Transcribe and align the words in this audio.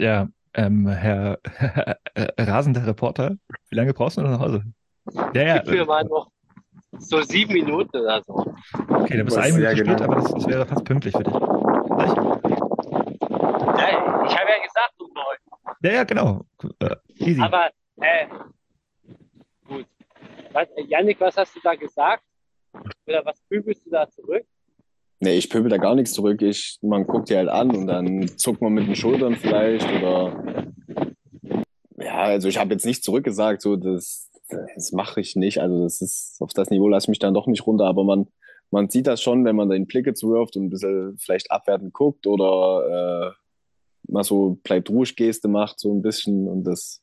Ja, 0.00 0.28
ähm, 0.54 0.88
Herr 0.88 1.38
rasender 2.38 2.86
Reporter, 2.86 3.36
wie 3.68 3.76
lange 3.76 3.92
brauchst 3.92 4.16
du 4.16 4.22
noch 4.22 4.30
nach 4.30 4.40
Hause? 4.40 4.64
Ja, 5.34 5.42
ja. 5.42 5.58
Gib 5.58 5.72
mir 5.74 5.84
mal 5.84 6.04
noch 6.04 6.30
so 6.98 7.20
sieben 7.20 7.52
Minuten 7.52 7.98
oder 7.98 8.22
so. 8.22 8.54
Okay, 8.88 9.18
dann 9.18 9.26
bist 9.26 9.36
du 9.36 9.42
eine 9.42 9.52
Minute 9.52 9.76
spät, 9.76 9.86
genau. 9.86 10.04
aber 10.04 10.14
das, 10.16 10.32
das, 10.32 10.46
wäre 10.46 10.66
fast 10.66 10.84
pünktlich 10.84 11.14
für 11.14 11.22
dich. 11.22 11.34
Gleich? 11.34 12.14
Ja, 13.78 14.24
ich 14.24 14.38
habe 14.38 14.50
ja 14.50 14.62
gesagt 14.64 14.94
um 14.98 15.08
neun. 15.12 15.74
Ja, 15.82 15.92
ja, 15.92 16.04
genau. 16.04 16.46
Uh, 16.64 16.96
easy. 17.16 17.42
Aber, 17.42 17.70
äh, 18.00 18.26
gut. 19.68 19.86
Was, 20.52 20.68
Janik, 20.88 21.20
was 21.20 21.36
hast 21.36 21.54
du 21.54 21.60
da 21.62 21.74
gesagt? 21.74 22.24
Oder 23.06 23.22
was 23.26 23.38
pöbelst 23.50 23.84
du 23.84 23.90
da 23.90 24.08
zurück? 24.08 24.46
Nee, 25.22 25.36
ich 25.36 25.50
pöbel 25.50 25.68
da 25.68 25.76
gar 25.76 25.94
nichts 25.94 26.14
zurück. 26.14 26.40
Ich, 26.40 26.78
man 26.80 27.06
guckt 27.06 27.28
die 27.28 27.36
halt 27.36 27.50
an 27.50 27.76
und 27.76 27.86
dann 27.86 28.26
zuckt 28.38 28.62
man 28.62 28.72
mit 28.72 28.86
den 28.86 28.96
Schultern 28.96 29.36
vielleicht 29.36 29.86
oder 29.86 30.64
ja, 31.98 32.16
also 32.22 32.48
ich 32.48 32.58
habe 32.58 32.72
jetzt 32.72 32.86
nicht 32.86 33.04
zurückgesagt, 33.04 33.60
so 33.60 33.76
das, 33.76 34.30
das 34.48 34.92
mache 34.92 35.20
ich 35.20 35.36
nicht. 35.36 35.60
Also 35.60 35.82
das 35.82 36.00
ist 36.00 36.38
auf 36.40 36.54
das 36.54 36.70
Niveau 36.70 36.88
lasse 36.88 37.04
ich 37.04 37.08
mich 37.10 37.18
dann 37.18 37.34
doch 37.34 37.46
nicht 37.46 37.66
runter, 37.66 37.84
aber 37.84 38.02
man, 38.02 38.28
man 38.70 38.88
sieht 38.88 39.06
das 39.06 39.20
schon, 39.20 39.44
wenn 39.44 39.56
man 39.56 39.68
den 39.68 39.86
Blicke 39.86 40.14
zuwirft 40.14 40.56
und 40.56 40.64
ein 40.64 40.70
bisschen 40.70 41.18
vielleicht 41.18 41.50
abwertend 41.50 41.92
guckt 41.92 42.26
oder 42.26 43.34
äh, 44.08 44.10
mal 44.10 44.24
so 44.24 44.58
bleibt 44.62 44.88
ruhig 44.88 45.16
Geste 45.16 45.48
macht, 45.48 45.80
so 45.80 45.92
ein 45.92 46.00
bisschen 46.00 46.48
und 46.48 46.64
das 46.64 47.02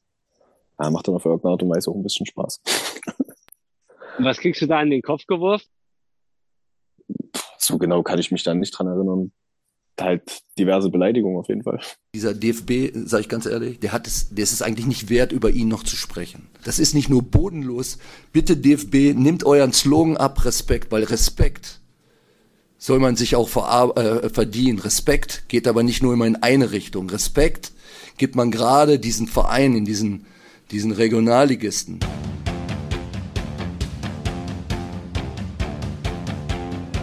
ja, 0.79 0.89
macht 0.89 1.07
dann 1.07 1.15
auf 1.15 1.25
irgendeine 1.25 1.51
Art 1.51 1.61
und 1.61 1.69
Weise 1.69 1.91
auch 1.91 1.95
ein 1.95 2.03
bisschen 2.03 2.25
Spaß. 2.25 2.61
Was 4.17 4.39
kriegst 4.39 4.61
du 4.63 4.65
da 4.65 4.81
in 4.81 4.89
den 4.89 5.03
Kopf 5.03 5.27
geworfen? 5.27 5.67
So 7.67 7.77
genau 7.77 8.01
kann 8.03 8.19
ich 8.19 8.31
mich 8.31 8.43
dann 8.43 8.59
nicht 8.59 8.71
dran 8.71 8.87
erinnern. 8.87 9.31
Halt 9.99 10.43
diverse 10.59 10.89
Beleidigungen 10.89 11.39
auf 11.39 11.49
jeden 11.49 11.63
Fall. 11.63 11.79
Dieser 12.13 12.33
DFB, 12.35 12.95
sage 13.05 13.21
ich 13.21 13.29
ganz 13.29 13.47
ehrlich, 13.47 13.79
der 13.79 13.91
hat 13.91 14.05
es, 14.05 14.29
der 14.29 14.43
ist 14.43 14.53
es 14.53 14.61
eigentlich 14.61 14.85
nicht 14.85 15.09
wert, 15.09 15.31
über 15.31 15.49
ihn 15.49 15.67
noch 15.67 15.83
zu 15.83 15.95
sprechen. 15.95 16.47
Das 16.63 16.77
ist 16.77 16.93
nicht 16.93 17.09
nur 17.09 17.23
bodenlos. 17.23 17.97
Bitte 18.31 18.57
DFB, 18.57 19.15
nimmt 19.15 19.43
euren 19.43 19.73
Slogan 19.73 20.15
ab, 20.15 20.45
Respekt, 20.45 20.91
weil 20.91 21.03
Respekt 21.03 21.81
soll 22.77 22.99
man 22.99 23.15
sich 23.15 23.35
auch 23.35 23.49
äh, 23.97 24.29
verdienen. 24.29 24.79
Respekt 24.79 25.45
geht 25.47 25.67
aber 25.67 25.81
nicht 25.81 26.03
nur 26.03 26.13
immer 26.13 26.27
in 26.27 26.35
eine 26.37 26.71
Richtung. 26.71 27.09
Respekt 27.09 27.71
gibt 28.17 28.35
man 28.35 28.51
gerade 28.51 28.99
diesen 28.99 29.27
Vereinen, 29.27 29.83
diesen, 29.83 30.25
diesen 30.69 30.91
Regionalligisten. 30.91 31.99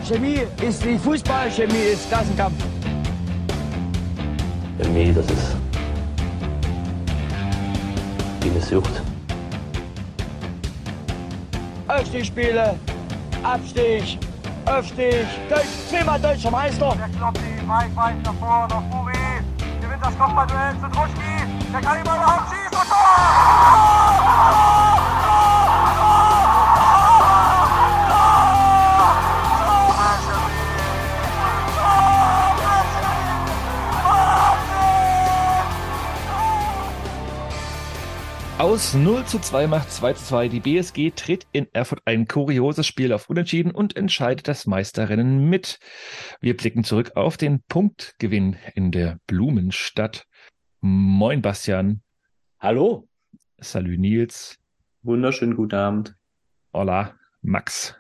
Chemie 0.07 0.43
ist 0.61 0.85
wie 0.85 0.99
Fußball, 0.99 1.51
Chemie 1.51 1.93
ist 1.93 2.09
Klassenkampf. 2.11 2.63
Chemie, 4.79 5.15
das 5.15 5.25
ist 5.25 5.57
wie 8.43 8.51
eine 8.51 8.61
Sucht. 8.61 9.03
Aufstiegsspiele, 11.89 12.79
Abstieg, 13.43 14.19
Aufstieg, 14.67 15.27
Deutsch, 15.49 15.89
zweimal 15.89 16.21
deutscher 16.21 16.51
Meister. 16.51 16.95
Der 16.99 17.09
Kloppi, 17.19 17.67
weit, 17.67 17.97
weit 17.97 18.23
nach 18.25 18.35
vorne, 18.35 18.75
nach 18.75 18.83
Buri, 18.83 19.15
gewinnt 19.81 20.05
das 20.05 20.19
Kopfballduell 20.19 20.75
zu 20.83 20.89
Druschki, 20.89 21.47
der 21.73 21.81
kann 21.81 22.01
überhaupt 22.03 22.51
schießen 22.51 22.79
und 22.79 22.89
Tor! 22.89 24.84
Aus 38.65 38.95
0 38.95 39.27
zu 39.27 39.41
2 39.41 39.67
macht 39.67 39.93
2 39.93 40.15
zu 40.15 40.25
2. 40.25 40.48
Die 40.48 40.61
BSG 40.61 41.11
tritt 41.11 41.47
in 41.53 41.69
Erfurt 41.75 42.01
ein 42.07 42.27
kurioses 42.27 42.87
Spiel 42.87 43.12
auf 43.12 43.29
Unentschieden 43.29 43.70
und 43.70 43.95
entscheidet 43.95 44.48
das 44.48 44.67
Meisterrennen 44.67 45.51
mit. 45.51 45.79
Wir 46.41 46.57
blicken 46.57 46.83
zurück 46.83 47.13
auf 47.14 47.36
den 47.36 47.63
Punktgewinn 47.69 48.57
in 48.75 48.91
der 48.91 49.19
Blumenstadt. 49.27 50.27
Moin, 50.80 51.42
Bastian. 51.42 52.01
Hallo. 52.58 53.07
Salü, 53.58 53.98
Nils. 53.98 54.58
Wunderschönen 55.02 55.57
guten 55.57 55.75
Abend. 55.75 56.17
Hola, 56.73 57.17
Max. 57.42 57.95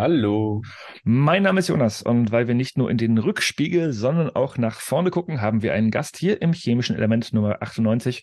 Hallo. 0.00 0.62
Mein 1.02 1.42
Name 1.42 1.58
ist 1.58 1.66
Jonas 1.66 2.02
und 2.02 2.30
weil 2.30 2.46
wir 2.46 2.54
nicht 2.54 2.78
nur 2.78 2.88
in 2.88 2.98
den 2.98 3.18
Rückspiegel, 3.18 3.92
sondern 3.92 4.30
auch 4.30 4.56
nach 4.56 4.78
vorne 4.78 5.10
gucken, 5.10 5.40
haben 5.40 5.60
wir 5.60 5.72
einen 5.72 5.90
Gast 5.90 6.16
hier 6.16 6.40
im 6.40 6.52
chemischen 6.52 6.94
Element 6.94 7.32
Nummer 7.32 7.60
98, 7.62 8.22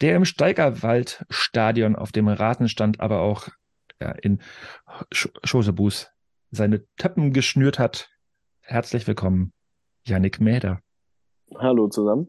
der 0.00 0.14
im 0.14 0.24
Steigerwaldstadion 0.24 1.96
auf 1.96 2.12
dem 2.12 2.28
Rasenstand, 2.28 3.00
aber 3.00 3.22
auch 3.22 3.48
ja, 4.00 4.12
in 4.12 4.40
Schosebus 5.10 6.12
seine 6.52 6.86
Töppen 6.96 7.32
geschnürt 7.32 7.80
hat. 7.80 8.08
Herzlich 8.60 9.08
willkommen, 9.08 9.52
Yannick 10.04 10.40
Mäder. 10.40 10.78
Hallo 11.58 11.88
zusammen. 11.88 12.28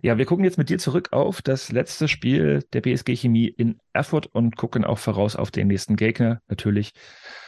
Ja, 0.00 0.16
wir 0.16 0.24
gucken 0.24 0.44
jetzt 0.44 0.58
mit 0.58 0.70
dir 0.70 0.78
zurück 0.78 1.12
auf 1.12 1.42
das 1.42 1.70
letzte 1.70 2.08
Spiel 2.08 2.64
der 2.72 2.80
BSG 2.80 3.14
Chemie 3.14 3.48
in 3.48 3.78
Erfurt 3.92 4.26
und 4.26 4.56
gucken 4.56 4.84
auch 4.84 4.98
voraus 4.98 5.36
auf 5.36 5.50
den 5.50 5.68
nächsten 5.68 5.96
Gegner. 5.96 6.40
Natürlich 6.48 6.92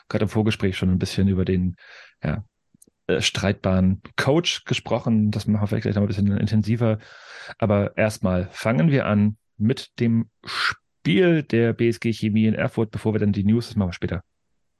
gerade 0.08 0.24
im 0.24 0.28
Vorgespräch 0.28 0.76
schon 0.76 0.90
ein 0.90 0.98
bisschen 0.98 1.28
über 1.28 1.44
den 1.44 1.76
ja, 2.22 2.44
äh, 3.06 3.22
streitbaren 3.22 4.02
Coach 4.16 4.64
gesprochen. 4.64 5.30
Das 5.30 5.46
machen 5.46 5.62
wir 5.62 5.66
vielleicht 5.68 5.82
gleich 5.84 5.94
noch 5.94 6.02
ein 6.02 6.08
bisschen 6.08 6.36
intensiver. 6.36 6.98
Aber 7.58 7.96
erstmal 7.96 8.48
fangen 8.52 8.90
wir 8.90 9.06
an 9.06 9.38
mit 9.56 9.98
dem 9.98 10.28
Spiel 10.44 11.42
der 11.42 11.72
BSG 11.72 12.12
Chemie 12.12 12.46
in 12.46 12.54
Erfurt, 12.54 12.90
bevor 12.90 13.14
wir 13.14 13.20
dann 13.20 13.32
die 13.32 13.44
News, 13.44 13.68
das 13.68 13.76
machen 13.76 13.88
wir 13.88 13.94
später. 13.94 14.22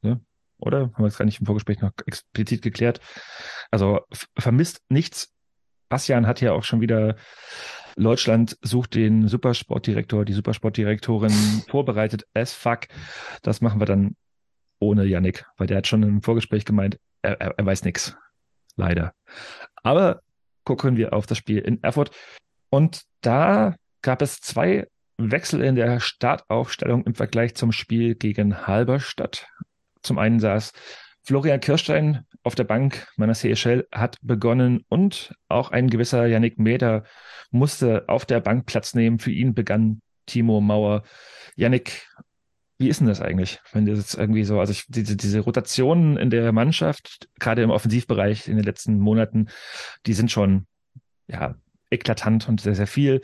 Ne? 0.03 0.21
Oder? 0.59 0.91
Haben 0.93 1.05
wir 1.05 1.07
es 1.07 1.19
gar 1.19 1.25
nicht 1.25 1.41
im 1.41 1.47
Vorgespräch 1.47 1.81
noch 1.81 1.93
explizit 2.07 2.63
geklärt. 2.63 3.01
Also 3.71 4.01
vermisst 4.39 4.83
nichts 4.89 5.35
Bastian 5.89 6.27
hat 6.27 6.41
ja 6.41 6.53
auch 6.53 6.65
schon 6.65 6.81
wieder 6.81 7.17
Deutschland 7.97 8.59
sucht 8.63 8.95
den 8.95 9.29
Supersportdirektor, 9.29 10.25
die 10.25 10.33
Supersportdirektorin 10.33 11.31
vorbereitet 11.69 12.27
as 12.35 12.53
fuck. 12.53 12.89
Das 13.43 13.61
machen 13.61 13.81
wir 13.81 13.87
dann 13.87 14.17
ohne 14.81 15.05
Yannick, 15.05 15.47
weil 15.57 15.67
der 15.67 15.79
hat 15.79 15.87
schon 15.87 16.03
im 16.03 16.23
Vorgespräch 16.23 16.65
gemeint, 16.65 16.99
er, 17.23 17.41
er, 17.41 17.55
er 17.57 17.67
weiß 17.67 17.85
nichts. 17.85 18.17
Leider. 18.77 19.15
Aber 19.83 20.21
gucken 20.65 20.97
wir 20.97 21.13
auf 21.13 21.27
das 21.27 21.39
Spiel 21.39 21.59
in 21.59 21.83
Erfurt. 21.83 22.11
Und 22.71 23.03
da 23.21 23.77
gab 24.03 24.21
es 24.21 24.41
zwei 24.41 24.89
Wechsel 25.17 25.63
in 25.63 25.77
der 25.77 26.01
Startaufstellung 26.01 27.05
im 27.05 27.15
Vergleich 27.15 27.55
zum 27.55 27.71
Spiel 27.71 28.17
gegen 28.17 28.67
Halberstadt. 28.67 29.47
Zum 30.03 30.19
einen 30.19 30.41
saß 30.41 30.73
Florian 31.25 31.61
Kirstein 31.61 32.27
auf 32.43 32.55
der 32.55 32.65
Bank 32.65 33.09
meiner 33.17 33.33
CSL 33.33 33.89
hat 33.91 34.19
begonnen 34.21 34.85
und 34.89 35.35
auch 35.49 35.71
ein 35.71 35.89
gewisser 35.89 36.27
Yannick 36.27 36.59
Meder 36.59 37.05
musste 37.51 38.05
auf 38.09 38.27
der 38.27 38.41
Bank 38.41 38.67
Platz 38.67 38.95
nehmen. 38.95 39.19
Für 39.19 39.31
ihn 39.31 39.55
begann 39.55 40.03
Timo 40.27 40.61
Mauer. 40.61 41.03
Yannick, 41.57 42.07
wie 42.77 42.89
ist 42.89 43.01
denn 43.01 43.07
das 43.07 43.23
eigentlich, 43.23 43.61
wenn 43.73 43.87
das 43.87 43.99
jetzt 43.99 44.15
irgendwie 44.15 44.45
so, 44.45 44.61
also 44.61 44.73
ich, 44.73 44.85
diese, 44.89 45.17
diese 45.17 45.41
Rotationen 45.41 46.19
in 46.19 46.29
der 46.29 46.53
Mannschaft, 46.53 47.29
gerade 47.39 47.63
im 47.63 47.71
Offensivbereich 47.71 48.47
in 48.47 48.57
den 48.57 48.65
letzten 48.65 48.99
Monaten, 48.99 49.49
die 50.07 50.13
sind 50.13 50.31
schon, 50.31 50.67
ja, 51.27 51.55
eklatant 51.91 52.49
und 52.49 52.61
sehr, 52.61 52.75
sehr 52.75 52.87
viel. 52.87 53.23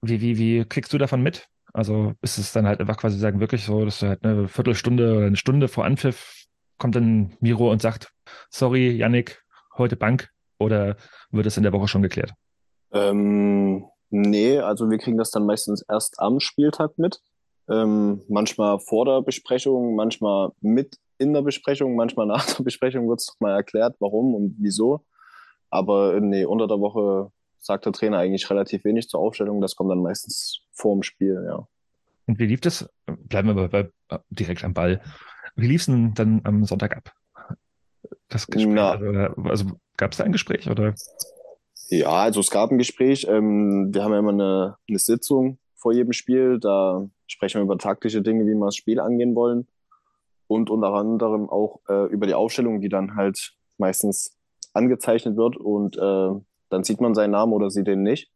Wie, 0.00 0.20
wie, 0.20 0.38
wie 0.38 0.64
kriegst 0.64 0.92
du 0.92 0.98
davon 0.98 1.22
mit? 1.22 1.48
Also 1.72 2.14
ist 2.22 2.38
es 2.38 2.52
dann 2.52 2.66
halt 2.66 2.80
einfach 2.80 2.98
quasi 2.98 3.18
sagen, 3.18 3.40
wirklich 3.40 3.64
so, 3.64 3.84
dass 3.84 3.98
du 3.98 4.08
halt 4.08 4.24
eine 4.24 4.46
Viertelstunde 4.46 5.16
oder 5.16 5.26
eine 5.26 5.36
Stunde 5.36 5.66
vor 5.66 5.84
Anpfiff 5.84 6.45
kommt 6.78 6.96
dann 6.96 7.36
Miro 7.40 7.70
und 7.70 7.82
sagt, 7.82 8.12
sorry, 8.50 8.90
Yannick, 8.90 9.42
heute 9.76 9.96
Bank 9.96 10.30
oder 10.58 10.96
wird 11.30 11.46
es 11.46 11.56
in 11.56 11.62
der 11.62 11.72
Woche 11.72 11.88
schon 11.88 12.02
geklärt? 12.02 12.32
Ähm, 12.92 13.84
nee, 14.10 14.58
also 14.58 14.90
wir 14.90 14.98
kriegen 14.98 15.18
das 15.18 15.30
dann 15.30 15.46
meistens 15.46 15.84
erst 15.88 16.20
am 16.20 16.40
Spieltag 16.40 16.98
mit. 16.98 17.20
Ähm, 17.68 18.22
manchmal 18.28 18.78
vor 18.78 19.04
der 19.04 19.22
Besprechung, 19.22 19.96
manchmal 19.96 20.50
mit 20.60 20.98
in 21.18 21.32
der 21.32 21.42
Besprechung, 21.42 21.96
manchmal 21.96 22.26
nach 22.26 22.46
der 22.56 22.62
Besprechung 22.62 23.08
wird 23.08 23.20
es 23.20 23.34
mal 23.40 23.54
erklärt, 23.54 23.96
warum 23.98 24.34
und 24.34 24.56
wieso. 24.58 25.04
Aber 25.70 26.20
nee, 26.20 26.44
unter 26.44 26.68
der 26.68 26.80
Woche 26.80 27.32
sagt 27.58 27.86
der 27.86 27.92
Trainer 27.92 28.18
eigentlich 28.18 28.48
relativ 28.48 28.84
wenig 28.84 29.08
zur 29.08 29.20
Aufstellung. 29.20 29.60
Das 29.60 29.74
kommt 29.74 29.90
dann 29.90 30.02
meistens 30.02 30.60
vor 30.72 30.94
dem 30.94 31.02
Spiel, 31.02 31.44
ja. 31.46 31.66
Und 32.26 32.38
wie 32.38 32.46
lief 32.46 32.60
das? 32.60 32.88
Bleiben 33.06 33.54
wir 33.54 33.68
bei, 33.68 33.90
bei, 34.08 34.20
direkt 34.30 34.64
am 34.64 34.74
Ball. 34.74 35.00
Wie 35.56 35.66
lief 35.66 35.80
es 35.80 35.86
denn 35.86 36.14
dann 36.14 36.42
am 36.44 36.64
Sonntag 36.64 36.96
ab? 36.96 37.12
Das 38.28 38.46
Gespräch, 38.46 38.78
also, 38.78 39.06
also 39.44 39.64
gab 39.96 40.12
es 40.12 40.18
da 40.18 40.24
ein 40.24 40.32
Gespräch 40.32 40.68
oder? 40.68 40.94
Ja, 41.88 42.10
also 42.10 42.40
es 42.40 42.50
gab 42.50 42.70
ein 42.70 42.78
Gespräch. 42.78 43.26
Ähm, 43.28 43.90
wir 43.92 44.02
haben 44.02 44.12
ja 44.12 44.18
immer 44.18 44.32
eine, 44.32 44.76
eine 44.88 44.98
Sitzung 44.98 45.58
vor 45.76 45.92
jedem 45.92 46.12
Spiel. 46.12 46.58
Da 46.60 47.08
sprechen 47.26 47.58
wir 47.58 47.64
über 47.64 47.78
taktische 47.78 48.22
Dinge, 48.22 48.44
wie 48.44 48.54
wir 48.54 48.66
das 48.66 48.76
Spiel 48.76 49.00
angehen 49.00 49.34
wollen. 49.34 49.66
Und 50.48 50.70
unter 50.70 50.92
anderem 50.92 51.48
auch 51.48 51.80
äh, 51.88 52.06
über 52.06 52.26
die 52.26 52.34
Aufstellung, 52.34 52.80
die 52.80 52.88
dann 52.88 53.16
halt 53.16 53.54
meistens 53.78 54.36
angezeichnet 54.74 55.36
wird. 55.36 55.56
Und 55.56 55.96
äh, 55.96 56.40
dann 56.70 56.84
sieht 56.84 57.00
man 57.00 57.14
seinen 57.14 57.32
Namen 57.32 57.52
oder 57.52 57.70
sieht 57.70 57.86
den 57.86 58.02
nicht. 58.02 58.30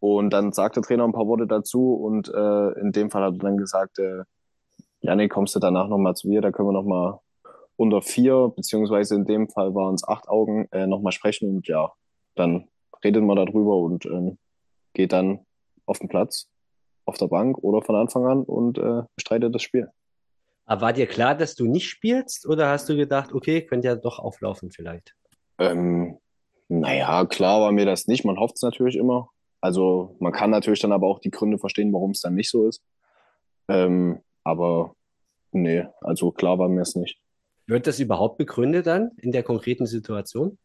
Und 0.00 0.30
dann 0.30 0.52
sagt 0.52 0.76
der 0.76 0.82
Trainer 0.82 1.04
ein 1.04 1.12
paar 1.12 1.26
Worte 1.26 1.46
dazu 1.46 1.94
und 1.94 2.28
äh, 2.28 2.80
in 2.80 2.92
dem 2.92 3.10
Fall 3.10 3.22
hat 3.22 3.34
er 3.34 3.38
dann 3.38 3.56
gesagt, 3.56 3.98
äh, 3.98 4.24
Janik, 5.04 5.30
kommst 5.30 5.54
du 5.54 5.60
danach 5.60 5.88
nochmal 5.88 6.16
zu 6.16 6.28
mir, 6.28 6.40
da 6.40 6.50
können 6.50 6.68
wir 6.68 6.72
nochmal 6.72 7.18
unter 7.76 8.00
vier, 8.00 8.50
beziehungsweise 8.56 9.14
in 9.14 9.26
dem 9.26 9.50
Fall 9.50 9.74
waren 9.74 9.94
es 9.94 10.08
acht 10.08 10.28
Augen, 10.28 10.66
äh, 10.72 10.86
nochmal 10.86 11.12
sprechen 11.12 11.50
und 11.50 11.68
ja, 11.68 11.92
dann 12.36 12.68
redet 13.04 13.22
man 13.22 13.36
darüber 13.36 13.76
und 13.76 14.06
ähm, 14.06 14.38
geht 14.94 15.12
dann 15.12 15.44
auf 15.84 15.98
den 15.98 16.08
Platz, 16.08 16.48
auf 17.04 17.18
der 17.18 17.26
Bank 17.26 17.58
oder 17.58 17.82
von 17.82 17.96
Anfang 17.96 18.24
an 18.24 18.44
und 18.44 18.78
äh, 18.78 19.02
bestreitet 19.14 19.54
das 19.54 19.62
Spiel. 19.62 19.90
Aber 20.64 20.80
war 20.80 20.92
dir 20.94 21.06
klar, 21.06 21.34
dass 21.34 21.54
du 21.54 21.66
nicht 21.66 21.90
spielst 21.90 22.46
oder 22.46 22.70
hast 22.70 22.88
du 22.88 22.96
gedacht, 22.96 23.34
okay, 23.34 23.60
könnte 23.60 23.88
ja 23.88 23.96
doch 23.96 24.18
auflaufen 24.18 24.70
vielleicht? 24.70 25.14
Ähm, 25.58 26.18
naja, 26.68 27.26
klar 27.26 27.60
war 27.60 27.72
mir 27.72 27.84
das 27.84 28.06
nicht. 28.06 28.24
Man 28.24 28.38
hofft 28.38 28.56
es 28.56 28.62
natürlich 28.62 28.96
immer. 28.96 29.28
Also 29.60 30.16
man 30.18 30.32
kann 30.32 30.48
natürlich 30.48 30.80
dann 30.80 30.92
aber 30.92 31.08
auch 31.08 31.18
die 31.18 31.30
Gründe 31.30 31.58
verstehen, 31.58 31.92
warum 31.92 32.12
es 32.12 32.22
dann 32.22 32.34
nicht 32.34 32.48
so 32.48 32.66
ist. 32.66 32.82
Ähm, 33.68 34.22
aber 34.44 34.94
nee, 35.52 35.86
also 36.00 36.30
klar 36.30 36.58
war 36.58 36.68
mir 36.68 36.82
es 36.82 36.94
nicht. 36.94 37.18
Wird 37.66 37.86
das 37.86 37.98
überhaupt 37.98 38.38
begründet 38.38 38.86
dann 38.86 39.12
in 39.16 39.32
der 39.32 39.42
konkreten 39.42 39.86
Situation? 39.86 40.58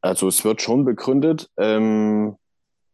Also 0.00 0.28
es 0.28 0.44
wird 0.44 0.62
schon 0.62 0.84
begründet. 0.84 1.48
Ähm, 1.56 2.36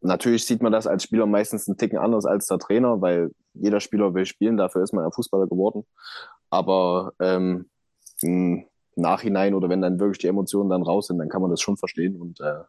natürlich 0.01 0.45
sieht 0.45 0.63
man 0.63 0.73
das 0.73 0.87
als 0.87 1.05
Spieler 1.05 1.27
meistens 1.27 1.67
einen 1.67 1.79
Ticken 1.79 1.99
anders 1.99 2.27
als 2.27 2.47
der 2.47 2.59
Trainer, 2.59 3.01
weil 3.01 3.31
jeder 3.55 3.81
Spieler 3.81 4.15
will 4.15 4.27
spielen, 4.27 4.57
dafür 4.57 4.83
ist 4.83 4.93
man 4.93 5.05
ja 5.05 5.11
Fußballer 5.11 5.47
geworden. 5.47 5.87
Aber 6.51 7.13
ähm, 7.21 7.71
im 8.23 8.67
Nachhinein 8.95 9.55
oder 9.55 9.69
wenn 9.69 9.83
dann 9.83 9.99
wirklich 9.99 10.19
die 10.19 10.27
Emotionen 10.27 10.71
dann 10.71 10.83
raus 10.83 11.07
sind, 11.07 11.19
dann 11.19 11.29
kann 11.29 11.43
man 11.43 11.51
das 11.51 11.61
schon 11.61 11.77
verstehen 11.77 12.21
und 12.21 12.41
äh, 12.41 12.63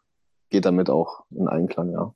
geht 0.49 0.65
damit 0.65 0.89
auch 0.89 1.25
in 1.31 1.47
Einklang, 1.47 1.91
ja. 1.91 2.13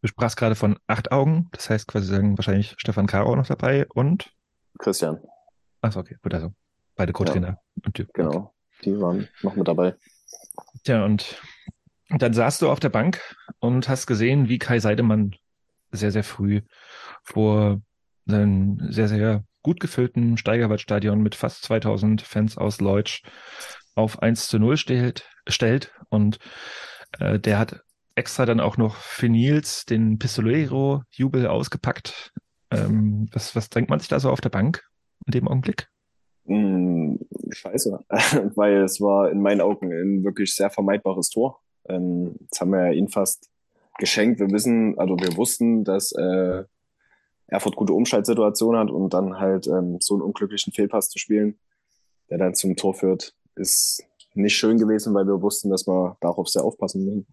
Du 0.00 0.06
sprachst 0.06 0.36
gerade 0.36 0.54
von 0.54 0.78
acht 0.86 1.10
Augen, 1.10 1.48
das 1.52 1.70
heißt 1.70 1.88
quasi 1.88 2.06
sagen 2.06 2.38
wahrscheinlich 2.38 2.74
Stefan 2.78 3.08
Karo 3.08 3.34
noch 3.34 3.48
dabei 3.48 3.86
und 3.94 4.30
Christian. 4.78 5.18
Achso, 5.80 6.00
okay, 6.00 6.16
gut, 6.22 6.34
also 6.34 6.52
beide 6.96 7.12
Co-Trainer. 7.12 7.48
Ja, 7.48 7.58
und 7.84 7.94
Typ. 7.94 8.12
genau, 8.12 8.30
Okay. 8.30 8.48
die 8.84 9.00
waren 9.00 9.28
noch 9.42 9.54
mit 9.56 9.68
dabei. 9.68 9.94
Tja, 10.84 11.04
und 11.04 11.40
dann 12.10 12.32
saßt 12.32 12.62
du 12.62 12.70
auf 12.70 12.80
der 12.80 12.88
Bank 12.88 13.20
und 13.60 13.88
hast 13.88 14.06
gesehen, 14.06 14.48
wie 14.48 14.58
Kai 14.58 14.78
Seidemann 14.80 15.34
sehr, 15.90 16.10
sehr 16.10 16.24
früh 16.24 16.62
vor 17.22 17.80
seinem 18.26 18.78
sehr, 18.90 19.08
sehr 19.08 19.44
gut 19.62 19.80
gefüllten 19.80 20.36
Steigerwaldstadion 20.36 21.20
mit 21.20 21.34
fast 21.34 21.62
2000 21.64 22.22
Fans 22.22 22.56
aus 22.58 22.80
Leutsch 22.80 23.22
auf 23.94 24.22
1 24.22 24.48
zu 24.48 24.58
0 24.58 24.76
stellt, 24.76 25.28
stellt 25.48 25.92
und 26.08 26.38
äh, 27.18 27.38
der 27.38 27.58
hat 27.58 27.80
extra 28.14 28.46
dann 28.46 28.60
auch 28.60 28.76
noch 28.76 28.96
für 28.96 29.28
Nils 29.28 29.84
den 29.84 30.18
Pistolero-Jubel 30.18 31.46
ausgepackt. 31.46 32.32
Ähm, 32.70 33.28
was, 33.32 33.56
was 33.56 33.70
denkt 33.70 33.90
man 33.90 33.98
sich 33.98 34.08
da 34.08 34.20
so 34.20 34.30
auf 34.30 34.40
der 34.40 34.50
Bank 34.50 34.84
in 35.26 35.32
dem 35.32 35.48
Augenblick? 35.48 35.88
Mm, 36.44 37.16
scheiße, 37.50 38.04
weil 38.54 38.82
es 38.82 39.00
war 39.00 39.30
in 39.30 39.40
meinen 39.40 39.60
Augen 39.60 39.92
ein 39.92 40.24
wirklich 40.24 40.54
sehr 40.54 40.70
vermeidbares 40.70 41.30
Tor. 41.30 41.60
Ähm, 41.88 42.36
jetzt 42.40 42.60
haben 42.60 42.70
wir 42.70 42.86
ja 42.86 42.92
ihn 42.92 43.08
fast 43.08 43.50
geschenkt. 43.98 44.40
Wir 44.40 44.50
wissen, 44.50 44.98
also 44.98 45.16
wir 45.18 45.36
wussten, 45.36 45.84
dass 45.84 46.12
äh, 46.12 46.64
Erfurt 47.46 47.76
gute 47.76 47.94
Umschaltsituation 47.94 48.76
hat 48.76 48.90
und 48.90 49.14
dann 49.14 49.38
halt 49.38 49.66
ähm, 49.66 49.98
so 50.00 50.14
einen 50.14 50.22
unglücklichen 50.22 50.72
Fehlpass 50.72 51.08
zu 51.08 51.18
spielen, 51.18 51.58
der 52.30 52.38
dann 52.38 52.54
zum 52.54 52.76
Tor 52.76 52.94
führt, 52.94 53.34
ist 53.56 54.04
nicht 54.34 54.56
schön 54.56 54.78
gewesen, 54.78 55.14
weil 55.14 55.26
wir 55.26 55.40
wussten, 55.42 55.70
dass 55.70 55.86
wir 55.86 56.16
darauf 56.20 56.48
sehr 56.48 56.62
aufpassen 56.62 57.04
müssen. 57.04 57.26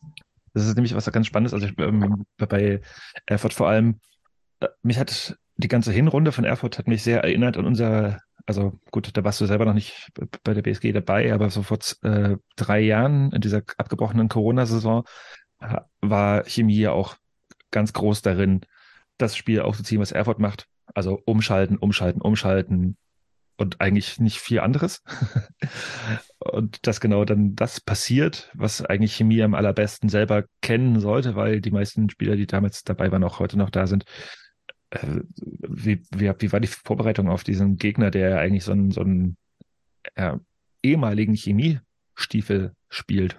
Das 0.54 0.66
ist 0.66 0.76
nämlich 0.76 0.96
was 0.96 1.12
ganz 1.12 1.28
Spannendes. 1.28 1.54
Also 1.54 1.68
ich, 1.68 1.78
ähm, 1.80 2.26
bei 2.38 2.82
Erfurt 3.26 3.54
vor 3.54 3.68
allem, 3.68 4.00
mich 4.84 5.00
hat 5.00 5.38
die 5.58 5.68
ganze 5.68 5.92
Hinrunde 5.92 6.32
von 6.32 6.44
Erfurt 6.44 6.78
hat 6.78 6.88
mich 6.88 7.04
sehr 7.04 7.24
erinnert 7.24 7.58
an 7.58 7.66
unser, 7.66 8.20
also 8.46 8.80
gut, 8.92 9.16
da 9.16 9.24
warst 9.24 9.40
du 9.42 9.46
selber 9.46 9.66
noch 9.66 9.74
nicht 9.74 10.12
bei 10.44 10.54
der 10.54 10.62
BSG 10.62 10.92
dabei, 10.92 11.34
aber 11.34 11.50
so 11.50 11.64
vor 11.64 11.80
äh, 12.04 12.38
drei 12.56 12.82
Jahren 12.82 13.32
in 13.32 13.42
dieser 13.42 13.62
abgebrochenen 13.78 14.30
Corona-Saison 14.30 15.06
war 16.02 16.44
Chemie 16.46 16.80
ja 16.80 16.92
auch 16.92 17.16
ganz 17.72 17.94
groß 17.94 18.22
darin, 18.22 18.62
das 19.18 19.36
Spiel 19.36 19.62
aufzuziehen, 19.62 20.02
was 20.02 20.12
Erfurt 20.12 20.40
macht. 20.40 20.68
Also 20.94 21.22
umschalten, 21.26 21.78
umschalten, 21.78 22.22
umschalten 22.22 22.98
und 23.58 23.82
eigentlich 23.82 24.20
nicht 24.20 24.40
viel 24.40 24.60
anderes. 24.60 25.02
und 26.40 26.86
dass 26.88 27.00
genau 27.00 27.26
dann 27.26 27.56
das 27.56 27.82
passiert, 27.82 28.52
was 28.54 28.84
eigentlich 28.84 29.16
Chemie 29.16 29.42
am 29.42 29.56
allerbesten 29.56 30.10
selber 30.10 30.44
kennen 30.62 31.00
sollte, 31.00 31.36
weil 31.36 31.62
die 31.62 31.72
meisten 31.72 32.10
Spieler, 32.10 32.36
die 32.36 32.48
damals 32.48 32.84
dabei 32.84 33.12
waren, 33.12 33.24
auch 33.24 33.40
heute 33.40 33.58
noch 33.58 33.70
da 33.70 33.88
sind. 33.88 34.06
Äh, 34.96 35.22
wie, 35.42 36.02
wie, 36.16 36.32
wie 36.38 36.52
war 36.52 36.60
die 36.60 36.68
Vorbereitung 36.68 37.30
auf 37.30 37.44
diesen 37.44 37.78
Gegner, 37.78 38.12
der 38.12 38.40
eigentlich 38.40 38.64
so 38.64 38.72
einen, 38.72 38.92
so 38.92 39.02
einen 39.02 39.38
äh, 40.16 40.38
ehemaligen 40.84 41.36
Chemiestiefel 41.36 42.74
spielt? 42.90 43.38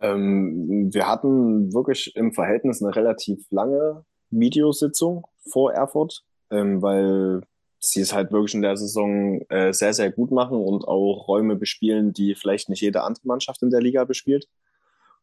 Ähm, 0.00 0.92
wir 0.92 1.08
hatten 1.08 1.72
wirklich 1.72 2.14
im 2.16 2.32
Verhältnis 2.32 2.82
eine 2.82 2.94
relativ 2.94 3.44
lange 3.50 4.04
Videositzung 4.30 5.26
vor 5.50 5.72
Erfurt, 5.72 6.22
ähm, 6.50 6.82
weil 6.82 7.42
sie 7.80 8.00
es 8.00 8.12
halt 8.12 8.32
wirklich 8.32 8.54
in 8.54 8.62
der 8.62 8.76
Saison 8.76 9.40
äh, 9.48 9.72
sehr, 9.72 9.94
sehr 9.94 10.10
gut 10.10 10.30
machen 10.30 10.58
und 10.58 10.86
auch 10.86 11.26
Räume 11.28 11.56
bespielen, 11.56 12.12
die 12.12 12.34
vielleicht 12.34 12.68
nicht 12.68 12.80
jede 12.80 13.02
andere 13.02 13.26
Mannschaft 13.26 13.62
in 13.62 13.70
der 13.70 13.80
Liga 13.80 14.04
bespielt. 14.04 14.48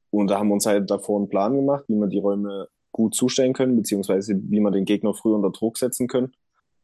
Und 0.09 0.27
da 0.27 0.39
haben 0.39 0.47
wir 0.47 0.53
uns 0.53 0.65
halt 0.65 0.89
davor 0.89 1.19
einen 1.19 1.29
Plan 1.29 1.53
gemacht, 1.53 1.83
wie 1.87 1.95
wir 1.95 2.07
die 2.07 2.19
Räume 2.19 2.69
gut 2.95 3.13
zustellen 3.13 3.51
können, 3.51 3.75
beziehungsweise 3.75 4.39
wie 4.41 4.61
man 4.61 4.71
den 4.71 4.85
Gegner 4.85 5.13
früh 5.13 5.33
unter 5.33 5.51
Druck 5.51 5.77
setzen 5.77 6.07
können. 6.07 6.31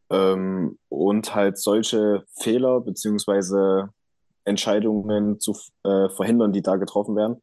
Ähm, 0.09 0.77
und 0.89 1.33
halt 1.33 1.57
solche 1.57 2.25
Fehler 2.37 2.81
beziehungsweise 2.81 3.93
Entscheidungen 4.43 5.39
zu 5.39 5.55
äh, 5.83 6.09
verhindern, 6.09 6.51
die 6.51 6.61
da 6.61 6.75
getroffen 6.75 7.15
werden. 7.15 7.41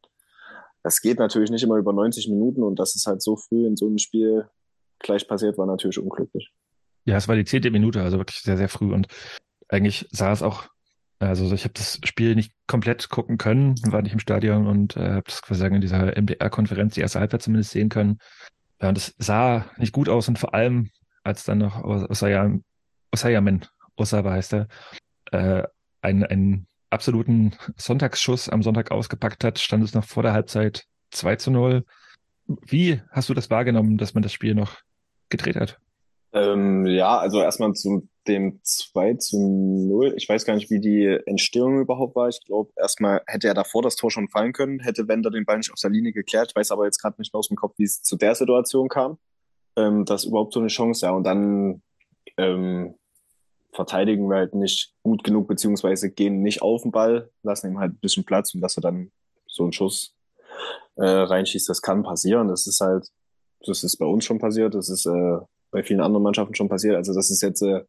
Das 0.83 1.01
geht 1.01 1.17
natürlich 1.17 1.49
nicht 1.49 1.63
immer 1.63 1.77
über 1.77 1.93
90 1.93 2.29
Minuten 2.29 2.61
und 2.61 2.77
dass 2.77 2.95
es 2.95 3.07
halt 3.07 3.23
so 3.23 3.37
früh 3.37 3.65
in 3.65 3.75
so 3.75 3.87
einem 3.87 3.97
Spiel 3.97 4.47
gleich 4.99 5.27
passiert, 5.27 5.57
war 5.57 5.65
natürlich 5.65 5.97
unglücklich. 5.97 6.51
Ja, 7.05 7.17
es 7.17 7.27
war 7.27 7.35
die 7.35 7.45
zehnte 7.45 7.71
Minute, 7.71 8.03
also 8.03 8.19
wirklich 8.19 8.41
sehr, 8.41 8.57
sehr 8.57 8.69
früh 8.69 8.93
und 8.93 9.07
eigentlich 9.67 10.07
sah 10.11 10.31
es 10.31 10.43
auch, 10.43 10.67
also 11.17 11.51
ich 11.55 11.63
habe 11.63 11.73
das 11.73 11.99
Spiel 12.03 12.35
nicht 12.35 12.51
komplett 12.67 13.09
gucken 13.09 13.39
können, 13.39 13.73
war 13.91 14.03
nicht 14.03 14.13
im 14.13 14.19
Stadion 14.19 14.67
und 14.67 14.95
äh, 14.95 15.09
habe 15.09 15.23
das 15.25 15.41
quasi 15.41 15.65
in 15.65 15.81
dieser 15.81 16.15
MDR-Konferenz 16.15 16.93
die 16.93 17.01
erste 17.01 17.19
Halbzeit 17.19 17.41
zumindest 17.41 17.71
sehen 17.71 17.89
können. 17.89 18.19
Ja, 18.81 18.89
und 18.89 18.97
es 18.97 19.15
sah 19.17 19.65
nicht 19.77 19.93
gut 19.93 20.09
aus 20.09 20.27
und 20.27 20.39
vor 20.39 20.53
allem, 20.53 20.89
als 21.23 21.43
dann 21.43 21.59
noch 21.59 21.83
Osayam, 21.83 22.63
Osayamen, 23.11 23.65
Osawa 23.97 24.31
heißt 24.31 24.53
er, 24.53 24.67
äh, 25.31 25.63
einen, 26.01 26.23
einen 26.23 26.67
absoluten 26.89 27.55
Sonntagsschuss 27.75 28.49
am 28.49 28.63
Sonntag 28.63 28.91
ausgepackt 28.91 29.43
hat, 29.43 29.59
stand 29.59 29.83
es 29.83 29.93
noch 29.93 30.05
vor 30.05 30.23
der 30.23 30.33
Halbzeit 30.33 30.85
2 31.11 31.35
zu 31.35 31.51
0. 31.51 31.85
Wie 32.47 33.01
hast 33.11 33.29
du 33.29 33.33
das 33.33 33.49
wahrgenommen, 33.49 33.97
dass 33.97 34.13
man 34.13 34.23
das 34.23 34.33
Spiel 34.33 34.55
noch 34.55 34.77
gedreht 35.29 35.55
hat? 35.55 35.77
Ähm, 36.31 36.85
ja, 36.85 37.17
also 37.17 37.41
erstmal 37.41 37.73
zu 37.73 38.07
dem 38.29 38.59
2 38.63 39.15
zu 39.15 39.37
0. 39.37 40.13
Ich 40.15 40.29
weiß 40.29 40.45
gar 40.45 40.55
nicht, 40.55 40.69
wie 40.69 40.79
die 40.79 41.05
Entstehung 41.25 41.79
überhaupt 41.79 42.15
war. 42.15 42.29
Ich 42.29 42.39
glaube, 42.45 42.71
erstmal 42.77 43.21
hätte 43.27 43.47
er 43.47 43.53
davor 43.53 43.81
das 43.81 43.95
Tor 43.95 44.11
schon 44.11 44.29
fallen 44.29 44.53
können, 44.53 44.79
hätte 44.79 45.07
Wender 45.07 45.31
den 45.31 45.45
Ball 45.45 45.57
nicht 45.57 45.73
aus 45.73 45.81
der 45.81 45.91
Linie 45.91 46.13
geklärt. 46.13 46.51
Ich 46.51 46.55
weiß 46.55 46.71
aber 46.71 46.85
jetzt 46.85 47.01
gerade 47.01 47.15
nicht 47.19 47.33
mehr 47.33 47.39
aus 47.39 47.49
dem 47.49 47.57
Kopf, 47.57 47.73
wie 47.77 47.83
es 47.83 48.01
zu 48.01 48.15
der 48.15 48.35
Situation 48.35 48.87
kam. 48.87 49.17
Ähm, 49.75 50.05
das 50.05 50.23
ist 50.23 50.29
überhaupt 50.29 50.53
so 50.53 50.59
eine 50.59 50.69
Chance, 50.69 51.05
ja. 51.05 51.11
Und 51.11 51.23
dann 51.23 51.81
ähm, 52.37 52.95
verteidigen 53.73 54.29
wir 54.29 54.37
halt 54.37 54.55
nicht 54.55 54.93
gut 55.03 55.23
genug, 55.23 55.47
beziehungsweise 55.47 56.11
gehen 56.11 56.41
nicht 56.41 56.61
auf 56.61 56.83
den 56.83 56.91
Ball, 56.91 57.29
lassen 57.43 57.67
ihm 57.67 57.79
halt 57.79 57.93
ein 57.93 57.99
bisschen 57.99 58.25
Platz 58.25 58.53
und 58.53 58.61
dass 58.61 58.77
er 58.77 58.81
dann 58.81 59.11
so 59.47 59.63
einen 59.63 59.73
Schuss 59.73 60.15
äh, 60.95 61.05
reinschießt, 61.05 61.69
das 61.69 61.81
kann 61.81 62.03
passieren. 62.03 62.47
Das 62.47 62.67
ist 62.67 62.81
halt, 62.81 63.07
das 63.65 63.83
ist 63.83 63.97
bei 63.97 64.05
uns 64.05 64.25
schon 64.25 64.39
passiert, 64.39 64.73
das 64.75 64.89
ist 64.89 65.05
äh, 65.05 65.37
bei 65.71 65.83
vielen 65.83 66.01
anderen 66.01 66.23
Mannschaften 66.23 66.55
schon 66.55 66.69
passiert. 66.69 66.95
Also 66.95 67.13
das 67.13 67.29
ist 67.29 67.41
jetzt 67.41 67.61
äh, 67.61 67.83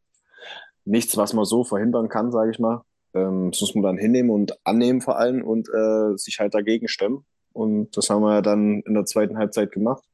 nichts, 0.90 1.16
was 1.16 1.32
man 1.32 1.44
so 1.44 1.64
verhindern 1.64 2.08
kann, 2.08 2.32
sage 2.32 2.50
ich 2.50 2.58
mal. 2.58 2.82
Ähm, 3.14 3.50
das 3.50 3.60
muss 3.60 3.74
man 3.74 3.84
dann 3.84 3.98
hinnehmen 3.98 4.30
und 4.30 4.58
annehmen 4.64 5.00
vor 5.00 5.18
allem 5.18 5.42
und 5.42 5.68
äh, 5.68 6.16
sich 6.16 6.38
halt 6.40 6.54
dagegen 6.54 6.88
stemmen. 6.88 7.24
Und 7.52 7.96
das 7.96 8.10
haben 8.10 8.22
wir 8.22 8.42
dann 8.42 8.80
in 8.80 8.94
der 8.94 9.06
zweiten 9.06 9.38
Halbzeit 9.38 9.72
gemacht. 9.72 10.04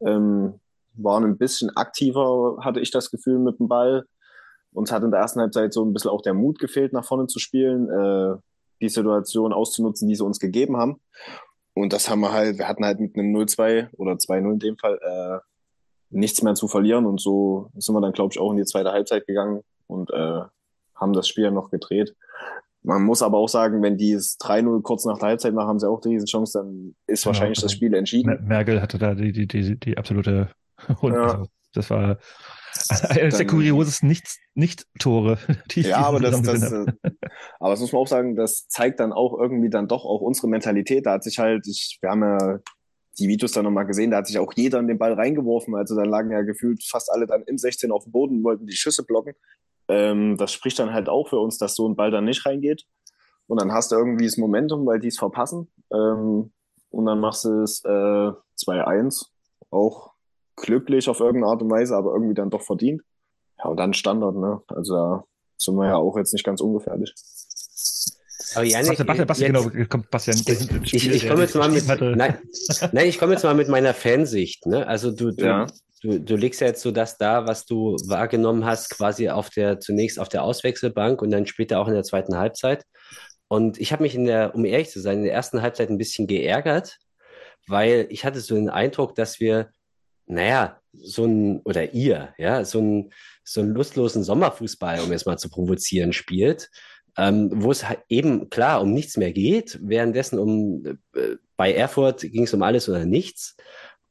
Ähm, 0.00 0.54
waren 0.94 1.24
ein 1.24 1.38
bisschen 1.38 1.76
aktiver, 1.76 2.58
hatte 2.60 2.80
ich 2.80 2.90
das 2.90 3.10
Gefühl, 3.10 3.38
mit 3.38 3.58
dem 3.58 3.68
Ball. 3.68 4.04
Uns 4.72 4.92
hat 4.92 5.02
in 5.02 5.10
der 5.10 5.20
ersten 5.20 5.40
Halbzeit 5.40 5.72
so 5.72 5.84
ein 5.84 5.92
bisschen 5.92 6.10
auch 6.10 6.22
der 6.22 6.34
Mut 6.34 6.58
gefehlt, 6.58 6.92
nach 6.92 7.04
vorne 7.04 7.26
zu 7.26 7.38
spielen, 7.38 7.88
äh, 7.88 8.36
die 8.80 8.88
Situation 8.88 9.52
auszunutzen, 9.52 10.08
die 10.08 10.14
sie 10.14 10.24
uns 10.24 10.38
gegeben 10.38 10.76
haben. 10.76 11.00
Und 11.74 11.92
das 11.92 12.08
haben 12.08 12.20
wir 12.20 12.32
halt, 12.32 12.58
wir 12.58 12.68
hatten 12.68 12.84
halt 12.84 13.00
mit 13.00 13.16
einem 13.16 13.34
0-2 13.34 13.94
oder 13.96 14.12
2-0 14.12 14.52
in 14.52 14.58
dem 14.58 14.78
Fall 14.78 14.98
äh, 15.02 15.49
nichts 16.10 16.42
mehr 16.42 16.54
zu 16.54 16.68
verlieren. 16.68 17.06
Und 17.06 17.20
so 17.20 17.70
sind 17.76 17.94
wir 17.94 18.00
dann, 18.00 18.12
glaube 18.12 18.32
ich, 18.32 18.40
auch 18.40 18.50
in 18.50 18.56
die 18.58 18.64
zweite 18.64 18.90
Halbzeit 18.92 19.26
gegangen 19.26 19.62
und 19.86 20.10
äh, 20.10 20.40
haben 20.94 21.12
das 21.12 21.28
Spiel 21.28 21.50
noch 21.50 21.70
gedreht. 21.70 22.14
Man 22.82 23.02
muss 23.02 23.22
aber 23.22 23.36
auch 23.38 23.48
sagen, 23.48 23.82
wenn 23.82 23.98
die 23.98 24.12
es 24.12 24.38
3-0 24.40 24.82
kurz 24.82 25.04
nach 25.04 25.18
der 25.18 25.28
Halbzeit 25.28 25.52
machen, 25.54 25.68
haben 25.68 25.78
sie 25.78 25.88
auch 25.88 26.00
die 26.00 26.08
Riesenchance, 26.10 26.58
dann 26.58 26.94
ist 27.06 27.22
Genau, 27.24 27.34
wahrscheinlich 27.34 27.60
das 27.60 27.72
Spiel 27.72 27.92
entschieden. 27.94 28.28
Mer- 28.30 28.40
Merkel 28.40 28.80
hatte 28.80 28.98
da 28.98 29.14
die, 29.14 29.32
die, 29.32 29.46
die, 29.46 29.78
die 29.78 29.98
absolute 29.98 30.48
Und 31.00 31.12
Ja. 31.12 31.22
also, 31.24 31.46
das 31.74 31.90
war 31.90 32.18
eines 33.10 33.36
der 33.36 33.46
kuriosesten 33.46 34.08
Nicht- 34.08 34.38
Nicht-Tore, 34.54 35.38
ich 35.74 35.86
Ja, 35.88 35.98
aber 35.98 36.20
das, 36.20 36.40
das, 36.42 36.72
äh, 36.72 36.86
aber 37.60 37.70
das 37.70 37.80
muss 37.80 37.92
man 37.92 38.00
auch 38.02 38.06
sagen, 38.08 38.34
das 38.34 38.66
zeigt 38.68 38.98
dann 38.98 39.12
auch 39.12 39.38
irgendwie 39.38 39.68
dann 39.70 39.86
doch 39.86 40.04
auch 40.04 40.20
unsere 40.22 40.48
Mentalität. 40.48 41.04
Da 41.06 41.12
hat 41.12 41.22
sich 41.24 41.38
halt, 41.38 41.66
ich, 41.68 41.98
wir 42.00 42.10
haben 42.10 42.22
ja 42.22 42.58
die 43.20 43.28
Videos 43.28 43.52
dann 43.52 43.64
nochmal 43.64 43.86
gesehen, 43.86 44.10
da 44.10 44.18
hat 44.18 44.26
sich 44.26 44.38
auch 44.38 44.52
jeder 44.56 44.78
in 44.78 44.88
den 44.88 44.98
Ball 44.98 45.12
reingeworfen. 45.12 45.74
Also 45.74 45.94
dann 45.94 46.08
lagen 46.08 46.30
ja 46.30 46.42
gefühlt 46.42 46.82
fast 46.84 47.12
alle 47.12 47.26
dann 47.26 47.42
im 47.42 47.58
16 47.58 47.92
auf 47.92 48.04
dem 48.04 48.12
Boden 48.12 48.38
und 48.38 48.44
wollten 48.44 48.66
die 48.66 48.76
Schüsse 48.76 49.04
blocken. 49.04 49.34
Ähm, 49.88 50.36
das 50.36 50.52
spricht 50.52 50.78
dann 50.78 50.92
halt 50.92 51.08
auch 51.08 51.28
für 51.28 51.38
uns, 51.38 51.58
dass 51.58 51.74
so 51.74 51.88
ein 51.88 51.96
Ball 51.96 52.10
dann 52.10 52.24
nicht 52.24 52.46
reingeht. 52.46 52.84
Und 53.46 53.60
dann 53.60 53.72
hast 53.72 53.92
du 53.92 53.96
irgendwie 53.96 54.26
das 54.26 54.36
Momentum, 54.36 54.86
weil 54.86 55.00
die 55.00 55.08
es 55.08 55.18
verpassen. 55.18 55.70
Ähm, 55.92 56.52
und 56.90 57.06
dann 57.06 57.20
machst 57.20 57.44
du 57.44 57.62
es 57.62 57.84
äh, 57.84 57.88
2-1. 58.64 59.26
Auch 59.70 60.12
glücklich 60.56 61.08
auf 61.08 61.20
irgendeine 61.20 61.52
Art 61.52 61.62
und 61.62 61.70
Weise, 61.70 61.96
aber 61.96 62.12
irgendwie 62.12 62.34
dann 62.34 62.50
doch 62.50 62.62
verdient. 62.62 63.02
Ja, 63.58 63.70
und 63.70 63.76
dann 63.78 63.92
Standard, 63.92 64.36
ne? 64.36 64.62
Also 64.68 64.94
da 64.94 65.24
sind 65.58 65.74
wir 65.76 65.86
ja 65.86 65.96
auch 65.96 66.16
jetzt 66.16 66.32
nicht 66.32 66.44
ganz 66.44 66.60
ungefährlich. 66.60 67.12
Aber 68.54 68.64
Janik, 68.64 68.88
Bastian, 68.88 69.06
Bastian, 69.06 69.26
Bastian, 69.26 69.54
jetzt- 69.54 69.72
genau, 69.72 69.86
kommt 69.88 70.10
Bastian. 70.10 70.36
Ich, 70.84 70.94
ich, 70.94 71.08
ich 71.10 71.28
komme 71.28 71.42
jetzt 71.42 71.54
mal 71.54 71.68
mit, 71.70 71.86
nein, 72.16 72.38
nein, 72.92 73.06
ich 73.06 73.18
komme 73.18 73.32
jetzt 73.32 73.42
mal 73.44 73.54
mit 73.54 73.68
meiner 73.68 73.94
Fansicht. 73.94 74.66
Ne? 74.66 74.86
Also 74.86 75.10
du, 75.10 75.30
du, 75.32 75.44
Ja. 75.44 75.66
du, 76.02 76.18
du 76.20 76.36
legst 76.36 76.60
ja 76.60 76.68
jetzt 76.68 76.82
so 76.82 76.90
das 76.90 77.16
da, 77.18 77.46
was 77.46 77.66
du 77.66 77.96
wahrgenommen 78.06 78.64
hast, 78.64 78.90
quasi 78.90 79.28
auf 79.28 79.50
der 79.50 79.80
zunächst 79.80 80.18
auf 80.18 80.28
der 80.28 80.42
Auswechselbank 80.44 81.22
und 81.22 81.30
dann 81.30 81.46
später 81.46 81.78
auch 81.80 81.88
in 81.88 81.94
der 81.94 82.02
zweiten 82.04 82.36
Halbzeit. 82.36 82.84
Und 83.48 83.80
ich 83.80 83.92
habe 83.92 84.02
mich 84.04 84.14
in 84.14 84.26
der, 84.26 84.54
um 84.54 84.64
ehrlich 84.64 84.90
zu 84.90 85.00
sein, 85.00 85.18
in 85.18 85.24
der 85.24 85.32
ersten 85.34 85.60
Halbzeit 85.62 85.90
ein 85.90 85.98
bisschen 85.98 86.26
geärgert, 86.26 86.98
weil 87.66 88.06
ich 88.10 88.24
hatte 88.24 88.40
so 88.40 88.54
den 88.54 88.70
Eindruck, 88.70 89.14
dass 89.14 89.40
wir, 89.40 89.70
naja, 90.26 90.78
so 90.92 91.24
ein, 91.24 91.60
oder 91.64 91.92
ihr, 91.92 92.34
ja, 92.38 92.64
so 92.64 92.80
ein, 92.80 93.12
so 93.44 93.60
einen 93.60 93.74
lustlosen 93.74 94.22
Sommerfußball, 94.24 95.00
um 95.00 95.10
jetzt 95.12 95.26
mal 95.26 95.36
zu 95.36 95.48
provozieren, 95.50 96.12
spielt, 96.12 96.70
ähm, 97.16 97.50
wo 97.52 97.70
es 97.70 97.88
halt 97.88 98.00
eben 98.08 98.50
klar 98.50 98.80
um 98.80 98.92
nichts 98.92 99.16
mehr 99.16 99.32
geht, 99.32 99.78
währenddessen 99.82 100.38
um 100.38 100.84
äh, 101.14 101.36
bei 101.56 101.72
Erfurt 101.72 102.20
ging 102.20 102.44
es 102.44 102.54
um 102.54 102.62
alles 102.62 102.88
oder 102.88 103.04
nichts. 103.04 103.56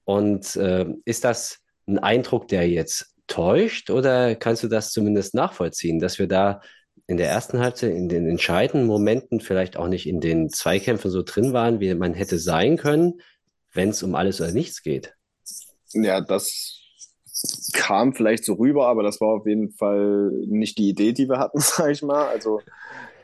Und 0.04 0.56
äh, 0.56 0.86
ist 1.06 1.24
das 1.24 1.60
ein 1.88 2.00
Eindruck, 2.00 2.48
der 2.48 2.70
jetzt 2.70 3.16
täuscht, 3.28 3.90
oder 3.90 4.36
kannst 4.36 4.64
du 4.64 4.68
das 4.68 4.92
zumindest 4.92 5.34
nachvollziehen, 5.36 6.00
dass 6.00 6.20
wir 6.20 6.28
da 6.28 6.62
in 7.08 7.18
der 7.18 7.30
ersten 7.30 7.60
Halbzeit, 7.60 7.92
in 7.92 8.10
den 8.10 8.28
entscheidenden 8.28 8.88
Momenten, 8.88 9.40
vielleicht 9.40 9.78
auch 9.78 9.88
nicht 9.88 10.08
in 10.08 10.20
den 10.20 10.50
Zweikämpfen 10.50 11.10
so 11.10 11.24
drin 11.24 11.54
waren, 11.54 11.80
wie 11.80 11.94
man 11.96 12.14
hätte 12.14 12.38
sein 12.38 12.78
können, 12.78 13.22
wenn 13.74 13.90
es 13.90 14.04
um 14.04 14.16
alles 14.16 14.40
oder 14.42 14.52
nichts 14.52 14.84
geht? 14.84 15.16
Ja, 15.94 16.22
das 16.22 16.79
kam 17.74 18.14
vielleicht 18.14 18.46
so 18.46 18.54
rüber, 18.54 18.88
aber 18.88 19.04
das 19.04 19.22
war 19.22 19.30
auf 19.30 19.46
jeden 19.46 19.72
Fall 19.72 20.32
nicht 20.48 20.78
die 20.78 20.90
Idee, 20.90 21.14
die 21.14 21.30
wir 21.30 21.40
hatten, 21.40 21.60
sag 21.60 21.92
ich 21.92 22.02
mal. 22.02 22.28
Also 22.28 22.62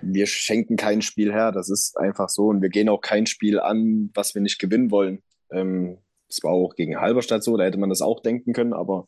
wir 0.02 0.28
schenken 0.28 0.76
kein 0.76 1.02
Spiel 1.02 1.32
her, 1.32 1.52
das 1.52 1.70
ist 1.70 1.98
einfach 1.98 2.30
so 2.30 2.48
und 2.48 2.62
wir 2.62 2.70
gehen 2.70 2.90
auch 2.90 3.02
kein 3.02 3.26
Spiel 3.26 3.60
an, 3.60 4.12
was 4.14 4.36
wir 4.36 4.42
nicht 4.42 4.60
gewinnen 4.60 4.92
wollen. 4.92 5.22
Ähm, 5.52 5.98
das 6.28 6.44
war 6.44 6.52
auch 6.52 6.76
gegen 6.76 7.00
Halberstadt 7.00 7.44
so, 7.44 7.58
da 7.58 7.66
hätte 7.66 7.78
man 7.78 7.90
das 7.90 8.02
auch 8.02 8.22
denken 8.22 8.54
können, 8.54 8.74
aber 8.74 9.06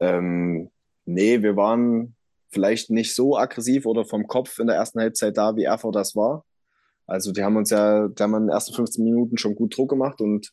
ähm, 0.00 0.70
nee, 1.04 1.42
wir 1.42 1.56
waren 1.56 2.16
vielleicht 2.50 2.90
nicht 2.90 3.14
so 3.14 3.36
aggressiv 3.36 3.86
oder 3.86 4.04
vom 4.04 4.26
Kopf 4.26 4.58
in 4.58 4.66
der 4.66 4.76
ersten 4.76 5.00
Halbzeit 5.00 5.36
da, 5.36 5.56
wie 5.56 5.64
Erfurt 5.64 5.96
das 5.96 6.14
war. 6.14 6.44
Also 7.06 7.32
die 7.32 7.42
haben 7.42 7.56
uns 7.56 7.70
ja, 7.70 8.08
die 8.08 8.22
haben 8.22 8.34
in 8.34 8.42
den 8.44 8.50
ersten 8.50 8.74
15 8.74 9.04
Minuten 9.04 9.36
schon 9.36 9.54
gut 9.54 9.76
Druck 9.76 9.90
gemacht 9.90 10.20
und 10.20 10.52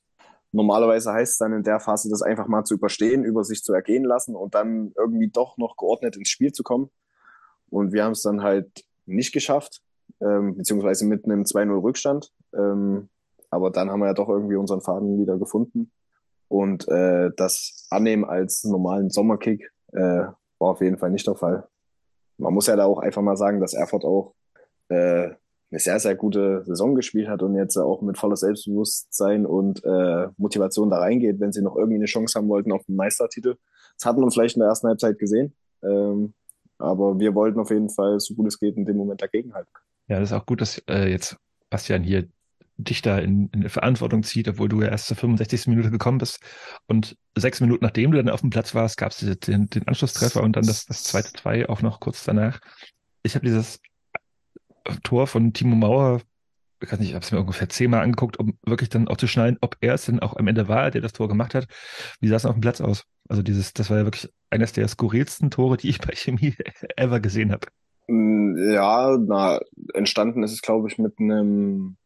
normalerweise 0.52 1.14
heißt 1.14 1.34
es 1.34 1.38
dann 1.38 1.54
in 1.54 1.64
der 1.64 1.80
Phase, 1.80 2.10
das 2.10 2.22
einfach 2.22 2.48
mal 2.48 2.64
zu 2.64 2.76
überstehen, 2.76 3.24
über 3.24 3.44
sich 3.44 3.64
zu 3.64 3.74
ergehen 3.74 4.04
lassen 4.04 4.36
und 4.36 4.56
dann 4.56 4.94
irgendwie 4.98 5.30
doch 5.30 5.58
noch 5.58 5.78
geordnet 5.78 6.18
ins 6.18 6.30
Spiel 6.30 6.52
zu 6.52 6.64
kommen. 6.64 6.90
Und 7.70 7.94
wir 7.94 8.04
haben 8.04 8.12
es 8.12 8.22
dann 8.22 8.44
halt 8.44 8.86
nicht 9.06 9.34
geschafft, 9.34 9.82
ähm, 10.20 10.58
beziehungsweise 10.58 11.06
mit 11.06 11.26
einem 11.26 11.44
2-0 11.44 11.82
Rückstand. 11.82 12.32
Ähm, 12.54 13.10
aber 13.50 13.72
dann 13.72 13.90
haben 13.90 14.00
wir 14.00 14.08
ja 14.08 14.14
doch 14.14 14.30
irgendwie 14.30 14.56
unseren 14.56 14.82
Faden 14.82 15.20
wieder 15.20 15.38
gefunden. 15.38 15.92
Und 16.48 16.88
äh, 16.90 17.32
das 17.38 17.88
Annehmen 17.90 18.26
als 18.26 18.64
normalen 18.66 19.10
Sommerkick 19.10 19.72
äh, 19.94 20.26
war 20.60 20.70
auf 20.72 20.82
jeden 20.82 20.98
Fall 20.98 21.12
nicht 21.12 21.28
der 21.28 21.36
Fall. 21.36 21.68
Man 22.38 22.54
muss 22.54 22.68
ja 22.68 22.76
da 22.76 22.86
auch 22.86 23.00
einfach 23.00 23.22
mal 23.22 23.38
sagen, 23.38 23.62
dass 23.62 23.74
Erfurt 23.74 24.04
auch 24.04 24.34
äh, 24.90 25.30
eine 25.72 25.80
sehr, 25.80 26.00
sehr 26.00 26.16
gute 26.16 26.64
Saison 26.66 26.96
gespielt 26.96 27.30
hat 27.30 27.42
und 27.42 27.56
jetzt 27.56 27.78
auch 27.78 28.02
mit 28.02 28.18
voller 28.18 28.36
Selbstbewusstsein 28.36 29.46
und 29.46 29.84
äh, 29.86 30.28
Motivation 30.38 30.90
da 30.90 31.00
reingeht, 31.00 31.40
wenn 31.40 31.54
sie 31.54 31.62
noch 31.62 31.78
irgendwie 31.78 31.96
eine 31.96 32.06
Chance 32.06 32.38
haben 32.38 32.50
wollten 32.50 32.72
auf 32.72 32.86
den 32.86 32.96
Meistertitel. 32.96 33.56
Das 33.98 34.06
hat 34.06 34.18
man 34.18 34.32
vielleicht 34.32 34.56
in 34.56 34.60
der 34.60 34.70
ersten 34.70 34.88
Halbzeit 34.88 35.18
gesehen. 35.18 35.54
Ähm, 35.84 36.34
aber 36.78 37.20
wir 37.20 37.36
wollten 37.36 37.60
auf 37.60 37.70
jeden 37.70 37.90
Fall, 37.90 38.20
so 38.20 38.34
gut 38.36 38.48
es 38.48 38.60
geht, 38.60 38.76
in 38.76 38.86
dem 38.86 38.98
Moment 38.98 39.22
dagegenhalten. 39.22 39.72
Ja, 40.08 40.20
das 40.20 40.32
ist 40.32 40.36
auch 40.36 40.46
gut, 40.46 40.62
dass 40.62 40.80
äh, 40.90 41.10
jetzt 41.10 41.38
Bastian 41.70 42.04
hier 42.04 42.28
dich 42.78 43.02
da 43.02 43.20
in, 43.20 43.50
in 43.50 43.70
Verantwortung 43.70 44.24
zieht, 44.24 44.48
obwohl 44.48 44.68
du 44.68 44.82
ja 44.82 44.90
erst 44.90 45.08
zur 45.08 45.16
65. 45.16 45.68
Minute 45.68 45.92
gekommen 45.92 46.18
bist. 46.18 46.40
Und 46.88 47.16
sechs 47.38 47.62
Minuten 47.62 47.86
nachdem 47.86 48.12
du 48.12 48.18
dann 48.18 48.30
auf 48.30 48.42
dem 48.42 48.50
Platz 48.50 48.74
warst, 48.74 48.98
gab 48.98 49.12
es 49.12 49.20
den, 49.20 49.68
den 49.70 49.88
Anschlusstreffer 49.88 50.42
und 50.42 50.56
dann 50.56 50.66
das, 50.66 50.86
das 50.86 51.04
zweite 51.04 51.32
Zwei 51.34 51.70
auch 51.70 51.82
noch 51.82 52.00
kurz 52.00 52.26
danach. 52.26 52.60
Ich 53.24 53.36
habe 53.36 53.46
dieses 53.46 53.80
Tor 55.04 55.28
von 55.28 55.54
Timo 55.54 55.76
Mauer, 55.76 56.22
ich 56.82 56.92
weiß 56.92 57.00
nicht, 57.00 57.10
ich 57.10 57.16
habe 57.16 57.24
es 57.24 57.32
mir 57.32 57.40
ungefähr 57.40 57.70
zehnmal 57.70 58.02
angeguckt, 58.02 58.38
um 58.38 58.58
wirklich 58.66 58.90
dann 58.90 59.08
auch 59.08 59.18
zu 59.18 59.28
schnallen, 59.28 59.58
ob 59.62 59.78
er 59.82 59.94
es 59.94 60.06
denn 60.06 60.20
auch 60.20 60.36
am 60.36 60.48
Ende 60.48 60.68
war, 60.68 60.90
der 60.90 61.02
das 61.02 61.14
Tor 61.14 61.28
gemacht 61.28 61.54
hat. 61.54 61.68
Wie 62.20 62.28
sah 62.28 62.36
es 62.36 62.46
auf 62.46 62.54
dem 62.54 62.62
Platz 62.62 62.82
aus? 62.82 63.06
Also 63.30 63.44
dieses, 63.44 63.74
das 63.74 63.90
war 63.90 64.00
ja 64.00 64.04
wirklich 64.06 64.32
eines 64.50 64.74
der 64.74 64.88
skurrilsten 64.88 65.52
Tore, 65.52 65.78
die 65.78 65.90
ich 65.90 66.00
bei 66.00 66.14
Chemie 66.14 66.56
ever 66.98 67.20
gesehen 67.20 67.52
habe. 67.52 67.68
Mm, 68.08 68.72
Ja, 68.74 69.18
na, 69.18 69.60
entstanden 69.94 70.44
ist 70.44 70.54
es, 70.54 70.62
glaube 70.62 70.88
ich, 70.90 70.98
mit 70.98 71.20
einem 71.20 71.98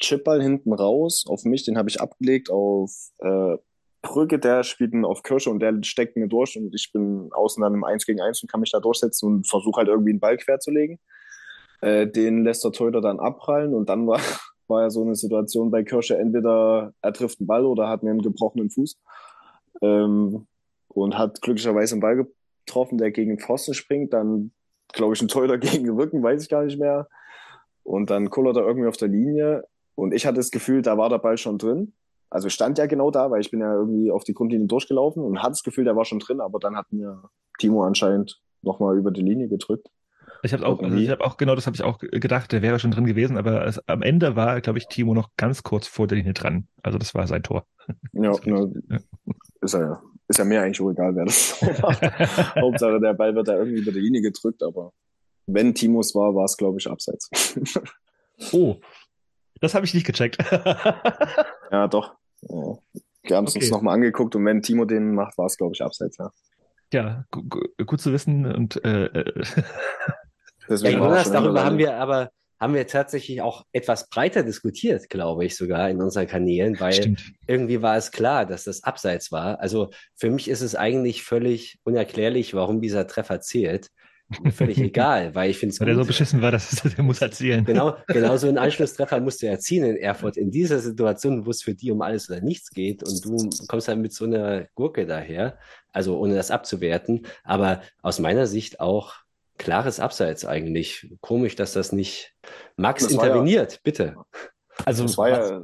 Chipball 0.00 0.42
hinten 0.42 0.72
raus 0.72 1.24
auf 1.28 1.44
mich. 1.44 1.64
Den 1.64 1.76
habe 1.76 1.88
ich 1.88 2.00
abgelegt 2.00 2.50
auf 2.50 2.92
äh, 3.18 3.56
Brücke, 4.02 4.38
der 4.38 4.62
spielt 4.62 4.94
auf 5.04 5.22
Kirsche 5.22 5.50
und 5.50 5.60
der 5.60 5.76
steckt 5.82 6.16
mir 6.16 6.28
durch 6.28 6.56
und 6.56 6.74
ich 6.74 6.92
bin 6.92 7.30
außen 7.32 7.62
dann 7.62 7.74
im 7.74 7.84
1 7.84 8.04
gegen 8.06 8.20
1 8.20 8.42
und 8.42 8.50
kann 8.50 8.60
mich 8.60 8.70
da 8.70 8.78
durchsetzen 8.78 9.26
und 9.26 9.48
versuche 9.48 9.78
halt 9.78 9.88
irgendwie 9.88 10.10
einen 10.10 10.20
Ball 10.20 10.36
quer 10.36 10.60
zu 10.60 10.70
legen. 10.70 10.98
Äh, 11.80 12.06
den 12.06 12.44
lässt 12.44 12.64
der 12.64 12.72
Torhüter 12.72 13.00
dann 13.00 13.20
abprallen 13.20 13.74
und 13.74 13.88
dann 13.88 14.06
war, 14.06 14.20
war 14.68 14.82
ja 14.82 14.90
so 14.90 15.02
eine 15.02 15.14
Situation 15.14 15.70
bei 15.70 15.82
Kirsche, 15.82 16.18
entweder 16.18 16.92
er 17.00 17.12
trifft 17.12 17.40
einen 17.40 17.46
Ball 17.46 17.66
oder 17.66 17.88
hat 17.88 18.02
einen 18.02 18.22
gebrochenen 18.22 18.70
Fuß 18.70 18.98
ähm, 19.82 20.46
und 20.88 21.18
hat 21.18 21.42
glücklicherweise 21.42 21.94
einen 21.94 22.00
Ball 22.00 22.26
getroffen, 22.64 22.98
der 22.98 23.10
gegen 23.10 23.30
den 23.30 23.38
Pfosten 23.38 23.74
springt, 23.74 24.12
dann 24.12 24.52
glaube 24.92 25.14
ich 25.14 25.22
ein 25.22 25.28
Torhüter 25.28 25.58
gegen 25.58 25.84
den 25.84 25.96
Rücken, 25.96 26.22
weiß 26.22 26.42
ich 26.42 26.48
gar 26.48 26.64
nicht 26.64 26.78
mehr 26.78 27.08
und 27.82 28.10
dann 28.10 28.30
kullert 28.30 28.56
er 28.56 28.66
irgendwie 28.66 28.88
auf 28.88 28.96
der 28.96 29.08
Linie 29.08 29.64
und 29.94 30.12
ich 30.12 30.26
hatte 30.26 30.36
das 30.36 30.50
Gefühl, 30.50 30.82
da 30.82 30.98
war 30.98 31.08
der 31.08 31.18
Ball 31.18 31.38
schon 31.38 31.58
drin. 31.58 31.92
Also 32.30 32.48
stand 32.48 32.78
ja 32.78 32.86
genau 32.86 33.12
da, 33.12 33.30
weil 33.30 33.40
ich 33.40 33.50
bin 33.50 33.60
ja 33.60 33.72
irgendwie 33.72 34.10
auf 34.10 34.24
die 34.24 34.34
Grundlinie 34.34 34.66
durchgelaufen 34.66 35.22
und 35.22 35.40
hatte 35.40 35.52
das 35.52 35.62
Gefühl, 35.62 35.84
der 35.84 35.94
war 35.94 36.04
schon 36.04 36.18
drin, 36.18 36.40
aber 36.40 36.58
dann 36.58 36.76
hat 36.76 36.92
mir 36.92 37.22
Timo 37.58 37.84
anscheinend 37.84 38.40
nochmal 38.62 38.98
über 38.98 39.12
die 39.12 39.22
Linie 39.22 39.48
gedrückt. 39.48 39.88
Ich 40.44 40.52
habe 40.52 40.66
auch, 40.66 40.80
also 40.80 40.96
ich 40.96 41.08
habe 41.08 41.24
auch 41.24 41.36
genau 41.38 41.54
das 41.54 41.66
habe 41.66 41.74
ich 41.74 41.82
auch 41.82 41.98
gedacht, 41.98 42.52
der 42.52 42.60
wäre 42.62 42.78
schon 42.78 42.90
drin 42.90 43.06
gewesen, 43.06 43.38
aber 43.38 43.66
es, 43.66 43.80
am 43.88 44.02
Ende 44.02 44.36
war, 44.36 44.60
glaube 44.60 44.78
ich, 44.78 44.86
Timo 44.88 45.14
noch 45.14 45.30
ganz 45.36 45.62
kurz 45.62 45.86
vor 45.86 46.06
der 46.06 46.18
Linie 46.18 46.34
dran. 46.34 46.68
Also 46.82 46.98
das 46.98 47.14
war 47.14 47.26
sein 47.26 47.42
Tor. 47.42 47.66
Ja, 48.12 48.32
ne, 48.44 48.72
Ja. 48.90 48.98
ist 49.62 49.74
ja, 49.74 50.02
ist 50.28 50.38
ja 50.38 50.44
mir 50.44 50.60
eigentlich 50.62 50.80
auch 50.82 50.90
egal, 50.90 51.16
wer 51.16 51.24
das 51.24 51.60
macht. 51.80 52.02
Hauptsache, 52.56 53.00
der 53.00 53.14
Ball 53.14 53.34
wird 53.34 53.48
da 53.48 53.56
irgendwie 53.56 53.80
über 53.80 53.92
die 53.92 54.00
Linie 54.00 54.20
gedrückt, 54.22 54.62
aber 54.62 54.92
wenn 55.46 55.74
Timos 55.74 56.14
war, 56.14 56.34
war 56.34 56.44
es, 56.44 56.56
glaube 56.56 56.78
ich, 56.78 56.88
abseits. 56.90 57.30
Oh, 58.52 58.76
das 59.60 59.74
habe 59.74 59.86
ich 59.86 59.94
nicht 59.94 60.04
gecheckt. 60.06 60.38
ja, 61.70 61.86
doch. 61.88 62.14
Ja. 62.42 62.74
Wir 63.22 63.36
haben 63.36 63.46
es 63.46 63.54
Okay. 63.54 63.64
uns 63.64 63.70
nochmal 63.70 63.94
angeguckt 63.94 64.34
und 64.34 64.44
wenn 64.44 64.60
Timo 64.60 64.84
den 64.84 65.14
macht, 65.14 65.38
war 65.38 65.46
es, 65.46 65.56
glaube 65.56 65.72
ich, 65.74 65.82
abseits, 65.82 66.18
ja. 66.18 66.30
ja, 66.92 67.24
gu 67.30 67.42
gu 67.44 67.60
gut 67.86 68.00
zu 68.00 68.12
wissen 68.12 68.44
und 68.52 68.84
äh, 68.84 69.04
äh, 69.06 69.46
Deswegen 70.68 70.94
Ja, 70.94 71.00
war 71.00 71.08
er 71.08 71.12
Jonas, 71.16 71.32
darüber 71.32 71.64
haben 71.64 71.78
wir 71.78 71.94
aber 71.96 72.30
haben 72.60 72.74
wir 72.74 72.86
tatsächlich 72.86 73.42
auch 73.42 73.66
etwas 73.72 74.08
breiter 74.08 74.42
diskutiert, 74.42 75.10
glaube 75.10 75.44
ich, 75.44 75.54
sogar 75.56 75.90
in 75.90 76.00
unseren 76.00 76.26
Kanälen, 76.26 76.80
weil 76.80 76.94
stimmt. 76.94 77.32
irgendwie 77.46 77.82
war 77.82 77.96
es 77.96 78.10
klar, 78.10 78.46
dass 78.46 78.64
das 78.64 78.84
abseits 78.84 79.32
war. 79.32 79.60
Also 79.60 79.90
für 80.14 80.30
mich 80.30 80.48
ist 80.48 80.62
es 80.62 80.74
eigentlich 80.74 81.24
völlig 81.24 81.78
unerklärlich, 81.84 82.54
warum 82.54 82.80
dieser 82.80 83.06
Treffer 83.06 83.40
zählt. 83.40 83.90
Völlig 84.52 84.78
egal, 84.78 85.34
weil 85.34 85.50
ich 85.50 85.58
finde 85.58 85.74
es 85.74 85.80
Weil 85.80 85.88
der 85.88 85.96
so 85.96 86.04
beschissen 86.04 86.40
war, 86.40 86.52
dass 86.52 86.70
der 86.70 87.04
muss 87.04 87.20
erzählen. 87.20 87.64
Genau, 87.64 87.96
genau 88.06 88.36
so 88.36 88.48
einen 88.48 88.56
Anschlusstreffer 88.56 89.20
musst 89.20 89.42
du 89.42 89.46
erzielen 89.46 89.90
in 89.90 89.96
Erfurt. 89.96 90.36
In 90.36 90.50
dieser 90.50 90.78
Situation, 90.78 91.44
wo 91.44 91.50
es 91.50 91.62
für 91.62 91.74
die 91.74 91.90
um 91.90 92.00
alles 92.00 92.30
oder 92.30 92.40
nichts 92.40 92.70
geht 92.70 93.02
und 93.02 93.24
du 93.24 93.50
kommst 93.66 93.88
dann 93.88 94.00
mit 94.00 94.14
so 94.14 94.24
einer 94.24 94.68
Gurke 94.74 95.06
daher, 95.06 95.58
also 95.92 96.18
ohne 96.18 96.34
das 96.34 96.50
abzuwerten, 96.50 97.26
aber 97.42 97.82
aus 98.00 98.18
meiner 98.20 98.46
Sicht 98.46 98.80
auch 98.80 99.23
klares 99.58 100.00
Abseits 100.00 100.44
eigentlich. 100.44 101.10
Komisch, 101.20 101.54
dass 101.56 101.72
das 101.72 101.92
nicht 101.92 102.34
Max 102.76 103.04
Das 103.04 103.16
war 103.16 103.26
ja- 103.26 103.32
interveniert, 103.32 103.80
bitte. 103.82 104.16
Also 104.84 105.04
Das 105.04 105.16
war 105.18 105.28
ja, 105.28 105.60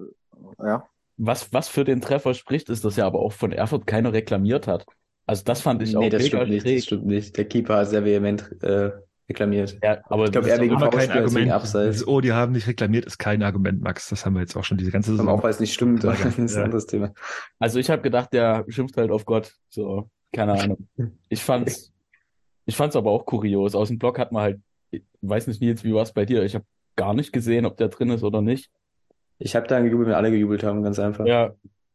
ja. 0.64 0.84
was, 1.16 1.52
was 1.52 1.68
für 1.68 1.84
den 1.84 2.00
Treffer 2.00 2.34
spricht, 2.34 2.68
ist, 2.70 2.84
dass 2.84 2.96
ja 2.96 3.06
aber 3.06 3.18
auch 3.20 3.32
von 3.32 3.52
Erfurt 3.52 3.86
keiner 3.86 4.12
reklamiert 4.12 4.66
hat. 4.66 4.86
Also 5.26 5.42
das 5.44 5.60
fand 5.60 5.82
ich 5.82 5.96
auch 5.96 6.00
Nee, 6.00 6.10
das 6.10 6.22
mega 6.22 6.38
stimmt 6.38 6.50
nicht, 6.52 6.66
das 6.66 6.84
stimmt 6.84 7.06
nicht. 7.06 7.36
Der 7.36 7.44
Keeper 7.44 7.76
hat 7.76 7.88
sehr 7.88 8.04
vehement 8.04 8.50
äh, 8.62 8.90
reklamiert. 9.28 9.78
Ja, 9.82 9.98
aber 10.08 10.24
Ich 10.24 10.32
glaub, 10.32 10.44
das 10.44 10.52
er 10.54 10.60
wegen 10.60 10.74
auch 10.74 10.90
kein 10.90 11.10
Argument. 11.10 11.52
Abseits. 11.52 12.06
Oh, 12.06 12.20
die 12.20 12.32
haben 12.32 12.52
nicht 12.52 12.66
reklamiert, 12.66 13.04
ist 13.06 13.18
kein 13.18 13.42
Argument, 13.42 13.80
Max. 13.80 14.08
Das 14.08 14.26
haben 14.26 14.34
wir 14.34 14.40
jetzt 14.40 14.56
auch 14.56 14.64
schon 14.64 14.76
diese 14.78 14.90
ganze 14.90 15.10
Aber 15.10 15.18
Saison. 15.18 15.38
auch 15.38 15.42
weil 15.44 15.50
es 15.50 15.60
nicht 15.60 15.72
stimmt, 15.74 16.02
das 16.04 16.18
ist 16.36 16.56
ein 16.56 16.64
anderes 16.64 16.86
Thema. 16.86 17.12
Also 17.60 17.78
ich 17.78 17.90
habe 17.90 18.02
gedacht, 18.02 18.32
der 18.32 18.64
schimpft 18.68 18.96
halt 18.96 19.10
auf 19.12 19.24
Gott. 19.24 19.52
So, 19.68 20.08
keine 20.32 20.52
Ahnung. 20.52 20.88
Ich 21.28 21.42
fand's, 21.44 21.92
ich 22.70 22.76
fand's 22.76 22.94
aber 22.94 23.10
auch 23.10 23.26
kurios. 23.26 23.74
Aus 23.74 23.88
dem 23.88 23.98
Block 23.98 24.18
hat 24.18 24.30
man 24.30 24.42
halt, 24.42 24.60
ich 24.92 25.02
weiß 25.22 25.48
nicht, 25.48 25.60
Nils, 25.60 25.82
wie 25.82 25.92
war's 25.92 26.12
bei 26.12 26.24
dir? 26.24 26.44
Ich 26.44 26.54
habe 26.54 26.64
gar 26.94 27.14
nicht 27.14 27.32
gesehen, 27.32 27.66
ob 27.66 27.76
der 27.76 27.88
drin 27.88 28.10
ist 28.10 28.22
oder 28.22 28.42
nicht. 28.42 28.70
Ich 29.38 29.56
habe 29.56 29.66
da 29.66 29.80
gejubelt, 29.80 30.08
wenn 30.08 30.14
alle 30.14 30.30
gejubelt 30.30 30.62
haben, 30.62 30.84
ganz 30.84 31.00
einfach. 31.00 31.26
Ja, 31.26 31.52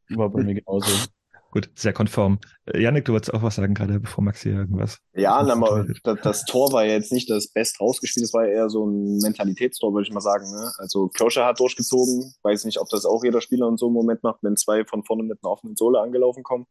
war 0.09 0.29
bei 0.29 0.43
mir 0.43 0.55
genauso. 0.55 0.91
Gut, 1.51 1.69
sehr 1.75 1.93
konform. 1.93 2.39
Janik, 2.73 3.05
du 3.05 3.13
wolltest 3.13 3.33
auch 3.33 3.41
was 3.41 3.55
sagen 3.55 3.73
gerade, 3.73 4.01
bevor 4.01 4.21
Max 4.21 4.41
hier 4.41 4.51
irgendwas. 4.51 4.99
Ja, 5.13 5.41
toll. 5.41 5.93
das, 6.03 6.19
das 6.21 6.43
Tor 6.43 6.73
war 6.73 6.83
ja 6.83 6.91
jetzt 6.91 7.13
nicht 7.13 7.29
das 7.29 7.47
best 7.47 7.79
rausgespielt, 7.79 8.25
das 8.25 8.33
war 8.33 8.45
eher 8.45 8.69
so 8.69 8.85
ein 8.85 9.19
Mentalitätstor, 9.19 9.93
würde 9.93 10.05
ich 10.05 10.13
mal 10.13 10.19
sagen. 10.19 10.51
Ne? 10.51 10.73
Also 10.79 11.07
Kloscher 11.07 11.45
hat 11.45 11.61
durchgezogen, 11.61 12.33
weiß 12.43 12.65
nicht, 12.65 12.81
ob 12.81 12.89
das 12.89 13.05
auch 13.05 13.23
jeder 13.23 13.39
Spieler 13.39 13.69
in 13.69 13.77
so 13.77 13.85
einem 13.85 13.93
Moment 13.93 14.21
macht, 14.21 14.39
wenn 14.41 14.57
zwei 14.57 14.83
von 14.83 15.05
vorne 15.05 15.23
mit 15.23 15.39
einer 15.41 15.51
offenen 15.51 15.77
Sohle 15.77 16.01
angelaufen 16.01 16.43
kommen. 16.43 16.65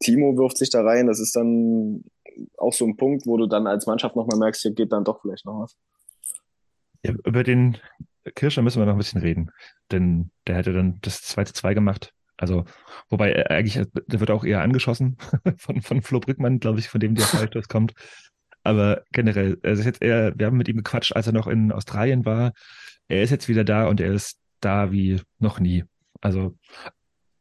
Timo 0.00 0.36
wirft 0.36 0.58
sich 0.58 0.70
da 0.70 0.82
rein, 0.82 1.06
das 1.06 1.20
ist 1.20 1.36
dann 1.36 2.04
auch 2.56 2.72
so 2.72 2.86
ein 2.86 2.96
Punkt, 2.96 3.26
wo 3.26 3.36
du 3.36 3.46
dann 3.46 3.66
als 3.66 3.86
Mannschaft 3.86 4.16
nochmal 4.16 4.38
merkst, 4.38 4.62
hier 4.62 4.72
geht 4.72 4.92
dann 4.92 5.04
doch 5.04 5.20
vielleicht 5.20 5.44
noch 5.44 5.60
was. 5.60 5.76
Ja, 7.02 7.14
über 7.24 7.44
den 7.44 7.78
Kirscher 8.34 8.62
müssen 8.62 8.80
wir 8.80 8.86
noch 8.86 8.92
ein 8.92 8.98
bisschen 8.98 9.20
reden, 9.20 9.50
denn 9.90 10.30
der 10.46 10.56
hätte 10.56 10.72
dann 10.72 10.98
das 11.02 11.22
zweite 11.22 11.52
Zwei 11.52 11.74
gemacht. 11.74 12.12
Also, 12.36 12.64
wobei 13.10 13.32
er 13.32 13.50
eigentlich, 13.50 13.86
der 14.06 14.20
wird 14.20 14.30
auch 14.30 14.44
eher 14.44 14.62
angeschossen 14.62 15.18
von, 15.58 15.82
von 15.82 16.02
Flo 16.02 16.20
Brückmann, 16.20 16.58
glaube 16.58 16.78
ich, 16.78 16.88
von 16.88 17.00
dem 17.00 17.14
der 17.14 17.26
Freistoß 17.26 17.68
kommt. 17.68 17.92
Aber 18.62 19.02
generell, 19.12 19.58
es 19.62 19.80
ist 19.80 19.86
jetzt 19.86 20.02
eher, 20.02 20.38
wir 20.38 20.46
haben 20.46 20.56
mit 20.56 20.68
ihm 20.68 20.78
gequatscht, 20.78 21.14
als 21.14 21.26
er 21.26 21.32
noch 21.32 21.46
in 21.46 21.72
Australien 21.72 22.24
war. 22.24 22.52
Er 23.08 23.22
ist 23.22 23.30
jetzt 23.30 23.48
wieder 23.48 23.64
da 23.64 23.88
und 23.88 24.00
er 24.00 24.12
ist 24.12 24.38
da 24.60 24.92
wie 24.92 25.20
noch 25.38 25.60
nie. 25.60 25.84
Also, 26.20 26.56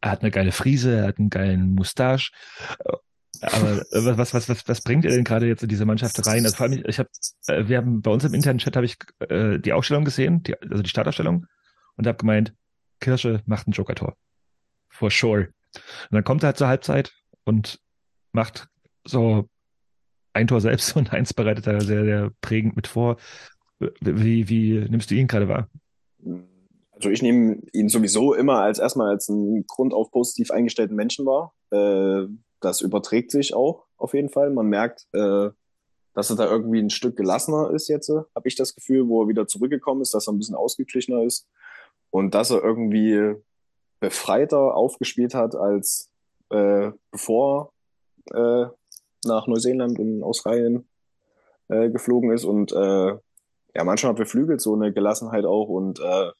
er 0.02 0.12
hat 0.12 0.22
eine 0.22 0.32
geile 0.32 0.52
Frise, 0.52 0.98
er 0.98 1.08
hat 1.08 1.20
einen 1.20 1.30
geilen 1.30 1.74
Mustache. 1.76 2.32
Aber 3.42 3.86
was, 4.18 4.34
was, 4.34 4.50
was, 4.50 4.68
was 4.68 4.82
bringt 4.82 5.06
er 5.06 5.12
denn 5.12 5.24
gerade 5.24 5.48
jetzt 5.48 5.64
in 5.64 5.70
diese 5.70 5.86
Mannschaft 5.86 6.26
rein? 6.28 6.44
Also 6.44 6.58
vor 6.58 6.66
allem, 6.66 6.84
ich 6.86 7.00
habe, 7.00 7.10
äh, 7.48 7.68
wir 7.68 7.78
haben 7.78 8.02
bei 8.02 8.12
uns 8.12 8.24
im 8.24 8.34
internen 8.34 8.60
Chat 8.60 8.76
habe 8.76 8.86
ich 8.86 8.98
äh, 9.30 9.60
die 9.60 9.74
Aufstellung 9.74 10.04
gesehen, 10.04 10.44
die, 10.44 10.60
also 10.62 10.84
die 10.84 10.90
Startaufstellung, 10.90 11.46
und 11.96 12.08
habe 12.08 12.18
gemeint, 12.18 12.54
Kirsche 13.00 13.42
macht 13.46 13.68
ein 13.68 13.72
Joker-Tor. 13.72 14.18
For 14.90 15.10
sure. 15.10 15.50
Und 15.76 16.12
dann 16.12 16.24
kommt 16.24 16.44
er 16.44 16.48
halt 16.48 16.58
zur 16.58 16.68
Halbzeit 16.68 17.14
und 17.46 17.80
macht 18.34 18.68
so 19.06 19.48
ein 20.34 20.48
Tor 20.48 20.62
selbst 20.62 20.96
und 20.98 21.14
eins 21.14 21.34
bereitet 21.34 21.68
er 21.68 21.82
sehr, 21.82 22.04
sehr 22.04 22.32
prägend 22.42 22.76
mit 22.76 22.88
vor. 22.88 23.18
Wie, 24.02 24.50
wie 24.50 24.80
nimmst 24.90 25.10
du 25.10 25.16
ihn 25.16 25.28
gerade 25.28 25.48
wahr? 25.48 25.70
Also 27.00 27.12
ich 27.12 27.22
nehme 27.22 27.62
ihn 27.72 27.88
sowieso 27.88 28.34
immer 28.34 28.60
als 28.60 28.78
erstmal 28.78 29.08
als 29.10 29.30
einen 29.30 29.66
grundauf 29.68 30.12
positiv 30.12 30.52
eingestellten 30.52 30.98
Menschen 30.98 31.26
wahr. 31.26 31.54
Äh, 31.72 32.28
das 32.60 32.82
überträgt 32.82 33.32
sich 33.32 33.54
auch 33.54 33.86
auf 33.96 34.14
jeden 34.14 34.28
Fall. 34.28 34.50
Man 34.50 34.68
merkt, 34.68 35.08
äh, 35.14 35.50
dass 36.14 36.30
er 36.30 36.36
da 36.36 36.52
irgendwie 36.52 36.80
ein 36.80 36.90
Stück 36.90 37.16
gelassener 37.16 37.72
ist 37.72 37.88
jetzt, 37.88 38.10
habe 38.10 38.48
ich 38.48 38.56
das 38.56 38.76
Gefühl, 38.76 39.08
wo 39.08 39.24
er 39.24 39.30
wieder 39.30 39.48
zurückgekommen 39.48 40.02
ist, 40.02 40.14
dass 40.14 40.28
er 40.28 40.34
ein 40.34 40.40
bisschen 40.40 40.56
ausgeglichener 40.56 41.24
ist 41.24 41.48
und 42.10 42.36
dass 42.36 42.52
er 42.52 42.62
irgendwie 42.62 43.36
befreiter 44.02 44.76
aufgespielt 44.76 45.34
hat, 45.34 45.56
als 45.56 46.12
äh, 46.50 46.92
bevor 47.12 47.72
äh, 48.34 48.66
nach 49.26 49.48
Neuseeland 49.48 50.00
und 50.00 50.22
Australien 50.22 50.90
äh, 51.70 51.90
geflogen 51.90 52.32
ist. 52.32 52.44
Und 52.44 52.74
äh, 52.74 53.16
ja, 53.76 53.84
manchmal 53.84 54.14
beflügelt 54.16 54.60
so 54.60 54.74
eine 54.74 54.92
Gelassenheit 54.92 55.46
auch. 55.46 55.70
Und 55.70 56.00
äh, 56.00 56.32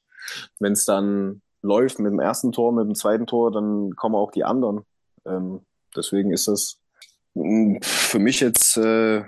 wenn 0.58 0.72
es 0.72 0.84
dann 0.84 1.42
läuft 1.62 1.98
mit 1.98 2.12
dem 2.12 2.20
ersten 2.20 2.52
Tor, 2.52 2.72
mit 2.72 2.86
dem 2.86 2.94
zweiten 2.94 3.26
Tor, 3.26 3.52
dann 3.52 3.94
kommen 3.96 4.14
auch 4.14 4.30
die 4.30 4.44
anderen. 4.44 4.80
Ähm, 5.24 5.60
deswegen 5.96 6.32
ist 6.32 6.48
das 6.48 6.78
mh, 7.34 7.80
für 7.82 8.18
mich 8.18 8.40
jetzt 8.40 8.76
äh, 8.76 9.24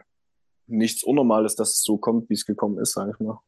nichts 0.66 1.04
Unnormales, 1.04 1.56
dass 1.56 1.74
es 1.74 1.82
so 1.82 1.98
kommt, 1.98 2.30
wie 2.30 2.34
es 2.34 2.46
gekommen 2.46 2.78
ist, 2.78 2.92
sage 2.92 3.12
ich 3.12 3.24
mal. 3.24 3.38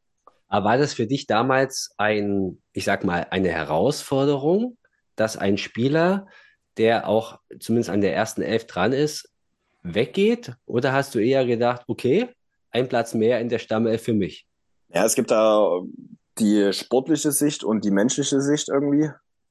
Aber 0.49 0.67
war 0.67 0.79
das 0.79 0.95
für 0.95 1.07
dich 1.07 1.27
damals 1.27 1.95
ein, 1.97 2.63
ich 2.73 2.85
sag 2.85 3.05
mal, 3.05 3.27
eine 3.31 3.49
Herausforderung, 3.49 4.77
dass 5.17 5.37
ein 5.37 5.59
Spieler, 5.59 6.27
der 6.77 7.09
auch 7.09 7.39
zumindest 7.59 7.91
an 7.91 8.01
der 8.01 8.15
ersten 8.15 8.43
Elf 8.43 8.67
dran 8.67 8.93
ist, 8.93 9.31
weggeht? 9.83 10.53
Oder 10.67 10.93
hast 10.93 11.15
du 11.15 11.19
eher 11.19 11.47
gedacht, 11.47 11.83
okay, 11.89 12.29
ein 12.71 12.89
Platz 12.89 13.15
mehr 13.15 13.41
in 13.41 13.49
der 13.49 13.59
Stammelf 13.59 14.03
für 14.03 14.13
mich? 14.13 14.47
Ja, 14.89 15.05
es 15.05 15.15
gibt 15.15 15.31
da 15.31 15.81
die 16.39 16.73
sportliche 16.73 17.33
Sicht 17.33 17.65
und 17.65 17.85
die 17.85 17.91
menschliche 17.91 18.41
Sicht 18.41 18.69
irgendwie. 18.69 19.11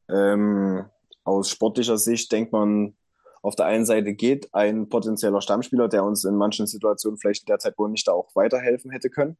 Ähm, 0.09 0.85
aus 1.23 1.49
sportlicher 1.49 1.97
Sicht 1.97 2.31
denkt 2.31 2.51
man, 2.51 2.95
auf 3.41 3.55
der 3.55 3.65
einen 3.65 3.85
Seite 3.85 4.13
geht 4.13 4.53
ein 4.53 4.87
potenzieller 4.89 5.41
Stammspieler, 5.41 5.89
der 5.89 6.03
uns 6.03 6.23
in 6.23 6.35
manchen 6.35 6.65
Situationen 6.65 7.17
vielleicht 7.17 7.47
derzeit 7.49 7.77
wohl 7.77 7.89
nicht 7.89 8.07
da 8.07 8.13
auch 8.13 8.35
weiterhelfen 8.35 8.91
hätte 8.91 9.09
können. 9.09 9.37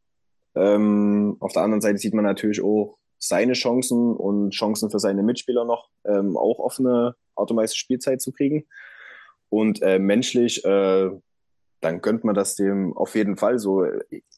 Ähm, 0.55 1.37
auf 1.39 1.53
der 1.53 1.63
anderen 1.63 1.81
Seite 1.81 1.97
sieht 1.97 2.13
man 2.13 2.25
natürlich 2.25 2.61
auch 2.61 2.97
seine 3.17 3.53
Chancen 3.53 4.15
und 4.15 4.51
Chancen 4.51 4.91
für 4.91 4.99
seine 4.99 5.23
Mitspieler 5.23 5.63
noch, 5.63 5.89
ähm, 6.05 6.35
auch 6.35 6.59
auf 6.59 6.79
eine 6.79 7.15
automatische 7.35 7.77
Spielzeit 7.79 8.21
zu 8.21 8.33
kriegen. 8.33 8.65
Und 9.49 9.81
äh, 9.81 9.99
menschlich, 9.99 10.63
äh, 10.65 11.09
dann 11.83 12.01
gönnt 12.01 12.23
man 12.23 12.33
das 12.33 12.55
dem 12.55 12.95
auf 12.95 13.15
jeden 13.15 13.35
Fall 13.35 13.59
so. 13.59 13.85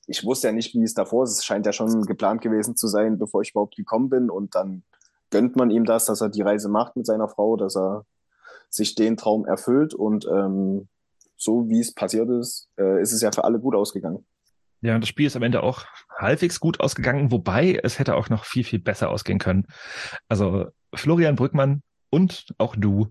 Ich 0.07 0.25
wusste 0.25 0.47
ja 0.47 0.53
nicht, 0.53 0.73
wie 0.73 0.83
es 0.83 0.95
davor 0.95 1.25
ist. 1.25 1.37
Es 1.37 1.45
scheint 1.45 1.65
ja 1.65 1.73
schon 1.73 2.01
geplant 2.03 2.41
gewesen 2.41 2.75
zu 2.75 2.87
sein, 2.87 3.19
bevor 3.19 3.41
ich 3.41 3.51
überhaupt 3.51 3.75
gekommen 3.75 4.09
bin. 4.09 4.29
Und 4.29 4.55
dann 4.55 4.83
gönnt 5.29 5.55
man 5.55 5.69
ihm 5.69 5.85
das, 5.85 6.05
dass 6.05 6.21
er 6.21 6.29
die 6.29 6.41
Reise 6.41 6.69
macht 6.69 6.95
mit 6.95 7.05
seiner 7.05 7.27
Frau, 7.27 7.55
dass 7.55 7.77
er 7.77 8.05
sich 8.69 8.95
den 8.95 9.15
Traum 9.15 9.45
erfüllt. 9.45 9.93
Und 9.93 10.25
ähm, 10.25 10.87
so 11.37 11.69
wie 11.69 11.79
es 11.79 11.93
passiert 11.93 12.29
ist, 12.29 12.67
äh, 12.79 13.01
ist 13.01 13.13
es 13.13 13.21
ja 13.21 13.31
für 13.31 13.43
alle 13.43 13.59
gut 13.59 13.75
ausgegangen. 13.75 14.25
Ja, 14.81 14.95
und 14.95 15.01
das 15.01 15.09
Spiel 15.09 15.27
ist 15.27 15.35
am 15.35 15.43
Ende 15.43 15.61
auch 15.63 15.85
halbwegs 16.09 16.59
gut 16.59 16.79
ausgegangen, 16.79 17.31
wobei 17.31 17.79
es 17.83 17.99
hätte 17.99 18.15
auch 18.15 18.29
noch 18.29 18.45
viel, 18.45 18.63
viel 18.63 18.79
besser 18.79 19.09
ausgehen 19.09 19.39
können. 19.39 19.65
Also 20.29 20.65
Florian 20.93 21.35
Brückmann 21.35 21.81
und 22.09 22.53
auch 22.57 22.75
du 22.75 23.07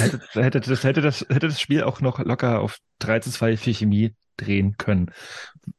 hättet, 0.00 0.22
hättet, 0.34 0.68
das, 0.68 0.84
hätte, 0.84 1.00
das, 1.00 1.20
hätte 1.28 1.48
das 1.48 1.60
Spiel 1.60 1.82
auch 1.82 2.00
noch 2.00 2.18
locker 2.18 2.60
auf 2.60 2.78
3 3.00 3.20
zu 3.20 3.30
2 3.30 3.56
für 3.56 3.72
Chemie 3.72 4.14
drehen 4.36 4.76
können. 4.78 5.10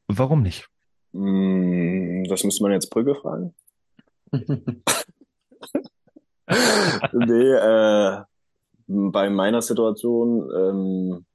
Warum 0.07 0.41
nicht? 0.41 0.67
Mm, 1.13 2.23
Das 2.25 2.43
müsste 2.43 2.63
man 2.63 2.71
jetzt 2.71 2.89
Brücke 2.89 3.15
fragen. 3.15 3.53
nee, 7.13 7.51
äh, 7.53 8.21
bei 8.87 9.29
meiner 9.29 9.61
Situation 9.61 10.49
ähm, 10.55 11.25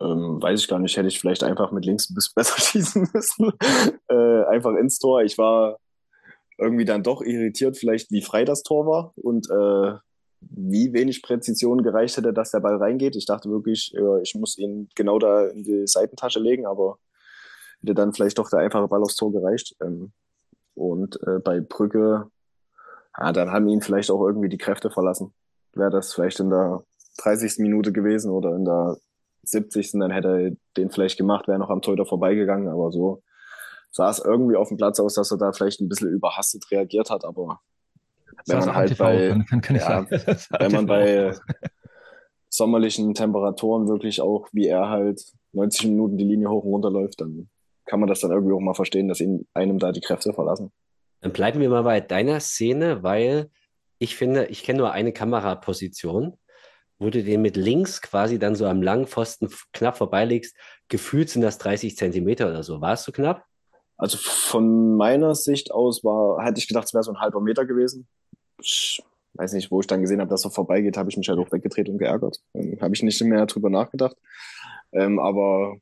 ähm, 0.00 0.42
weiß 0.42 0.60
ich 0.60 0.68
gar 0.68 0.78
nicht, 0.78 0.96
hätte 0.96 1.08
ich 1.08 1.20
vielleicht 1.20 1.44
einfach 1.44 1.72
mit 1.72 1.84
links 1.84 2.10
ein 2.10 2.14
bisschen 2.14 2.32
besser 2.36 2.60
schießen 2.60 3.08
müssen. 3.12 3.52
äh, 4.08 4.44
einfach 4.44 4.74
ins 4.76 4.98
Tor. 4.98 5.22
Ich 5.22 5.38
war 5.38 5.78
irgendwie 6.58 6.84
dann 6.84 7.02
doch 7.02 7.22
irritiert, 7.22 7.76
vielleicht 7.76 8.10
wie 8.10 8.22
frei 8.22 8.44
das 8.44 8.62
Tor 8.62 8.86
war 8.86 9.12
und 9.16 9.50
äh, 9.50 9.98
wie 10.50 10.92
wenig 10.92 11.22
Präzision 11.22 11.82
gereicht 11.82 12.16
hätte, 12.16 12.32
dass 12.32 12.50
der 12.50 12.60
Ball 12.60 12.76
reingeht. 12.76 13.16
Ich 13.16 13.26
dachte 13.26 13.50
wirklich, 13.50 13.94
ich 14.22 14.34
muss 14.34 14.58
ihn 14.58 14.88
genau 14.94 15.18
da 15.18 15.46
in 15.46 15.62
die 15.62 15.86
Seitentasche 15.86 16.40
legen, 16.40 16.66
aber 16.66 16.98
hätte 17.80 17.94
dann 17.94 18.12
vielleicht 18.12 18.38
doch 18.38 18.50
der 18.50 18.60
einfache 18.60 18.88
Ball 18.88 19.02
aufs 19.02 19.16
Tor 19.16 19.32
gereicht. 19.32 19.76
Ähm, 19.82 20.12
und 20.74 21.20
äh, 21.26 21.38
bei 21.38 21.60
Brücke, 21.60 22.30
ja, 23.18 23.32
dann 23.32 23.50
haben 23.50 23.68
ihn 23.68 23.82
vielleicht 23.82 24.10
auch 24.10 24.26
irgendwie 24.26 24.48
die 24.48 24.58
Kräfte 24.58 24.90
verlassen. 24.90 25.32
Wäre 25.72 25.90
das 25.90 26.12
vielleicht 26.12 26.40
in 26.40 26.50
der 26.50 26.84
30. 27.18 27.58
Minute 27.58 27.92
gewesen 27.92 28.30
oder 28.30 28.54
in 28.56 28.64
der 28.64 28.96
70. 29.44 29.92
Dann 29.92 30.10
hätte 30.10 30.28
er 30.28 30.56
den 30.76 30.90
vielleicht 30.90 31.18
gemacht, 31.18 31.46
wäre 31.46 31.58
noch 31.58 31.70
am 31.70 31.82
Torhüter 31.82 32.06
vorbeigegangen, 32.06 32.68
aber 32.68 32.90
so 32.90 33.22
sah 33.90 34.10
es 34.10 34.18
irgendwie 34.18 34.56
auf 34.56 34.68
dem 34.68 34.76
Platz 34.76 34.98
aus, 34.98 35.14
dass 35.14 35.30
er 35.30 35.38
da 35.38 35.52
vielleicht 35.52 35.80
ein 35.80 35.88
bisschen 35.88 36.08
überhastet 36.08 36.68
reagiert 36.72 37.10
hat, 37.10 37.24
aber 37.24 37.60
wenn 38.46 38.58
man 38.58 38.74
halt 38.74 38.98
bei, 38.98 39.44
kann, 39.48 39.60
kann, 39.60 39.76
ja, 39.76 40.06
wenn 40.58 40.72
man 40.72 40.86
bei 40.86 41.32
sommerlichen 42.48 43.14
Temperaturen 43.14 43.88
wirklich 43.88 44.20
auch, 44.20 44.48
wie 44.52 44.66
er 44.66 44.88
halt 44.88 45.22
90 45.52 45.88
Minuten 45.88 46.16
die 46.16 46.24
Linie 46.24 46.50
hoch 46.50 46.64
und 46.64 46.72
runter 46.72 46.90
läuft, 46.90 47.20
dann 47.20 47.48
kann 47.86 48.00
man 48.00 48.08
das 48.08 48.20
dann 48.20 48.30
irgendwie 48.30 48.54
auch 48.54 48.60
mal 48.60 48.74
verstehen, 48.74 49.08
dass 49.08 49.20
ihn 49.20 49.46
einem 49.54 49.78
da 49.78 49.92
die 49.92 50.00
Kräfte 50.00 50.32
verlassen. 50.32 50.72
Dann 51.20 51.32
bleiben 51.32 51.60
wir 51.60 51.68
mal 51.68 51.82
bei 51.82 52.00
deiner 52.00 52.40
Szene, 52.40 53.02
weil 53.02 53.50
ich 53.98 54.16
finde, 54.16 54.46
ich 54.46 54.62
kenne 54.62 54.78
nur 54.78 54.92
eine 54.92 55.12
Kameraposition, 55.12 56.36
wo 56.98 57.10
du 57.10 57.22
den 57.22 57.42
mit 57.42 57.56
links 57.56 58.00
quasi 58.00 58.38
dann 58.38 58.54
so 58.54 58.66
am 58.66 58.82
langen 58.82 59.06
Pfosten 59.06 59.48
knapp 59.72 59.96
vorbeilegst. 59.96 60.56
Gefühlt 60.88 61.30
sind 61.30 61.42
das 61.42 61.58
30 61.58 61.96
Zentimeter 61.96 62.48
oder 62.48 62.62
so. 62.62 62.80
Warst 62.80 63.06
du 63.06 63.12
knapp? 63.12 63.44
Also 63.96 64.18
von 64.18 64.96
meiner 64.96 65.34
Sicht 65.34 65.70
aus 65.72 66.02
war, 66.04 66.44
hätte 66.44 66.58
ich 66.58 66.68
gedacht, 66.68 66.86
es 66.86 66.94
wäre 66.94 67.04
so 67.04 67.12
ein 67.12 67.20
halber 67.20 67.40
Meter 67.40 67.64
gewesen. 67.64 68.08
Ich 68.64 69.02
weiß 69.34 69.52
nicht, 69.52 69.70
wo 69.70 69.80
ich 69.80 69.86
dann 69.86 70.00
gesehen 70.00 70.20
habe, 70.20 70.30
dass 70.30 70.44
er 70.44 70.50
vorbeigeht, 70.50 70.96
habe 70.96 71.10
ich 71.10 71.16
mich 71.16 71.28
halt 71.28 71.38
auch 71.38 71.52
weggedreht 71.52 71.88
und 71.88 71.98
geärgert. 71.98 72.40
Ähm, 72.54 72.78
habe 72.80 72.94
ich 72.94 73.02
nicht 73.02 73.20
mehr 73.22 73.46
drüber 73.46 73.70
nachgedacht. 73.70 74.16
Ähm, 74.92 75.18
aber 75.18 75.76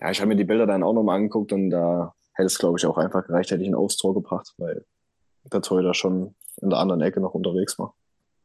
ja, 0.00 0.10
ich 0.10 0.20
habe 0.20 0.28
mir 0.28 0.36
die 0.36 0.44
Bilder 0.44 0.66
dann 0.66 0.82
auch 0.82 0.92
nochmal 0.92 1.16
angeguckt 1.16 1.52
und 1.52 1.70
da 1.70 2.14
hätte 2.32 2.46
es, 2.46 2.58
glaube 2.58 2.78
ich, 2.78 2.86
auch 2.86 2.98
einfach 2.98 3.26
gereicht, 3.26 3.50
hätte 3.50 3.62
ich 3.62 3.68
ein 3.68 3.74
aufs 3.74 3.96
Tor 3.96 4.14
gebracht, 4.14 4.54
weil 4.58 4.84
der 5.52 5.62
Torhüter 5.62 5.94
schon 5.94 6.34
in 6.60 6.70
der 6.70 6.78
anderen 6.78 7.00
Ecke 7.02 7.20
noch 7.20 7.34
unterwegs 7.34 7.78
war. 7.78 7.94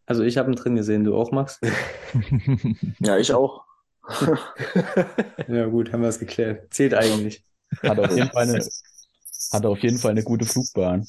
Also 0.05 0.23
ich 0.23 0.37
habe 0.37 0.51
ihn 0.51 0.55
drin 0.55 0.75
gesehen, 0.75 1.03
du 1.03 1.15
auch, 1.15 1.31
Max? 1.31 1.59
Ja, 2.99 3.17
ich 3.17 3.31
auch. 3.33 3.63
ja 5.47 5.67
gut, 5.67 5.93
haben 5.93 6.01
wir 6.01 6.09
es 6.09 6.19
geklärt. 6.19 6.73
Zählt 6.73 6.95
eigentlich. 6.95 7.45
Hat 7.83 7.99
auf 7.99 8.09
jeden 8.09 8.29
Fall 8.31 8.49
eine, 8.49 8.65
hat 9.53 9.65
auf 9.65 9.79
jeden 9.79 9.99
Fall 9.99 10.11
eine 10.11 10.23
gute 10.23 10.45
Flugbahn. 10.45 11.07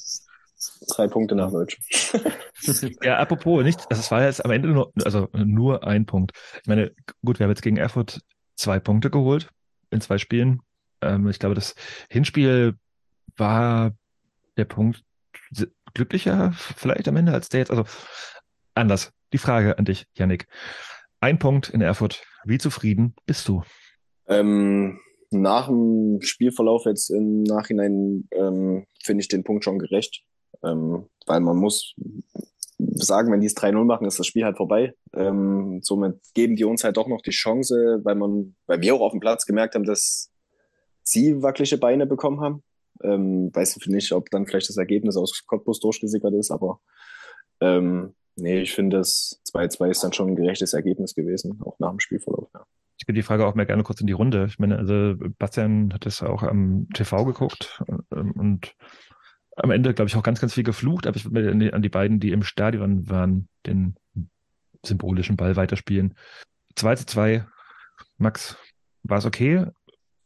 Drei 0.89 1.07
Punkte 1.07 1.35
nach 1.35 1.51
Deutsch. 1.51 1.79
Ja, 3.03 3.17
apropos, 3.17 3.63
nicht, 3.63 3.85
das 3.89 4.11
war 4.11 4.23
jetzt 4.23 4.43
am 4.43 4.51
Ende 4.51 4.69
nur, 4.69 4.91
also 5.03 5.29
nur 5.33 5.85
ein 5.85 6.05
Punkt. 6.05 6.31
Ich 6.61 6.67
meine, 6.67 6.91
gut, 7.25 7.39
wir 7.39 7.45
haben 7.45 7.51
jetzt 7.51 7.61
gegen 7.61 7.77
Erfurt 7.77 8.21
zwei 8.55 8.79
Punkte 8.79 9.09
geholt 9.09 9.49
in 9.89 10.01
zwei 10.01 10.17
Spielen. 10.17 10.61
Ähm, 11.01 11.27
ich 11.27 11.39
glaube, 11.39 11.55
das 11.55 11.75
Hinspiel 12.09 12.75
war 13.37 13.91
der 14.57 14.65
Punkt 14.65 15.03
glücklicher 15.93 16.53
vielleicht 16.53 17.07
am 17.07 17.17
Ende 17.17 17.33
als 17.33 17.49
der 17.49 17.61
jetzt. 17.61 17.71
Also 17.71 17.85
anders. 18.75 19.11
Die 19.33 19.37
Frage 19.37 19.77
an 19.77 19.85
dich, 19.85 20.07
Yannick. 20.13 20.47
Ein 21.19 21.39
Punkt 21.39 21.69
in 21.69 21.81
Erfurt. 21.81 22.23
Wie 22.43 22.57
zufrieden 22.57 23.15
bist 23.25 23.47
du? 23.47 23.63
Ähm, 24.27 24.99
nach 25.29 25.67
dem 25.67 26.19
Spielverlauf 26.21 26.85
jetzt 26.85 27.09
im 27.09 27.43
Nachhinein 27.43 28.27
ähm, 28.31 28.85
finde 29.03 29.21
ich 29.21 29.27
den 29.29 29.43
Punkt 29.43 29.63
schon 29.63 29.79
gerecht. 29.79 30.23
Ähm, 30.63 31.07
weil 31.25 31.39
man 31.39 31.57
muss 31.57 31.95
sagen, 32.93 33.31
wenn 33.31 33.41
die 33.41 33.47
es 33.47 33.55
3-0 33.55 33.83
machen, 33.85 34.07
ist 34.07 34.19
das 34.19 34.27
Spiel 34.27 34.43
halt 34.43 34.57
vorbei. 34.57 34.93
Ähm, 35.13 35.79
somit 35.83 36.19
geben 36.33 36.55
die 36.55 36.65
uns 36.65 36.83
halt 36.83 36.97
doch 36.97 37.07
noch 37.07 37.21
die 37.21 37.31
Chance, 37.31 38.01
weil 38.03 38.15
man, 38.15 38.55
weil 38.67 38.81
wir 38.81 38.95
auch 38.95 39.01
auf 39.01 39.11
dem 39.11 39.19
Platz 39.19 39.45
gemerkt 39.45 39.75
haben, 39.75 39.83
dass 39.83 40.31
sie 41.03 41.41
wackelige 41.41 41.77
Beine 41.77 42.05
bekommen 42.05 42.41
haben. 42.41 42.63
Ähm, 43.03 43.49
weiß 43.53 43.77
nicht, 43.87 44.11
ob 44.11 44.29
dann 44.29 44.45
vielleicht 44.45 44.69
das 44.69 44.77
Ergebnis 44.77 45.17
aus 45.17 45.43
Cottbus 45.47 45.79
durchgesickert 45.79 46.33
ist, 46.33 46.51
aber 46.51 46.79
ähm, 47.59 48.13
nee, 48.35 48.61
ich 48.61 48.73
finde, 48.73 48.97
das 48.97 49.41
2-2 49.53 49.89
ist 49.89 50.03
dann 50.03 50.13
schon 50.13 50.29
ein 50.29 50.35
gerechtes 50.35 50.73
Ergebnis 50.73 51.15
gewesen, 51.15 51.59
auch 51.63 51.79
nach 51.79 51.89
dem 51.89 51.99
Spielverlauf. 51.99 52.49
Ja. 52.53 52.65
Ich 52.97 53.07
gebe 53.07 53.15
die 53.15 53.23
Frage 53.23 53.47
auch 53.47 53.55
mehr 53.55 53.65
gerne 53.65 53.81
kurz 53.81 53.99
in 53.99 54.07
die 54.07 54.13
Runde. 54.13 54.45
Ich 54.47 54.59
meine, 54.59 54.77
also 54.77 55.15
Bastian 55.39 55.91
hat 55.91 56.05
das 56.05 56.21
auch 56.21 56.43
am 56.43 56.87
TV 56.93 57.25
geguckt 57.25 57.83
ähm, 58.11 58.31
und 58.33 58.75
am 59.55 59.71
Ende, 59.71 59.93
glaube 59.93 60.09
ich, 60.09 60.15
auch 60.15 60.23
ganz, 60.23 60.39
ganz 60.39 60.53
viel 60.53 60.63
geflucht, 60.63 61.07
aber 61.07 61.17
ich 61.17 61.25
würde 61.25 61.53
mir 61.53 61.73
an 61.73 61.81
die, 61.81 61.89
beiden, 61.89 62.19
die 62.19 62.31
im 62.31 62.43
Stadion 62.43 63.09
waren, 63.09 63.47
den 63.65 63.95
symbolischen 64.85 65.35
Ball 65.35 65.55
weiterspielen. 65.55 66.15
2 66.75 66.95
zu 66.95 67.05
2, 67.05 67.45
Max, 68.17 68.57
war 69.03 69.17
es 69.17 69.25
okay? 69.25 69.65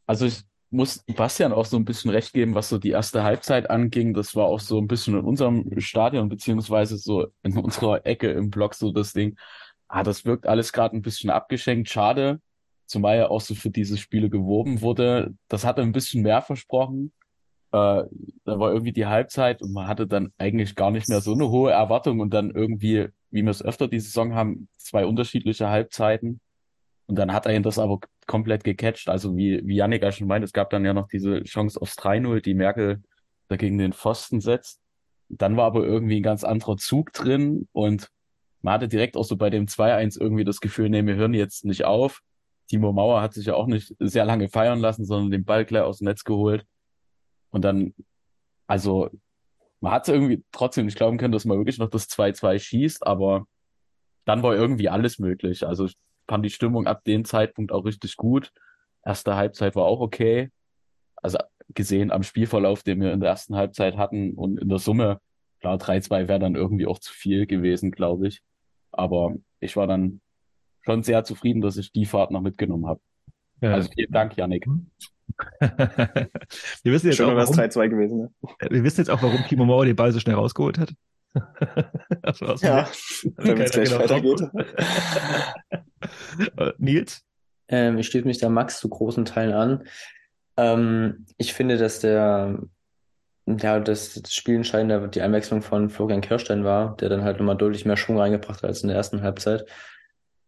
Also 0.06 0.26
ich 0.26 0.42
muss 0.70 1.02
Bastian 1.16 1.52
auch 1.52 1.64
so 1.64 1.76
ein 1.76 1.84
bisschen 1.84 2.10
recht 2.10 2.32
geben, 2.32 2.54
was 2.54 2.68
so 2.68 2.78
die 2.78 2.90
erste 2.90 3.22
Halbzeit 3.22 3.70
anging. 3.70 4.14
Das 4.14 4.34
war 4.34 4.46
auch 4.46 4.60
so 4.60 4.78
ein 4.78 4.86
bisschen 4.86 5.14
in 5.14 5.24
unserem 5.24 5.68
Stadion, 5.80 6.28
beziehungsweise 6.28 6.96
so 6.96 7.26
in 7.42 7.56
unserer 7.56 8.04
Ecke 8.06 8.30
im 8.30 8.50
Block 8.50 8.74
so 8.74 8.92
das 8.92 9.12
Ding. 9.12 9.36
Ah, 9.88 10.02
das 10.02 10.24
wirkt 10.24 10.46
alles 10.46 10.72
gerade 10.72 10.96
ein 10.96 11.02
bisschen 11.02 11.30
abgeschenkt. 11.30 11.88
Schade, 11.88 12.40
zumal 12.86 13.18
ja 13.18 13.28
auch 13.28 13.40
so 13.40 13.54
für 13.54 13.70
diese 13.70 13.96
Spiele 13.96 14.30
geworben 14.30 14.80
wurde. 14.80 15.34
Das 15.48 15.64
hatte 15.64 15.82
ein 15.82 15.92
bisschen 15.92 16.22
mehr 16.22 16.42
versprochen. 16.42 17.12
Äh, 17.76 18.08
da 18.44 18.58
war 18.58 18.72
irgendwie 18.72 18.92
die 18.92 19.06
Halbzeit 19.06 19.60
und 19.60 19.72
man 19.72 19.86
hatte 19.86 20.06
dann 20.06 20.32
eigentlich 20.38 20.74
gar 20.76 20.90
nicht 20.90 21.08
mehr 21.08 21.20
so 21.20 21.34
eine 21.34 21.50
hohe 21.50 21.72
Erwartung 21.72 22.20
und 22.20 22.32
dann 22.32 22.50
irgendwie, 22.50 23.08
wie 23.30 23.42
wir 23.42 23.50
es 23.50 23.62
öfter 23.62 23.86
die 23.86 24.00
Saison 24.00 24.34
haben, 24.34 24.68
zwei 24.78 25.04
unterschiedliche 25.04 25.68
Halbzeiten. 25.68 26.40
Und 27.06 27.18
dann 27.18 27.32
hat 27.32 27.44
er 27.44 27.54
ihn 27.54 27.62
das 27.62 27.78
aber 27.78 28.00
komplett 28.26 28.64
gecatcht. 28.64 29.08
Also 29.10 29.36
wie, 29.36 29.60
wie 29.66 29.76
Janik 29.76 30.02
ja 30.02 30.10
schon 30.10 30.26
meint, 30.26 30.44
es 30.44 30.54
gab 30.54 30.70
dann 30.70 30.86
ja 30.86 30.94
noch 30.94 31.08
diese 31.08 31.42
Chance 31.44 31.80
aufs 31.80 31.96
3-0, 31.98 32.40
die 32.40 32.54
Merkel 32.54 33.02
dagegen 33.48 33.76
den 33.76 33.92
Pfosten 33.92 34.40
setzt. 34.40 34.80
Dann 35.28 35.56
war 35.56 35.66
aber 35.66 35.84
irgendwie 35.84 36.20
ein 36.20 36.22
ganz 36.22 36.44
anderer 36.44 36.78
Zug 36.78 37.12
drin 37.12 37.68
und 37.72 38.08
man 38.62 38.74
hatte 38.74 38.88
direkt 38.88 39.16
auch 39.16 39.24
so 39.24 39.36
bei 39.36 39.50
dem 39.50 39.66
2-1 39.66 40.18
irgendwie 40.18 40.44
das 40.44 40.60
Gefühl, 40.60 40.88
nee, 40.88 41.04
wir 41.04 41.16
hören 41.16 41.34
jetzt 41.34 41.64
nicht 41.66 41.84
auf. 41.84 42.22
Timo 42.68 42.92
Mauer 42.92 43.20
hat 43.20 43.34
sich 43.34 43.46
ja 43.46 43.54
auch 43.54 43.66
nicht 43.66 43.94
sehr 44.00 44.24
lange 44.24 44.48
feiern 44.48 44.80
lassen, 44.80 45.04
sondern 45.04 45.30
den 45.30 45.44
Ball 45.44 45.64
gleich 45.66 45.82
aus 45.82 45.98
dem 45.98 46.06
Netz 46.06 46.24
geholt. 46.24 46.64
Und 47.56 47.62
dann, 47.62 47.94
also, 48.66 49.08
man 49.80 49.92
hat 49.92 50.08
irgendwie 50.08 50.44
trotzdem 50.52 50.84
nicht 50.84 50.98
glauben 50.98 51.16
können, 51.16 51.32
dass 51.32 51.46
man 51.46 51.56
wirklich 51.56 51.78
noch 51.78 51.88
das 51.88 52.06
2-2 52.10 52.58
schießt, 52.58 53.06
aber 53.06 53.46
dann 54.26 54.42
war 54.42 54.54
irgendwie 54.54 54.90
alles 54.90 55.18
möglich. 55.18 55.66
Also 55.66 55.86
ich 55.86 55.96
fand 56.28 56.44
die 56.44 56.50
Stimmung 56.50 56.86
ab 56.86 57.02
dem 57.04 57.24
Zeitpunkt 57.24 57.72
auch 57.72 57.86
richtig 57.86 58.16
gut. 58.16 58.52
Erste 59.02 59.36
Halbzeit 59.36 59.74
war 59.74 59.86
auch 59.86 60.00
okay. 60.00 60.50
Also 61.14 61.38
gesehen 61.72 62.10
am 62.10 62.24
Spielverlauf, 62.24 62.82
den 62.82 63.00
wir 63.00 63.14
in 63.14 63.20
der 63.20 63.30
ersten 63.30 63.56
Halbzeit 63.56 63.96
hatten 63.96 64.34
und 64.34 64.60
in 64.60 64.68
der 64.68 64.78
Summe, 64.78 65.18
klar, 65.60 65.78
3-2 65.78 66.28
wäre 66.28 66.38
dann 66.38 66.56
irgendwie 66.56 66.86
auch 66.86 66.98
zu 66.98 67.14
viel 67.14 67.46
gewesen, 67.46 67.90
glaube 67.90 68.28
ich. 68.28 68.42
Aber 68.92 69.34
ich 69.60 69.76
war 69.76 69.86
dann 69.86 70.20
schon 70.82 71.02
sehr 71.02 71.24
zufrieden, 71.24 71.62
dass 71.62 71.78
ich 71.78 71.90
die 71.90 72.04
Fahrt 72.04 72.32
noch 72.32 72.42
mitgenommen 72.42 72.86
habe. 72.86 73.00
Ja. 73.60 73.72
Also 73.74 73.88
vielen 73.94 74.12
Dank, 74.12 74.36
Yannick. 74.36 74.66
wir 75.60 76.28
wissen 76.84 77.06
jetzt 77.06 77.16
Schön, 77.16 77.30
auch, 77.30 77.36
warum, 77.36 77.54
3-2 77.54 77.88
gewesen. 77.88 78.18
Ne? 78.18 78.30
Wir 78.70 78.84
wissen 78.84 79.00
jetzt 79.00 79.10
auch, 79.10 79.22
warum 79.22 79.42
Timo 79.48 79.64
Mauer 79.64 79.84
den 79.84 79.96
Ball 79.96 80.12
so 80.12 80.20
schnell 80.20 80.36
rausgeholt 80.36 80.78
hat. 80.78 80.92
also 82.22 82.54
ja, 82.66 82.88
damit 83.36 83.60
es 83.60 83.72
gleich 83.72 83.90
genau 83.90 84.02
weitergeht. 84.02 84.42
Äh, 86.56 86.72
Nils? 86.78 87.24
Ähm, 87.68 87.98
ich 87.98 88.06
schließe 88.06 88.26
mich 88.26 88.38
da 88.38 88.48
Max 88.48 88.78
zu 88.78 88.88
großen 88.88 89.24
Teilen 89.24 89.54
an. 89.54 89.84
Ähm, 90.56 91.26
ich 91.36 91.52
finde, 91.52 91.78
dass 91.78 91.98
der 91.98 92.60
ja, 93.46 93.80
das, 93.80 94.14
das 94.14 94.32
Spielentscheidende 94.32 95.08
die 95.08 95.22
Einwechslung 95.22 95.62
von 95.62 95.88
Florian 95.90 96.20
Kirstein 96.20 96.64
war, 96.64 96.96
der 96.96 97.08
dann 97.08 97.22
halt 97.22 97.38
nochmal 97.38 97.56
deutlich 97.56 97.84
mehr 97.84 97.96
Schwung 97.96 98.18
reingebracht 98.18 98.62
hat 98.62 98.68
als 98.68 98.82
in 98.82 98.88
der 98.88 98.96
ersten 98.96 99.22
Halbzeit. 99.22 99.66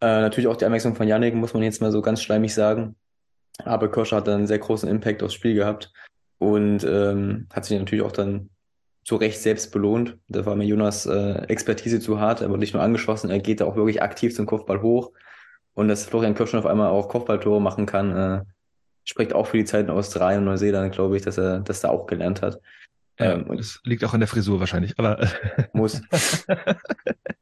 Äh, 0.01 0.21
natürlich 0.21 0.47
auch 0.47 0.55
die 0.55 0.65
Einwechslung 0.65 0.95
von 0.95 1.07
Yannick, 1.07 1.35
muss 1.35 1.53
man 1.53 1.63
jetzt 1.63 1.81
mal 1.81 1.91
so 1.91 2.01
ganz 2.01 2.21
schleimig 2.21 2.53
sagen. 2.53 2.95
Aber 3.65 3.91
Kirscher 3.91 4.17
hat 4.17 4.27
dann 4.27 4.39
einen 4.39 4.47
sehr 4.47 4.59
großen 4.59 4.87
Impact 4.87 5.21
aufs 5.23 5.33
Spiel 5.33 5.53
gehabt 5.53 5.91
und 6.37 6.83
ähm, 6.85 7.47
hat 7.51 7.65
sich 7.65 7.77
natürlich 7.77 8.05
auch 8.05 8.11
dann 8.11 8.49
zu 9.03 9.17
Recht 9.17 9.39
selbst 9.39 9.71
belohnt. 9.71 10.17
Da 10.29 10.45
war 10.45 10.55
mir 10.55 10.65
Jonas 10.65 11.05
äh, 11.05 11.43
Expertise 11.47 11.99
zu 11.99 12.19
hart, 12.19 12.41
er 12.41 12.49
wurde 12.49 12.59
nicht 12.59 12.73
nur 12.73 12.83
angeschossen, 12.83 13.29
er 13.29 13.39
geht 13.39 13.59
da 13.59 13.65
auch 13.65 13.75
wirklich 13.75 14.01
aktiv 14.01 14.33
zum 14.33 14.45
Kopfball 14.45 14.81
hoch. 14.81 15.11
Und 15.73 15.87
dass 15.87 16.05
Florian 16.05 16.35
Kirschner 16.35 16.59
auf 16.59 16.65
einmal 16.65 16.89
auch 16.89 17.09
Kopfballtore 17.09 17.61
machen 17.61 17.85
kann, 17.85 18.15
äh, 18.15 18.43
spricht 19.03 19.33
auch 19.33 19.47
für 19.47 19.57
die 19.57 19.65
Zeit 19.65 19.85
in 19.85 19.91
Australien 19.91 20.39
und 20.39 20.45
Neuseeland, 20.45 20.93
glaube 20.93 21.17
ich, 21.17 21.23
dass 21.23 21.37
er 21.37 21.59
das 21.59 21.81
da 21.81 21.89
auch 21.89 22.05
gelernt 22.05 22.41
hat. 22.41 22.61
Ja, 23.19 23.33
ähm, 23.33 23.43
und 23.49 23.59
das 23.59 23.81
liegt 23.83 24.03
auch 24.05 24.13
an 24.13 24.19
der 24.21 24.27
Frisur 24.27 24.59
wahrscheinlich, 24.59 24.97
aber 24.97 25.27
muss. 25.73 26.01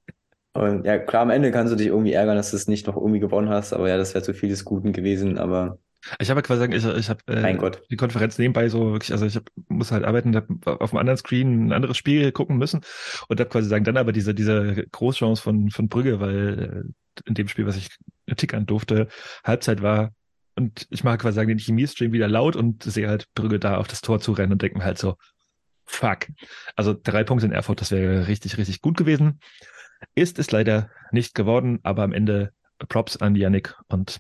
und 0.58 0.86
ja, 0.86 0.98
klar, 0.98 1.24
am 1.24 1.30
Ende 1.30 1.52
kannst 1.52 1.72
du 1.72 1.78
dich 1.78 1.88
irgendwie 1.88 2.14
ärgern, 2.14 2.36
dass 2.36 2.52
du 2.52 2.58
es 2.58 2.68
nicht 2.68 2.88
noch 2.88 2.96
irgendwie 2.96 3.20
gewonnen 3.20 3.50
hast, 3.50 3.74
aber 3.74 3.90
ja, 3.90 3.98
das 3.98 4.14
wäre 4.14 4.24
zu 4.24 4.34
viel 4.34 4.50
des 4.50 4.66
Guten 4.66 4.94
gewesen, 4.94 5.38
aber 5.38 5.80
ich 6.20 6.30
habe 6.30 6.42
quasi 6.42 6.60
sagen, 6.60 6.74
ich, 6.74 6.86
ich 6.86 7.10
habe 7.10 7.20
äh, 7.28 7.72
die 7.90 7.98
Konferenz 7.98 8.38
nebenbei 8.38 8.70
so 8.70 8.92
wirklich, 8.94 9.12
also 9.12 9.26
ich 9.26 9.36
hab, 9.36 9.44
muss 9.68 9.92
halt 9.92 10.06
arbeiten, 10.06 10.36
habe 10.36 10.48
auf 10.66 10.94
einem 10.94 11.00
anderen 11.00 11.18
Screen 11.18 11.68
ein 11.68 11.74
anderes 11.74 11.98
Spiel 11.98 12.32
gucken 12.32 12.58
müssen 12.58 12.82
und 13.28 13.40
habe 13.40 13.50
quasi 13.50 13.68
sagen, 13.68 13.84
dann 13.84 13.98
aber 13.98 14.14
diese 14.14 14.34
diese 14.34 14.86
Großchance 14.92 15.42
von 15.42 15.70
von 15.70 15.90
Brügge, 15.90 16.20
weil 16.20 16.86
äh, 16.86 17.28
in 17.28 17.34
dem 17.34 17.48
Spiel, 17.48 17.66
was 17.66 17.78
ich 17.78 17.90
tickern 18.36 18.66
durfte, 18.66 19.08
Halbzeit 19.44 19.82
war 19.82 20.12
und 20.56 20.88
ich 20.90 21.04
mache 21.04 21.18
quasi 21.18 21.36
sagen 21.36 21.50
den 21.50 21.60
Chemiestream 21.60 22.14
wieder 22.14 22.28
laut 22.28 22.56
und 22.56 22.84
sehe 22.84 23.10
halt 23.10 23.28
Brügge 23.36 23.60
da 23.60 23.78
auf 23.78 23.88
das 23.88 24.02
Tor 24.02 24.20
zu 24.20 24.32
rennen 24.32 24.54
und 24.54 24.62
denke 24.62 24.78
mir 24.78 24.86
halt 24.86 24.98
so, 24.98 25.16
fuck. 25.86 26.28
Also 26.76 26.96
drei 27.02 27.24
Punkte 27.24 27.46
in 27.46 27.52
Erfurt, 27.52 27.82
das 27.82 27.92
wäre 27.92 28.28
richtig, 28.28 28.58
richtig 28.58 28.82
gut 28.82 28.98
gewesen. 28.98 29.40
Ist 30.16 30.40
es 30.40 30.52
leider 30.52 30.90
nicht 31.12 31.36
geworden, 31.36 31.80
aber 31.84 32.04
am 32.04 32.14
Ende 32.14 32.54
Props 32.90 33.18
an 33.18 33.36
Yannick 33.36 33.76
und 33.88 34.20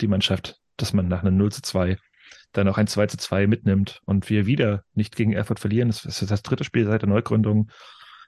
die 0.00 0.08
Mannschaft 0.08 0.62
dass 0.76 0.92
man 0.92 1.08
nach 1.08 1.22
einem 1.22 1.36
0 1.36 1.52
zu 1.52 1.62
2 1.62 1.96
dann 2.52 2.68
auch 2.68 2.76
ein 2.76 2.86
2 2.86 3.06
zu 3.06 3.16
2 3.16 3.46
mitnimmt 3.46 4.00
und 4.04 4.28
wir 4.28 4.46
wieder 4.46 4.84
nicht 4.94 5.16
gegen 5.16 5.32
Erfurt 5.32 5.60
verlieren. 5.60 5.88
Das 5.88 6.04
ist 6.04 6.30
das 6.30 6.42
dritte 6.42 6.64
Spiel 6.64 6.84
seit 6.84 7.02
der 7.02 7.08
Neugründung. 7.08 7.70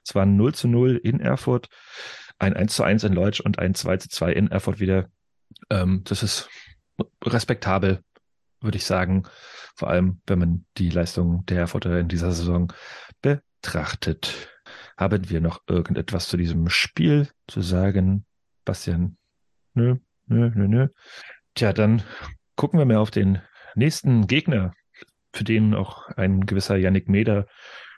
Es 0.03 0.15
war 0.15 0.23
ein 0.23 0.35
0 0.35 0.55
zu 0.55 0.67
0 0.67 0.99
in 1.03 1.19
Erfurt, 1.19 1.69
ein 2.39 2.55
1 2.55 2.75
zu 2.75 2.83
1 2.83 3.03
in 3.03 3.13
Leutsch 3.13 3.39
und 3.39 3.59
ein 3.59 3.75
2 3.75 3.97
zu 3.97 4.09
2 4.09 4.33
in 4.33 4.49
Erfurt 4.49 4.79
wieder. 4.79 5.09
Ähm, 5.69 6.01
das 6.05 6.23
ist 6.23 6.49
respektabel, 7.23 8.03
würde 8.61 8.77
ich 8.77 8.85
sagen. 8.85 9.23
Vor 9.75 9.89
allem, 9.89 10.21
wenn 10.25 10.39
man 10.39 10.65
die 10.77 10.89
Leistung 10.89 11.45
der 11.45 11.59
Erfurter 11.59 11.99
in 11.99 12.07
dieser 12.07 12.31
Saison 12.31 12.73
betrachtet. 13.21 14.54
Haben 14.97 15.29
wir 15.29 15.41
noch 15.41 15.61
irgendetwas 15.67 16.27
zu 16.27 16.37
diesem 16.37 16.69
Spiel 16.69 17.29
zu 17.47 17.61
sagen? 17.61 18.25
Bastian? 18.63 19.17
Nö, 19.73 19.97
nö, 20.27 20.51
nö, 20.55 20.67
nö. 20.67 20.87
Tja, 21.53 21.73
dann 21.73 22.03
gucken 22.55 22.79
wir 22.79 22.85
mal 22.85 22.97
auf 22.97 23.11
den 23.11 23.41
nächsten 23.75 24.27
Gegner, 24.27 24.73
für 25.33 25.43
den 25.43 25.73
auch 25.73 26.07
ein 26.09 26.45
gewisser 26.45 26.77
Yannick 26.77 27.09
Meder 27.09 27.45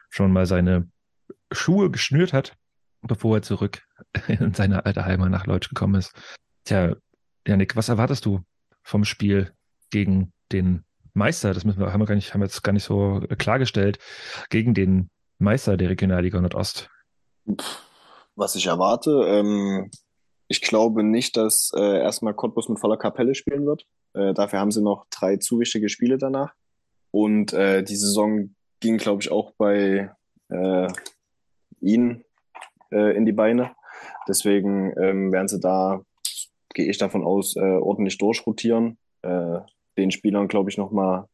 schon 0.10 0.32
mal 0.32 0.46
seine 0.46 0.90
Schuhe 1.52 1.92
geschnürt 1.92 2.34
hat. 2.34 2.56
bevor 3.02 3.38
er 3.38 3.42
zurück 3.44 3.84
in 4.28 4.54
seine 4.54 4.86
alte 4.86 5.06
Heimat 5.06 5.30
nach 5.30 5.46
Leutsch 5.46 5.70
gekommen 5.70 5.96
ist. 5.96 6.14
Tja, 6.66 6.96
Janik, 7.48 7.76
was 7.76 7.90
erwartest 7.90 8.26
du 8.26 8.44
vom 8.82 9.06
Spiel 9.06 9.54
gegen 9.92 10.34
den 10.52 10.84
Meister? 11.14 11.54
Das 11.54 11.64
müssen 11.64 11.80
wir, 11.80 11.94
haben 11.94 12.02
wir 12.02 12.06
gar 12.08 12.16
nicht, 12.16 12.34
haben 12.34 12.42
wir 12.42 12.48
jetzt 12.48 12.64
gar 12.64 12.74
nicht 12.74 12.84
so 12.84 13.24
klargestellt, 13.38 14.00
gegen 14.50 14.74
den 14.74 15.10
Meister 15.40 15.78
der 15.78 15.90
Regionalliga 15.90 16.42
Nordost. 16.42 16.90
Was 18.36 18.56
ich 18.56 18.68
erwarte, 18.68 19.12
ähm, 19.28 19.90
ich 20.48 20.62
glaube 20.62 21.04
nicht, 21.04 21.38
dass 21.38 21.72
äh, 21.76 22.00
erstmal 22.00 22.34
Cottbus 22.34 22.70
mit 22.70 22.80
voller 22.80 22.98
Kapelle 22.98 23.36
spielen 23.36 23.66
wird. 23.66 23.86
Äh, 24.14 24.34
dafür 24.34 24.60
haben 24.60 24.72
sie 24.72 24.82
noch 24.82 25.06
drei 25.10 25.38
zu 25.38 25.60
wichtige 25.60 25.90
Spiele 25.90 26.18
danach. 26.18 26.54
Und 27.12 27.54
äh, 27.54 27.84
die 27.84 27.96
Saison 27.96 28.56
ging, 28.80 28.98
glaube 28.98 29.22
ich, 29.22 29.32
auch 29.32 29.52
bei 29.58 30.12
äh, 30.50 30.88
ihnen 31.82 32.24
äh, 32.92 33.16
in 33.16 33.26
die 33.26 33.32
Beine. 33.32 33.72
Deswegen 34.28 34.94
ähm, 35.02 35.32
werden 35.32 35.48
sie 35.48 35.60
da, 35.60 36.02
gehe 36.74 36.90
ich 36.90 36.98
davon 36.98 37.24
aus, 37.24 37.56
äh, 37.56 37.60
ordentlich 37.60 38.18
durchrotieren. 38.18 38.98
Den 39.98 40.12
Spielern, 40.12 40.48
glaube 40.48 40.70
ich, 40.70 40.78
nochmal 40.78 41.26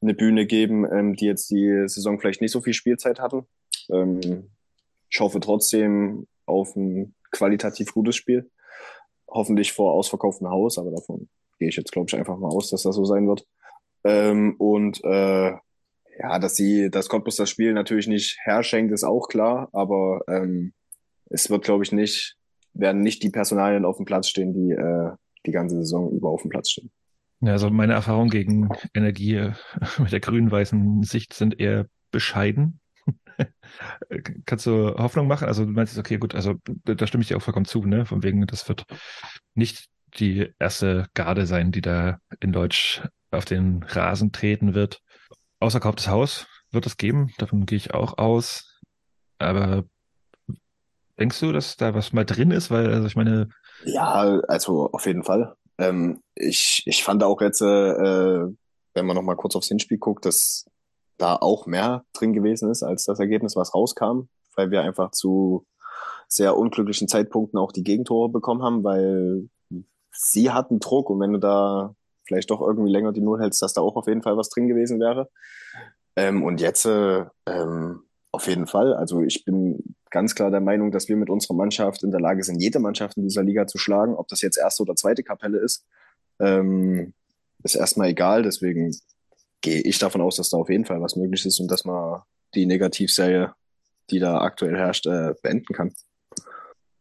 eine 0.00 0.14
Bühne 0.14 0.46
geben, 0.46 0.84
ähm, 0.90 1.14
die 1.14 1.26
jetzt 1.26 1.50
die 1.50 1.84
Saison 1.86 2.18
vielleicht 2.18 2.40
nicht 2.40 2.52
so 2.52 2.60
viel 2.60 2.74
Spielzeit 2.74 3.20
hatten. 3.20 3.46
Ähm, 3.90 4.50
ich 5.10 5.20
hoffe 5.20 5.40
trotzdem 5.40 6.26
auf 6.46 6.74
ein 6.76 7.14
qualitativ 7.30 7.92
gutes 7.92 8.16
Spiel. 8.16 8.50
Hoffentlich 9.28 9.72
vor 9.72 9.92
ausverkauftem 9.92 10.48
Haus, 10.48 10.78
aber 10.78 10.90
davon 10.90 11.28
gehe 11.58 11.68
ich 11.68 11.76
jetzt, 11.76 11.92
glaube 11.92 12.06
ich, 12.08 12.16
einfach 12.16 12.36
mal 12.38 12.48
aus, 12.48 12.70
dass 12.70 12.82
das 12.82 12.96
so 12.96 13.04
sein 13.04 13.26
wird. 13.28 13.46
Ähm, 14.04 14.56
und 14.58 15.02
äh, 15.04 15.52
ja, 16.18 16.38
dass 16.38 16.56
sie, 16.56 16.90
dass 16.90 17.08
Cottbus 17.08 17.36
das 17.36 17.48
Spiel 17.48 17.72
natürlich 17.72 18.06
nicht 18.06 18.38
herschenkt, 18.42 18.92
ist 18.92 19.04
auch 19.04 19.28
klar, 19.28 19.68
aber 19.72 20.22
ähm, 20.28 20.74
es 21.30 21.48
wird, 21.48 21.64
glaube 21.64 21.84
ich, 21.84 21.92
nicht, 21.92 22.36
werden 22.74 23.00
nicht 23.00 23.22
die 23.22 23.30
Personalien 23.30 23.84
auf 23.84 23.96
dem 23.96 24.04
Platz 24.04 24.28
stehen, 24.28 24.52
die 24.52 24.72
äh, 24.72 25.12
die 25.46 25.52
ganze 25.52 25.76
Saison 25.76 26.10
über 26.10 26.28
auf 26.28 26.42
dem 26.42 26.50
Platz 26.50 26.70
stehen. 26.70 26.90
Ja, 27.42 27.52
also 27.52 27.70
meine 27.70 27.92
Erfahrungen 27.92 28.30
gegen 28.30 28.68
Energie 28.94 29.34
äh, 29.34 29.52
mit 29.98 30.12
der 30.12 30.20
grün-weißen 30.20 31.02
Sicht 31.02 31.34
sind 31.34 31.58
eher 31.58 31.86
bescheiden. 32.12 32.80
Kannst 34.46 34.66
du 34.66 34.94
Hoffnung 34.96 35.26
machen? 35.26 35.48
Also 35.48 35.64
du 35.64 35.72
meinst, 35.72 35.98
okay, 35.98 36.18
gut, 36.18 36.36
also 36.36 36.54
da 36.84 37.06
stimme 37.06 37.22
ich 37.22 37.28
dir 37.28 37.36
auch 37.36 37.42
vollkommen 37.42 37.66
zu, 37.66 37.84
ne? 37.84 38.06
Von 38.06 38.22
wegen, 38.22 38.46
das 38.46 38.68
wird 38.68 38.84
nicht 39.54 39.86
die 40.18 40.52
erste 40.60 41.08
Garde 41.14 41.46
sein, 41.46 41.72
die 41.72 41.80
da 41.80 42.18
in 42.38 42.52
Deutsch 42.52 43.02
auf 43.32 43.44
den 43.44 43.82
Rasen 43.82 44.30
treten 44.30 44.74
wird. 44.74 45.00
Außerkauftes 45.58 46.08
Haus 46.08 46.46
wird 46.70 46.86
es 46.86 46.96
geben, 46.96 47.32
davon 47.38 47.66
gehe 47.66 47.76
ich 47.76 47.92
auch 47.92 48.18
aus. 48.18 48.80
Aber 49.38 49.84
denkst 51.18 51.40
du, 51.40 51.50
dass 51.50 51.76
da 51.76 51.94
was 51.94 52.12
mal 52.12 52.24
drin 52.24 52.52
ist? 52.52 52.70
Weil, 52.70 52.92
also 52.92 53.06
ich 53.06 53.16
meine. 53.16 53.48
Ja, 53.84 54.38
also 54.46 54.90
auf 54.92 55.06
jeden 55.06 55.24
Fall. 55.24 55.56
Ähm, 55.78 56.22
ich, 56.34 56.82
ich 56.86 57.04
fand 57.04 57.22
auch 57.22 57.40
jetzt, 57.40 57.60
äh, 57.62 57.64
wenn 57.64 59.06
man 59.06 59.16
nochmal 59.16 59.36
kurz 59.36 59.56
aufs 59.56 59.68
Hinspiel 59.68 59.98
guckt, 59.98 60.24
dass 60.24 60.66
da 61.18 61.36
auch 61.36 61.66
mehr 61.66 62.04
drin 62.12 62.32
gewesen 62.32 62.70
ist 62.70 62.82
als 62.82 63.04
das 63.04 63.20
Ergebnis, 63.20 63.56
was 63.56 63.74
rauskam, 63.74 64.28
weil 64.56 64.70
wir 64.70 64.82
einfach 64.82 65.10
zu 65.12 65.66
sehr 66.28 66.56
unglücklichen 66.56 67.08
Zeitpunkten 67.08 67.58
auch 67.58 67.72
die 67.72 67.84
Gegentore 67.84 68.28
bekommen 68.28 68.62
haben, 68.62 68.84
weil 68.84 69.48
sie 70.10 70.50
hatten 70.50 70.80
Druck 70.80 71.10
und 71.10 71.20
wenn 71.20 71.32
du 71.32 71.38
da 71.38 71.94
vielleicht 72.24 72.50
doch 72.50 72.60
irgendwie 72.60 72.90
länger 72.90 73.12
die 73.12 73.20
Null 73.20 73.40
hältst, 73.40 73.62
dass 73.62 73.72
da 73.72 73.80
auch 73.80 73.96
auf 73.96 74.06
jeden 74.06 74.22
Fall 74.22 74.36
was 74.36 74.48
drin 74.48 74.68
gewesen 74.68 75.00
wäre. 75.00 75.28
Ähm, 76.16 76.42
und 76.42 76.60
jetzt 76.60 76.84
äh, 76.86 77.24
ähm, 77.46 78.02
auf 78.30 78.46
jeden 78.46 78.66
Fall. 78.66 78.94
Also 78.94 79.22
ich 79.22 79.44
bin 79.44 79.94
ganz 80.12 80.34
klar 80.34 80.50
der 80.50 80.60
Meinung, 80.60 80.92
dass 80.92 81.08
wir 81.08 81.16
mit 81.16 81.30
unserer 81.30 81.54
Mannschaft 81.54 82.04
in 82.04 82.12
der 82.12 82.20
Lage 82.20 82.44
sind, 82.44 82.60
jede 82.60 82.78
Mannschaft 82.78 83.16
in 83.16 83.24
dieser 83.24 83.42
Liga 83.42 83.66
zu 83.66 83.78
schlagen. 83.78 84.14
Ob 84.14 84.28
das 84.28 84.42
jetzt 84.42 84.58
erste 84.58 84.82
oder 84.84 84.94
zweite 84.94 85.24
Kapelle 85.24 85.58
ist, 85.58 85.84
ähm, 86.38 87.14
ist 87.64 87.74
erstmal 87.74 88.10
egal. 88.10 88.42
Deswegen 88.42 88.94
gehe 89.62 89.80
ich 89.80 89.98
davon 89.98 90.20
aus, 90.20 90.36
dass 90.36 90.50
da 90.50 90.58
auf 90.58 90.68
jeden 90.68 90.84
Fall 90.84 91.00
was 91.00 91.16
möglich 91.16 91.44
ist 91.46 91.58
und 91.58 91.70
dass 91.70 91.84
man 91.84 92.22
die 92.54 92.66
Negativserie, 92.66 93.54
die 94.10 94.18
da 94.18 94.42
aktuell 94.42 94.76
herrscht, 94.76 95.06
äh, 95.06 95.34
beenden 95.42 95.74
kann. 95.74 95.94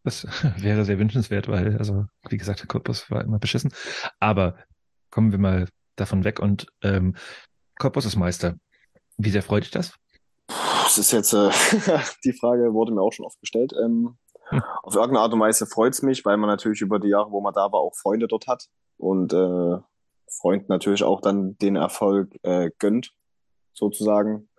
Das 0.04 0.26
wäre 0.58 0.86
sehr 0.86 0.98
wünschenswert, 0.98 1.48
weil, 1.50 1.78
also, 1.78 2.06
wie 2.30 2.38
gesagt, 2.38 2.62
der 2.62 2.68
Cottbus 2.68 3.12
war 3.12 3.24
immer 3.24 3.40
beschissen. 3.40 3.74
Aber 4.20 4.58
kommen 5.10 5.32
wir 5.32 5.40
mal 5.40 5.68
davon 5.98 6.24
weg 6.24 6.40
und 6.40 6.68
ähm, 6.82 7.16
Cottbus 7.78 8.06
ist 8.06 8.16
Meister. 8.16 8.56
Wie 9.18 9.30
sehr 9.30 9.44
freut 9.44 9.64
dich 9.64 9.72
das? 9.72 9.94
Das 10.92 10.98
ist 10.98 11.12
jetzt, 11.14 11.32
äh, 11.32 11.50
die 12.26 12.34
Frage 12.34 12.74
wurde 12.74 12.92
mir 12.92 13.02
auch 13.02 13.14
schon 13.14 13.26
oft 13.26 13.40
gestellt. 13.40 13.72
Ähm, 13.82 14.18
hm. 14.50 14.62
Auf 14.84 14.96
irgendeine 14.96 15.22
Art 15.22 15.32
und 15.32 15.40
Weise 15.40 15.66
freut 15.66 15.94
es 15.94 16.02
mich, 16.02 16.26
weil 16.26 16.36
man 16.36 16.50
natürlich 16.50 16.82
über 16.82 17.00
die 17.00 17.08
Jahre, 17.08 17.32
wo 17.32 17.40
man 17.40 17.54
da 17.54 17.72
war, 17.72 17.80
auch 17.80 17.96
Freunde 17.96 18.28
dort 18.28 18.48
hat 18.48 18.68
und 18.98 19.32
äh, 19.32 19.78
Freund 20.28 20.68
natürlich 20.68 21.04
auch 21.06 21.22
dann 21.22 21.58
den 21.60 21.78
Erfolg 21.78 22.38
äh, 22.44 22.72
gönnt, 22.78 23.14
sozusagen. 23.74 24.50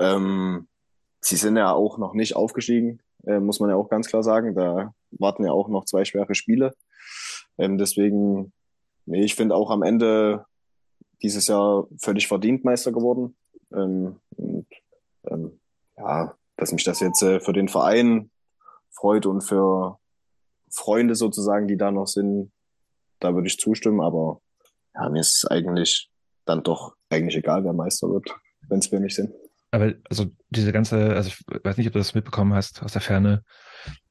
Ähm, 0.00 0.66
sie 1.20 1.36
sind 1.36 1.56
ja 1.56 1.72
auch 1.72 1.98
noch 1.98 2.14
nicht 2.14 2.34
aufgestiegen, 2.34 3.00
äh, 3.24 3.38
muss 3.38 3.60
man 3.60 3.70
ja 3.70 3.76
auch 3.76 3.88
ganz 3.88 4.08
klar 4.08 4.24
sagen. 4.24 4.56
Da 4.56 4.92
warten 5.12 5.44
ja 5.44 5.52
auch 5.52 5.68
noch 5.68 5.84
zwei 5.84 6.04
schwere 6.04 6.34
Spiele. 6.34 6.74
Ähm, 7.58 7.78
deswegen, 7.78 8.52
nee, 9.04 9.22
ich 9.22 9.36
finde 9.36 9.54
auch 9.54 9.70
am 9.70 9.84
Ende 9.84 10.46
dieses 11.22 11.46
Jahr 11.46 11.86
völlig 12.02 12.26
verdient 12.26 12.64
Meister 12.64 12.90
geworden. 12.90 13.36
Ähm, 13.72 14.16
und, 14.36 14.66
ähm, 15.30 15.60
ja, 15.98 16.34
dass 16.56 16.72
mich 16.72 16.84
das 16.84 17.00
jetzt 17.00 17.22
äh, 17.22 17.40
für 17.40 17.52
den 17.52 17.68
Verein 17.68 18.30
freut 18.90 19.26
und 19.26 19.42
für 19.42 19.98
Freunde 20.70 21.14
sozusagen, 21.14 21.68
die 21.68 21.76
da 21.76 21.90
noch 21.90 22.06
sind, 22.06 22.52
da 23.20 23.34
würde 23.34 23.48
ich 23.48 23.58
zustimmen. 23.58 24.00
Aber 24.00 24.40
ja, 24.94 25.08
mir 25.08 25.20
ist 25.20 25.36
es 25.36 25.50
eigentlich 25.50 26.10
dann 26.44 26.62
doch 26.62 26.94
eigentlich 27.10 27.36
egal, 27.36 27.64
wer 27.64 27.72
Meister 27.72 28.08
wird, 28.08 28.30
wenn 28.68 28.78
es 28.78 28.90
wir 28.90 29.00
nicht 29.00 29.16
sind. 29.16 29.32
Aber 29.70 29.92
also 30.08 30.26
diese 30.50 30.72
ganze, 30.72 31.14
also 31.14 31.28
ich 31.28 31.64
weiß 31.64 31.76
nicht, 31.76 31.88
ob 31.88 31.92
du 31.92 31.98
das 31.98 32.14
mitbekommen 32.14 32.54
hast 32.54 32.82
aus 32.82 32.92
der 32.92 33.02
Ferne, 33.02 33.42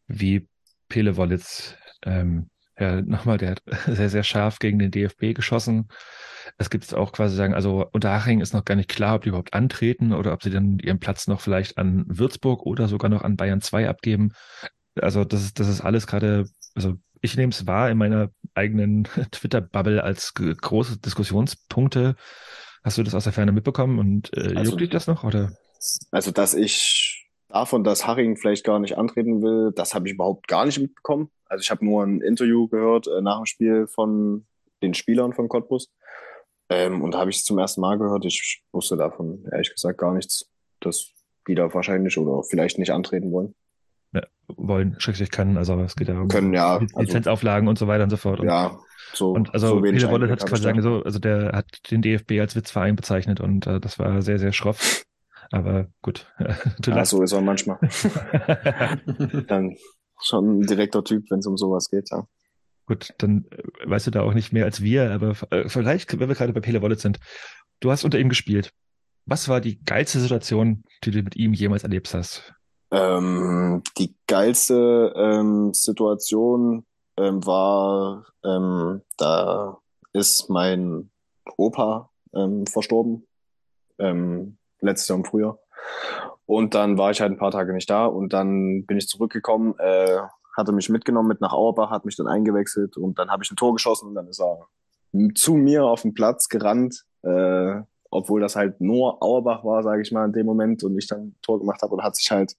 wie 0.07 0.47
Pele 0.89 1.17
Wollitz, 1.17 1.75
ähm, 2.03 2.49
ja, 2.77 3.01
nochmal, 3.01 3.37
der 3.37 3.51
hat 3.51 3.63
sehr, 3.87 4.09
sehr 4.09 4.23
scharf 4.23 4.59
gegen 4.59 4.79
den 4.79 4.91
DFB 4.91 5.33
geschossen. 5.33 5.87
Es 6.57 6.69
gibt 6.69 6.93
auch 6.93 7.11
quasi 7.11 7.35
sagen, 7.35 7.53
also 7.53 7.85
Unterhaching 7.91 8.39
ist 8.39 8.53
noch 8.53 8.63
gar 8.63 8.75
nicht 8.75 8.89
klar, 8.89 9.15
ob 9.15 9.23
die 9.23 9.29
überhaupt 9.29 9.53
antreten 9.53 10.13
oder 10.13 10.31
ob 10.31 10.41
sie 10.41 10.51
dann 10.51 10.79
ihren 10.79 10.99
Platz 10.99 11.27
noch 11.27 11.41
vielleicht 11.41 11.77
an 11.77 12.05
Würzburg 12.07 12.65
oder 12.65 12.87
sogar 12.87 13.09
noch 13.09 13.23
an 13.23 13.35
Bayern 13.35 13.61
2 13.61 13.89
abgeben. 13.89 14.31
Also 14.99 15.25
das 15.25 15.43
ist, 15.43 15.59
das 15.59 15.67
ist 15.67 15.81
alles 15.81 16.07
gerade, 16.07 16.45
also 16.75 16.95
ich 17.21 17.35
nehme 17.35 17.51
es 17.51 17.67
wahr 17.67 17.89
in 17.89 17.97
meiner 17.97 18.29
eigenen 18.53 19.03
Twitter-Bubble 19.31 20.03
als 20.03 20.33
große 20.33 20.99
Diskussionspunkte. 20.99 22.15
Hast 22.83 22.97
du 22.97 23.03
das 23.03 23.15
aus 23.15 23.23
der 23.25 23.33
Ferne 23.33 23.51
mitbekommen 23.51 23.99
und 23.99 24.35
äh, 24.37 24.55
also, 24.55 24.71
juckt 24.71 24.81
dich 24.81 24.89
das 24.91 25.07
noch? 25.07 25.23
Oder? 25.23 25.51
Also, 26.11 26.31
dass 26.31 26.53
ich 26.53 27.27
davon, 27.49 27.83
dass 27.83 28.05
Haring 28.05 28.37
vielleicht 28.37 28.63
gar 28.63 28.79
nicht 28.79 28.97
antreten 28.97 29.41
will, 29.41 29.71
das 29.75 29.95
habe 29.95 30.07
ich 30.07 30.13
überhaupt 30.13 30.47
gar 30.47 30.65
nicht 30.65 30.79
mitbekommen. 30.79 31.31
Also 31.45 31.61
ich 31.61 31.71
habe 31.71 31.85
nur 31.85 32.03
ein 32.03 32.21
Interview 32.21 32.67
gehört 32.67 33.07
äh, 33.07 33.21
nach 33.21 33.37
dem 33.37 33.45
Spiel 33.45 33.87
von 33.87 34.45
den 34.81 34.93
Spielern 34.93 35.33
von 35.33 35.47
Cottbus. 35.47 35.89
Ähm, 36.69 37.01
und 37.01 37.11
da 37.11 37.19
habe 37.19 37.29
ich 37.29 37.37
es 37.37 37.43
zum 37.43 37.59
ersten 37.59 37.81
Mal 37.81 37.97
gehört. 37.97 38.25
Ich 38.25 38.63
wusste 38.71 38.97
davon 38.97 39.45
ehrlich 39.51 39.71
gesagt 39.71 39.99
gar 39.99 40.13
nichts, 40.13 40.49
dass 40.79 41.11
die 41.47 41.55
da 41.55 41.73
wahrscheinlich 41.73 42.17
oder 42.17 42.43
vielleicht 42.43 42.79
nicht 42.79 42.91
antreten 42.91 43.31
wollen 43.31 43.55
wollen, 44.47 44.95
schrägstrich 44.99 45.31
können. 45.31 45.57
Also 45.57 45.79
es 45.81 45.95
geht 45.95 46.07
ja 46.07 46.19
um 46.19 46.27
können, 46.27 46.53
ja, 46.53 46.77
also 46.77 46.99
Lizenzauflagen 46.99 47.67
also, 47.67 47.69
und 47.69 47.79
so 47.79 47.87
weiter 47.87 48.03
und 48.03 48.09
so 48.09 48.17
fort. 48.17 48.39
Und, 48.39 48.47
ja, 48.47 48.77
so. 49.13 49.31
Und 49.31 49.53
also 49.53 49.67
so 49.67 49.81
Peter 49.81 50.11
Wolle 50.11 50.29
hat 50.29 50.45
quasi 50.45 50.63
sagen, 50.63 50.81
so, 50.81 51.03
also 51.03 51.19
der 51.19 51.51
hat 51.53 51.91
den 51.91 52.01
DFB 52.01 52.33
als 52.39 52.55
Witzverein 52.55 52.95
bezeichnet 52.95 53.39
und 53.39 53.67
äh, 53.67 53.79
das 53.79 53.99
war 53.99 54.21
sehr, 54.21 54.39
sehr 54.39 54.53
schroff. 54.53 55.03
Aber 55.51 55.87
gut. 56.01 56.27
ja, 56.85 57.05
so 57.05 57.21
ist 57.21 57.31
er 57.31 57.41
manchmal. 57.41 57.77
dann 59.47 59.75
schon 60.21 60.59
ein 60.59 60.61
direkter 60.61 61.03
Typ, 61.03 61.25
wenn 61.29 61.39
es 61.39 61.47
um 61.47 61.57
sowas 61.57 61.89
geht, 61.89 62.09
ja. 62.09 62.27
Gut, 62.85 63.13
dann 63.17 63.45
äh, 63.51 63.89
weißt 63.89 64.07
du 64.07 64.11
da 64.11 64.21
auch 64.21 64.33
nicht 64.33 64.53
mehr 64.53 64.65
als 64.65 64.81
wir, 64.81 65.11
aber 65.11 65.35
äh, 65.49 65.69
vielleicht, 65.69 66.19
wenn 66.19 66.29
wir 66.29 66.35
gerade 66.35 66.53
bei 66.53 66.59
Pele 66.59 66.81
Wallet 66.81 66.99
sind, 66.99 67.19
du 67.79 67.91
hast 67.91 68.03
unter 68.03 68.19
ihm 68.19 68.29
gespielt. 68.29 68.71
Was 69.25 69.49
war 69.49 69.59
die 69.59 69.83
geilste 69.83 70.19
Situation, 70.19 70.83
die 71.03 71.11
du 71.11 71.23
mit 71.23 71.35
ihm 71.35 71.53
jemals 71.53 71.83
erlebt 71.83 72.13
hast? 72.13 72.53
Ähm, 72.91 73.81
die 73.97 74.15
geilste 74.27 75.13
ähm, 75.15 75.73
Situation 75.73 76.85
ähm, 77.17 77.43
war, 77.45 78.25
ähm, 78.43 79.01
da 79.17 79.79
ist 80.13 80.49
mein 80.49 81.09
Opa 81.57 82.11
ähm, 82.35 82.67
verstorben, 82.67 83.27
ähm, 83.97 84.57
letztes 84.79 85.07
Jahr 85.07 85.17
im 85.17 85.25
Frühjahr. 85.25 85.59
Und 86.45 86.75
dann 86.75 86.97
war 86.97 87.09
ich 87.09 87.21
halt 87.21 87.31
ein 87.31 87.39
paar 87.39 87.51
Tage 87.51 87.73
nicht 87.73 87.89
da 87.89 88.05
und 88.05 88.31
dann 88.33 88.85
bin 88.85 88.97
ich 88.97 89.07
zurückgekommen, 89.07 89.73
äh, 89.79 90.19
hatte 90.55 90.71
mich 90.71 90.89
mitgenommen 90.89 91.27
mit 91.27 91.41
nach 91.41 91.53
Auerbach, 91.53 91.89
hat 91.89 92.05
mich 92.05 92.15
dann 92.15 92.27
eingewechselt 92.27 92.97
und 92.97 93.19
dann 93.19 93.29
habe 93.29 93.43
ich 93.43 93.51
ein 93.51 93.55
Tor 93.55 93.73
geschossen 93.73 94.09
und 94.09 94.15
dann 94.15 94.27
ist 94.27 94.39
er 94.39 94.67
zu 95.33 95.53
mir 95.53 95.85
auf 95.85 96.01
den 96.01 96.13
Platz 96.13 96.49
gerannt, 96.49 97.05
äh, 97.23 97.81
obwohl 98.11 98.41
das 98.41 98.55
halt 98.55 98.81
nur 98.81 99.21
Auerbach 99.21 99.63
war, 99.63 99.83
sage 99.83 100.01
ich 100.01 100.11
mal, 100.11 100.25
in 100.25 100.33
dem 100.33 100.45
Moment 100.45 100.83
und 100.83 100.97
ich 100.97 101.07
dann 101.07 101.21
ein 101.21 101.35
Tor 101.41 101.59
gemacht 101.59 101.81
habe 101.81 101.93
und 101.93 102.03
hat 102.03 102.15
sich 102.15 102.31
halt 102.31 102.55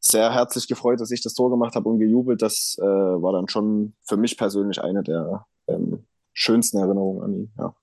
sehr 0.00 0.32
herzlich 0.32 0.68
gefreut, 0.68 1.00
dass 1.00 1.10
ich 1.10 1.22
das 1.22 1.34
Tor 1.34 1.50
gemacht 1.50 1.74
habe 1.74 1.88
und 1.88 1.98
gejubelt. 1.98 2.42
Das 2.42 2.76
äh, 2.80 2.84
war 2.84 3.32
dann 3.32 3.48
schon 3.48 3.94
für 4.02 4.16
mich 4.16 4.36
persönlich 4.36 4.82
eine 4.82 5.02
der 5.02 5.46
ähm, 5.66 6.04
schönsten 6.32 6.78
Erinnerungen 6.78 7.22
an 7.22 7.32
ihn. 7.34 7.52
Ja. 7.58 7.74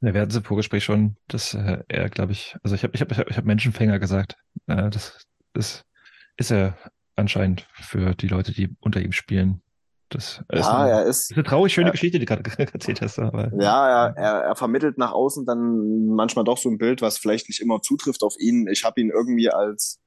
Wir 0.00 0.20
hatten 0.20 0.30
es 0.30 0.36
im 0.36 0.44
Vorgespräch 0.44 0.82
schon, 0.82 1.16
dass 1.28 1.54
äh, 1.54 1.82
er, 1.88 2.08
glaube 2.08 2.32
ich, 2.32 2.56
also 2.62 2.74
ich 2.74 2.82
habe 2.82 2.94
ich 2.94 3.02
hab, 3.02 3.30
ich 3.30 3.36
hab, 3.36 3.44
Menschenfänger 3.44 3.98
gesagt. 3.98 4.36
Äh, 4.66 4.90
das, 4.90 5.26
das 5.52 5.84
ist 6.36 6.50
er 6.50 6.76
anscheinend 7.16 7.66
für 7.72 8.14
die 8.14 8.28
Leute, 8.28 8.52
die 8.52 8.74
unter 8.80 9.00
ihm 9.00 9.12
spielen. 9.12 9.62
Das 10.08 10.42
ist, 10.48 10.66
Ja, 10.66 10.78
eine, 10.78 10.90
er 10.90 11.04
ist, 11.04 11.30
ist 11.30 11.36
eine 11.36 11.44
traurig 11.44 11.72
schöne 11.72 11.88
Ja. 11.88 11.92
Geschichte, 11.92 12.18
die 12.18 12.26
du 12.26 12.34
gerade 12.42 12.72
erzählt 12.72 13.00
hast. 13.00 13.18
Aber 13.18 13.52
ja, 13.60 14.08
er, 14.08 14.16
er, 14.16 14.32
er 14.42 14.56
vermittelt 14.56 14.98
nach 14.98 15.12
außen 15.12 15.46
dann 15.46 16.06
manchmal 16.06 16.44
doch 16.44 16.58
so 16.58 16.68
ein 16.68 16.78
Bild, 16.78 17.00
was 17.00 17.18
vielleicht 17.18 17.48
nicht 17.48 17.60
immer 17.60 17.80
zutrifft 17.80 18.22
auf 18.22 18.34
ihn. 18.38 18.66
Ich 18.70 18.84
habe 18.84 19.00
ihn 19.00 19.10
irgendwie 19.10 19.50
als 19.50 20.00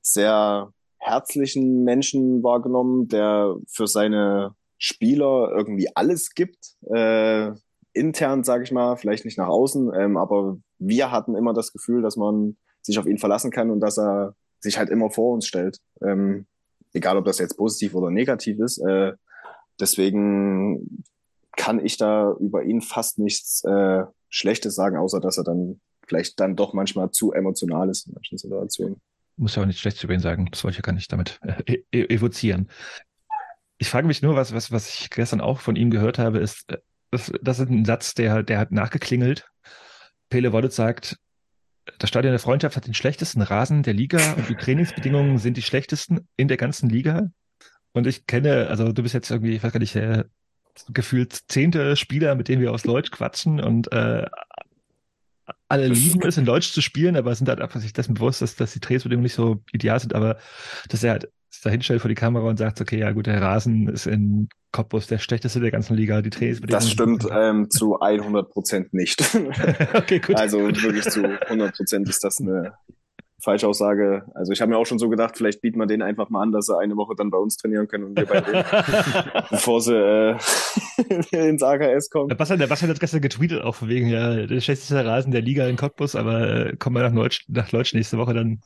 sehr 0.00 0.72
herzlichen 0.98 1.84
Menschen 1.84 2.42
wahrgenommen, 2.42 3.08
der 3.08 3.56
für 3.68 3.86
seine 3.86 4.54
Spieler 4.78 5.50
irgendwie 5.56 5.88
alles 5.94 6.30
gibt. 6.34 6.74
Äh, 6.94 7.50
intern, 7.92 8.44
sage 8.44 8.62
ich 8.62 8.70
mal, 8.70 8.96
vielleicht 8.96 9.24
nicht 9.24 9.38
nach 9.38 9.48
außen, 9.48 9.92
ähm, 9.94 10.16
aber 10.16 10.58
wir 10.78 11.10
hatten 11.10 11.34
immer 11.34 11.52
das 11.52 11.72
Gefühl, 11.72 12.00
dass 12.02 12.16
man 12.16 12.56
sich 12.80 12.98
auf 12.98 13.06
ihn 13.06 13.18
verlassen 13.18 13.50
kann 13.50 13.70
und 13.70 13.80
dass 13.80 13.98
er 13.98 14.34
sich 14.60 14.78
halt 14.78 14.90
immer 14.90 15.10
vor 15.10 15.34
uns 15.34 15.46
stellt. 15.46 15.78
Ähm, 16.02 16.46
egal, 16.92 17.16
ob 17.16 17.24
das 17.24 17.38
jetzt 17.38 17.56
positiv 17.56 17.94
oder 17.94 18.10
negativ 18.10 18.58
ist. 18.60 18.78
Äh, 18.78 19.12
deswegen 19.80 21.04
kann 21.56 21.84
ich 21.84 21.96
da 21.96 22.34
über 22.38 22.62
ihn 22.62 22.80
fast 22.80 23.18
nichts 23.18 23.64
äh, 23.64 24.04
Schlechtes 24.28 24.74
sagen, 24.74 24.96
außer 24.96 25.20
dass 25.20 25.38
er 25.38 25.44
dann 25.44 25.80
vielleicht 26.06 26.40
dann 26.40 26.56
doch 26.56 26.72
manchmal 26.72 27.10
zu 27.10 27.32
emotional 27.32 27.88
ist 27.90 28.06
in 28.06 28.14
manchen 28.14 28.38
Situationen. 28.38 29.00
muss 29.36 29.54
ja 29.54 29.62
auch 29.62 29.66
nichts 29.66 29.80
Schlechtes 29.80 30.04
über 30.04 30.14
ihn 30.14 30.20
sagen. 30.20 30.48
Das 30.50 30.64
wollte 30.64 30.74
ich 30.74 30.78
ja 30.78 30.82
gar 30.82 30.92
nicht 30.92 31.12
damit 31.12 31.38
äh, 31.42 31.82
e- 31.92 32.14
evozieren. 32.14 32.70
Ich 33.78 33.90
frage 33.90 34.06
mich 34.06 34.22
nur, 34.22 34.34
was, 34.34 34.52
was, 34.52 34.72
was 34.72 34.88
ich 34.88 35.10
gestern 35.10 35.40
auch 35.40 35.60
von 35.60 35.76
ihm 35.76 35.90
gehört 35.90 36.18
habe, 36.18 36.38
ist, 36.38 36.70
äh, 36.70 36.78
das, 37.10 37.32
das 37.42 37.58
ist 37.58 37.70
ein 37.70 37.84
Satz, 37.84 38.14
der, 38.14 38.42
der 38.42 38.58
hat 38.58 38.72
nachgeklingelt. 38.72 39.48
Pele 40.30 40.52
Wollitz 40.52 40.76
sagt, 40.76 41.16
das 41.98 42.08
Stadion 42.08 42.32
der 42.32 42.40
Freundschaft 42.40 42.76
hat 42.76 42.86
den 42.86 42.94
schlechtesten 42.94 43.42
Rasen 43.42 43.82
der 43.82 43.94
Liga 43.94 44.34
und 44.34 44.48
die 44.48 44.54
Trainingsbedingungen 44.54 45.38
sind 45.38 45.56
die 45.56 45.62
schlechtesten 45.62 46.28
in 46.36 46.48
der 46.48 46.56
ganzen 46.56 46.88
Liga. 46.88 47.30
Und 47.92 48.06
ich 48.06 48.26
kenne, 48.26 48.68
also 48.68 48.92
du 48.92 49.02
bist 49.02 49.14
jetzt 49.14 49.30
irgendwie, 49.30 49.54
ich 49.54 49.62
weiß 49.62 49.72
gar 49.72 49.80
nicht, 49.80 49.94
der 49.94 50.26
gefühlt 50.92 51.36
zehnte 51.48 51.96
Spieler, 51.96 52.34
mit 52.34 52.48
dem 52.48 52.60
wir 52.60 52.72
aus 52.72 52.82
Deutsch 52.82 53.10
quatschen 53.10 53.60
und 53.60 53.90
äh, 53.92 54.26
alle 55.68 55.88
lieben 55.88 56.26
es, 56.26 56.36
in 56.36 56.44
Deutsch 56.44 56.72
zu 56.72 56.80
spielen, 56.80 57.16
aber 57.16 57.34
sind 57.34 57.48
halt 57.48 57.60
einfach 57.60 57.80
sich 57.80 57.92
dessen 57.92 58.14
bewusst, 58.14 58.42
dass, 58.42 58.56
dass 58.56 58.72
die 58.72 58.80
Trainingsbedingungen 58.80 59.24
nicht 59.24 59.34
so 59.34 59.62
ideal 59.72 59.98
sind, 59.98 60.14
aber 60.14 60.38
dass 60.88 61.02
er 61.02 61.12
halt 61.12 61.28
sich 61.50 61.62
da 61.62 61.70
hinstellt 61.70 62.00
vor 62.00 62.08
die 62.08 62.14
Kamera 62.14 62.48
und 62.48 62.58
sagt, 62.58 62.80
okay, 62.80 62.98
ja 62.98 63.12
gut, 63.12 63.26
der 63.26 63.40
Rasen 63.40 63.88
ist 63.88 64.06
in 64.06 64.48
Cottbus 64.72 65.06
der 65.06 65.18
schlechteste 65.18 65.60
der 65.60 65.70
ganzen 65.70 65.96
Liga, 65.96 66.20
die 66.20 66.30
Trainingsbedingungen. 66.30 66.84
Das 66.84 66.90
stimmt 66.90 67.26
ähm, 67.30 67.70
zu 67.70 68.00
100 68.00 68.50
Prozent 68.50 68.92
nicht. 68.92 69.22
okay, 69.94 70.20
gut. 70.20 70.36
Also 70.36 70.58
wirklich 70.60 71.04
zu 71.04 71.24
100 71.24 71.74
Prozent 71.74 72.08
ist 72.08 72.22
das 72.22 72.40
eine 72.40 72.74
Falschaussage. 73.40 74.24
Also 74.34 74.52
ich 74.52 74.60
habe 74.60 74.70
mir 74.70 74.78
auch 74.78 74.84
schon 74.84 74.98
so 74.98 75.08
gedacht, 75.08 75.36
vielleicht 75.36 75.62
bieten 75.62 75.78
wir 75.78 75.86
denen 75.86 76.02
einfach 76.02 76.28
mal 76.28 76.42
an, 76.42 76.52
dass 76.52 76.66
sie 76.66 76.76
eine 76.76 76.96
Woche 76.96 77.14
dann 77.16 77.30
bei 77.30 77.38
uns 77.38 77.56
trainieren 77.56 77.86
können 77.86 78.04
und 78.04 78.18
wir 78.18 78.26
bei 78.26 78.40
denen, 78.40 78.64
bevor 79.50 79.80
sie 79.80 79.94
äh, 79.94 80.36
ins 81.48 81.62
AKS 81.62 82.10
kommen. 82.10 82.28
Der 82.28 82.34
Bastian, 82.34 82.58
der 82.58 82.66
Bastian 82.66 82.90
hat 82.90 83.00
gestern 83.00 83.20
getweetet 83.20 83.62
auch 83.62 83.76
von 83.76 83.88
wegen, 83.88 84.08
ja, 84.08 84.46
der 84.46 84.60
schlechteste 84.60 85.04
Rasen 85.04 85.30
der 85.30 85.42
Liga 85.42 85.66
in 85.68 85.76
Cottbus, 85.76 86.16
aber 86.16 86.66
äh, 86.66 86.76
kommen 86.76 86.96
wir 86.96 87.02
nach 87.02 87.14
Leutsch, 87.14 87.44
nach 87.48 87.70
Leutsch 87.70 87.94
nächste 87.94 88.18
Woche 88.18 88.34
dann. 88.34 88.60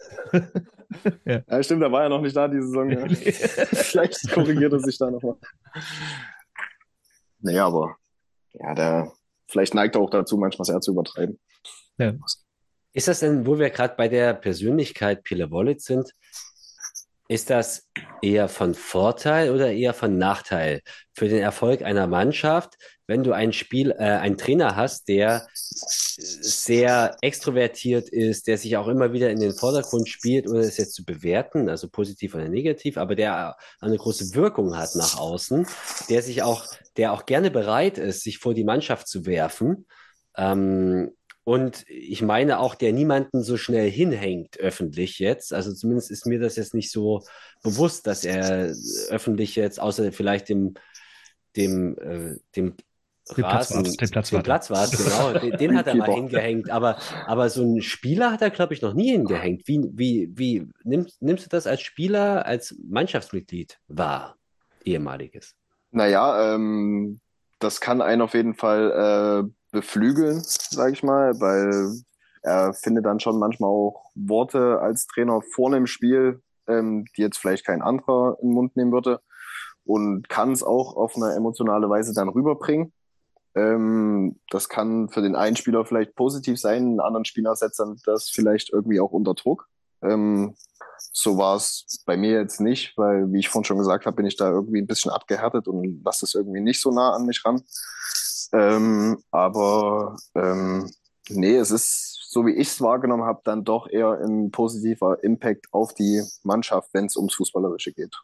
Ja, 1.25 1.63
stimmt, 1.63 1.83
da 1.83 1.91
war 1.91 2.05
er 2.05 2.09
noch 2.09 2.21
nicht 2.21 2.37
da 2.37 2.49
die 2.49 2.61
Saison. 2.61 2.91
Ja. 2.91 3.09
Vielleicht 3.09 4.31
korrigiert 4.31 4.73
er 4.73 4.81
sich 4.81 4.99
da 4.99 5.11
nochmal. 5.11 5.37
Naja, 7.41 7.67
aber 7.67 7.97
ja, 8.53 8.75
der 8.75 9.13
vielleicht 9.49 9.75
neigt 9.75 9.97
er 9.97 10.01
auch 10.01 10.11
dazu, 10.11 10.37
manchmal 10.37 10.65
sehr 10.65 10.81
zu 10.81 10.93
übertreiben. 10.93 11.39
Ja. 11.99 12.15
Ist 12.93 13.09
das 13.09 13.21
denn, 13.21 13.47
wo 13.47 13.59
wir 13.59 13.71
gerade 13.71 13.95
bei 13.97 14.09
der 14.09 14.35
Persönlichkeit 14.35 15.25
Pele 15.25 15.51
Wollitz 15.51 15.85
sind, 15.85 16.13
ist 17.29 17.51
das 17.51 17.89
eher 18.21 18.49
von 18.49 18.75
Vorteil 18.75 19.51
oder 19.51 19.73
eher 19.73 19.95
von 19.95 20.19
Nachteil 20.19 20.81
für 21.15 21.29
den 21.29 21.41
Erfolg 21.41 21.83
einer 21.83 22.07
Mannschaft, 22.07 22.77
wenn 23.07 23.25
du 23.25 23.33
ein 23.33 23.53
Spiel, 23.53 23.91
äh, 23.91 24.05
einen 24.05 24.39
Trainer 24.39 24.77
hast, 24.77 25.09
der 25.09 25.47
sehr 25.53 27.17
extrovertiert 27.21 28.09
ist, 28.09 28.47
der 28.47 28.59
sich 28.59 28.77
auch 28.77 28.89
immer 28.89 29.13
wieder 29.13 29.31
in 29.31 29.41
den 29.41 29.55
Vordergrund 29.55 30.09
spielt, 30.09 30.49
ohne 30.49 30.61
es 30.61 30.77
jetzt 30.77 30.95
zu 30.95 31.05
bewerten, 31.05 31.69
also 31.69 31.89
positiv 31.89 32.35
oder 32.35 32.49
negativ, 32.49 32.97
aber 32.97 33.15
der 33.15 33.57
eine 33.81 33.97
große 33.97 34.35
Wirkung 34.35 34.77
hat 34.77 34.95
nach 34.95 35.19
außen, 35.19 35.67
der 36.09 36.23
sich 36.23 36.43
auch, 36.43 36.67
der 36.97 37.13
auch 37.13 37.27
gerne 37.27 37.51
bereit 37.51 37.99
ist, 37.99 38.23
sich 38.23 38.39
vor 38.39 38.55
die 38.55 38.65
Mannschaft 38.65 39.09
zu 39.09 39.27
werfen. 39.27 39.87
Ähm, 40.37 41.13
und 41.45 41.85
ich 41.89 42.23
meine 42.23 42.61
auch, 42.61 42.75
der 42.75 42.93
niemanden 42.93 43.43
so 43.43 43.57
schnell 43.57 43.91
hinhängt 43.91 44.59
öffentlich 44.61 45.19
jetzt. 45.19 45.53
Also 45.53 45.73
zumindest 45.73 46.11
ist 46.11 46.27
mir 46.27 46.39
das 46.39 46.57
jetzt 46.57 46.75
nicht 46.75 46.91
so 46.91 47.25
bewusst, 47.63 48.07
dass 48.07 48.25
er 48.25 48.73
öffentlich 49.09 49.57
jetzt, 49.57 49.81
außer 49.81 50.13
vielleicht 50.13 50.49
dem, 50.49 50.75
dem, 51.57 51.99
äh, 51.99 52.37
dem 52.55 52.77
Den 53.37 53.45
Rasen, 53.45 53.83
Platzwart, 53.83 54.01
den 54.01 54.11
Platzwart. 54.11 54.41
den 54.41 54.45
Platzwart, 54.45 54.91
genau, 54.93 55.33
den, 55.39 55.57
den 55.59 55.77
hat 55.77 55.87
er 55.89 55.97
mal 55.97 56.05
Keeper. 56.07 56.17
hingehängt. 56.17 56.71
Aber, 56.71 56.97
aber 57.27 57.51
so 57.51 57.63
einen 57.63 57.83
Spieler 57.83 58.31
hat 58.31 58.43
er, 58.43 58.51
glaube 58.51 58.75
ich, 58.75 58.83
noch 58.83 58.95
nie 58.95 59.11
hingehängt. 59.11 59.67
Wie, 59.67 59.81
wie, 59.93 60.31
wie 60.35 60.69
nimmst, 60.85 61.21
nimmst 61.23 61.47
du 61.47 61.49
das 61.49 61.67
als 61.67 61.81
Spieler, 61.83 62.47
als 62.47 62.77
Mannschaftsmitglied 62.89 63.81
wahr, 63.89 64.37
ehemaliges? 64.85 65.57
Naja, 65.91 66.55
ähm, 66.55 67.21
das 67.59 67.81
kann 67.81 68.01
einen 68.01 68.23
auf 68.23 68.35
jeden 68.35 68.55
Fall 68.55 69.45
äh, 69.45 69.53
beflügeln, 69.73 70.43
sage 70.45 70.93
ich 70.93 71.03
mal, 71.03 71.41
weil 71.41 71.93
er 72.43 72.75
findet 72.75 73.07
dann 73.07 73.21
schon 73.21 73.39
manchmal 73.39 73.71
auch 73.71 74.11
Worte 74.15 74.81
als 74.81 75.07
Trainer 75.07 75.41
vorne 75.55 75.79
im 75.79 75.87
Spiel, 75.87 76.43
ähm, 76.69 77.05
die 77.17 77.23
jetzt 77.23 77.39
vielleicht 77.39 77.67
kein 77.67 77.83
anderer 77.83 78.37
in 78.41 78.49
den 78.49 78.55
Mund 78.55 78.77
nehmen 78.77 78.93
würde 78.93 79.21
und 79.85 80.29
kann 80.29 80.53
es 80.53 80.63
auch 80.63 80.97
auf 80.97 81.17
eine 81.17 81.35
emotionale 81.35 81.89
Weise 81.89 82.15
dann 82.15 82.29
rüberbringen. 82.29 82.93
Ähm, 83.55 84.41
das 84.51 84.69
kann 84.69 85.09
für 85.09 85.23
den 85.23 85.37
einen 85.37 85.57
Spieler 85.57 85.85
vielleicht 85.85 86.15
positiv 86.15 86.59
sein, 86.59 86.83
einen 86.83 87.01
anderen 87.01 87.25
Spieler 87.25 87.55
setzt 87.55 87.81
dann 87.81 87.99
das 88.05 88.31
vielleicht 88.31 88.73
irgendwie 88.73 89.01
auch 89.01 89.13
unter 89.13 89.35
Druck. 89.35 89.69
Ähm, 90.03 90.55
so 91.13 91.37
war 91.37 91.57
es 91.57 92.03
bei 92.07 92.17
mir 92.17 92.33
jetzt 92.33 92.61
nicht, 92.61 92.97
weil, 92.97 93.31
wie 93.33 93.41
ich 93.41 93.49
vorhin 93.49 93.65
schon 93.65 93.79
gesagt 93.79 94.07
habe, 94.07 94.17
bin 94.17 94.27
ich 94.27 94.37
da 94.37 94.51
irgendwie 94.51 94.81
ein 94.81 94.87
bisschen 94.87 95.11
abgehärtet 95.11 95.69
und 95.69 96.03
lasse 96.05 96.25
es 96.25 96.35
irgendwie 96.35 96.61
nicht 96.61 96.81
so 96.81 96.91
nah 96.91 97.15
an 97.15 97.27
mich 97.27 97.45
ran. 97.45 97.63
Ähm, 98.53 99.19
aber 99.31 100.17
ähm, 100.35 100.91
nee, 101.31 101.57
es 101.57 101.71
ist, 101.71 102.19
so 102.31 102.45
wie 102.47 102.53
ich 102.53 102.69
es 102.69 102.81
wahrgenommen 102.81 103.25
habe, 103.25 103.41
dann 103.45 103.65
doch 103.65 103.89
eher 103.89 104.13
ein 104.23 104.51
positiver 104.51 105.23
Impact 105.23 105.69
auf 105.73 105.95
die 105.95 106.23
Mannschaft, 106.43 106.91
wenn 106.93 107.07
es 107.07 107.17
ums 107.17 107.35
Fußballerische 107.35 107.93
geht. 107.93 108.15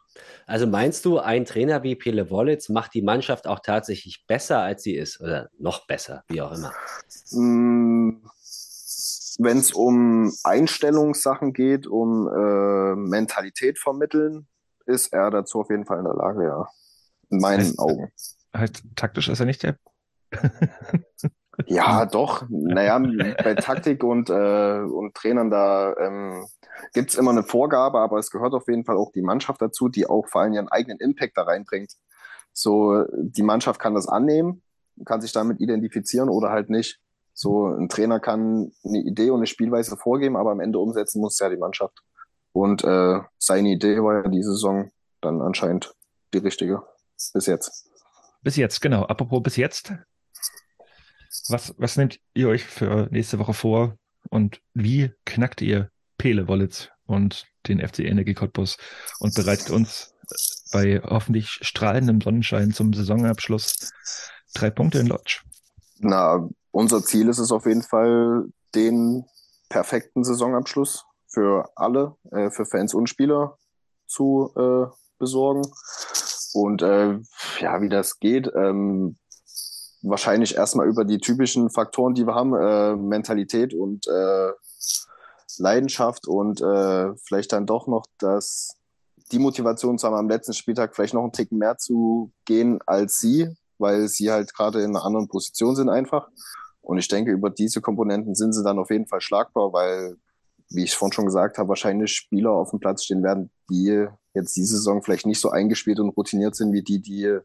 Also 0.47 0.67
meinst 0.67 1.05
du, 1.05 1.19
ein 1.19 1.45
Trainer 1.45 1.83
wie 1.83 1.95
Pele 1.95 2.29
Wollitz 2.29 2.69
macht 2.69 2.93
die 2.93 3.01
Mannschaft 3.01 3.47
auch 3.47 3.59
tatsächlich 3.59 4.25
besser, 4.27 4.59
als 4.59 4.83
sie 4.83 4.95
ist? 4.95 5.19
Oder 5.21 5.49
noch 5.57 5.85
besser, 5.87 6.23
wie 6.27 6.41
auch 6.41 6.51
immer? 6.51 6.73
Mm, 7.31 8.23
Wenn 9.39 9.57
es 9.57 9.71
um 9.71 10.33
Einstellungssachen 10.43 11.53
geht, 11.53 11.87
um 11.87 12.27
äh, 12.27 12.95
Mentalität 12.95 13.79
vermitteln, 13.79 14.47
ist 14.85 15.13
er 15.13 15.29
dazu 15.31 15.61
auf 15.61 15.69
jeden 15.69 15.85
Fall 15.85 15.99
in 15.99 16.05
der 16.05 16.15
Lage, 16.15 16.43
ja. 16.45 16.67
In 17.29 17.39
meinen 17.39 17.61
Heißt- 17.61 17.79
Augen. 17.79 18.11
Halt, 18.53 18.81
taktisch 18.95 19.29
ist 19.29 19.39
er 19.39 19.45
nicht 19.45 19.61
der. 19.63 19.77
Ja, 21.65 22.05
doch. 22.05 22.45
Naja, 22.49 22.99
bei 23.43 23.55
Taktik 23.55 24.03
und, 24.03 24.29
äh, 24.29 24.79
und 24.79 25.13
Trainern, 25.13 25.49
da 25.49 25.95
ähm, 25.97 26.45
gibt's 26.93 27.15
immer 27.15 27.31
eine 27.31 27.43
Vorgabe, 27.43 27.99
aber 27.99 28.17
es 28.17 28.31
gehört 28.31 28.53
auf 28.53 28.67
jeden 28.67 28.85
Fall 28.85 28.97
auch 28.97 29.11
die 29.11 29.21
Mannschaft 29.21 29.61
dazu, 29.61 29.89
die 29.89 30.07
auch 30.07 30.27
vor 30.27 30.41
allem 30.41 30.53
ihren 30.53 30.69
eigenen 30.69 30.99
Impact 30.99 31.37
da 31.37 31.43
reinbringt. 31.43 31.91
So, 32.53 33.03
die 33.13 33.43
Mannschaft 33.43 33.79
kann 33.79 33.93
das 33.93 34.07
annehmen, 34.07 34.63
kann 35.05 35.21
sich 35.21 35.31
damit 35.31 35.59
identifizieren 35.59 36.29
oder 36.29 36.49
halt 36.49 36.69
nicht. 36.69 36.99
So, 37.33 37.67
ein 37.67 37.89
Trainer 37.89 38.19
kann 38.19 38.71
eine 38.83 38.99
Idee 38.99 39.29
und 39.29 39.37
eine 39.37 39.47
Spielweise 39.47 39.95
vorgeben, 39.97 40.35
aber 40.35 40.51
am 40.51 40.59
Ende 40.59 40.79
umsetzen 40.79 41.21
muss 41.21 41.39
ja 41.39 41.49
die 41.49 41.57
Mannschaft. 41.57 42.01
Und 42.51 42.83
äh, 42.83 43.19
seine 43.37 43.69
Idee 43.69 44.01
war 44.01 44.23
ja 44.23 44.29
diese 44.29 44.51
Saison 44.51 44.91
dann 45.21 45.41
anscheinend 45.41 45.93
die 46.33 46.39
richtige. 46.39 46.83
Bis 47.33 47.45
jetzt. 47.45 47.89
Bis 48.41 48.55
jetzt, 48.55 48.81
genau. 48.81 49.03
Apropos 49.03 49.43
bis 49.43 49.55
jetzt. 49.57 49.93
Was, 51.49 51.73
was 51.77 51.97
nehmt 51.97 52.19
ihr 52.33 52.47
euch 52.47 52.63
für 52.63 53.07
nächste 53.11 53.39
Woche 53.39 53.53
vor 53.53 53.97
und 54.29 54.61
wie 54.73 55.11
knackt 55.25 55.61
ihr 55.61 55.89
Pele 56.17 56.47
Wollitz 56.47 56.89
und 57.05 57.47
den 57.67 57.85
FC 57.85 57.99
Energie 57.99 58.35
Cottbus 58.35 58.77
und 59.19 59.33
bereitet 59.33 59.71
uns 59.71 60.13
bei 60.71 61.01
hoffentlich 61.03 61.59
strahlendem 61.61 62.21
Sonnenschein 62.21 62.71
zum 62.71 62.93
Saisonabschluss 62.93 63.91
drei 64.53 64.69
Punkte 64.69 64.99
in 64.99 65.07
Lodge? 65.07 65.41
Na, 65.97 66.47
unser 66.71 67.03
Ziel 67.03 67.29
ist 67.29 67.39
es 67.39 67.51
auf 67.51 67.65
jeden 67.65 67.83
Fall, 67.83 68.45
den 68.75 69.25
perfekten 69.69 70.23
Saisonabschluss 70.23 71.05
für 71.27 71.69
alle, 71.75 72.15
äh, 72.31 72.51
für 72.51 72.65
Fans 72.65 72.93
und 72.93 73.07
Spieler 73.07 73.57
zu 74.07 74.53
äh, 74.55 74.91
besorgen. 75.17 75.63
Und 76.53 76.81
äh, 76.81 77.19
ja, 77.59 77.81
wie 77.81 77.89
das 77.89 78.19
geht, 78.19 78.51
ähm, 78.55 79.17
wahrscheinlich 80.01 80.55
erstmal 80.55 80.87
über 80.87 81.05
die 81.05 81.19
typischen 81.19 81.69
Faktoren, 81.69 82.13
die 82.13 82.25
wir 82.25 82.35
haben, 82.35 82.53
äh, 82.55 82.95
Mentalität 82.95 83.73
und 83.73 84.07
äh, 84.07 84.51
Leidenschaft 85.57 86.27
und 86.27 86.61
äh, 86.61 87.15
vielleicht 87.17 87.51
dann 87.51 87.65
doch 87.65 87.87
noch 87.87 88.05
das, 88.17 88.77
die 89.31 89.39
Motivation 89.39 89.97
zu 89.97 90.07
haben, 90.07 90.15
am 90.15 90.29
letzten 90.29 90.53
Spieltag 90.53 90.95
vielleicht 90.95 91.13
noch 91.13 91.23
einen 91.23 91.33
Ticken 91.33 91.57
mehr 91.57 91.77
zu 91.77 92.31
gehen 92.45 92.79
als 92.85 93.19
sie, 93.19 93.55
weil 93.77 94.07
sie 94.07 94.31
halt 94.31 94.53
gerade 94.53 94.81
in 94.81 94.91
einer 94.91 95.05
anderen 95.05 95.27
Position 95.27 95.75
sind 95.75 95.89
einfach. 95.89 96.29
Und 96.81 96.97
ich 96.97 97.07
denke, 97.07 97.31
über 97.31 97.49
diese 97.49 97.81
Komponenten 97.81 98.35
sind 98.35 98.53
sie 98.53 98.63
dann 98.63 98.79
auf 98.79 98.89
jeden 98.89 99.07
Fall 99.07 99.21
schlagbar, 99.21 99.73
weil, 99.73 100.17
wie 100.69 100.83
ich 100.83 100.95
vorhin 100.95 101.13
schon 101.13 101.25
gesagt 101.25 101.57
habe, 101.57 101.69
wahrscheinlich 101.69 102.13
Spieler 102.13 102.51
auf 102.51 102.71
dem 102.71 102.79
Platz 102.79 103.03
stehen 103.03 103.21
werden, 103.21 103.51
die 103.69 104.07
jetzt 104.33 104.55
diese 104.55 104.77
Saison 104.77 105.03
vielleicht 105.03 105.25
nicht 105.25 105.39
so 105.39 105.49
eingespielt 105.49 105.99
und 105.99 106.09
routiniert 106.09 106.55
sind, 106.55 106.71
wie 106.71 106.83
die, 106.83 106.99
die 106.99 107.37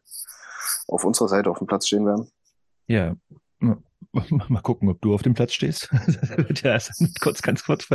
auf 0.87 1.03
unserer 1.03 1.27
Seite 1.27 1.51
auf 1.51 1.59
dem 1.59 1.67
Platz 1.67 1.87
stehen 1.87 2.05
werden. 2.05 2.31
Ja, 2.87 3.15
mal 4.49 4.61
gucken, 4.61 4.89
ob 4.89 5.01
du 5.01 5.13
auf 5.13 5.21
dem 5.21 5.33
Platz 5.33 5.53
stehst. 5.53 5.89
ja, 6.63 6.77
kurz, 7.21 7.41
ganz 7.41 7.63
kurz. 7.63 7.87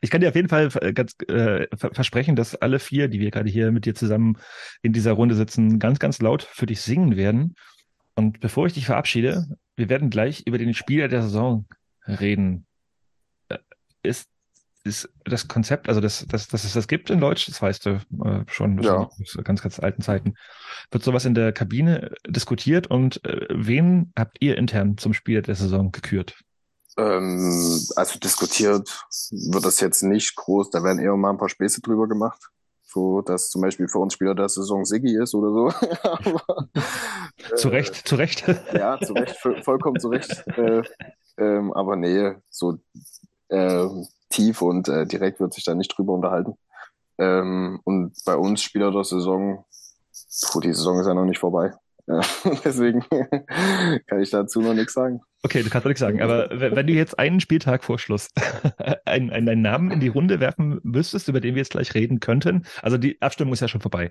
Ich 0.00 0.10
kann 0.10 0.20
dir 0.20 0.28
auf 0.28 0.34
jeden 0.34 0.48
Fall 0.48 0.68
ganz 0.94 1.14
äh, 1.28 1.66
versprechen, 1.76 2.36
dass 2.36 2.54
alle 2.54 2.78
vier, 2.78 3.08
die 3.08 3.20
wir 3.20 3.30
gerade 3.30 3.50
hier 3.50 3.70
mit 3.72 3.84
dir 3.84 3.94
zusammen 3.94 4.38
in 4.82 4.92
dieser 4.92 5.12
Runde 5.12 5.34
sitzen, 5.34 5.78
ganz, 5.78 5.98
ganz 5.98 6.20
laut 6.20 6.42
für 6.42 6.66
dich 6.66 6.80
singen 6.80 7.16
werden. 7.16 7.54
Und 8.14 8.40
bevor 8.40 8.66
ich 8.66 8.74
dich 8.74 8.86
verabschiede, 8.86 9.46
wir 9.76 9.88
werden 9.88 10.10
gleich 10.10 10.42
über 10.46 10.58
den 10.58 10.74
Spieler 10.74 11.08
der 11.08 11.22
Saison 11.22 11.66
reden. 12.06 12.66
Äh, 13.48 13.58
ist, 14.02 14.28
ist 14.84 15.08
das 15.24 15.46
Konzept, 15.48 15.88
also 15.88 16.00
das, 16.00 16.26
das, 16.28 16.48
dass 16.48 16.64
es 16.64 16.72
das 16.72 16.88
gibt 16.88 17.10
in 17.10 17.20
Deutsch, 17.20 17.46
das 17.46 17.60
weißt 17.60 17.86
du 17.86 17.90
äh, 18.24 18.44
schon 18.46 18.82
Ja. 18.82 19.08
aus 19.08 19.38
ganz, 19.44 19.60
ganz 19.62 19.78
alten 19.78 20.02
Zeiten. 20.02 20.34
Wird 20.90 21.04
sowas 21.04 21.24
in 21.24 21.34
der 21.34 21.52
Kabine 21.52 22.12
diskutiert 22.26 22.86
und 22.88 23.24
äh, 23.24 23.46
wen 23.50 24.12
habt 24.18 24.38
ihr 24.40 24.56
intern 24.56 24.96
zum 24.96 25.12
Spieler 25.12 25.42
der 25.42 25.54
Saison 25.54 25.92
gekürt? 25.92 26.34
Ähm, 26.96 27.78
also 27.96 28.18
diskutiert 28.18 29.04
wird 29.30 29.64
das 29.64 29.80
jetzt 29.80 30.02
nicht 30.02 30.34
groß, 30.36 30.70
da 30.70 30.82
werden 30.82 30.98
eher 30.98 31.16
mal 31.16 31.30
ein 31.30 31.38
paar 31.38 31.48
Späße 31.48 31.80
drüber 31.82 32.08
gemacht. 32.08 32.40
So, 32.82 33.20
dass 33.22 33.50
zum 33.50 33.60
Beispiel 33.62 33.86
für 33.86 33.98
uns 33.98 34.14
Spieler 34.14 34.34
der 34.34 34.48
Saison 34.48 34.84
Siggi 34.84 35.16
ist 35.16 35.32
oder 35.34 35.50
so. 35.52 35.88
Aber, 36.02 36.68
Zu 37.54 37.68
äh, 37.68 37.76
Recht, 37.76 37.94
zu 38.08 38.16
Recht. 38.16 38.44
Ja, 38.72 38.98
zu 39.00 39.12
Recht, 39.12 39.36
voll- 39.36 39.62
vollkommen 39.62 40.00
zu 40.00 40.08
Recht. 40.08 40.42
Äh, 40.56 40.82
ähm, 41.38 41.72
aber 41.72 41.94
nee, 41.96 42.34
so 42.50 42.78
äh, 43.50 43.86
tief 44.30 44.62
und 44.62 44.88
äh, 44.88 45.06
direkt 45.06 45.40
wird 45.40 45.54
sich 45.54 45.64
da 45.64 45.74
nicht 45.74 45.96
drüber 45.96 46.14
unterhalten. 46.14 46.54
Ähm, 47.18 47.80
und 47.84 48.12
bei 48.24 48.36
uns 48.36 48.62
Spieler 48.62 48.90
der 48.90 49.04
Saison, 49.04 49.64
puh, 50.50 50.60
die 50.60 50.72
Saison 50.72 50.98
ist 51.00 51.06
ja 51.06 51.14
noch 51.14 51.24
nicht 51.24 51.38
vorbei. 51.38 51.72
Äh, 52.06 52.22
deswegen 52.64 53.04
kann 54.06 54.20
ich 54.20 54.30
dazu 54.30 54.60
noch 54.60 54.74
nichts 54.74 54.94
sagen. 54.94 55.20
Okay, 55.42 55.62
du 55.62 55.70
kannst 55.70 55.86
nichts 55.86 56.00
sagen, 56.00 56.20
aber 56.20 56.48
wenn 56.52 56.86
du 56.86 56.92
jetzt 56.92 57.18
einen 57.18 57.40
Spieltag 57.40 57.82
vor 57.82 57.98
Schluss 57.98 58.28
einen, 59.06 59.30
einen, 59.30 59.48
einen 59.48 59.62
Namen 59.62 59.90
in 59.90 60.00
die 60.00 60.08
Runde 60.08 60.38
werfen 60.38 60.80
müsstest, 60.82 61.28
über 61.28 61.40
den 61.40 61.54
wir 61.54 61.62
jetzt 61.62 61.72
gleich 61.72 61.94
reden 61.94 62.20
könnten, 62.20 62.66
also 62.82 62.98
die 62.98 63.20
Abstimmung 63.22 63.54
ist 63.54 63.60
ja 63.60 63.68
schon 63.68 63.80
vorbei. 63.80 64.10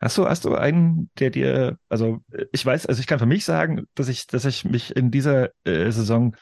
Hast 0.00 0.18
du, 0.18 0.28
hast 0.28 0.44
du 0.44 0.54
einen, 0.54 1.10
der 1.18 1.30
dir, 1.30 1.78
also 1.88 2.18
ich 2.52 2.66
weiß, 2.66 2.86
also 2.86 3.00
ich 3.00 3.06
kann 3.06 3.18
für 3.18 3.26
mich 3.26 3.44
sagen, 3.44 3.86
dass 3.94 4.08
ich, 4.08 4.26
dass 4.26 4.44
ich 4.44 4.64
mich 4.64 4.94
in 4.96 5.10
dieser 5.10 5.50
äh, 5.64 5.90
Saison 5.90 6.36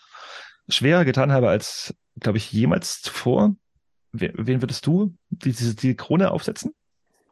schwerer 0.69 1.05
getan 1.05 1.33
habe 1.33 1.49
als, 1.49 1.95
glaube 2.21 2.39
ich, 2.39 2.53
jemals 2.53 3.03
zuvor. 3.03 3.55
Wen, 4.13 4.63
würdest 4.63 4.87
du 4.87 5.15
die, 5.31 5.53
diese, 5.53 5.75
die 5.75 5.95
Krone 5.95 6.31
aufsetzen? 6.31 6.75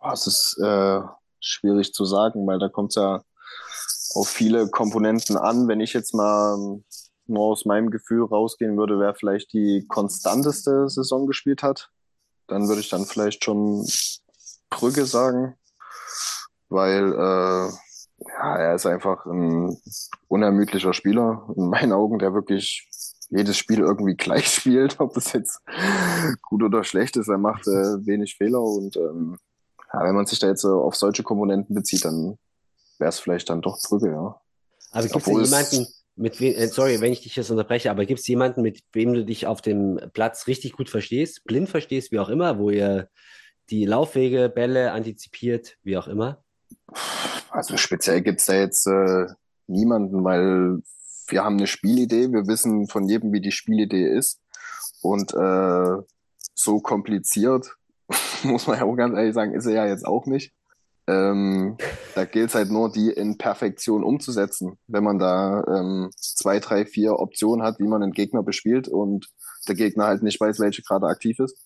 Boah, 0.01 0.13
Es 0.13 0.27
ist 0.27 0.59
äh, 0.63 1.01
schwierig 1.41 1.93
zu 1.93 2.05
sagen, 2.05 2.47
weil 2.47 2.59
da 2.59 2.69
kommt 2.69 2.91
es 2.91 2.97
ja 2.97 3.23
auf 4.15 4.29
viele 4.29 4.69
Komponenten 4.69 5.37
an. 5.37 5.69
Wenn 5.69 5.81
ich 5.81 5.93
jetzt 5.93 6.15
mal 6.15 6.55
ähm, 6.55 6.85
nur 7.27 7.47
aus 7.47 7.65
meinem 7.65 7.91
Gefühl 7.91 8.25
rausgehen 8.25 8.77
würde, 8.77 8.99
wer 8.99 9.15
vielleicht 9.15 9.53
die 9.53 9.85
konstanteste 9.89 10.89
Saison 10.89 11.27
gespielt 11.27 11.63
hat, 11.63 11.91
dann 12.47 12.69
würde 12.69 12.81
ich 12.81 12.89
dann 12.89 13.05
vielleicht 13.05 13.45
schon 13.45 13.87
Brügge 14.71 15.07
sagen, 15.07 15.57
weil 16.69 17.13
äh, 17.13 17.71
ja, 18.19 18.57
er 18.57 18.75
ist 18.75 18.87
einfach 18.87 19.27
ein 19.27 19.77
unermüdlicher 20.29 20.93
Spieler 20.93 21.49
in 21.57 21.69
meinen 21.69 21.93
Augen, 21.93 22.19
der 22.19 22.35
wirklich 22.35 22.89
jedes 23.31 23.57
Spiel 23.57 23.81
irgendwie 23.81 24.15
gleich 24.17 24.47
spielt, 24.49 25.01
ob 25.01 25.15
das 25.15 25.33
jetzt 25.33 25.61
gut 26.43 26.63
oder 26.63 26.85
schlecht 26.85 27.17
ist. 27.17 27.29
Er 27.29 27.39
macht 27.39 27.67
äh, 27.67 28.07
wenig 28.07 28.37
Fehler 28.37 28.61
und 28.63 28.97
ähm, 28.97 29.39
ja, 29.93 30.03
wenn 30.05 30.15
man 30.15 30.27
sich 30.27 30.39
da 30.39 30.49
jetzt 30.49 30.63
so 30.63 30.81
auf 30.83 30.95
solche 30.97 31.23
Komponenten 31.23 31.75
bezieht, 31.75 32.05
dann 32.05 32.39
wäre 32.99 33.09
es 33.09 33.19
vielleicht 33.21 33.51
dann 33.51 33.63
doch 33.63 33.79
Brügge, 33.81 34.11
ja. 34.11 34.41
Aber 34.93 35.07
gibt 35.07 35.27
es 35.27 35.27
es- 35.27 35.51
jemanden, 35.51 35.87
mit 36.19 36.41
wem, 36.41 36.55
äh, 36.55 36.69
sorry, 36.69 37.01
wenn 37.01 37.13
ich 37.13 37.21
dich 37.23 37.37
jetzt 37.37 37.51
unterbreche, 37.51 37.91
aber 37.91 38.07
gibt 38.07 38.21
es 38.21 38.27
jemanden, 38.27 38.63
mit 38.63 38.81
wem 38.93 39.13
du 39.13 39.25
dich 39.25 39.47
auf 39.47 39.61
dem 39.61 40.01
Platz 40.15 40.47
richtig 40.47 40.73
gut 40.73 40.89
verstehst, 40.89 41.45
blind 41.45 41.69
verstehst, 41.69 42.11
wie 42.11 42.19
auch 42.19 42.31
immer, 42.31 42.59
wo 42.59 42.71
ihr 42.71 43.09
die 43.69 43.85
Laufwege, 43.85 44.49
Bälle 44.49 44.93
antizipiert, 44.93 45.77
wie 45.83 45.99
auch 45.99 46.09
immer? 46.09 46.43
Also 47.51 47.77
speziell 47.77 48.23
gibt's 48.23 48.47
da 48.47 48.55
jetzt 48.55 48.87
äh, 48.87 49.27
niemanden, 49.67 50.25
weil 50.25 50.83
wir 51.29 51.45
haben 51.45 51.57
eine 51.57 51.67
Spielidee, 51.67 52.33
wir 52.33 52.47
wissen 52.47 52.89
von 52.89 53.09
jedem, 53.09 53.33
wie 53.33 53.41
die 53.41 53.53
Spielidee 53.53 54.09
ist. 54.09 54.41
Und 55.03 55.35
äh, 55.35 56.03
so 56.55 56.81
kompliziert, 56.81 57.77
muss 58.43 58.67
man 58.67 58.79
ja 58.79 58.85
auch 58.85 58.97
ganz 58.97 59.17
ehrlich 59.17 59.35
sagen, 59.35 59.55
ist 59.55 59.67
er 59.67 59.75
ja 59.75 59.87
jetzt 59.87 60.07
auch 60.07 60.27
nicht. 60.27 60.53
Ähm, 61.09 61.77
da 62.17 62.25
gilt 62.25 62.49
es 62.49 62.55
halt 62.55 62.71
nur, 62.71 62.91
die 62.91 63.11
in 63.11 63.39
Perfektion 63.39 64.03
umzusetzen. 64.03 64.79
Wenn 64.89 65.05
man 65.05 65.19
da 65.19 65.63
ähm, 65.69 66.11
zwei, 66.17 66.59
drei, 66.59 66.85
vier 66.85 67.19
Optionen 67.19 67.65
hat, 67.65 67.79
wie 67.79 67.87
man 67.87 68.01
den 68.01 68.13
Gegner 68.13 68.43
bespielt 68.43 68.89
und 68.89 69.29
der 69.69 69.77
Gegner 69.77 70.07
halt 70.07 70.23
nicht 70.23 70.41
weiß, 70.41 70.59
welche 70.59 70.83
gerade 70.83 71.07
aktiv 71.07 71.39
ist. 71.39 71.65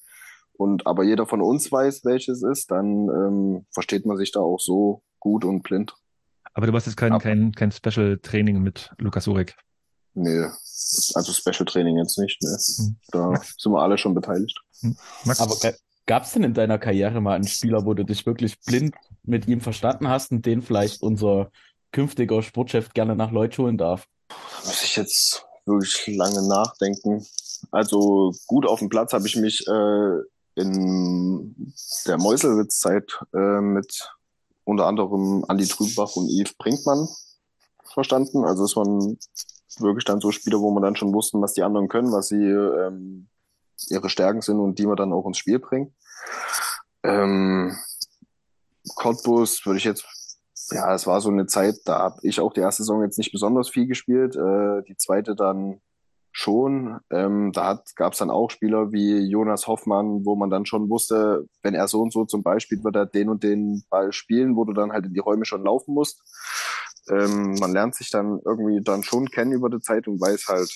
Und 0.53 0.87
aber 0.87 1.05
jeder 1.05 1.27
von 1.27 1.41
uns 1.41 1.73
weiß, 1.73 2.05
welches 2.05 2.43
ist, 2.43 2.71
dann 2.71 3.09
ähm, 3.09 3.67
versteht 3.73 4.05
man 4.05 4.19
sich 4.19 4.31
da 4.31 4.41
auch 4.41 4.61
so 4.61 5.03
gut 5.19 5.47
und 5.47 5.63
blind. 5.63 5.95
Aber 6.61 6.67
du 6.67 6.73
machst 6.75 6.87
jetzt 6.87 6.97
kein, 6.99 7.19
kein, 7.19 7.53
kein 7.53 7.73
Special-Training 7.73 8.61
mit 8.61 8.91
Lukas 8.99 9.27
Urek. 9.27 9.57
Nee, 10.13 10.45
also 11.15 11.33
Special 11.33 11.65
Training 11.65 11.97
jetzt 11.97 12.19
nicht. 12.19 12.43
Ne? 12.43 12.51
Hm. 12.51 12.97
Da 13.13 13.33
sind 13.57 13.73
wir 13.73 13.81
alle 13.81 13.97
schon 13.97 14.13
beteiligt. 14.13 14.61
Max? 15.25 15.41
Aber 15.41 15.57
gab 16.05 16.25
es 16.25 16.33
denn 16.33 16.45
in 16.45 16.53
deiner 16.53 16.79
Karriere 16.79 17.23
mal 17.23 17.37
einen 17.37 17.49
Spieler, 17.49 17.87
wo 17.87 17.95
du 17.95 18.05
dich 18.05 18.27
wirklich 18.27 18.61
blind 18.61 18.95
mit 19.23 19.49
ihm 19.49 19.63
verstanden 19.63 20.09
hast 20.09 20.33
und 20.33 20.45
den 20.45 20.61
vielleicht 20.61 21.01
unser 21.01 21.51
künftiger 21.93 22.43
Sportchef 22.43 22.93
gerne 22.93 23.17
nach 23.17 23.31
Leut 23.31 23.57
holen 23.57 23.79
darf? 23.79 24.07
Muss 24.67 24.85
ich 24.85 24.97
jetzt 24.97 25.47
wirklich 25.65 26.15
lange 26.15 26.47
nachdenken. 26.47 27.27
Also 27.71 28.35
gut 28.47 28.67
auf 28.67 28.81
dem 28.81 28.91
Platz 28.91 29.15
habe 29.15 29.27
ich 29.27 29.37
mich 29.37 29.67
äh, 29.67 30.61
in 30.61 31.73
der 32.07 32.19
Meuselwitz-Zeit 32.19 33.19
äh, 33.33 33.63
mit 33.63 34.11
unter 34.71 34.87
anderem 34.87 35.45
Andi 35.49 35.67
Trübach 35.67 36.17
und 36.17 36.29
Yves 36.29 36.55
Brinkmann 36.55 37.09
verstanden. 37.85 38.45
Also 38.45 38.65
es 38.65 38.77
waren 38.77 39.19
wirklich 39.79 40.05
dann 40.05 40.21
so 40.21 40.31
Spieler, 40.31 40.61
wo 40.61 40.71
man 40.71 40.83
dann 40.83 40.97
schon 40.97 41.13
wussten, 41.13 41.41
was 41.43 41.55
die 41.55 41.63
anderen 41.63 41.89
können, 41.89 42.13
was 42.13 42.29
sie 42.29 42.43
ähm, 42.43 43.29
ihre 43.89 44.09
Stärken 44.09 44.41
sind 44.41 44.59
und 44.59 44.79
die 44.79 44.87
man 44.87 44.97
dann 44.97 45.13
auch 45.13 45.27
ins 45.27 45.39
Spiel 45.39 45.59
bringen. 45.59 45.95
Ähm, 47.03 47.77
Cottbus 48.95 49.65
würde 49.65 49.79
ich 49.79 49.85
jetzt, 49.85 50.05
ja, 50.71 50.95
es 50.95 51.07
war 51.07 51.21
so 51.21 51.31
eine 51.31 51.47
Zeit, 51.47 51.77
da 51.85 51.99
habe 51.99 52.19
ich 52.23 52.41
auch 52.41 52.53
die 52.53 52.61
erste 52.61 52.83
Saison 52.83 53.03
jetzt 53.03 53.19
nicht 53.19 53.33
besonders 53.33 53.69
viel 53.69 53.87
gespielt, 53.87 54.37
äh, 54.37 54.83
die 54.83 54.97
zweite 54.97 55.35
dann 55.35 55.81
schon. 56.33 57.01
Ähm, 57.11 57.53
da 57.53 57.83
gab 57.97 58.13
es 58.13 58.19
dann 58.19 58.31
auch 58.31 58.51
Spieler 58.51 58.93
wie 58.93 59.19
Jonas 59.29 59.67
Hoffmann, 59.67 60.25
wo 60.25 60.37
man 60.37 60.51
dann 60.51 60.67
schon 60.67 60.89
wusste, 60.89 61.47
wenn 61.63 61.75
er 61.75 61.89
so 61.89 62.01
und 62.01 62.13
so 62.13 62.25
zum 62.25 62.43
Beispiel 62.43 62.83
wird 62.85 62.97
er 62.97 63.07
den 63.07 63.29
und 63.29 63.43
den 63.43 63.85
Ball 63.91 64.13
spielen, 64.13 64.57
wo 64.57 64.65
du 64.65 64.73
dann 64.73 64.93
halt 64.93 65.07
in 65.07 65.15
die 65.15 65.21
Räume 65.21 65.45
schon 65.45 65.65
laufen 65.65 65.95
musst. 65.95 66.23
Ähm, 67.09 67.55
man 67.59 67.73
lernt 67.73 67.95
sich 67.95 68.11
dann 68.11 68.41
irgendwie 68.45 68.81
dann 68.83 69.03
schon 69.03 69.27
kennen 69.27 69.53
über 69.53 69.69
die 69.71 69.81
Zeit 69.81 70.07
und 70.07 70.21
weiß 70.21 70.47
halt, 70.49 70.71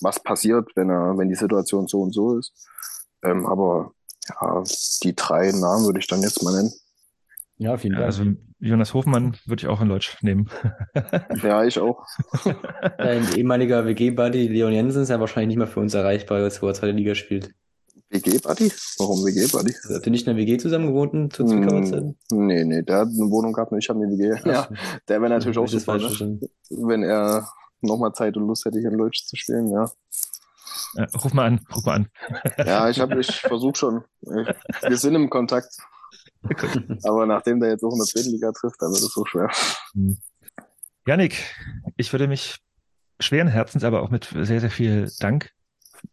was 0.00 0.22
passiert, 0.22 0.70
wenn 0.76 0.90
er, 0.90 1.16
wenn 1.16 1.28
die 1.28 1.34
Situation 1.34 1.86
so 1.88 2.00
und 2.00 2.12
so 2.12 2.38
ist. 2.38 2.52
Ähm, 3.22 3.46
aber 3.46 3.92
ja, 4.28 4.62
die 5.02 5.16
drei 5.16 5.50
Namen 5.52 5.86
würde 5.86 6.00
ich 6.00 6.06
dann 6.06 6.22
jetzt 6.22 6.42
mal 6.42 6.54
nennen. 6.54 6.72
Ja, 7.56 7.76
vielen 7.76 7.94
Dank. 7.94 8.04
also 8.04 8.24
Jonas 8.60 8.92
Hofmann 8.92 9.36
würde 9.46 9.62
ich 9.62 9.68
auch 9.68 9.80
in 9.80 9.88
Deutsch 9.88 10.16
nehmen. 10.22 10.48
Ja, 11.42 11.64
ich 11.64 11.78
auch. 11.78 12.04
Dein 12.98 13.24
ehemaliger 13.36 13.86
WG-Buddy 13.86 14.48
Leon 14.48 14.72
Jensen 14.72 15.02
ist 15.02 15.08
ja 15.10 15.20
wahrscheinlich 15.20 15.48
nicht 15.48 15.58
mehr 15.58 15.66
für 15.68 15.80
uns 15.80 15.94
erreichbar, 15.94 16.40
jetzt 16.40 16.60
wo 16.62 16.66
er 16.66 16.74
zweite 16.74 16.92
Liga 16.92 17.14
spielt. 17.14 17.50
WG-Buddy? 18.10 18.72
Warum 18.98 19.24
WG-Buddy? 19.24 19.74
Habt 19.94 20.06
ihr 20.06 20.10
nicht 20.10 20.26
in 20.26 20.34
der 20.34 20.42
WG 20.42 20.56
zusammen 20.56 20.88
gewohnt 20.88 21.32
zu 21.32 21.44
Zwickauer? 21.44 21.82
Hm, 21.84 22.16
Nee, 22.32 22.64
nee, 22.64 22.82
der 22.82 22.98
hat 22.98 23.08
eine 23.08 23.30
Wohnung 23.30 23.52
gehabt 23.52 23.70
und 23.70 23.78
ich 23.78 23.88
habe 23.88 24.00
eine 24.02 24.10
WG. 24.10 24.34
Ja, 24.50 24.68
der 25.08 25.20
wäre 25.20 25.30
natürlich 25.30 25.58
auch 25.58 25.68
super, 25.68 25.98
falsch 26.00 26.20
ne? 26.20 26.40
wenn 26.70 27.02
er 27.02 27.46
nochmal 27.80 28.12
Zeit 28.12 28.36
und 28.36 28.46
Lust 28.46 28.64
hätte, 28.64 28.80
hier 28.80 28.90
in 28.90 28.98
Leutsch 28.98 29.24
zu 29.24 29.36
spielen, 29.36 29.70
ja. 29.70 29.88
Äh, 30.96 31.06
ruf 31.22 31.32
mal 31.34 31.46
an, 31.46 31.60
ruf 31.74 31.84
mal 31.84 31.94
an. 31.94 32.08
Ja, 32.58 32.88
ich 32.88 32.98
habe, 32.98 33.20
ich 33.20 33.40
versuche 33.40 33.76
schon. 33.76 34.04
Wir 34.20 34.96
sind 34.96 35.14
im 35.14 35.30
Kontakt. 35.30 35.76
Aber 37.04 37.26
nachdem 37.26 37.60
der 37.60 37.70
jetzt 37.70 37.84
auch 37.84 37.92
in 37.92 37.98
der 37.98 38.06
zweiten 38.06 38.30
Liga 38.30 38.52
trifft, 38.52 38.80
dann 38.80 38.90
wird 38.90 39.02
es 39.02 39.12
so 39.12 39.24
schwer. 39.24 39.50
Janik, 41.06 41.42
ich 41.96 42.12
würde 42.12 42.28
mich 42.28 42.58
schweren 43.20 43.48
Herzens, 43.48 43.84
aber 43.84 44.02
auch 44.02 44.10
mit 44.10 44.32
sehr, 44.42 44.60
sehr 44.60 44.70
viel 44.70 45.10
Dank 45.20 45.50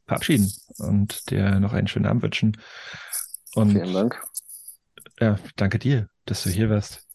verabschieden 0.08 0.52
und 0.80 1.30
dir 1.30 1.60
noch 1.60 1.74
einen 1.74 1.88
schönen 1.88 2.06
Abend 2.06 2.24
wünschen. 2.24 2.58
Und 3.54 3.72
Vielen 3.72 3.94
Dank. 3.94 4.24
ja, 5.20 5.38
danke 5.56 5.80
dir, 5.80 6.10
dass 6.26 6.44
du 6.44 6.50
hier 6.50 6.70
warst 6.70 7.06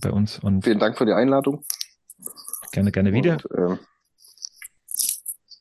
bei 0.00 0.10
uns 0.10 0.38
und 0.38 0.62
Vielen 0.62 0.78
Dank 0.78 0.96
für 0.96 1.06
die 1.06 1.12
Einladung. 1.12 1.64
gerne, 2.72 2.92
gerne 2.92 3.12
wieder. 3.12 3.32
Und, 3.32 3.58
ähm, 3.58 3.78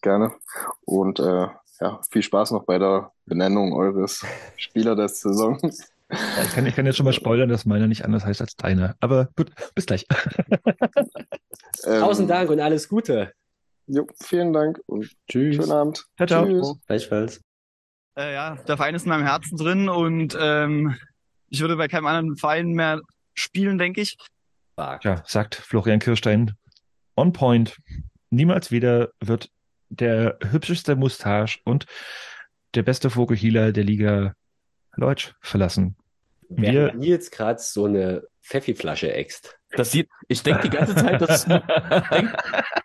gerne. 0.02 0.34
Und 0.82 1.20
äh, 1.20 1.48
ja, 1.82 2.02
viel 2.12 2.22
Spaß 2.22 2.52
noch 2.52 2.66
bei 2.66 2.78
der 2.78 3.12
Benennung 3.26 3.74
eures 3.74 4.26
Spieler 4.58 4.96
der 4.96 5.10
Saison. 5.10 5.60
Ja, 6.12 6.44
ich, 6.44 6.54
kann, 6.54 6.66
ich 6.66 6.76
kann 6.76 6.86
jetzt 6.86 6.98
schon 6.98 7.06
mal 7.06 7.14
spoilern, 7.14 7.50
dass 7.50 7.66
meiner 7.66 7.88
nicht 7.88 8.04
anders 8.04 8.26
heißt 8.26 8.42
als 8.42 8.56
deiner. 8.56 8.96
Aber 9.00 9.30
gut, 9.36 9.52
bis 9.76 9.86
gleich. 9.86 10.06
Ähm, 11.86 12.00
Tausend 12.02 12.30
Dank 12.30 12.50
und 12.50 12.60
alles 12.60 12.90
Gute. 12.90 13.32
Jo, 13.88 14.06
vielen 14.24 14.52
Dank 14.52 14.80
und 14.88 15.10
Tschüss. 15.30 15.56
schönen 15.56 15.72
Abend. 15.72 16.06
Ciao, 16.18 16.28
ciao. 16.28 16.46
Tschüss. 16.46 16.76
Gleichfalls. 16.88 17.42
Äh, 18.18 18.34
ja, 18.34 18.56
der 18.68 18.76
Verein 18.76 18.96
ist 18.96 19.04
in 19.04 19.10
meinem 19.10 19.26
Herzen 19.26 19.58
drin 19.58 19.88
und 19.88 20.38
ähm, 20.40 20.96
ich 21.48 21.62
würde 21.62 21.78
bei 21.78 21.88
keinem 21.88 22.08
anderen 22.08 22.36
Verein 22.36 22.72
mehr 22.74 23.02
spielen, 23.34 23.78
denke 23.78 24.02
ich. 24.02 24.18
Ja, 24.78 25.24
sagt 25.26 25.56
Florian 25.56 26.00
Kirstein. 26.00 26.54
On 27.16 27.34
point. 27.34 27.78
Niemals 28.30 28.72
wieder 28.72 29.10
wird 29.20 29.50
der 29.90 30.38
hübscheste 30.52 30.96
Mustache 30.96 31.60
und 31.66 31.86
der 32.76 32.84
beste 32.84 33.10
Vogelhieler 33.10 33.72
der 33.72 33.84
Liga 33.84 34.34
Leutsch 34.96 35.34
verlassen. 35.42 35.96
Wir, 36.50 36.94
Nils 36.94 37.32
gerade 37.32 37.60
so 37.62 37.86
eine 37.86 38.24
Pfeffi-Flasche 38.44 39.14
äxt. 39.14 39.58
Das 39.72 39.92
sieht, 39.92 40.10
ich 40.28 40.42
denke 40.42 40.64
die 40.64 40.76
ganze 40.76 40.96
Zeit, 40.96 41.22
das 41.22 41.46
ist, 41.46 41.48
denk, 42.12 42.34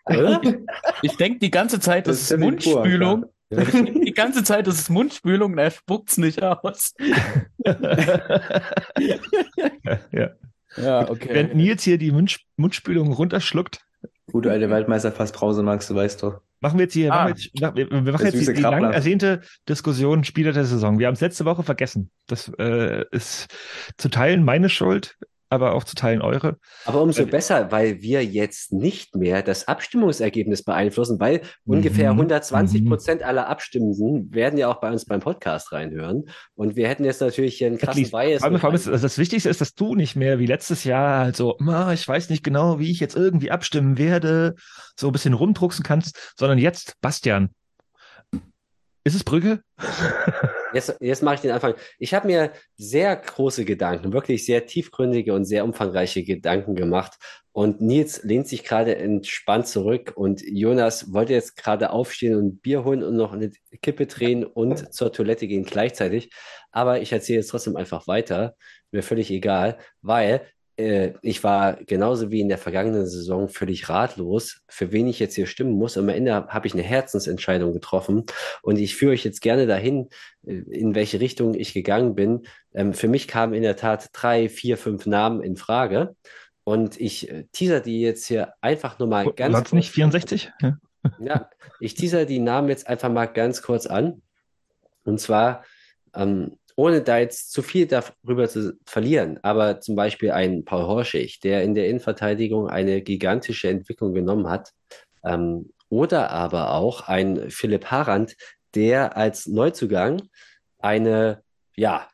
Oder? 0.05 0.41
ich 1.03 1.17
denke 1.17 1.39
die 1.39 1.51
ganze 1.51 1.81
Zeit, 1.81 2.07
das, 2.07 2.17
Das 2.17 2.23
ist 2.23 2.31
ja 2.31 2.37
wie 2.37 2.41
pur, 2.41 2.51
Mundspülung. 2.51 3.21
klar. 3.23 3.31
Ich 3.51 3.71
denk 3.71 4.05
die 4.05 4.13
ganze 4.13 4.45
Zeit, 4.45 4.67
das 4.67 4.79
ist 4.79 4.91
Mundspülung 4.91 5.53
und 5.53 5.59
er 5.59 5.71
spuckt's 5.71 6.19
nicht 6.19 6.43
aus. 6.43 6.95
ja. 10.13 10.31
Ja, 10.77 11.09
okay. 11.09 11.29
Wenn 11.31 11.57
Nils 11.57 11.85
hier 11.85 11.99
die 11.99 12.11
Mund, 12.11 12.41
Mundspülung 12.57 13.13
runterschluckt, 13.13 13.81
Gute 14.33 14.51
alte 14.51 14.71
Waldmeister 14.71 15.13
fast 15.13 15.35
Brause 15.35 15.63
magst 15.63 15.91
du, 15.91 15.95
weißt 15.95 16.23
doch. 16.23 16.41
Machen 16.65 16.79
wir 16.79 16.85
jetzt 16.85 16.95
hier, 16.95 17.13
Ah. 17.13 17.25
machen 17.27 17.37
wir, 17.37 17.43
jetzt, 17.43 17.77
wir 17.77 18.07
wir 18.07 18.13
machen 18.13 18.25
jetzt 18.27 18.49
die, 18.49 18.55
die 18.55 18.61
lang 18.63 18.91
ersehnte 18.91 19.43
Diskussion 19.69 20.25
Spieler 20.25 20.53
der 20.53 20.65
Saison. 20.65 20.99
Wir 20.99 21.07
haben 21.07 21.15
es 21.15 21.21
letzte 21.21 21.45
Woche 21.45 21.63
vergessen. 21.63 22.11
Das 22.27 22.51
äh, 22.59 23.05
ist 23.11 23.49
zu 23.99 24.09
Teilen 24.09 24.45
meine 24.45 24.71
Schuld, 24.71 25.17
aber 25.55 25.73
auch 25.75 25.85
zu 25.85 25.95
Teilen 25.95 26.21
eure. 26.21 26.59
Aber 26.85 27.01
umso 27.03 27.25
besser, 27.27 27.73
weil 27.73 28.03
wir 28.03 28.25
jetzt 28.25 28.73
nicht 28.73 29.15
mehr 29.17 29.43
das 29.43 29.67
Abstimmungsergebnis 29.69 30.63
beeinflussen, 30.63 31.19
weil 31.21 31.41
ungefähr 31.65 32.13
Mhm. 32.13 32.19
120 32.21 32.83
Mhm. 32.83 32.89
Prozent 32.89 33.23
aller 33.23 33.49
Abstimmenden 33.49 34.35
werden 34.35 34.59
ja 34.59 34.69
auch 34.69 34.81
bei 34.81 34.91
uns 34.91 35.05
beim 35.07 35.21
Podcast 35.21 35.73
reinhören. 35.73 36.25
Und 36.55 36.77
wir 36.77 36.89
hätten 36.89 37.05
jetzt 37.05 37.21
natürlich 37.21 37.57
hier 37.57 37.69
einen 37.69 37.79
krassen. 37.79 38.11
Bias. 38.11 38.41
Vor 38.43 38.51
allem, 38.51 38.59
vor 38.61 38.69
allem 38.71 38.75
ist, 38.77 38.89
also 38.89 39.03
das 39.03 39.17
Wichtigste 39.19 39.49
ist, 39.49 39.61
dass 39.61 39.75
du 39.75 39.95
nicht 39.95 40.17
mehr 40.17 40.39
wie 40.39 40.47
letztes 40.47 40.85
Jahr 40.85 41.21
halt 41.25 41.37
so, 41.37 41.57
"Ma, 41.61 41.93
ich 41.93 42.07
weiß 42.07 42.29
nicht 42.31 42.45
genau, 42.45 42.79
wie 42.79 42.91
ich 42.91 43.01
jetzt 43.01 43.17
irgendwie 43.17 43.51
abstimmen 43.51 43.97
werde, 43.99 44.55
so 44.99 45.07
ein 45.09 45.13
bisschen 45.13 45.35
rumdrucksen 45.35 45.83
kannst, 45.85 46.35
sondern 46.39 46.59
jetzt, 46.59 46.95
Bastian. 47.01 47.51
Ist 49.05 49.15
es 49.15 49.23
Brügge? 49.25 49.61
Jetzt, 50.75 50.97
jetzt 51.01 51.23
mache 51.23 51.37
ich 51.37 51.41
den 51.41 51.53
Anfang. 51.53 51.75
Ich 51.99 52.15
habe 52.15 52.27
mir 52.27 52.53
sehr 52.77 53.17
große 53.17 53.65
Gedanken, 53.65 54.13
wirklich 54.13 54.45
sehr 54.45 54.67
tiefgründige 54.67 55.33
und 55.33 55.45
sehr 55.45 55.65
umfangreiche 55.65 56.25
Gedanken 56.25 56.75
gemacht. 56.75 57.15
Und 57.53 57.81
Nils 57.81 58.25
lehnt 58.25 58.49
sich 58.49 58.65
gerade 58.65 58.97
entspannt 58.97 59.69
zurück 59.69 60.13
und 60.17 60.43
Jonas 60.45 61.13
wollte 61.13 61.35
jetzt 61.35 61.57
gerade 61.57 61.91
aufstehen 61.91 62.35
und 62.35 62.47
ein 62.47 62.59
Bier 62.59 62.85
holen 62.85 63.05
und 63.05 63.15
noch 63.17 63.33
eine 63.33 63.53
Kippe 63.81 64.07
drehen 64.07 64.45
und 64.45 64.93
zur 64.93 65.13
Toilette 65.13 65.47
gehen 65.47 65.65
gleichzeitig. 65.65 66.31
Aber 66.73 67.01
ich 67.01 67.13
erzähle 67.13 67.39
jetzt 67.39 67.49
trotzdem 67.51 67.77
einfach 67.77 68.09
weiter. 68.09 68.57
Mir 68.91 69.05
völlig 69.05 69.31
egal, 69.31 69.79
weil 70.03 70.47
ich 70.77 71.45
war 71.45 71.75
genauso 71.85 72.33
wie 72.33 72.41
in 72.41 72.49
der 72.49 72.59
vergangenen 72.59 73.07
Saison 73.07 73.49
völlig 73.49 73.89
ratlos, 73.89 74.63
für 74.69 74.91
wen 74.91 75.07
ich 75.07 75.21
jetzt 75.21 75.37
hier 75.37 75.47
stimmen 75.47 75.73
muss. 75.73 75.97
Am 75.97 76.09
Ende 76.09 76.49
habe 76.49 76.67
ich 76.67 76.75
eine 76.75 76.83
Herzensentscheidung 76.83 77.73
getroffen 77.73 78.25
und 78.63 78.79
ich 78.79 78.97
führe 78.97 79.13
euch 79.13 79.25
jetzt 79.25 79.41
gerne 79.41 79.67
dahin, 79.67 80.09
äh, 80.45 80.55
in 80.71 80.95
welche 80.95 81.21
Richtung 81.21 81.55
ich 81.55 81.75
gegangen 81.75 82.17
bin. 82.17 82.47
Ähm, 82.75 82.93
für 82.93 83.07
mich 83.07 83.29
kamen 83.29 83.55
in 83.55 83.63
der 83.63 83.77
Tat 83.77 84.11
drei, 84.13 84.49
vier, 84.49 84.77
fünf 84.77 85.07
Namen 85.07 85.43
in 85.43 85.57
Frage. 85.57 86.17
Und 86.65 87.01
ich 87.01 87.31
äh, 87.31 87.45
teaser 87.53 87.81
die 87.81 88.01
jetzt 88.01 88.27
hier 88.27 88.55
einfach 88.61 88.99
nur 88.99 89.07
mal 89.07 89.33
ganz 89.33 89.67
es 89.67 89.73
nicht 89.73 89.89
kurz- 89.89 89.95
64? 89.95 90.53
Ja. 90.61 90.79
ja, 91.21 91.51
ich 91.81 91.95
teaser 91.95 92.25
die 92.25 92.39
Namen 92.41 92.69
jetzt 92.69 92.89
einfach 92.89 93.11
mal 93.11 93.27
ganz 93.27 93.63
kurz 93.63 93.87
an. 93.87 94.23
Und 95.05 95.21
zwar, 95.21 95.65
ähm, 96.15 96.59
ohne 96.77 97.03
da 97.03 97.19
jetzt 97.19 97.53
zu 97.53 97.63
viel 97.63 97.87
darüber 97.87 98.49
zu 98.49 98.77
verlieren, 98.85 99.39
aber 99.43 99.81
zum 99.81 99.95
Beispiel 99.95 100.33
ein 100.33 100.65
Paul 100.65 100.87
Horschig, 100.87 101.41
der 101.41 101.63
in 101.63 101.75
der 101.75 101.89
Innenverteidigung 101.89 102.69
eine 102.69 103.01
gigantische 103.03 103.69
Entwicklung 103.69 104.13
genommen 104.13 104.49
hat. 104.49 104.73
Ähm, 105.25 105.71
oder 105.89 106.31
aber 106.31 106.75
auch 106.75 107.09
ein 107.09 107.51
Philipp 107.51 107.87
Harand, 107.87 108.37
der 108.75 109.17
als 109.17 109.47
Neuzugang 109.47 110.23
eine, 110.79 111.43
ja, 111.77 112.09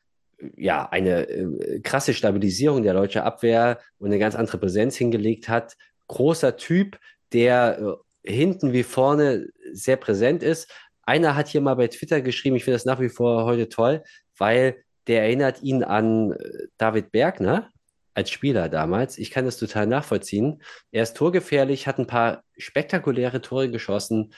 ja, 0.57 0.89
eine 0.89 1.29
äh, 1.29 1.81
krasse 1.81 2.15
Stabilisierung 2.15 2.83
der 2.83 2.95
deutschen 2.95 3.23
Abwehr 3.23 3.81
und 3.99 4.09
eine 4.09 4.19
ganz 4.19 4.35
andere 4.35 4.59
Präsenz 4.59 4.97
hingelegt 4.97 5.49
hat. 5.49 5.77
Großer 6.09 6.57
Typ, 6.57 6.99
der 7.33 7.79
äh, 8.25 8.31
hinten 8.31 8.73
wie 8.73 8.83
vorne 8.83 9.49
sehr 9.73 9.97
präsent 9.97 10.43
ist. 10.43 10.71
Einer 11.03 11.35
hat 11.35 11.49
hier 11.49 11.61
mal 11.61 11.75
bei 11.75 11.89
Twitter 11.89 12.21
geschrieben, 12.21 12.57
ich 12.57 12.65
finde 12.65 12.77
das 12.77 12.85
nach 12.85 13.01
wie 13.01 13.09
vor 13.09 13.45
heute 13.45 13.69
toll, 13.69 14.03
weil 14.41 14.83
der 15.07 15.23
erinnert 15.23 15.63
ihn 15.63 15.85
an 15.85 16.33
äh, 16.33 16.67
David 16.79 17.13
Bergner 17.13 17.71
als 18.15 18.31
Spieler 18.31 18.69
damals. 18.69 19.19
Ich 19.19 19.31
kann 19.31 19.45
das 19.45 19.57
total 19.57 19.87
nachvollziehen. 19.87 20.63
Er 20.91 21.05
ist 21.05 21.17
torgefährlich, 21.17 21.87
hat 21.87 21.99
ein 21.99 22.07
paar 22.07 22.43
spektakuläre 22.59 23.41
Tore 23.41 23.71
geschossen. 23.71 24.33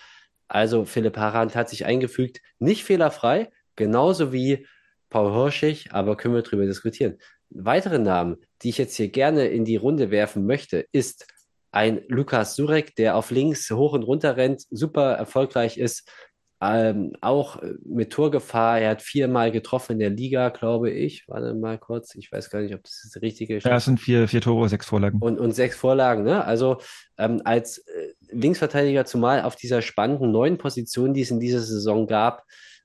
Also 0.49 0.85
Philipp 0.85 1.17
Harand 1.17 1.55
hat 1.55 1.71
sich 1.71 1.87
eingefügt, 1.87 2.41
nicht 2.59 2.85
fehlerfrei, 2.85 3.51
genauso 3.77 4.33
wie 4.33 4.67
Paul 5.09 5.33
Horschig, 5.33 5.93
aber 5.93 6.17
können 6.17 6.35
wir 6.35 6.43
drüber 6.43 6.67
diskutieren. 6.67 7.19
Weitere 7.49 7.99
Namen, 7.99 8.37
die 8.63 8.71
ich 8.71 8.79
jetzt 8.79 8.97
hier 8.97 9.09
gerne 9.09 9.47
in 9.47 9.65
die 9.65 9.77
Runde 9.77 10.11
werfen 10.11 10.47
möchte, 10.47 10.87
ist 10.93 11.27
ein 11.71 12.03
Lukas 12.09 12.55
Surek, 12.55 12.95
der 12.97 13.17
auf 13.17 13.31
links 13.31 13.71
hoch 13.71 13.95
und 13.95 14.03
runter 14.03 14.37
rennt, 14.37 14.63
super 14.71 15.13
erfolgreich 15.13 15.79
ist, 15.79 16.11
ähm, 16.65 17.13
auch 17.21 17.61
äh, 17.61 17.75
mit 17.85 18.13
Torgefahr. 18.13 18.79
Er 18.79 18.91
hat 18.91 19.03
viermal 19.03 19.51
getroffen 19.51 19.95
in 19.95 19.99
der 19.99 20.11
Liga, 20.11 20.51
glaube 20.51 20.91
ich. 20.91 21.25
Warte 21.27 21.55
mal 21.55 21.77
kurz, 21.77 22.15
ich 22.15 22.31
weiß 22.31 22.51
gar 22.51 22.61
nicht, 22.61 22.75
ob 22.75 22.85
das 22.85 23.09
das 23.13 23.21
richtige 23.21 23.59
Ja, 23.59 23.77
es 23.77 23.85
sind 23.87 23.99
vier, 23.99 24.29
vier 24.29 24.41
Tore, 24.41 24.69
sechs 24.69 24.87
Vorlagen. 24.87 25.19
und, 25.19 25.41
und 25.41 25.53
sechs 25.53 25.77
Vorlagen. 25.77 26.23
Ne? 26.23 26.45
Also 26.45 26.79
ähm, 27.19 27.43
als 27.45 27.79
äh, 27.79 28.13
Linksverteidiger, 28.31 29.05
zumal 29.05 29.43
auf 29.43 29.57
dieser 29.57 29.83
spannenden 29.83 30.31
neuen 30.31 30.57
Position, 30.57 31.15
die 31.15 31.23
es 31.23 31.33
in 31.33 31.41
dieser 31.41 31.61
Saison 31.61 32.07
gab, 32.07 32.45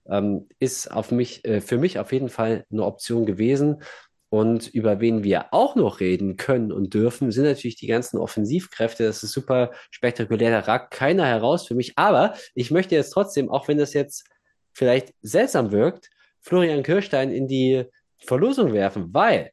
ähm, 0.10 0.48
ist 0.58 0.90
auf 0.92 1.12
mich, 1.12 1.46
äh, 1.46 1.62
für 1.62 1.78
mich 1.78 2.00
auf 2.00 2.12
jeden 2.12 2.30
Fall 2.30 2.66
eine 2.72 2.84
Option 2.84 3.26
gewesen. 3.26 3.84
Und 4.30 4.68
über 4.68 5.00
wen 5.00 5.24
wir 5.24 5.54
auch 5.54 5.76
noch 5.76 6.02
reden 6.02 6.36
können 6.36 6.72
und 6.74 6.94
dürfen, 6.94 7.32
sind 7.32 7.46
natürlich 7.46 7.78
die 7.78 7.88
ganzen 7.88 8.18
Offensivkräfte. 8.18 9.06
Das 9.06 9.24
ist 9.24 9.32
super 9.32 9.72
spektakulär. 9.90 10.52
Da 10.52 10.60
ragt 10.60 10.92
keiner 10.92 11.26
heraus 11.26 11.66
für 11.66 11.76
mich. 11.76 11.94
Aber 11.98 12.34
ich 12.54 12.70
möchte 12.70 12.96
jetzt 12.96 13.12
trotzdem, 13.12 13.50
auch 13.50 13.68
wenn 13.70 13.78
das 13.78 13.94
jetzt 13.94 14.26
vielleicht 14.74 15.14
seltsam 15.22 15.72
wirkt, 15.72 16.10
Florian 16.42 16.84
Kirstein 16.84 17.32
in 17.32 17.48
die 17.48 17.86
Verlosung 18.18 18.74
werfen, 18.74 19.14
weil 19.14 19.52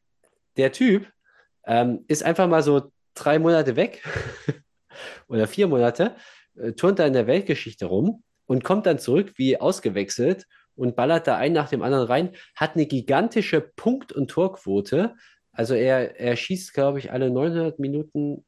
der 0.57 0.71
Typ 0.71 1.07
ähm, 1.65 2.03
ist 2.07 2.23
einfach 2.23 2.47
mal 2.47 2.63
so 2.63 2.91
drei 3.13 3.39
Monate 3.39 3.75
weg 3.75 4.03
oder 5.27 5.47
vier 5.47 5.67
Monate, 5.67 6.15
äh, 6.57 6.73
turnt 6.73 6.99
da 6.99 7.05
in 7.05 7.13
der 7.13 7.27
Weltgeschichte 7.27 7.85
rum 7.85 8.23
und 8.45 8.63
kommt 8.63 8.85
dann 8.85 8.99
zurück 8.99 9.33
wie 9.37 9.59
ausgewechselt 9.59 10.45
und 10.75 10.95
ballert 10.95 11.27
da 11.27 11.37
ein 11.37 11.53
nach 11.53 11.69
dem 11.69 11.81
anderen 11.81 12.07
rein, 12.07 12.29
hat 12.55 12.75
eine 12.75 12.85
gigantische 12.85 13.61
Punkt- 13.61 14.11
und 14.11 14.29
Torquote. 14.29 15.15
Also 15.51 15.73
er, 15.73 16.19
er 16.19 16.35
schießt, 16.35 16.73
glaube 16.73 16.99
ich, 16.99 17.11
alle 17.11 17.29
900 17.29 17.79
Minuten 17.79 18.45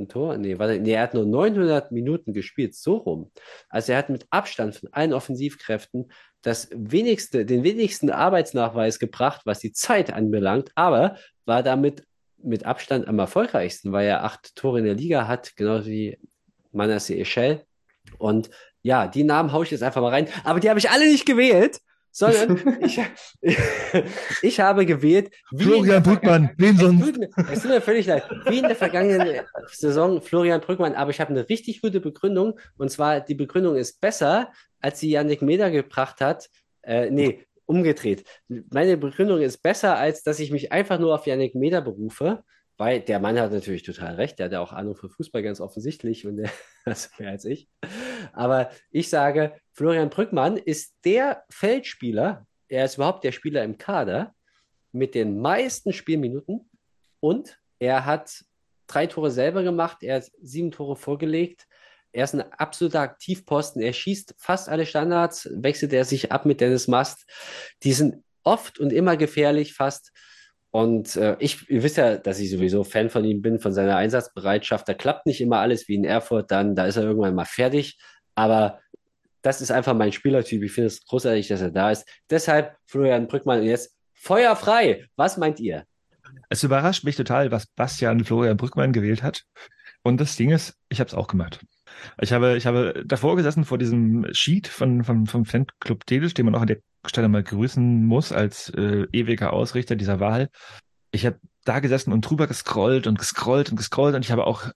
ein 0.00 0.08
Tor. 0.08 0.36
Nee, 0.38 0.58
warte, 0.58 0.80
nee, 0.80 0.92
er 0.92 1.02
hat 1.02 1.14
nur 1.14 1.26
900 1.26 1.92
Minuten 1.92 2.32
gespielt, 2.32 2.74
so 2.74 2.96
rum. 2.96 3.30
Also 3.68 3.92
er 3.92 3.98
hat 3.98 4.10
mit 4.10 4.26
Abstand 4.30 4.76
von 4.76 4.88
allen 4.92 5.12
Offensivkräften 5.12 6.10
das 6.42 6.68
wenigste, 6.72 7.44
den 7.44 7.62
wenigsten 7.62 8.10
Arbeitsnachweis 8.10 8.98
gebracht, 8.98 9.42
was 9.44 9.58
die 9.60 9.72
Zeit 9.72 10.12
anbelangt, 10.12 10.72
aber 10.74 11.16
war 11.44 11.62
damit 11.62 12.04
mit 12.42 12.64
Abstand 12.64 13.06
am 13.06 13.18
erfolgreichsten, 13.18 13.92
weil 13.92 14.06
er 14.06 14.24
acht 14.24 14.56
Tore 14.56 14.78
in 14.78 14.86
der 14.86 14.94
Liga 14.94 15.28
hat, 15.28 15.54
genauso 15.56 15.86
wie 15.86 16.18
Manasseh 16.72 17.20
Echel. 17.20 17.62
Und 18.18 18.50
ja, 18.82 19.06
die 19.06 19.24
Namen 19.24 19.52
haue 19.52 19.64
ich 19.64 19.70
jetzt 19.70 19.82
einfach 19.82 20.00
mal 20.00 20.10
rein. 20.10 20.28
Aber 20.44 20.60
die 20.60 20.68
habe 20.68 20.78
ich 20.78 20.90
alle 20.90 21.06
nicht 21.06 21.26
gewählt, 21.26 21.80
sondern 22.10 22.80
ich, 22.82 23.00
ich 24.42 24.60
habe 24.60 24.86
gewählt, 24.86 25.30
wie 25.50 25.62
in 25.62 25.68
der 25.68 25.76
Florian 25.76 26.02
Brückmann, 26.02 26.50
wen 26.56 26.76
sonst? 26.76 27.18
es 27.50 27.62
tut 27.62 27.70
mir 27.70 27.80
völlig 27.80 28.06
leid. 28.06 28.24
Wie 28.46 28.58
in 28.58 28.66
der 28.66 28.76
vergangenen 28.76 29.40
Saison 29.68 30.20
Florian 30.20 30.60
Brückmann, 30.60 30.94
aber 30.94 31.10
ich 31.10 31.20
habe 31.20 31.30
eine 31.30 31.48
richtig 31.48 31.82
gute 31.82 32.00
Begründung. 32.00 32.58
Und 32.76 32.90
zwar, 32.90 33.20
die 33.20 33.34
Begründung 33.34 33.76
ist 33.76 34.00
besser, 34.00 34.50
als 34.80 35.00
sie 35.00 35.10
Yannick 35.10 35.42
Meder 35.42 35.70
gebracht 35.70 36.20
hat. 36.20 36.48
Äh, 36.82 37.10
nee, 37.10 37.46
umgedreht. 37.66 38.24
Meine 38.48 38.96
Begründung 38.96 39.40
ist 39.40 39.62
besser, 39.62 39.96
als 39.96 40.22
dass 40.22 40.40
ich 40.40 40.50
mich 40.50 40.72
einfach 40.72 40.98
nur 40.98 41.14
auf 41.14 41.26
Yannick 41.26 41.54
Meder 41.54 41.80
berufe. 41.80 42.42
Weil 42.80 43.00
der 43.00 43.20
Mann 43.20 43.38
hat 43.38 43.52
natürlich 43.52 43.82
total 43.82 44.14
recht, 44.14 44.38
der 44.38 44.46
hat 44.46 44.52
ja 44.52 44.60
auch 44.60 44.72
Ahnung 44.72 44.96
für 44.96 45.10
Fußball 45.10 45.42
ganz 45.42 45.60
offensichtlich 45.60 46.26
und 46.26 46.38
der 46.38 46.50
also 46.86 47.08
mehr 47.18 47.28
als 47.28 47.44
ich. 47.44 47.68
Aber 48.32 48.70
ich 48.90 49.08
sage, 49.08 49.54
Florian 49.72 50.10
Brückmann 50.10 50.56
ist 50.56 50.94
der 51.04 51.44
Feldspieler, 51.50 52.46
er 52.68 52.84
ist 52.84 52.96
überhaupt 52.96 53.24
der 53.24 53.32
Spieler 53.32 53.64
im 53.64 53.78
Kader 53.78 54.34
mit 54.92 55.14
den 55.14 55.40
meisten 55.40 55.92
Spielminuten 55.92 56.70
und 57.20 57.58
er 57.78 58.04
hat 58.04 58.44
drei 58.86 59.06
Tore 59.06 59.30
selber 59.30 59.62
gemacht, 59.62 60.02
er 60.02 60.16
hat 60.16 60.30
sieben 60.42 60.70
Tore 60.70 60.96
vorgelegt. 60.96 61.66
Er 62.12 62.24
ist 62.24 62.34
ein 62.34 62.52
absoluter 62.52 63.00
Aktivposten. 63.00 63.80
Er 63.80 63.92
schießt 63.92 64.34
fast 64.36 64.68
alle 64.68 64.84
Standards, 64.84 65.48
wechselt 65.52 65.92
er 65.92 66.04
sich 66.04 66.32
ab 66.32 66.44
mit 66.44 66.60
Dennis 66.60 66.88
Mast. 66.88 67.24
Die 67.84 67.92
sind 67.92 68.24
oft 68.42 68.80
und 68.80 68.92
immer 68.92 69.16
gefährlich, 69.16 69.74
fast. 69.74 70.12
Und 70.72 71.16
äh, 71.16 71.36
ich, 71.40 71.68
ihr 71.68 71.82
wisst 71.82 71.96
ja, 71.96 72.16
dass 72.16 72.38
ich 72.38 72.50
sowieso 72.50 72.84
Fan 72.84 73.10
von 73.10 73.24
ihm 73.24 73.42
bin, 73.42 73.58
von 73.58 73.72
seiner 73.72 73.96
Einsatzbereitschaft. 73.96 74.88
Da 74.88 74.94
klappt 74.94 75.26
nicht 75.26 75.40
immer 75.40 75.58
alles 75.58 75.88
wie 75.88 75.96
in 75.96 76.04
Erfurt, 76.04 76.50
dann, 76.50 76.76
da 76.76 76.86
ist 76.86 76.96
er 76.96 77.02
irgendwann 77.02 77.34
mal 77.34 77.44
fertig. 77.44 77.98
Aber 78.36 78.78
das 79.42 79.60
ist 79.60 79.70
einfach 79.70 79.94
mein 79.94 80.12
Spielertyp. 80.12 80.62
Ich 80.62 80.72
finde 80.72 80.88
es 80.88 81.04
großartig, 81.04 81.48
dass 81.48 81.60
er 81.60 81.70
da 81.70 81.90
ist. 81.90 82.06
Deshalb 82.28 82.76
Florian 82.86 83.26
Brückmann 83.26 83.62
jetzt 83.62 83.96
feuerfrei. 84.14 85.06
Was 85.16 85.38
meint 85.38 85.58
ihr? 85.58 85.84
Es 86.48 86.62
überrascht 86.62 87.04
mich 87.04 87.16
total, 87.16 87.50
was 87.50 87.66
Bastian 87.66 88.24
Florian 88.24 88.56
Brückmann 88.56 88.92
gewählt 88.92 89.22
hat. 89.22 89.44
Und 90.02 90.20
das 90.20 90.36
Ding 90.36 90.50
ist, 90.50 90.76
ich 90.88 91.00
habe 91.00 91.08
es 91.08 91.14
auch 91.14 91.26
gemacht. 91.26 91.60
Ich 92.20 92.32
habe, 92.32 92.56
ich 92.56 92.66
habe 92.66 93.02
davor 93.06 93.36
gesessen 93.36 93.64
vor 93.64 93.78
diesem 93.78 94.26
Sheet 94.32 94.68
von, 94.68 95.04
von, 95.04 95.26
vom 95.26 95.44
Fanclub 95.44 96.06
Delisch, 96.06 96.34
den 96.34 96.46
man 96.46 96.54
auch 96.54 96.62
an 96.62 96.66
der 96.68 96.78
Stelle 97.06 97.28
mal 97.28 97.42
grüßen 97.42 98.04
muss 98.04 98.32
als 98.32 98.68
äh, 98.70 99.06
ewiger 99.12 99.52
Ausrichter 99.52 99.96
dieser 99.96 100.20
Wahl. 100.20 100.48
Ich 101.12 101.26
habe 101.26 101.38
da 101.64 101.80
gesessen 101.80 102.12
und 102.12 102.22
drüber 102.22 102.46
gescrollt 102.46 103.06
und 103.06 103.18
gescrollt 103.18 103.70
und 103.70 103.76
gescrollt 103.76 104.14
und 104.14 104.24
ich 104.24 104.32
habe 104.32 104.46
auch 104.46 104.70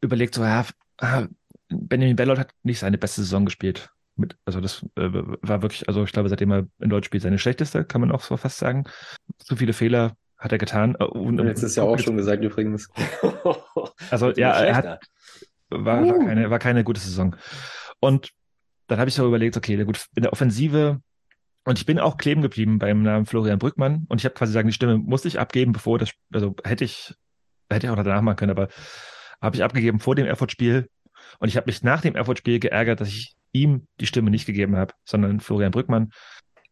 überlegt, 0.00 0.34
so, 0.34 0.42
ja, 0.42 0.64
ah, 0.98 1.26
Benjamin 1.68 2.16
Bellot 2.16 2.38
hat 2.38 2.52
nicht 2.62 2.80
seine 2.80 2.98
beste 2.98 3.22
Saison 3.22 3.44
gespielt. 3.44 3.90
Mit, 4.16 4.36
also 4.44 4.60
das 4.60 4.82
äh, 4.96 5.10
war 5.12 5.62
wirklich, 5.62 5.88
also 5.88 6.04
ich 6.04 6.12
glaube, 6.12 6.28
seitdem 6.28 6.50
er 6.50 6.66
in 6.80 6.90
Deutsch 6.90 7.06
spielt, 7.06 7.22
seine 7.22 7.38
schlechteste, 7.38 7.84
kann 7.84 8.00
man 8.00 8.12
auch 8.12 8.22
so 8.22 8.36
fast 8.36 8.58
sagen. 8.58 8.84
Zu 9.38 9.56
viele 9.56 9.72
Fehler 9.72 10.16
hat 10.36 10.52
er 10.52 10.58
getan. 10.58 10.96
Äh, 10.98 11.04
Und, 11.04 11.38
Jetzt 11.38 11.62
ist 11.62 11.76
ja 11.76 11.84
auch 11.84 11.98
schon 11.98 12.16
gesagt 12.16 12.42
übrigens. 12.42 12.88
Also 14.10 14.30
ja, 14.36 14.52
er 14.52 14.76
hat, 14.76 15.00
war, 15.70 16.06
war, 16.06 16.18
keine, 16.18 16.50
war 16.50 16.58
keine 16.58 16.84
gute 16.84 17.00
Saison. 17.00 17.36
Und 18.00 18.30
dann 18.86 18.98
habe 18.98 19.08
ich 19.08 19.14
so 19.14 19.26
überlegt, 19.26 19.56
okay, 19.56 19.82
gut, 19.84 20.06
in 20.14 20.22
der 20.22 20.32
Offensive, 20.32 21.00
und 21.64 21.78
ich 21.78 21.86
bin 21.86 21.98
auch 21.98 22.16
kleben 22.16 22.42
geblieben 22.42 22.78
beim 22.78 23.02
Namen 23.02 23.26
Florian 23.26 23.58
Brückmann 23.58 24.06
und 24.08 24.20
ich 24.20 24.24
habe 24.24 24.34
quasi 24.34 24.52
sagen, 24.52 24.68
die 24.68 24.74
Stimme 24.74 24.98
musste 24.98 25.28
ich 25.28 25.38
abgeben, 25.38 25.72
bevor 25.72 25.98
das, 25.98 26.10
also 26.32 26.54
hätte 26.64 26.84
ich, 26.84 27.14
hätte 27.70 27.86
ich 27.86 27.90
auch 27.90 27.96
danach 27.96 28.22
machen 28.22 28.36
können, 28.36 28.50
aber 28.50 28.68
habe 29.40 29.56
ich 29.56 29.62
abgegeben 29.62 30.00
vor 30.00 30.14
dem 30.14 30.26
Erfurt-Spiel 30.26 30.88
und 31.38 31.48
ich 31.48 31.56
habe 31.56 31.66
mich 31.66 31.82
nach 31.82 32.00
dem 32.00 32.16
Erfurt-Spiel 32.16 32.58
geärgert, 32.60 33.00
dass 33.00 33.08
ich 33.08 33.36
ihm 33.52 33.86
die 34.00 34.06
Stimme 34.06 34.30
nicht 34.30 34.46
gegeben 34.46 34.76
habe, 34.76 34.94
sondern 35.04 35.40
Florian 35.40 35.72
Brückmann. 35.72 36.10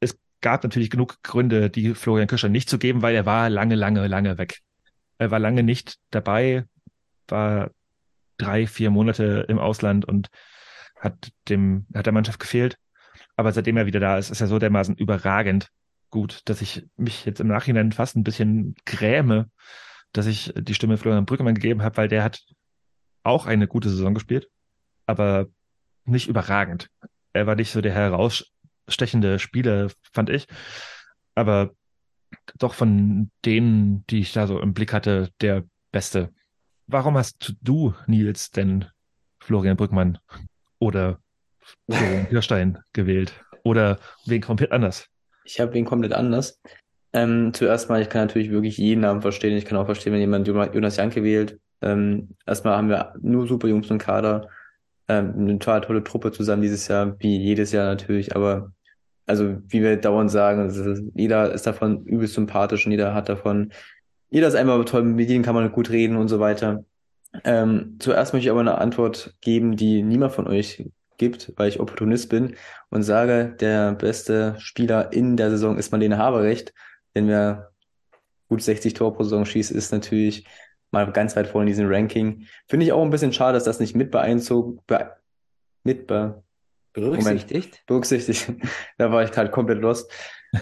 Es 0.00 0.18
gab 0.40 0.62
natürlich 0.62 0.90
genug 0.90 1.22
Gründe, 1.22 1.70
die 1.70 1.94
Florian 1.94 2.28
Kirschner 2.28 2.48
nicht 2.48 2.68
zu 2.68 2.78
geben, 2.78 3.02
weil 3.02 3.14
er 3.14 3.26
war 3.26 3.50
lange, 3.50 3.74
lange, 3.74 4.06
lange 4.06 4.38
weg. 4.38 4.60
Er 5.18 5.30
war 5.30 5.38
lange 5.38 5.62
nicht 5.62 5.96
dabei, 6.10 6.64
war 7.26 7.70
drei, 8.38 8.66
vier 8.66 8.90
Monate 8.90 9.44
im 9.48 9.58
Ausland 9.58 10.04
und 10.04 10.28
hat 10.96 11.30
dem, 11.48 11.86
hat 11.94 12.06
der 12.06 12.12
Mannschaft 12.12 12.40
gefehlt. 12.40 12.78
Aber 13.36 13.52
seitdem 13.52 13.76
er 13.76 13.86
wieder 13.86 14.00
da 14.00 14.18
ist, 14.18 14.30
ist 14.30 14.40
er 14.40 14.46
so 14.46 14.58
dermaßen 14.58 14.96
überragend 14.96 15.70
gut, 16.10 16.40
dass 16.46 16.62
ich 16.62 16.86
mich 16.96 17.24
jetzt 17.24 17.40
im 17.40 17.48
Nachhinein 17.48 17.92
fast 17.92 18.16
ein 18.16 18.24
bisschen 18.24 18.74
gräme, 18.84 19.50
dass 20.12 20.26
ich 20.26 20.52
die 20.56 20.74
Stimme 20.74 20.96
Florian 20.96 21.26
Brückmann 21.26 21.54
gegeben 21.54 21.82
habe, 21.82 21.96
weil 21.96 22.08
der 22.08 22.24
hat 22.24 22.40
auch 23.22 23.46
eine 23.46 23.68
gute 23.68 23.90
Saison 23.90 24.14
gespielt, 24.14 24.48
aber 25.06 25.46
nicht 26.04 26.28
überragend. 26.28 26.88
Er 27.32 27.46
war 27.46 27.54
nicht 27.54 27.72
so 27.72 27.80
der 27.80 27.92
herausstechende 27.92 29.38
Spieler, 29.38 29.90
fand 30.12 30.30
ich. 30.30 30.46
Aber 31.34 31.72
doch 32.56 32.74
von 32.74 33.30
denen, 33.44 34.06
die 34.06 34.20
ich 34.20 34.32
da 34.32 34.46
so 34.46 34.60
im 34.60 34.74
Blick 34.74 34.92
hatte, 34.92 35.30
der 35.40 35.64
beste. 35.92 36.32
Warum 36.90 37.18
hast 37.18 37.54
du, 37.60 37.92
Nils, 38.06 38.50
denn 38.50 38.86
Florian 39.40 39.76
Brückmann 39.76 40.18
oder 40.78 41.20
Florian 41.86 42.26
Kirstein 42.30 42.78
gewählt? 42.94 43.34
Oder 43.62 43.98
wen 44.24 44.40
komplett 44.40 44.72
anders? 44.72 45.06
Ich 45.44 45.60
habe 45.60 45.74
wen 45.74 45.84
komplett 45.84 46.14
anders. 46.14 46.58
Ähm, 47.12 47.52
zuerst 47.52 47.90
mal, 47.90 48.00
ich 48.00 48.08
kann 48.08 48.22
natürlich 48.22 48.50
wirklich 48.50 48.78
jeden 48.78 49.02
Namen 49.02 49.20
verstehen. 49.20 49.54
Ich 49.58 49.66
kann 49.66 49.76
auch 49.76 49.84
verstehen, 49.84 50.14
wenn 50.14 50.20
jemand 50.20 50.48
Jonas 50.48 50.96
Janke 50.96 51.22
wählt. 51.22 51.60
Ähm, 51.82 52.30
erstmal 52.46 52.78
haben 52.78 52.88
wir 52.88 53.12
nur 53.20 53.46
super 53.46 53.68
Jungs 53.68 53.90
im 53.90 53.98
Kader. 53.98 54.48
Ähm, 55.08 55.34
eine 55.36 55.58
total 55.58 55.82
tolle 55.82 56.04
Truppe 56.04 56.32
zusammen 56.32 56.62
dieses 56.62 56.88
Jahr, 56.88 57.20
wie 57.20 57.36
jedes 57.36 57.70
Jahr 57.70 57.84
natürlich. 57.84 58.34
Aber 58.34 58.72
also, 59.26 59.58
wie 59.68 59.82
wir 59.82 59.98
dauernd 59.98 60.30
sagen, 60.30 60.70
ist, 60.70 61.02
jeder 61.14 61.52
ist 61.52 61.66
davon 61.66 62.06
übelst 62.06 62.32
sympathisch 62.32 62.86
und 62.86 62.92
jeder 62.92 63.12
hat 63.12 63.28
davon, 63.28 63.72
jeder 64.30 64.48
ist 64.48 64.54
einfach 64.54 64.84
toll, 64.84 65.04
mit 65.04 65.28
jedem 65.28 65.42
kann 65.42 65.54
man 65.54 65.70
gut 65.72 65.90
reden 65.90 66.16
und 66.16 66.28
so 66.28 66.40
weiter. 66.40 66.84
Ähm, 67.44 67.96
zuerst 67.98 68.32
möchte 68.32 68.46
ich 68.46 68.50
aber 68.50 68.60
eine 68.60 68.78
Antwort 68.78 69.34
geben, 69.40 69.76
die 69.76 70.02
niemand 70.02 70.32
von 70.32 70.46
euch 70.46 70.90
gibt, 71.18 71.52
weil 71.56 71.68
ich 71.68 71.80
Opportunist 71.80 72.28
bin 72.28 72.56
und 72.90 73.02
sage, 73.02 73.56
der 73.60 73.92
beste 73.92 74.54
Spieler 74.58 75.12
in 75.12 75.36
der 75.36 75.50
Saison 75.50 75.76
ist 75.76 75.90
Marlene 75.90 76.18
Haberecht. 76.18 76.72
Denn 77.14 77.28
wer 77.28 77.72
gut 78.48 78.62
60 78.62 78.94
Tore 78.94 79.14
pro 79.14 79.24
Saison 79.24 79.44
schießt, 79.44 79.70
ist 79.70 79.92
natürlich 79.92 80.46
mal 80.90 81.10
ganz 81.12 81.36
weit 81.36 81.48
vorne 81.48 81.64
in 81.68 81.74
diesem 81.74 81.90
Ranking. 81.90 82.46
Finde 82.66 82.86
ich 82.86 82.92
auch 82.92 83.02
ein 83.02 83.10
bisschen 83.10 83.32
schade, 83.32 83.54
dass 83.54 83.64
das 83.64 83.80
nicht 83.80 83.94
mit 83.94 84.10
beeinzog, 84.10 84.86
be, 84.86 85.12
mit 85.84 86.06
be, 86.06 86.42
Berücksichtigt? 86.92 87.52
Moment, 87.52 87.86
berücksichtigt. 87.86 88.52
da 88.98 89.12
war 89.12 89.22
ich 89.22 89.30
gerade 89.30 89.50
komplett 89.50 89.80
lost. 89.80 90.10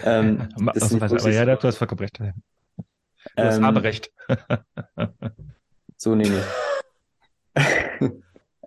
Ähm, 0.03 0.49
das 0.73 0.83
ist 0.83 0.93
nicht 0.93 1.03
aber 1.03 1.29
ja, 1.31 1.45
du 1.45 1.67
hast 1.67 1.77
vollkommen 1.77 1.99
recht. 1.99 2.19
Du 2.19 2.33
Ähm, 3.35 3.63
aber 3.63 3.83
recht. 3.83 4.11
So 5.97 6.13
nehme 6.13 6.43
ich. 7.55 7.63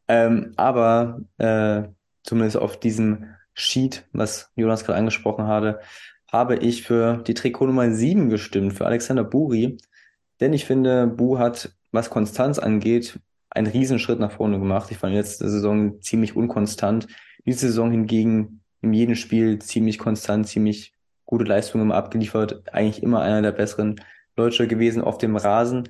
ähm, 0.09 0.53
aber 0.57 1.21
äh, 1.39 1.85
zumindest 2.25 2.57
auf 2.57 2.81
diesem 2.81 3.27
Sheet, 3.55 4.05
was 4.13 4.51
Jonas 4.57 4.85
gerade 4.85 4.99
angesprochen 4.99 5.47
hatte, 5.47 5.81
habe 6.31 6.57
ich 6.57 6.83
für 6.83 7.19
die 7.19 7.35
Trikot 7.35 7.67
Nummer 7.67 7.91
7 7.91 8.31
gestimmt, 8.31 8.75
für 8.75 8.87
Alexander 8.87 9.25
Buri. 9.25 9.79
Denn 10.41 10.53
ich 10.53 10.65
finde, 10.65 11.07
Bu 11.07 11.39
hat, 11.39 11.73
was 11.93 12.11
Konstanz 12.11 12.59
angeht, 12.59 13.21
einen 13.51 13.67
Riesenschritt 13.67 14.21
nach 14.21 14.33
vorne 14.33 14.59
gemacht. 14.59 14.91
Ich 14.91 14.99
fand 14.99 15.15
letzte 15.15 15.49
Saison 15.49 16.01
ziemlich 16.01 16.37
unkonstant. 16.37 17.07
Diese 17.47 17.67
Saison 17.67 17.91
hingegen 17.91 18.63
in 18.81 18.93
jedem 18.93 19.15
Spiel 19.15 19.59
ziemlich 19.59 19.99
konstant, 19.99 20.47
ziemlich 20.47 20.95
gute 21.25 21.45
Leistungen 21.45 21.85
immer 21.85 21.97
abgeliefert. 21.97 22.63
Eigentlich 22.73 23.03
immer 23.03 23.23
einer 23.23 23.43
der 23.43 23.53
besseren 23.53 24.01
Deutsche 24.41 24.67
gewesen 24.67 25.03
auf 25.03 25.19
dem 25.19 25.37
Rasen. 25.37 25.89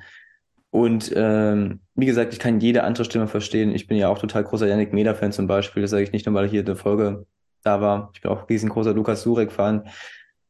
Und 0.70 1.12
ähm, 1.16 1.80
wie 1.94 2.06
gesagt, 2.06 2.32
ich 2.32 2.38
kann 2.38 2.60
jede 2.60 2.84
andere 2.84 3.04
Stimme 3.04 3.26
verstehen. 3.26 3.74
Ich 3.74 3.86
bin 3.86 3.96
ja 3.96 4.08
auch 4.08 4.18
total 4.18 4.44
großer 4.44 4.68
Yannick 4.68 4.92
Meder-Fan 4.92 5.32
zum 5.32 5.46
Beispiel. 5.46 5.82
Das 5.82 5.90
sage 5.90 6.04
ich 6.04 6.12
nicht 6.12 6.26
nur, 6.26 6.34
weil 6.34 6.48
hier 6.48 6.60
eine 6.60 6.76
Folge 6.76 7.26
da 7.62 7.80
war. 7.80 8.10
Ich 8.14 8.20
bin 8.20 8.30
auch 8.30 8.48
riesengroßer 8.48 8.94
Lukas 8.94 9.22
Surek-Fan. 9.22 9.88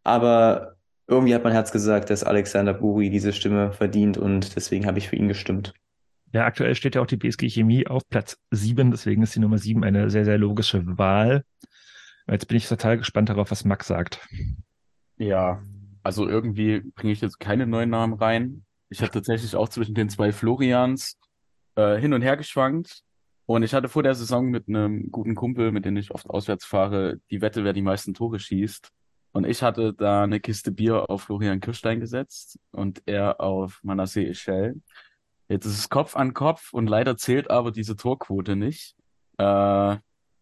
Aber 0.04 0.76
irgendwie 1.06 1.34
hat 1.34 1.42
mein 1.42 1.52
Herz 1.52 1.72
gesagt, 1.72 2.10
dass 2.10 2.22
Alexander 2.22 2.74
Buri 2.74 3.10
diese 3.10 3.32
Stimme 3.32 3.72
verdient 3.72 4.16
und 4.16 4.54
deswegen 4.56 4.86
habe 4.86 4.98
ich 4.98 5.08
für 5.08 5.16
ihn 5.16 5.28
gestimmt. 5.28 5.74
Ja, 6.32 6.44
aktuell 6.44 6.76
steht 6.76 6.94
ja 6.94 7.02
auch 7.02 7.06
die 7.06 7.16
BSG 7.16 7.48
Chemie 7.48 7.86
auf 7.88 8.08
Platz 8.08 8.38
7, 8.52 8.92
deswegen 8.92 9.22
ist 9.22 9.34
die 9.34 9.40
Nummer 9.40 9.58
7 9.58 9.82
eine 9.82 10.10
sehr, 10.10 10.24
sehr 10.24 10.38
logische 10.38 10.82
Wahl. 10.98 11.44
Jetzt 12.28 12.46
bin 12.46 12.56
ich 12.56 12.68
total 12.68 12.98
gespannt 12.98 13.28
darauf, 13.28 13.50
was 13.50 13.64
Max 13.64 13.88
sagt. 13.88 14.20
Ja, 15.16 15.60
also 16.02 16.28
irgendwie 16.28 16.80
bringe 16.94 17.12
ich 17.12 17.20
jetzt 17.20 17.40
keine 17.40 17.66
neuen 17.66 17.90
Namen 17.90 18.14
rein. 18.14 18.64
Ich 18.88 19.00
habe 19.00 19.12
tatsächlich 19.12 19.54
auch 19.54 19.68
zwischen 19.68 19.94
den 19.94 20.08
zwei 20.08 20.32
Florians 20.32 21.18
äh, 21.76 21.96
hin 21.98 22.12
und 22.12 22.22
her 22.22 22.36
geschwankt. 22.36 23.02
Und 23.46 23.62
ich 23.62 23.74
hatte 23.74 23.88
vor 23.88 24.02
der 24.02 24.14
Saison 24.14 24.48
mit 24.48 24.68
einem 24.68 25.10
guten 25.10 25.34
Kumpel, 25.34 25.72
mit 25.72 25.84
dem 25.84 25.96
ich 25.96 26.12
oft 26.12 26.30
auswärts 26.30 26.64
fahre, 26.64 27.16
die 27.30 27.40
Wette, 27.40 27.64
wer 27.64 27.72
die 27.72 27.82
meisten 27.82 28.14
Tore 28.14 28.38
schießt. 28.38 28.90
Und 29.32 29.46
ich 29.46 29.62
hatte 29.62 29.92
da 29.92 30.24
eine 30.24 30.40
Kiste 30.40 30.72
Bier 30.72 31.08
auf 31.08 31.22
Florian 31.22 31.60
Kirstein 31.60 32.00
gesetzt 32.00 32.58
und 32.72 33.02
er 33.06 33.40
auf 33.40 33.80
Manasseh 33.82 34.26
Echel. 34.28 34.80
Jetzt 35.48 35.66
ist 35.66 35.78
es 35.78 35.88
Kopf 35.88 36.16
an 36.16 36.32
Kopf 36.34 36.72
und 36.72 36.88
leider 36.88 37.16
zählt 37.16 37.50
aber 37.50 37.72
diese 37.72 37.96
Torquote 37.96 38.56
nicht. 38.56 38.94
Äh, 39.36 39.96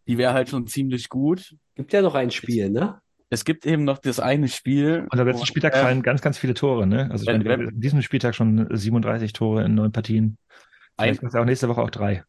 die 0.07 0.17
wäre 0.17 0.33
halt 0.33 0.49
schon 0.49 0.67
ziemlich 0.67 1.09
gut. 1.09 1.55
Gibt 1.75 1.93
ja 1.93 2.01
noch 2.01 2.15
ein 2.15 2.31
Spiel, 2.31 2.69
ne? 2.69 3.01
Es 3.29 3.45
gibt 3.45 3.65
eben 3.65 3.83
noch 3.83 3.99
das 3.99 4.19
eine 4.19 4.47
Spiel. 4.47 5.07
Und 5.11 5.19
am 5.19 5.27
letzten 5.27 5.45
Spieltag 5.45 5.75
äh, 5.75 5.81
fallen 5.81 6.01
ganz, 6.01 6.21
ganz 6.21 6.37
viele 6.37 6.53
Tore, 6.53 6.87
ne? 6.87 7.09
Also 7.11 7.23
ich 7.23 7.27
wenn- 7.27 7.43
meine, 7.43 7.69
in 7.69 7.79
diesem 7.81 8.01
Spieltag 8.01 8.35
schon 8.35 8.67
37 8.69 9.33
Tore 9.33 9.63
in 9.63 9.75
neun 9.75 9.91
Partien. 9.91 10.37
Vielleicht 10.99 11.23
Ein- 11.23 11.35
auch 11.35 11.45
nächste 11.45 11.69
Woche 11.69 11.81
auch 11.81 11.89
drei. 11.91 12.23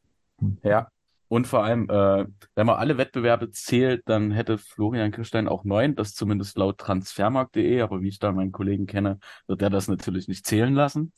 Ja. 0.63 0.89
Und 1.29 1.47
vor 1.47 1.63
allem, 1.65 1.89
äh, 1.89 2.25
wenn 2.57 2.67
man 2.67 2.77
alle 2.77 2.99
Wettbewerbe 2.99 3.51
zählt, 3.53 4.03
dann 4.07 4.33
hätte 4.33 4.59
Florian 4.59 5.13
Kirstein 5.13 5.47
auch 5.47 5.63
neun, 5.65 5.95
das 5.95 6.15
zumindest 6.15 6.59
laut 6.59 6.79
transfermarkt.de, 6.79 7.81
aber 7.83 8.01
wie 8.03 8.09
ich 8.09 8.19
da 8.19 8.33
meinen 8.33 8.51
Kollegen 8.51 8.87
kenne, 8.87 9.21
wird 9.47 9.63
er 9.63 9.71
das 9.71 9.87
natürlich 9.87 10.27
nicht 10.27 10.45
zählen 10.45 10.75
lassen. 10.75 11.13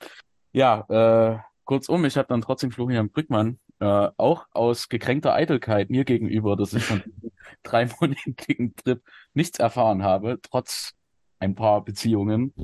Ja, 0.53 0.85
äh, 0.91 1.39
kurzum, 1.65 2.05
ich 2.05 2.19
habe 2.19 2.29
dann 2.29 2.43
trotzdem 2.43 2.73
Florian 2.73 3.09
Brückmann, 3.09 3.59
äh, 3.83 4.11
auch 4.17 4.47
aus 4.53 4.89
gekränkter 4.89 5.35
Eitelkeit 5.35 5.91
mir 5.91 6.05
gegenüber, 6.05 6.55
dass 6.55 6.73
ich 6.73 6.85
von 6.85 7.03
diesem 7.05 7.33
dreimonatigen 7.65 8.77
Trip 8.77 9.03
nichts 9.35 9.59
erfahren 9.59 10.05
habe, 10.05 10.39
trotz 10.41 10.93
ein 11.41 11.57
paar 11.57 11.85
Beziehungen, 11.85 12.55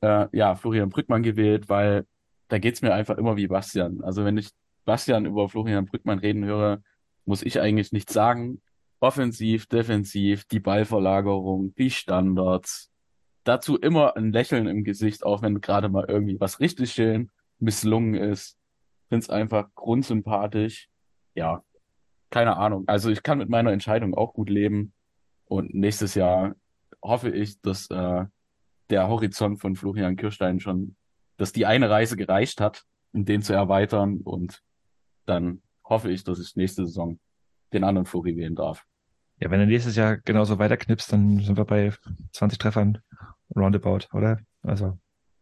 äh, 0.00 0.26
ja, 0.32 0.56
Florian 0.56 0.88
Brückmann 0.88 1.22
gewählt, 1.22 1.68
weil 1.68 2.06
da 2.48 2.58
geht's 2.58 2.82
mir 2.82 2.92
einfach 2.92 3.18
immer 3.18 3.36
wie 3.36 3.46
Bastian. 3.46 4.02
Also 4.02 4.24
wenn 4.24 4.36
ich 4.36 4.50
Bastian 4.84 5.26
über 5.26 5.48
Florian 5.48 5.86
Brückmann 5.86 6.18
reden 6.18 6.44
höre, 6.44 6.82
muss 7.24 7.44
ich 7.44 7.60
eigentlich 7.60 7.92
nichts 7.92 8.12
sagen. 8.12 8.60
Offensiv, 8.98 9.66
defensiv, 9.66 10.44
die 10.46 10.58
Ballverlagerung, 10.58 11.72
die 11.76 11.90
Standards. 11.90 12.90
Dazu 13.44 13.78
immer 13.78 14.16
ein 14.16 14.32
Lächeln 14.32 14.66
im 14.66 14.82
Gesicht, 14.82 15.24
auch 15.24 15.40
wenn 15.40 15.60
gerade 15.60 15.88
mal 15.88 16.06
irgendwie 16.08 16.40
was 16.40 16.58
richtig 16.58 16.90
schön 16.90 17.30
misslungen 17.60 18.14
ist. 18.14 18.57
Find's 19.08 19.30
einfach 19.30 19.68
grundsympathisch. 19.74 20.88
Ja, 21.34 21.62
keine 22.30 22.56
Ahnung. 22.56 22.84
Also 22.86 23.10
ich 23.10 23.22
kann 23.22 23.38
mit 23.38 23.48
meiner 23.48 23.72
Entscheidung 23.72 24.14
auch 24.14 24.34
gut 24.34 24.50
leben. 24.50 24.92
Und 25.46 25.74
nächstes 25.74 26.14
Jahr 26.14 26.54
hoffe 27.02 27.30
ich, 27.30 27.60
dass 27.60 27.90
äh, 27.90 28.24
der 28.90 29.08
Horizont 29.08 29.60
von 29.60 29.76
Florian 29.76 30.16
Kirstein 30.16 30.60
schon, 30.60 30.96
dass 31.36 31.52
die 31.52 31.66
eine 31.66 31.88
Reise 31.88 32.16
gereicht 32.16 32.60
hat, 32.60 32.84
um 33.12 33.24
den 33.24 33.42
zu 33.42 33.54
erweitern. 33.54 34.20
Und 34.22 34.62
dann 35.24 35.62
hoffe 35.84 36.10
ich, 36.10 36.24
dass 36.24 36.38
ich 36.38 36.56
nächste 36.56 36.86
Saison 36.86 37.18
den 37.72 37.84
anderen 37.84 38.06
Flori 38.06 38.36
wählen 38.36 38.54
darf. 38.54 38.84
Ja, 39.40 39.50
wenn 39.50 39.60
er 39.60 39.66
nächstes 39.66 39.96
Jahr 39.96 40.16
genauso 40.16 40.58
weiterknipst, 40.58 41.12
dann 41.12 41.40
sind 41.40 41.56
wir 41.56 41.64
bei 41.64 41.92
20 42.32 42.58
Treffern 42.58 42.98
roundabout, 43.54 44.08
oder? 44.12 44.38
Also, 44.62 44.98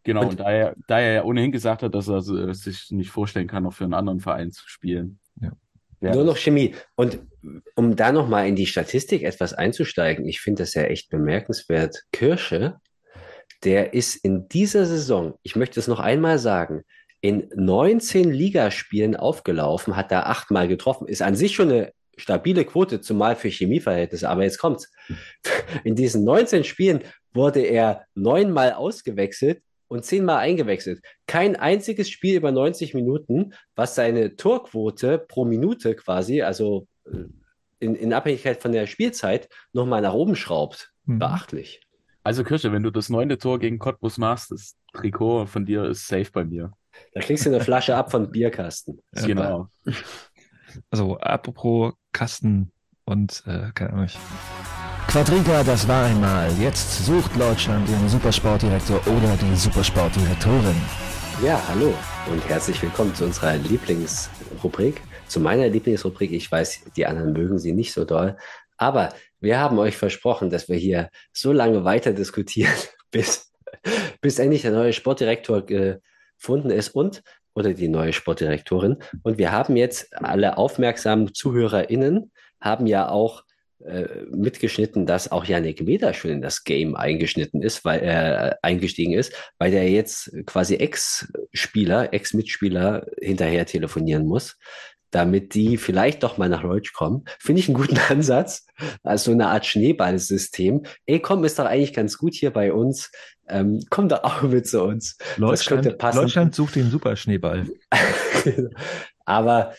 Genau, 0.07 0.21
Und- 0.21 0.29
und, 0.29 0.39
da 0.39 0.49
er, 0.49 0.75
da 0.87 1.01
er 1.01 1.13
ja 1.15 1.23
ohnehin 1.25 1.51
gesagt 1.51 1.83
hat, 1.83 1.93
dass 1.93 2.07
er 2.07 2.19
äh, 2.19 2.53
sich 2.53 2.89
nicht 2.91 3.09
vorstellen 3.09 3.47
kann, 3.47 3.63
noch 3.63 3.73
für 3.73 3.83
einen 3.83 3.93
anderen 3.93 4.21
Verein 4.21 4.53
zu 4.53 4.63
spielen. 4.69 5.19
Ja. 5.41 5.51
wäre 5.99 6.15
Nur 6.15 6.23
noch 6.23 6.37
Chemie. 6.37 6.75
Und 6.95 7.19
um 7.75 7.97
da 7.97 8.13
nochmal 8.13 8.47
in 8.47 8.55
die 8.55 8.67
Statistik 8.67 9.23
etwas 9.23 9.53
einzusteigen, 9.53 10.25
ich 10.25 10.39
finde 10.39 10.63
das 10.63 10.75
ja 10.75 10.83
echt 10.83 11.09
bemerkenswert. 11.09 12.05
Kirsche, 12.13 12.77
der 13.65 13.93
ist 13.93 14.15
in 14.15 14.47
dieser 14.47 14.85
Saison, 14.85 15.33
ich 15.43 15.57
möchte 15.57 15.77
es 15.77 15.89
noch 15.89 15.99
einmal 15.99 16.39
sagen, 16.39 16.83
in 17.19 17.49
19 17.53 18.31
Ligaspielen 18.31 19.17
aufgelaufen, 19.17 19.97
hat 19.97 20.09
da 20.09 20.21
achtmal 20.21 20.69
getroffen, 20.69 21.09
ist 21.09 21.21
an 21.21 21.35
sich 21.35 21.53
schon 21.53 21.69
eine 21.69 21.91
stabile 22.15 22.63
Quote, 22.63 23.01
zumal 23.01 23.35
für 23.35 23.49
Chemieverhältnisse. 23.49 24.29
Aber 24.29 24.43
jetzt 24.43 24.59
kommt's. 24.59 24.89
In 25.83 25.95
diesen 25.95 26.23
19 26.23 26.63
Spielen 26.63 27.01
wurde 27.33 27.59
er 27.59 28.05
neunmal 28.15 28.71
ausgewechselt 28.71 29.61
und 29.87 30.05
zehnmal 30.05 30.37
eingewechselt. 30.37 31.01
Kein 31.27 31.55
einziges 31.55 32.09
Spiel 32.09 32.35
über 32.35 32.51
90 32.51 32.93
Minuten, 32.93 33.53
was 33.75 33.95
seine 33.95 34.35
Torquote 34.35 35.17
pro 35.19 35.45
Minute 35.45 35.95
quasi, 35.95 36.41
also 36.41 36.87
äh, 37.05 37.25
in, 37.79 37.95
in 37.95 38.13
Abhängigkeit 38.13 38.61
von 38.61 38.71
der 38.71 38.87
Spielzeit, 38.87 39.49
nochmal 39.73 40.01
nach 40.01 40.13
oben 40.13 40.35
schraubt. 40.35 40.91
mhm. 41.05 41.19
Beachtlich. 41.19 41.81
Also 42.23 42.43
Kirsche, 42.43 42.73
wenn 42.73 42.83
du 42.83 42.91
das 42.91 43.07
neunte 43.07 43.37
Tor 43.37 43.57
gegen 43.57 43.79
Cottbus 43.79 44.17
machst, 44.17 44.51
das 44.51 44.75
Trikot 44.93 45.45
von 45.45 45.65
dir 45.65 45.85
ist 45.85 46.07
safe 46.07 46.29
bei 46.31 46.43
mir. 46.43 46.73
Da 47.13 47.21
kriegst 47.21 47.45
du 47.45 47.49
eine 47.49 47.61
Flasche 47.61 47.95
ab 47.95 48.11
vom 48.11 48.31
Bierkasten. 48.31 49.01
Genau. 49.25 49.69
also 50.91 51.17
apropos 51.19 51.93
Kasten 52.11 52.71
und, 53.05 53.43
äh, 53.45 53.71
keine 53.73 53.93
Ahnung, 53.93 54.09
Quadriga, 55.07 55.63
das 55.63 55.87
war 55.87 56.05
einmal. 56.05 56.51
Jetzt 56.59 57.05
sucht 57.05 57.31
Deutschland 57.39 57.87
den 57.87 58.09
Supersportdirektor 58.09 58.99
oder 59.07 59.37
die 59.37 59.55
Supersportdirektorin. 59.55 60.75
Ja, 61.41 61.61
hallo 61.69 61.93
und 62.29 62.47
herzlich 62.49 62.81
willkommen 62.81 63.15
zu 63.15 63.23
unserer 63.23 63.55
Lieblingsrubrik, 63.55 65.01
zu 65.27 65.39
meiner 65.39 65.69
Lieblingsrubrik. 65.69 66.33
Ich 66.33 66.51
weiß, 66.51 66.91
die 66.97 67.05
anderen 67.05 67.31
mögen 67.31 67.57
sie 67.57 67.71
nicht 67.71 67.93
so 67.93 68.03
doll, 68.03 68.35
aber 68.75 69.13
wir 69.39 69.59
haben 69.59 69.79
euch 69.79 69.95
versprochen, 69.95 70.49
dass 70.49 70.67
wir 70.67 70.75
hier 70.75 71.09
so 71.31 71.53
lange 71.53 71.85
weiter 71.85 72.11
diskutieren, 72.11 72.73
bis, 73.11 73.53
bis 74.19 74.39
endlich 74.39 74.63
der 74.63 74.71
neue 74.71 74.91
Sportdirektor 74.91 75.65
gefunden 75.65 76.69
ist 76.69 76.89
und 76.89 77.23
oder 77.55 77.73
die 77.73 77.87
neue 77.87 78.11
Sportdirektorin. 78.11 78.97
Und 79.23 79.37
wir 79.37 79.53
haben 79.53 79.77
jetzt 79.77 80.13
alle 80.17 80.57
aufmerksamen 80.57 81.33
ZuhörerInnen 81.33 82.33
haben 82.59 82.87
ja 82.87 83.07
auch 83.07 83.43
äh, 83.87 84.25
mitgeschnitten, 84.29 85.05
dass 85.05 85.31
auch 85.31 85.45
Yannick 85.45 85.81
Meder 85.81 86.13
schon 86.13 86.31
in 86.31 86.41
das 86.41 86.63
Game 86.63 86.95
eingeschnitten 86.95 87.61
ist, 87.61 87.85
weil 87.85 88.01
er 88.01 88.51
äh, 88.51 88.55
eingestiegen 88.61 89.13
ist, 89.13 89.33
weil 89.59 89.71
der 89.71 89.89
jetzt 89.89 90.31
quasi 90.45 90.75
Ex-Spieler, 90.75 92.13
Ex-Mitspieler 92.13 93.05
hinterher 93.21 93.65
telefonieren 93.65 94.25
muss, 94.25 94.57
damit 95.11 95.53
die 95.53 95.77
vielleicht 95.77 96.23
doch 96.23 96.37
mal 96.37 96.49
nach 96.49 96.61
Deutsch 96.61 96.93
kommen. 96.93 97.23
Finde 97.39 97.61
ich 97.61 97.67
einen 97.67 97.77
guten 97.77 97.97
Ansatz. 98.09 98.65
Also 99.03 99.31
eine 99.31 99.47
Art 99.47 99.65
Schneeballsystem. 99.65 100.83
Ey, 101.05 101.19
komm, 101.19 101.43
ist 101.45 101.57
doch 101.57 101.65
eigentlich 101.65 101.93
ganz 101.93 102.17
gut 102.17 102.33
hier 102.33 102.51
bei 102.51 102.73
uns. 102.73 103.11
Ähm, 103.47 103.83
komm 103.89 104.09
doch 104.09 104.23
auch 104.23 104.41
mit 104.41 104.67
zu 104.67 104.83
uns. 104.83 105.17
Deutschland. 105.37 105.85
Deutschland 106.01 106.53
sucht 106.53 106.75
den 106.75 106.91
Superschneeball. 106.91 107.67
Aber 109.25 109.73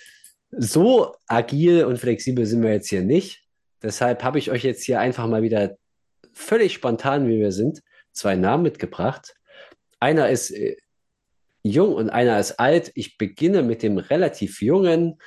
so 0.51 1.15
agil 1.27 1.85
und 1.85 1.99
flexibel 1.99 2.47
sind 2.47 2.63
wir 2.63 2.73
jetzt 2.73 2.89
hier 2.89 3.03
nicht. 3.03 3.45
Deshalb 3.83 4.23
habe 4.25 4.39
ich 4.39 4.51
euch 4.51 4.65
jetzt 4.65 4.85
hier 4.85 5.01
einfach 5.01 5.27
mal 5.27 5.43
wieder 5.43 5.77
völlig 6.33 6.73
spontan, 6.73 7.29
wie 7.29 7.39
wir 7.39 7.53
sind, 7.53 7.83
zwei 8.13 8.37
Namen 8.37 8.63
mitgebracht. 8.63 9.35
Einer 10.01 10.29
ist 10.29 10.51
äh, 10.51 10.77
jung 11.63 11.95
und 11.95 12.11
einer 12.11 12.39
ist 12.39 12.59
alt. 12.59 12.91
Ich 12.95 13.19
beginne 13.19 13.63
mit 13.63 13.83
dem 13.83 13.99
relativ 13.99 14.63
jungen 14.63 15.19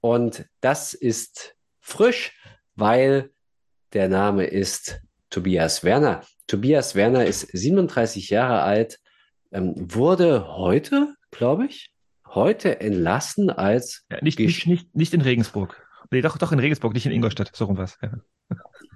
und 0.00 0.46
das 0.60 0.94
ist 0.94 1.56
frisch, 1.80 2.40
weil 2.76 3.30
der 3.92 4.08
Name 4.08 4.44
ist 4.44 5.00
Tobias 5.30 5.84
Werner. 5.84 6.22
Tobias 6.46 6.94
Werner 6.94 7.26
ist 7.26 7.42
37 7.52 8.30
Jahre 8.30 8.62
alt, 8.62 8.98
ähm, 9.52 9.74
wurde 9.76 10.56
heute, 10.56 11.14
glaube 11.30 11.66
ich, 11.66 11.90
heute 12.26 12.80
entlassen 12.80 13.50
als 13.50 14.04
Ja, 14.10 14.18
nicht, 14.22 14.38
nicht, 14.38 14.66
nicht, 14.66 14.94
nicht 14.94 15.14
in 15.14 15.20
Regensburg. 15.20 15.87
Nee, 16.10 16.22
doch, 16.22 16.38
doch 16.38 16.52
in 16.52 16.58
Regensburg, 16.58 16.94
nicht 16.94 17.06
in 17.06 17.12
Ingolstadt. 17.12 17.50
So 17.54 17.66
rum 17.66 17.76
was. 17.76 17.98
Ja. 18.02 18.10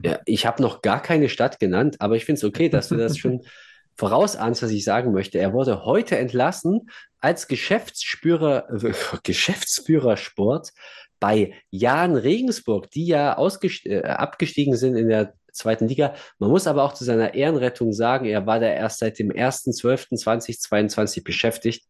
Ja, 0.03 0.19
ich 0.27 0.47
habe 0.47 0.63
noch 0.63 0.83
gar 0.83 1.01
keine 1.01 1.29
Stadt 1.29 1.61
genannt, 1.61 1.97
aber 2.01 2.17
ich 2.17 2.25
finde 2.25 2.39
es 2.39 2.45
okay, 2.45 2.69
dass 2.69 2.89
du 2.89 2.97
das 2.97 3.19
schon 3.19 3.43
vorausahnst, 3.97 4.63
was 4.63 4.71
ich 4.71 4.85
sagen 4.85 5.13
möchte. 5.13 5.39
Er 5.39 5.53
wurde 5.53 5.85
heute 5.85 6.19
entlassen 6.19 6.89
als 7.21 7.47
Geschäftsführer, 7.47 8.69
äh, 8.83 8.93
Geschäftsführer 9.23 10.17
Sport 10.17 10.73
bei 11.21 11.55
Jan 11.71 12.17
Regensburg, 12.17 12.91
die 12.91 13.07
ja 13.07 13.37
äh, 13.39 14.03
abgestiegen 14.03 14.77
sind 14.77 14.97
in 14.97 15.09
der 15.09 15.35
zweiten 15.53 15.87
Liga. 15.87 16.15
Man 16.39 16.51
muss 16.51 16.67
aber 16.67 16.83
auch 16.83 16.95
zu 16.95 17.05
seiner 17.05 17.35
Ehrenrettung 17.35 17.93
sagen, 17.93 18.27
er 18.27 18.47
war 18.47 18.59
da 18.59 18.67
erst 18.67 18.99
seit 18.99 19.19
dem 19.19 19.31
1.12.2022 19.31 21.23
beschäftigt 21.23 21.87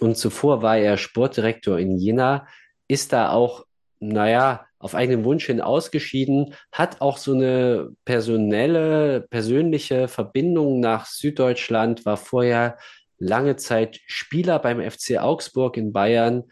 und 0.00 0.18
zuvor 0.18 0.60
war 0.60 0.76
er 0.76 0.96
Sportdirektor 0.98 1.78
in 1.78 1.96
Jena, 1.96 2.46
ist 2.88 3.12
da 3.12 3.30
auch, 3.30 3.64
naja, 4.08 4.66
auf 4.78 4.94
eigenen 4.94 5.24
Wunsch 5.24 5.46
hin 5.46 5.60
ausgeschieden, 5.60 6.54
hat 6.72 7.00
auch 7.00 7.18
so 7.18 7.32
eine 7.32 7.90
personelle, 8.04 9.26
persönliche 9.30 10.08
Verbindung 10.08 10.80
nach 10.80 11.06
Süddeutschland, 11.06 12.04
war 12.04 12.16
vorher 12.16 12.76
lange 13.18 13.56
Zeit 13.56 14.00
Spieler 14.06 14.58
beim 14.58 14.80
FC 14.80 15.18
Augsburg 15.18 15.76
in 15.76 15.92
Bayern 15.92 16.44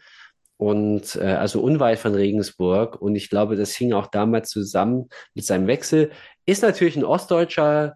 und 0.57 1.15
äh, 1.15 1.25
also 1.25 1.61
unweit 1.61 1.99
von 1.99 2.15
Regensburg. 2.15 3.01
Und 3.01 3.15
ich 3.15 3.29
glaube, 3.29 3.55
das 3.55 3.75
hing 3.75 3.93
auch 3.93 4.07
damals 4.07 4.49
zusammen 4.49 5.09
mit 5.33 5.45
seinem 5.45 5.67
Wechsel. 5.67 6.11
Ist 6.45 6.63
natürlich 6.63 6.95
ein 6.95 7.03
ostdeutscher 7.03 7.95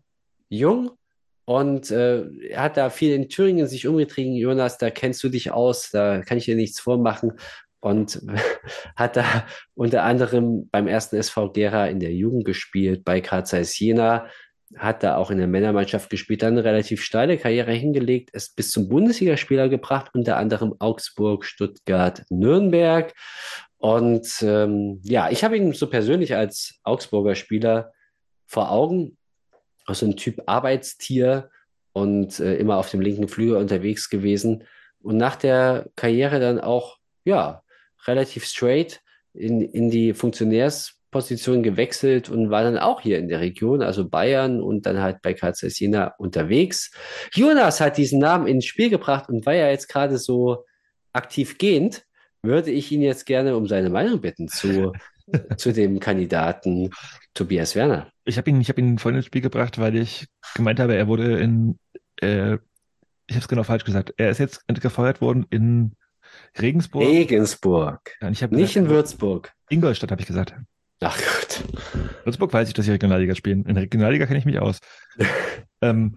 Jung 0.50 0.92
und 1.46 1.90
äh, 1.90 2.26
er 2.50 2.62
hat 2.62 2.78
da 2.78 2.92
viel 2.92 3.16
in 3.16 3.30
Thüringen 3.30 3.68
sich 3.68 3.88
umgetrieben. 3.88 4.36
Jonas, 4.36 4.78
da 4.78 4.92
kennst 4.92 5.24
du 5.24 5.30
dich 5.30 5.52
aus, 5.52 5.90
da 5.90 6.22
kann 6.22 6.38
ich 6.38 6.46
dir 6.46 6.56
nichts 6.56 6.80
vormachen. 6.80 7.40
Und 7.82 8.22
hat 8.96 9.16
da 9.16 9.46
unter 9.76 10.04
anderem 10.04 10.70
beim 10.70 10.88
ersten 10.88 11.16
SV 11.16 11.52
Gera 11.52 11.88
in 11.88 12.00
der 12.00 12.14
Jugend 12.14 12.46
gespielt, 12.46 13.04
bei 13.06 13.22
Karl 13.22 13.44
Jena, 13.64 14.28
hat 14.78 15.04
da 15.04 15.16
auch 15.16 15.32
in 15.32 15.40
der 15.40 15.48
Männermannschaft 15.48 16.10
gespielt, 16.10 16.44
dann 16.44 16.54
eine 16.54 16.64
relativ 16.64 17.02
steile 17.02 17.38
Karriere 17.38 17.74
hingelegt, 17.74 18.30
ist 18.32 18.56
bis 18.56 18.70
zum 18.70 18.88
Bundesligaspieler 18.88 19.68
gebracht, 19.68 20.12
unter 20.14 20.38
anderem 20.38 20.76
Augsburg, 20.80 21.44
Stuttgart, 21.46 22.24
Nürnberg. 22.30 23.14
Und 23.78 24.44
ähm, 24.44 25.02
ja, 25.04 25.30
ich 25.32 25.44
habe 25.44 25.58
ihn 25.58 25.74
so 25.74 25.90
persönlich 25.90 26.36
als 26.36 26.80
Augsburger 26.84 27.36
Spieler 27.36 27.94
vor 28.46 28.72
Augen. 28.72 29.18
auch 29.86 29.96
so 29.96 30.06
ein 30.06 30.18
Typ 30.18 30.44
Arbeitstier 30.46 31.50
und 31.94 32.40
äh, 32.40 32.56
immer 32.56 32.78
auf 32.78 32.92
dem 32.92 33.02
linken 33.02 33.28
Flügel 33.28 33.56
unterwegs 33.56 34.10
gewesen. 34.10 34.66
Und 35.02 35.18
nach 35.18 35.36
der 35.36 35.88
Karriere 35.96 36.40
dann 36.40 36.60
auch, 36.60 36.98
ja, 37.24 37.64
relativ 38.08 38.46
straight 38.46 39.02
in, 39.34 39.62
in 39.62 39.90
die 39.90 40.14
Funktionärsposition 40.14 41.64
gewechselt 41.64 42.30
und 42.30 42.50
war 42.50 42.64
dann 42.64 42.78
auch 42.78 43.02
hier 43.02 43.20
in 43.20 43.28
der 43.28 43.40
Region, 43.40 43.82
also 43.82 44.08
Bayern 44.08 44.62
und 44.62 44.86
dann 44.86 45.02
halt 45.02 45.22
bei 45.22 45.34
KZ 45.34 45.78
Jena 45.80 46.14
unterwegs. 46.18 46.92
Jonas 47.34 47.82
hat 47.82 47.98
diesen 47.98 48.20
Namen 48.20 48.48
ins 48.48 48.66
Spiel 48.66 48.90
gebracht 48.90 49.30
und 49.30 49.46
weil 49.46 49.60
er 49.60 49.72
jetzt 49.72 49.90
gerade 49.90 50.18
so 50.18 50.66
aktiv 51.14 51.58
gehend, 51.58 52.06
würde 52.42 52.72
ich 52.72 52.92
ihn 52.92 53.02
jetzt 53.02 53.26
gerne 53.26 53.56
um 53.56 53.68
seine 53.68 53.90
Meinung 53.90 54.22
bitten 54.22 54.48
zu, 54.48 54.94
zu 55.58 55.74
dem 55.74 56.00
Kandidaten 56.00 56.92
Tobias 57.34 57.76
Werner. 57.76 58.12
Ich 58.26 58.38
habe 58.38 58.50
ihn, 58.50 58.62
ich 58.62 58.70
habe 58.70 58.82
ihn 58.82 58.98
vorhin 58.98 59.18
ins 59.18 59.26
Spiel 59.26 59.42
gebracht, 59.42 59.80
weil 59.80 59.96
ich 59.96 60.28
gemeint 60.56 60.80
habe, 60.80 60.96
er 60.96 61.08
wurde 61.08 61.40
in, 61.40 61.80
äh, 62.22 62.54
ich 63.28 63.36
habe 63.36 63.42
es 63.42 63.48
genau 63.48 63.64
falsch 63.64 63.86
gesagt, 63.86 64.14
er 64.18 64.30
ist 64.30 64.40
jetzt 64.40 64.66
gefeuert 64.68 65.22
worden 65.22 65.46
in 65.50 65.96
Regensburg. 66.60 67.08
Regensburg. 67.08 68.18
Ja, 68.22 68.30
ich 68.30 68.42
Nicht 68.50 68.76
in 68.76 68.90
Würzburg. 68.90 69.52
Ingolstadt 69.70 70.12
habe 70.12 70.22
ich 70.22 70.28
gesagt. 70.28 70.56
Ach 71.02 71.18
Gott. 71.18 71.64
Würzburg 72.26 72.52
weiß 72.52 72.68
ich, 72.68 72.74
dass 72.74 72.86
sie 72.86 72.92
Regionalliga 72.92 73.36
spielen. 73.36 73.66
In 73.66 73.78
Regionalliga 73.78 74.26
kenne 74.26 74.40
ich 74.40 74.46
mich 74.46 74.60
aus. 74.60 74.80
ähm, 75.82 76.16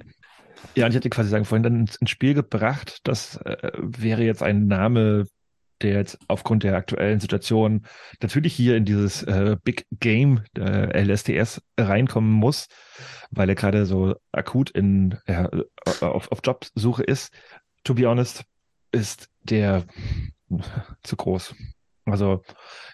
ja, 0.75 0.87
und 0.87 0.93
ich 0.93 0.97
hatte 0.97 1.11
quasi 1.11 1.29
sagen, 1.29 1.45
vorhin 1.45 1.63
dann 1.63 1.81
ins, 1.81 1.97
ins 1.97 2.11
Spiel 2.11 2.35
gebracht, 2.35 2.99
das 3.05 3.37
äh, 3.37 3.71
wäre 3.75 4.23
jetzt 4.23 4.43
ein 4.43 4.67
Name, 4.67 5.27
der 5.83 5.95
jetzt 5.95 6.19
aufgrund 6.29 6.63
der 6.63 6.77
aktuellen 6.77 7.21
Situation 7.21 7.85
natürlich 8.21 8.55
hier 8.55 8.77
in 8.77 8.85
dieses 8.85 9.23
äh, 9.25 9.57
Big 9.63 9.87
Game 10.01 10.43
der 10.57 10.95
LSTS 10.95 11.63
reinkommen 11.79 12.31
muss, 12.31 12.69
weil 13.31 13.49
er 13.49 13.55
gerade 13.55 13.87
so 13.87 14.15
akut 14.33 14.71
in, 14.71 15.19
ja, 15.27 15.51
auf, 16.01 16.31
auf 16.31 16.41
Jobsuche 16.45 17.03
ist. 17.03 17.33
To 17.85 17.95
be 17.95 18.07
honest, 18.07 18.45
ist 18.93 19.29
der 19.43 19.85
zu 21.03 21.17
groß. 21.17 21.55
Also 22.05 22.43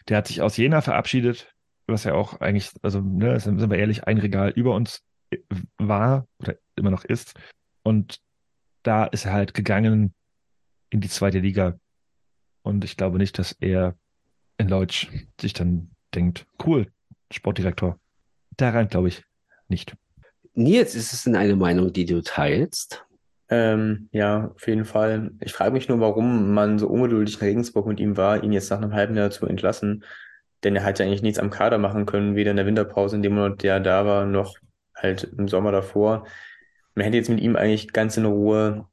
der 0.09 0.19
hat 0.19 0.27
sich 0.27 0.43
aus 0.43 0.57
Jena 0.57 0.81
verabschiedet, 0.81 1.53
was 1.87 2.05
ja 2.05 2.15
auch 2.15 2.41
eigentlich, 2.41 2.71
also 2.83 3.01
ne, 3.01 3.39
sind 3.41 3.71
wir 3.71 3.79
ehrlich, 3.79 4.05
ein 4.05 4.19
Regal 4.19 4.51
über 4.51 4.75
uns 4.75 5.03
war 5.79 6.27
oder 6.39 6.57
immer 6.77 6.91
noch 6.91 7.05
ist. 7.05 7.35
Und 7.83 8.21
da 8.83 9.05
ist 9.05 9.25
er 9.25 9.33
halt 9.33 9.55
gegangen 9.55 10.15
in 10.91 11.01
die 11.01 11.09
zweite 11.09 11.41
Liga. 11.41 11.79
Und 12.63 12.85
ich 12.85 12.97
glaube 12.97 13.19
nicht, 13.19 13.39
dass 13.39 13.53
er 13.53 13.97
in 14.59 14.69
Leutsch 14.69 15.09
sich 15.41 15.53
dann 15.53 15.91
denkt, 16.15 16.47
cool, 16.65 16.91
Sportdirektor. 17.33 17.99
Daran 18.57 18.89
glaube 18.89 19.09
ich 19.09 19.25
nicht. 19.69 19.97
Nils, 20.55 20.95
ist 20.95 21.13
es 21.13 21.23
denn 21.23 21.37
eine 21.37 21.57
Meinung, 21.57 21.93
die 21.93 22.05
du 22.05 22.23
teilst? 22.23 23.07
Ähm, 23.51 24.09
ja, 24.13 24.53
auf 24.55 24.67
jeden 24.67 24.85
Fall. 24.85 25.31
Ich 25.41 25.53
frage 25.53 25.73
mich 25.73 25.89
nur, 25.89 26.01
warum 26.01 26.53
man 26.53 26.79
so 26.79 26.89
ungeduldig 26.89 27.41
in 27.41 27.47
Regensburg 27.47 27.87
mit 27.87 28.01
ihm 28.01 28.17
war, 28.17 28.43
ihn 28.43 28.53
jetzt 28.53 28.71
nach 28.71 28.79
einem 28.79 28.93
halben 28.93 29.17
Jahr 29.17 29.31
zu 29.31 29.47
entlassen. 29.47 30.05
Denn 30.65 30.77
er 30.77 30.85
hat 30.85 30.99
ja 30.99 31.07
eigentlich 31.07 31.23
nichts 31.23 31.39
am 31.39 31.51
Kader 31.51 31.79
machen 31.79 32.05
können, 32.05 32.37
weder 32.37 32.51
in 32.51 32.57
der 32.57 32.67
Winterpause, 32.67 33.17
in 33.17 33.23
dem 33.23 33.35
Monat, 33.35 33.63
der 33.63 33.81
da 33.81 34.05
war, 34.05 34.27
noch 34.27 34.57
halt 34.95 35.25
im 35.25 35.49
Sommer 35.49 35.73
davor. 35.73 36.27
Man 36.95 37.05
hätte 37.05 37.17
jetzt 37.17 37.31
mit 37.31 37.41
ihm 37.41 37.57
eigentlich 37.57 37.93
ganz 37.93 38.17
in 38.17 38.25
Ruhe 38.27 38.87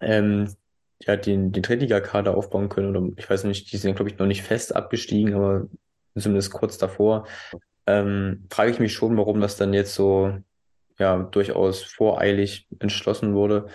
ähm, 0.00 0.54
ja, 1.02 1.16
den, 1.16 1.52
den 1.52 1.62
Drittligakader 1.62 2.36
aufbauen 2.36 2.68
können. 2.68 2.94
Oder 2.96 3.12
ich 3.16 3.28
weiß 3.28 3.44
nicht, 3.44 3.72
die 3.72 3.76
sind, 3.78 3.96
glaube 3.96 4.10
ich, 4.10 4.18
noch 4.18 4.26
nicht 4.26 4.42
fest 4.42 4.76
abgestiegen, 4.76 5.34
aber 5.34 5.66
zumindest 6.16 6.52
kurz 6.52 6.78
davor. 6.78 7.26
Ähm, 7.86 8.46
frage 8.50 8.70
ich 8.70 8.78
mich 8.78 8.92
schon, 8.92 9.16
warum 9.16 9.40
das 9.40 9.56
dann 9.56 9.72
jetzt 9.72 9.94
so 9.94 10.34
ja 11.00 11.18
durchaus 11.18 11.82
voreilig 11.82 12.68
entschlossen 12.78 13.34
wurde. 13.34 13.66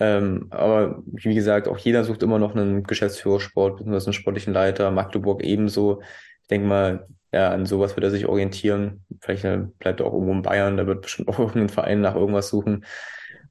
Ähm, 0.00 0.46
aber 0.50 1.02
wie 1.06 1.34
gesagt, 1.34 1.68
auch 1.68 1.78
jeder 1.78 2.04
sucht 2.04 2.22
immer 2.22 2.38
noch 2.38 2.54
einen 2.54 2.82
Geschäftsführersport 2.82 3.78
bzw. 3.78 4.06
einen 4.06 4.12
sportlichen 4.12 4.52
Leiter. 4.52 4.90
Magdeburg 4.90 5.42
ebenso. 5.42 6.02
Ich 6.42 6.48
denke 6.48 6.66
mal, 6.66 7.06
ja, 7.32 7.50
an 7.50 7.66
sowas 7.66 7.96
wird 7.96 8.04
er 8.04 8.10
sich 8.10 8.26
orientieren. 8.26 9.04
Vielleicht 9.20 9.44
äh, 9.44 9.66
bleibt 9.78 10.00
er 10.00 10.06
auch 10.06 10.12
irgendwo 10.12 10.32
in 10.32 10.42
Bayern, 10.42 10.76
da 10.76 10.86
wird 10.86 11.02
bestimmt 11.02 11.28
auch 11.30 11.38
irgendein 11.38 11.68
Verein 11.68 12.00
nach 12.00 12.14
irgendwas 12.14 12.48
suchen. 12.48 12.84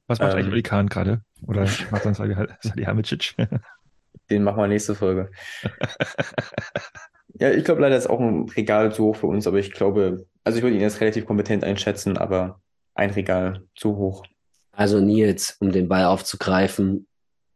Was 0.06 0.18
macht 0.18 0.32
eigentlich 0.32 0.46
Ähm, 0.46 0.52
Uli 0.52 0.62
Kahn 0.62 0.88
gerade? 0.88 1.22
Oder 1.46 1.66
macht 1.90 2.04
dann 2.04 2.14
Salihamidzic? 2.14 3.34
Den 4.30 4.42
machen 4.42 4.58
wir 4.58 4.68
nächste 4.68 4.94
Folge. 4.94 5.30
Ja, 7.38 7.50
ich 7.50 7.64
glaube 7.64 7.82
leider 7.82 7.96
ist 7.96 8.08
auch 8.08 8.20
ein 8.20 8.48
Regal 8.48 8.92
zu 8.92 9.04
hoch 9.04 9.16
für 9.16 9.26
uns, 9.26 9.46
aber 9.46 9.58
ich 9.58 9.72
glaube, 9.72 10.24
also 10.44 10.56
ich 10.56 10.62
würde 10.62 10.76
ihn 10.76 10.82
jetzt 10.82 11.00
relativ 11.00 11.26
kompetent 11.26 11.64
einschätzen, 11.64 12.16
aber 12.16 12.60
ein 12.94 13.10
Regal 13.10 13.62
zu 13.76 13.96
hoch. 13.96 14.24
Also 14.72 15.00
Nils, 15.00 15.56
um 15.60 15.70
den 15.72 15.88
Ball 15.88 16.04
aufzugreifen, 16.04 17.06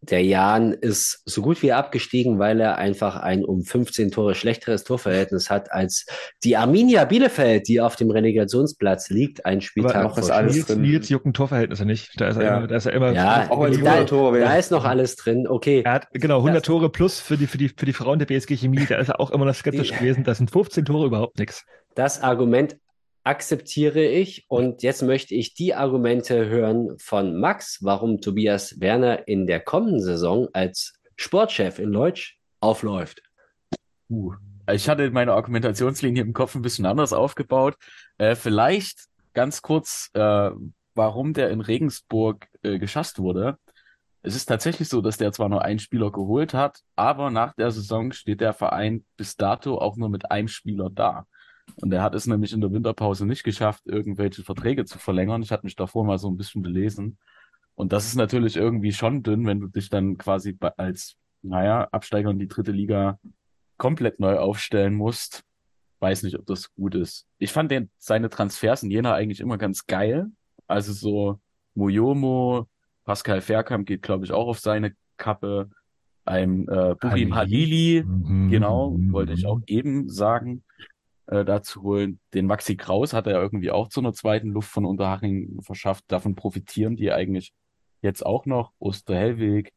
der 0.00 0.22
Jan 0.22 0.72
ist 0.74 1.22
so 1.24 1.42
gut 1.42 1.60
wie 1.60 1.72
abgestiegen, 1.72 2.38
weil 2.38 2.60
er 2.60 2.78
einfach 2.78 3.16
ein 3.16 3.44
um 3.44 3.64
15 3.64 4.12
Tore 4.12 4.36
schlechteres 4.36 4.84
Torverhältnis 4.84 5.50
hat 5.50 5.72
als 5.72 6.06
die 6.44 6.56
Arminia 6.56 7.04
Bielefeld, 7.04 7.66
die 7.66 7.80
auf 7.80 7.96
dem 7.96 8.08
Relegationsplatz 8.12 9.10
liegt, 9.10 9.44
ein 9.44 9.60
Spieltag 9.60 9.96
Aber 9.96 10.04
noch 10.10 10.18
ist 10.18 10.30
alles 10.30 10.54
Nils, 10.54 10.66
drin. 10.68 10.80
Nils 10.82 11.08
jucken 11.08 11.34
Torverhältnisse 11.34 11.84
nicht. 11.84 12.12
Da 12.20 12.28
ist 12.28 12.36
er 12.36 12.42
Ja. 12.44 12.56
immer, 12.58 12.66
da 12.68 12.76
ist 12.76 12.86
er 12.86 12.92
immer 12.92 13.10
Ja, 13.12 13.50
Auch 13.50 13.60
wenn 13.64 13.72
es 13.72 13.78
da, 13.82 13.90
100 13.90 14.08
Tore 14.08 14.32
wären. 14.34 14.44
da 14.48 14.56
ist 14.56 14.70
noch 14.70 14.84
alles 14.84 15.16
drin. 15.16 15.48
Okay, 15.48 15.82
Er 15.84 15.92
hat 15.94 16.06
genau 16.12 16.38
100 16.42 16.64
Tore 16.64 16.90
plus 16.90 17.18
für 17.18 17.36
die, 17.36 17.48
für 17.48 17.58
die, 17.58 17.68
für 17.70 17.84
die 17.86 17.92
Frauen 17.92 18.20
der 18.20 18.26
BSG 18.26 18.56
Chemie. 18.56 18.86
Da 18.88 18.98
ist 18.98 19.08
er 19.08 19.18
auch 19.18 19.32
immer 19.32 19.46
noch 19.46 19.54
skeptisch 19.56 19.90
Die- 19.90 19.96
gewesen. 19.96 20.22
Das 20.22 20.38
sind 20.38 20.52
15 20.52 20.84
Tore 20.84 21.06
überhaupt 21.06 21.40
nichts. 21.40 21.64
das 21.96 22.22
Argument 22.22 22.76
akzeptiere 23.28 24.02
ich 24.02 24.46
und 24.48 24.82
jetzt 24.82 25.02
möchte 25.02 25.34
ich 25.34 25.52
die 25.52 25.74
Argumente 25.74 26.48
hören 26.48 26.98
von 26.98 27.38
Max, 27.38 27.80
warum 27.82 28.22
Tobias 28.22 28.80
Werner 28.80 29.28
in 29.28 29.46
der 29.46 29.60
kommenden 29.60 30.00
Saison 30.00 30.48
als 30.54 30.94
Sportchef 31.14 31.78
in 31.78 31.90
Leutsch 31.90 32.38
aufläuft. 32.60 33.22
Uh, 34.08 34.32
ich 34.72 34.88
hatte 34.88 35.10
meine 35.10 35.34
Argumentationslinie 35.34 36.22
im 36.22 36.32
Kopf 36.32 36.54
ein 36.54 36.62
bisschen 36.62 36.86
anders 36.86 37.12
aufgebaut. 37.12 37.76
Äh, 38.16 38.34
vielleicht 38.34 39.08
ganz 39.34 39.60
kurz, 39.60 40.08
äh, 40.14 40.50
warum 40.94 41.34
der 41.34 41.50
in 41.50 41.60
Regensburg 41.60 42.46
äh, 42.62 42.78
geschasst 42.78 43.18
wurde. 43.18 43.58
Es 44.22 44.36
ist 44.36 44.46
tatsächlich 44.46 44.88
so, 44.88 45.02
dass 45.02 45.18
der 45.18 45.32
zwar 45.32 45.50
nur 45.50 45.62
einen 45.62 45.80
Spieler 45.80 46.10
geholt 46.10 46.54
hat, 46.54 46.80
aber 46.96 47.30
nach 47.30 47.52
der 47.52 47.72
Saison 47.72 48.10
steht 48.12 48.40
der 48.40 48.54
Verein 48.54 49.04
bis 49.18 49.36
dato 49.36 49.76
auch 49.76 49.98
nur 49.98 50.08
mit 50.08 50.30
einem 50.30 50.48
Spieler 50.48 50.88
da. 50.88 51.26
Und 51.76 51.92
er 51.92 52.02
hat 52.02 52.14
es 52.14 52.26
nämlich 52.26 52.52
in 52.52 52.60
der 52.60 52.72
Winterpause 52.72 53.26
nicht 53.26 53.44
geschafft, 53.44 53.82
irgendwelche 53.86 54.42
Verträge 54.42 54.84
zu 54.84 54.98
verlängern. 54.98 55.42
Ich 55.42 55.50
hatte 55.52 55.64
mich 55.66 55.76
davor 55.76 56.04
mal 56.04 56.18
so 56.18 56.28
ein 56.30 56.36
bisschen 56.36 56.62
belesen. 56.62 57.18
Und 57.74 57.92
das 57.92 58.06
ist 58.06 58.16
natürlich 58.16 58.56
irgendwie 58.56 58.92
schon 58.92 59.22
dünn, 59.22 59.46
wenn 59.46 59.60
du 59.60 59.68
dich 59.68 59.88
dann 59.88 60.16
quasi 60.18 60.56
als, 60.76 61.16
naja, 61.42 61.88
Absteiger 61.92 62.30
in 62.30 62.38
die 62.38 62.48
dritte 62.48 62.72
Liga 62.72 63.18
komplett 63.76 64.18
neu 64.18 64.36
aufstellen 64.38 64.94
musst. 64.94 65.44
Weiß 66.00 66.22
nicht, 66.24 66.38
ob 66.38 66.46
das 66.46 66.72
gut 66.74 66.94
ist. 66.94 67.26
Ich 67.38 67.52
fand 67.52 67.70
den, 67.70 67.90
seine 67.98 68.28
Transfers 68.30 68.82
in 68.82 68.90
Jena 68.90 69.14
eigentlich 69.14 69.40
immer 69.40 69.58
ganz 69.58 69.86
geil. 69.86 70.26
Also 70.66 70.92
so 70.92 71.40
Moyomo, 71.74 72.66
Pascal 73.04 73.40
Verkamp 73.40 73.86
geht, 73.86 74.02
glaube 74.02 74.24
ich, 74.24 74.32
auch 74.32 74.48
auf 74.48 74.58
seine 74.58 74.94
Kappe. 75.16 75.70
Ein 76.24 76.68
äh, 76.68 76.94
Burim 77.00 77.34
Halili. 77.34 78.02
Halili, 78.02 78.04
Mhm. 78.04 78.50
genau, 78.50 78.96
wollte 79.10 79.32
ich 79.32 79.46
auch 79.46 79.60
eben 79.66 80.08
sagen, 80.10 80.62
äh, 81.28 81.44
dazu 81.44 81.82
holen. 81.82 82.20
Den 82.34 82.46
Maxi 82.46 82.76
Kraus 82.76 83.12
hat 83.12 83.26
er 83.26 83.40
irgendwie 83.40 83.70
auch 83.70 83.88
zu 83.88 84.00
einer 84.00 84.12
zweiten 84.12 84.50
Luft 84.50 84.70
von 84.70 84.84
Unterhaching 84.84 85.60
verschafft. 85.62 86.04
Davon 86.08 86.34
profitieren 86.34 86.96
die 86.96 87.12
eigentlich 87.12 87.52
jetzt 88.02 88.24
auch 88.26 88.44
noch. 88.46 88.72
Osterhellweg. 88.78 89.72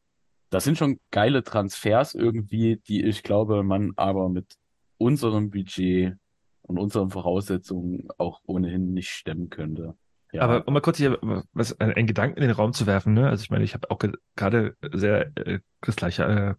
Das 0.50 0.66
sind 0.66 0.78
schon 0.78 1.00
geile 1.12 1.44
Transfers 1.44 2.14
irgendwie, 2.14 2.78
die 2.88 3.04
ich 3.04 3.24
glaube, 3.24 3.64
man 3.64 3.94
aber 3.96 4.28
mit 4.28 4.56
unserem 4.98 5.50
Budget 5.50 6.16
und 6.64 6.78
unseren 6.78 7.10
Voraussetzungen 7.10 8.08
auch 8.18 8.42
ohnehin 8.46 8.94
nicht 8.94 9.10
stemmen 9.10 9.50
könnte. 9.50 9.96
Ja, 10.34 10.44
Aber 10.44 10.68
um 10.68 10.74
mal 10.74 10.82
kurz 10.82 10.98
hier 10.98 11.18
was, 11.52 11.78
einen, 11.80 11.94
einen 11.94 12.08
Gedanken 12.08 12.38
in 12.38 12.44
den 12.44 12.52
Raum 12.52 12.72
zu 12.74 12.86
werfen, 12.86 13.14
ne? 13.14 13.28
Also 13.28 13.44
ich 13.44 13.50
meine, 13.50 13.64
ich 13.64 13.74
habe 13.74 13.92
auch 13.92 13.98
ge- 13.98 14.14
gerade 14.36 14.78
sehr 14.94 15.36
äh, 15.36 15.60
das 15.82 15.96
gleiche 15.98 16.24
äh, 16.24 16.56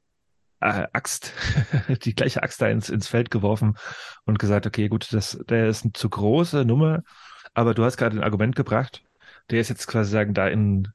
äh, 0.62 0.86
Axt, 0.92 1.32
die 2.04 2.14
gleiche 2.14 2.42
Axt 2.42 2.60
da 2.62 2.68
ins, 2.68 2.88
ins 2.88 3.08
Feld 3.08 3.30
geworfen 3.30 3.76
und 4.24 4.38
gesagt, 4.38 4.66
okay, 4.66 4.88
gut, 4.88 5.12
das, 5.12 5.38
der 5.48 5.68
ist 5.68 5.84
eine 5.84 5.92
zu 5.92 6.08
große 6.08 6.64
Nummer, 6.64 7.02
aber 7.54 7.74
du 7.74 7.84
hast 7.84 7.96
gerade 7.96 8.16
ein 8.16 8.24
Argument 8.24 8.56
gebracht, 8.56 9.02
der 9.50 9.60
ist 9.60 9.68
jetzt 9.68 9.86
quasi 9.86 10.10
sagen, 10.10 10.34
da 10.34 10.48
in 10.48 10.88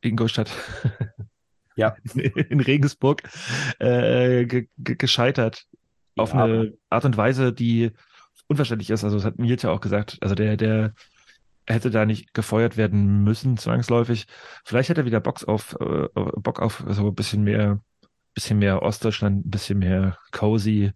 Ingolstadt, 0.00 0.50
Ja. 1.76 1.96
in 2.14 2.60
Regensburg 2.60 3.22
äh, 3.80 4.46
ge 4.46 4.68
ge 4.78 4.94
gescheitert 4.96 5.64
auf 6.16 6.32
Ja, 6.32 6.44
eine 6.44 6.74
Art 6.88 7.04
und 7.04 7.16
Weise, 7.16 7.52
die 7.52 7.90
unverständlich 8.46 8.90
ist. 8.90 9.02
Also 9.02 9.16
das 9.16 9.24
hat 9.24 9.38
Nils 9.38 9.62
ja 9.62 9.70
auch 9.70 9.80
gesagt. 9.80 10.18
Also 10.20 10.36
der, 10.36 10.56
der 10.56 10.94
hätte 11.66 11.90
da 11.90 12.06
nicht 12.06 12.34
gefeuert 12.34 12.76
werden 12.76 13.24
müssen, 13.24 13.56
zwangsläufig. 13.56 14.26
Vielleicht 14.64 14.88
hätte 14.88 15.00
er 15.02 15.06
wieder 15.06 15.20
Bock 15.20 15.42
auf, 15.48 15.76
äh, 15.80 16.08
Bock 16.14 16.60
auf 16.60 16.84
so 16.88 17.08
ein 17.08 17.14
bisschen 17.14 17.42
mehr, 17.42 17.80
bisschen 18.34 18.58
mehr 18.58 18.82
Ostdeutschland, 18.82 19.46
ein 19.46 19.50
bisschen 19.50 19.78
mehr 19.78 20.18
cozy, 20.32 20.92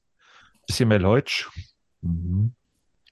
bisschen 0.66 0.88
mehr 0.88 0.98
Leutsch. 0.98 1.48
Mhm. 2.02 2.54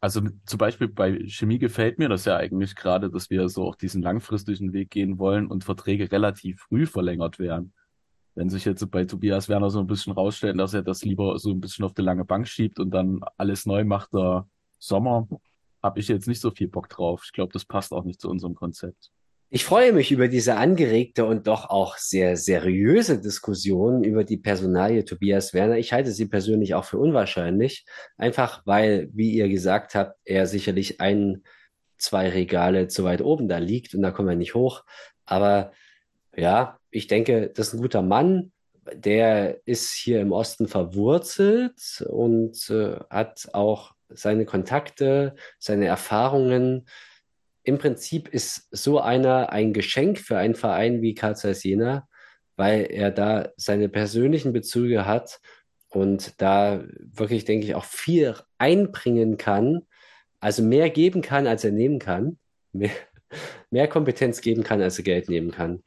Also 0.01 0.21
zum 0.45 0.59
Beispiel 0.59 0.89
bei 0.89 1.27
Chemie 1.27 1.59
gefällt 1.59 1.99
mir 1.99 2.09
das 2.09 2.27
ja 2.27 2.37
eigentlich 2.37 2.77
gerade, 2.77 3.11
dass 3.11 3.31
wir 3.31 3.49
so 3.49 3.65
auch 3.65 3.77
diesen 3.77 4.03
langfristigen 4.03 4.73
Weg 4.73 4.91
gehen 4.91 5.19
wollen 5.19 5.47
und 5.47 5.65
Verträge 5.65 6.13
relativ 6.13 6.61
früh 6.61 6.87
verlängert 6.87 7.39
werden. 7.39 7.73
Wenn 8.35 8.51
sich 8.51 8.67
jetzt 8.67 8.89
bei 8.91 9.07
Tobias 9.07 9.49
Werner 9.49 9.71
so 9.71 9.81
ein 9.81 9.87
bisschen 9.87 10.13
rausstellt, 10.13 10.61
dass 10.61 10.75
er 10.75 10.83
das 10.83 11.03
lieber 11.03 11.39
so 11.39 11.51
ein 11.51 11.61
bisschen 11.61 11.85
auf 11.87 11.95
die 11.95 12.03
lange 12.03 12.27
Bank 12.27 12.47
schiebt 12.47 12.79
und 12.79 12.91
dann 12.91 13.21
alles 13.39 13.65
neu 13.65 13.85
macht 13.85 14.13
der 14.13 14.47
Sommer, 14.79 15.27
habe 15.83 16.01
ich 16.01 16.09
jetzt 16.09 16.29
nicht 16.29 16.41
so 16.41 16.51
viel 16.51 16.69
Bock 16.69 16.91
drauf. 16.91 17.23
Ich 17.25 17.33
glaube, 17.33 17.53
das 17.53 17.65
passt 17.65 17.93
auch 17.93 18.05
nicht 18.05 18.21
zu 18.21 18.29
unserem 18.29 18.55
Konzept. 18.55 19.11
Ich 19.49 19.65
freue 19.65 19.93
mich 19.93 20.11
über 20.11 20.27
diese 20.27 20.57
angeregte 20.57 21.25
und 21.25 21.47
doch 21.47 21.71
auch 21.71 21.99
sehr 21.99 22.37
seriöse 22.37 23.21
Diskussion 23.21 24.03
über 24.03 24.25
die 24.25 24.39
Personalie 24.39 25.05
Tobias 25.05 25.55
Werner. 25.55 25.79
Ich 25.79 25.93
halte 25.93 26.11
sie 26.11 26.27
persönlich 26.27 26.75
auch 26.75 26.85
für 26.85 26.99
unwahrscheinlich, 26.99 27.87
einfach 28.17 28.63
weil, 28.67 29.09
wie 29.13 29.31
ihr 29.31 29.49
gesagt 29.49 29.95
habt, 29.95 30.19
er 30.25 30.49
sicherlich 30.49 31.01
ein, 31.01 31.45
zwei 31.97 32.29
Regale 32.29 32.89
zu 32.89 33.05
weit 33.05 33.23
oben 33.23 33.47
da 33.47 33.59
liegt 33.59 33.95
und 33.95 34.03
da 34.03 34.11
kommen 34.11 34.29
wir 34.29 34.37
nicht 34.37 34.57
hoch. 34.57 34.85
Aber 35.25 35.71
ja, 36.37 36.81
ich 36.91 37.07
denke, 37.07 37.49
das 37.55 37.69
ist 37.69 37.75
ein 37.75 37.83
guter 37.83 38.03
Mann. 38.03 38.51
Der 38.95 39.61
ist 39.65 39.93
hier 39.93 40.21
im 40.23 40.33
Osten 40.33 40.67
verwurzelt 40.67 42.05
und 42.09 42.69
äh, 42.71 42.99
hat 43.11 43.49
auch 43.53 43.93
seine 44.09 44.45
Kontakte, 44.45 45.37
seine 45.61 45.87
Erfahrungen. 45.87 46.87
Im 47.67 47.79
Prinzip 47.79 48.29
ist 48.29 48.69
so 48.71 49.01
einer 49.01 49.51
ein 49.51 49.73
Geschenk 49.73 50.21
für 50.21 50.39
einen 50.39 50.55
Verein 50.55 51.03
wie 51.03 51.17
Zeiss 51.17 51.65
Jena, 51.65 52.07
weil 52.55 52.87
er 52.89 53.11
da 53.11 53.49
seine 53.57 53.89
persönlichen 53.89 54.53
Bezüge 54.53 55.05
hat 55.05 55.41
und 55.89 56.41
da 56.41 56.85
wirklich, 56.97 57.45
denke 57.45 57.67
ich, 57.67 57.75
auch 57.75 57.85
viel 57.85 58.37
einbringen 58.57 59.37
kann, 59.37 59.83
also 60.39 60.63
mehr 60.63 60.91
geben 60.91 61.23
kann, 61.23 61.49
als 61.49 61.65
er 61.65 61.73
nehmen 61.73 61.99
kann, 61.99 62.39
mehr, 62.73 62.93
mehr 63.71 63.89
Kompetenz 63.89 64.43
geben 64.43 64.63
kann, 64.63 64.81
als 64.81 64.99
er 64.99 65.05
Geld 65.05 65.29
nehmen 65.29 65.51
kann. 65.51 65.83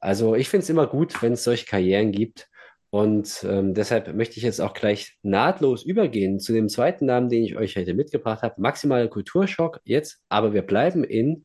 Also 0.00 0.34
ich 0.34 0.50
finde 0.50 0.64
es 0.64 0.68
immer 0.68 0.86
gut, 0.86 1.22
wenn 1.22 1.32
es 1.32 1.44
solche 1.44 1.64
Karrieren 1.64 2.12
gibt. 2.12 2.50
Und 2.94 3.42
ähm, 3.42 3.74
deshalb 3.74 4.14
möchte 4.14 4.36
ich 4.36 4.44
jetzt 4.44 4.60
auch 4.60 4.72
gleich 4.72 5.18
nahtlos 5.24 5.82
übergehen 5.82 6.38
zu 6.38 6.52
dem 6.52 6.68
zweiten 6.68 7.06
Namen, 7.06 7.28
den 7.28 7.42
ich 7.42 7.56
euch 7.56 7.76
heute 7.76 7.92
mitgebracht 7.92 8.42
habe. 8.42 8.60
Maximaler 8.60 9.08
Kulturschock 9.08 9.80
jetzt, 9.82 10.20
aber 10.28 10.52
wir 10.52 10.62
bleiben 10.62 11.02
in 11.02 11.44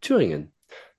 Thüringen. 0.00 0.52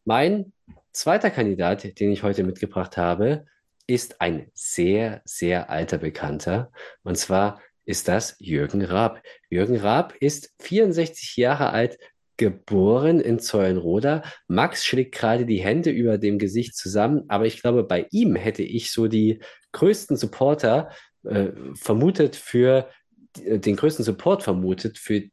Mein 0.04 0.52
zweiter 0.92 1.32
Kandidat, 1.32 1.98
den 1.98 2.12
ich 2.12 2.24
heute 2.24 2.44
mitgebracht 2.44 2.98
habe, 2.98 3.46
ist 3.88 4.20
ein 4.20 4.52
sehr, 4.54 5.22
sehr 5.24 5.70
alter 5.70 5.98
Bekannter. 5.98 6.74
Und 7.04 7.18
zwar 7.18 7.62
ist 7.86 8.10
das 8.10 8.36
Jürgen 8.38 8.84
Raab. 8.84 9.24
Jürgen 9.50 9.78
Raab 9.78 10.14
ist 10.20 10.54
64 10.60 11.38
Jahre 11.38 11.70
alt, 11.70 11.98
geboren 12.36 13.20
in 13.20 13.38
Zeulenroda. 13.40 14.24
Max 14.48 14.86
schlägt 14.86 15.14
gerade 15.14 15.46
die 15.46 15.60
Hände 15.60 15.92
über 15.92 16.18
dem 16.18 16.40
Gesicht 16.40 16.76
zusammen, 16.76 17.26
aber 17.28 17.46
ich 17.46 17.62
glaube, 17.62 17.84
bei 17.84 18.08
ihm 18.12 18.36
hätte 18.36 18.64
ich 18.64 18.92
so 18.92 19.08
die 19.08 19.40
größten 19.72 20.18
Supporter 20.18 20.90
äh, 21.24 21.50
vermutet 21.76 22.36
für 22.36 22.90
den 23.38 23.76
größten 23.76 24.04
Support 24.04 24.44
vermutet 24.44 24.98
für 24.98 25.24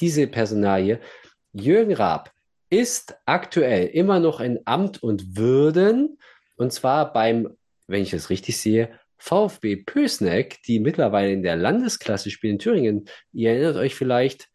diese 0.00 0.26
Personalie. 0.26 1.00
Jürgen 1.52 1.94
Raab 1.94 2.32
ist 2.70 3.16
aktuell 3.24 3.86
immer 3.86 4.18
noch 4.18 4.40
in 4.40 4.60
Amt 4.64 5.02
und 5.02 5.36
Würden 5.36 6.18
und 6.56 6.72
zwar 6.72 7.12
beim, 7.12 7.56
wenn 7.86 8.02
ich 8.02 8.12
es 8.12 8.30
richtig 8.30 8.58
sehe, 8.58 8.98
VfB 9.18 9.76
Pösneck, 9.76 10.62
die 10.66 10.80
mittlerweile 10.80 11.32
in 11.32 11.42
der 11.42 11.56
Landesklasse 11.56 12.30
spielen 12.30 12.54
in 12.54 12.58
Thüringen. 12.58 13.08
Ihr 13.32 13.50
erinnert 13.50 13.76
euch 13.76 13.94
vielleicht, 13.94 14.48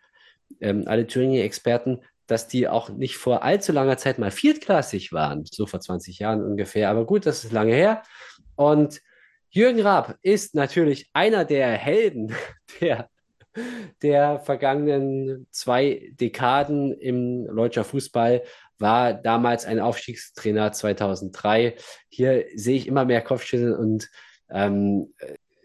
ähm, 0.59 0.83
alle 0.85 1.07
Thüringen-Experten, 1.07 2.01
dass 2.27 2.47
die 2.47 2.67
auch 2.67 2.89
nicht 2.89 3.17
vor 3.17 3.43
allzu 3.43 3.71
langer 3.71 3.97
Zeit 3.97 4.19
mal 4.19 4.31
viertklassig 4.31 5.11
waren, 5.11 5.45
so 5.45 5.65
vor 5.65 5.79
20 5.79 6.19
Jahren 6.19 6.43
ungefähr. 6.43 6.89
Aber 6.89 7.05
gut, 7.05 7.25
das 7.25 7.43
ist 7.43 7.51
lange 7.51 7.73
her. 7.73 8.03
Und 8.55 9.01
Jürgen 9.53 9.81
Raab 9.81 10.17
ist 10.21 10.55
natürlich 10.55 11.09
einer 11.11 11.43
der 11.43 11.71
Helden 11.71 12.33
der, 12.81 13.09
der 14.01 14.39
vergangenen 14.39 15.45
zwei 15.51 16.09
Dekaden 16.13 16.93
im 16.93 17.45
deutscher 17.53 17.83
Fußball, 17.83 18.43
war 18.79 19.13
damals 19.13 19.65
ein 19.65 19.79
Aufstiegstrainer 19.79 20.71
2003. 20.71 21.75
Hier 22.07 22.45
sehe 22.55 22.77
ich 22.77 22.87
immer 22.87 23.05
mehr 23.05 23.21
Kopfschütteln 23.21 23.75
und 23.75 24.09
ähm, 24.49 25.13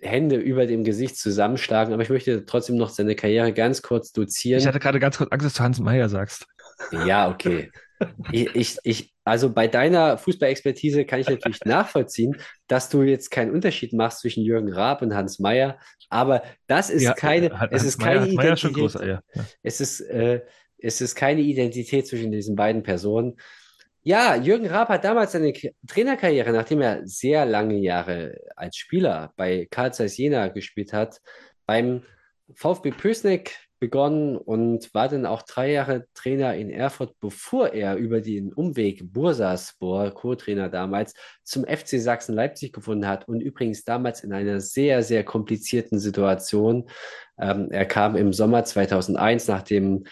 Hände 0.02 0.36
über 0.36 0.66
dem 0.66 0.84
Gesicht 0.84 1.16
zusammenschlagen, 1.16 1.94
aber 1.94 2.02
ich 2.02 2.10
möchte 2.10 2.44
trotzdem 2.44 2.76
noch 2.76 2.90
seine 2.90 3.14
Karriere 3.14 3.52
ganz 3.52 3.82
kurz 3.82 4.12
dozieren. 4.12 4.60
Ich 4.60 4.66
hatte 4.66 4.80
gerade 4.80 5.00
ganz 5.00 5.16
kurz 5.16 5.30
Angst, 5.30 5.46
dass 5.46 5.54
du 5.54 5.62
Hans 5.62 5.80
Meyer 5.80 6.08
sagst. 6.08 6.46
Ja, 7.06 7.30
okay. 7.30 7.70
Ich, 8.30 8.54
ich, 8.54 8.78
ich, 8.82 9.15
also 9.26 9.52
bei 9.52 9.66
deiner 9.66 10.18
Fußballexpertise 10.18 11.04
kann 11.04 11.18
ich 11.20 11.28
natürlich 11.28 11.60
nachvollziehen, 11.64 12.36
dass 12.68 12.88
du 12.88 13.02
jetzt 13.02 13.30
keinen 13.30 13.50
Unterschied 13.50 13.92
machst 13.92 14.20
zwischen 14.20 14.44
Jürgen 14.44 14.72
Raab 14.72 15.02
und 15.02 15.14
Hans 15.14 15.40
Meyer, 15.40 15.78
aber 16.08 16.42
das 16.68 16.90
ist 16.90 17.02
Ja, 17.02 17.12
keine, 17.12 17.50
es 17.72 17.82
ist 17.84 17.98
keine 17.98 18.20
schon 18.56 18.70
Identität. 18.70 18.74
größer, 18.74 19.06
ja. 19.06 19.20
Es 19.62 19.80
ist, 19.80 20.00
äh, 20.00 20.42
es 20.78 21.00
ist 21.00 21.16
keine 21.16 21.40
Identität 21.40 22.06
zwischen 22.06 22.30
diesen 22.30 22.54
beiden 22.54 22.84
Personen. 22.84 23.36
Ja, 24.04 24.36
Jürgen 24.36 24.68
Raab 24.68 24.90
hat 24.90 25.02
damals 25.04 25.32
seine 25.32 25.52
Trainerkarriere, 25.88 26.52
nachdem 26.52 26.80
er 26.80 27.00
sehr 27.04 27.44
lange 27.44 27.74
Jahre 27.78 28.38
als 28.54 28.76
Spieler 28.76 29.32
bei 29.36 29.66
Karl 29.68 29.92
Zeiss 29.92 30.16
Jena 30.16 30.46
gespielt 30.48 30.92
hat, 30.92 31.20
beim 31.66 32.04
VfB 32.54 32.92
Pößneck 32.92 33.65
begonnen 33.78 34.36
und 34.36 34.92
war 34.94 35.08
dann 35.08 35.26
auch 35.26 35.42
drei 35.42 35.72
Jahre 35.72 36.06
Trainer 36.14 36.54
in 36.54 36.70
Erfurt, 36.70 37.18
bevor 37.20 37.72
er 37.72 37.96
über 37.96 38.20
den 38.20 38.52
Umweg 38.52 39.12
Bursaspor, 39.12 40.10
Co-Trainer 40.12 40.68
damals, 40.68 41.14
zum 41.42 41.64
FC 41.64 42.00
Sachsen-Leipzig 42.00 42.72
gefunden 42.72 43.06
hat 43.06 43.28
und 43.28 43.40
übrigens 43.40 43.84
damals 43.84 44.24
in 44.24 44.32
einer 44.32 44.60
sehr, 44.60 45.02
sehr 45.02 45.24
komplizierten 45.24 45.98
Situation. 45.98 46.88
Ähm, 47.38 47.70
er 47.70 47.86
kam 47.86 48.16
im 48.16 48.32
Sommer 48.32 48.64
2001 48.64 49.48
nach 49.48 49.62
dem 49.62 50.04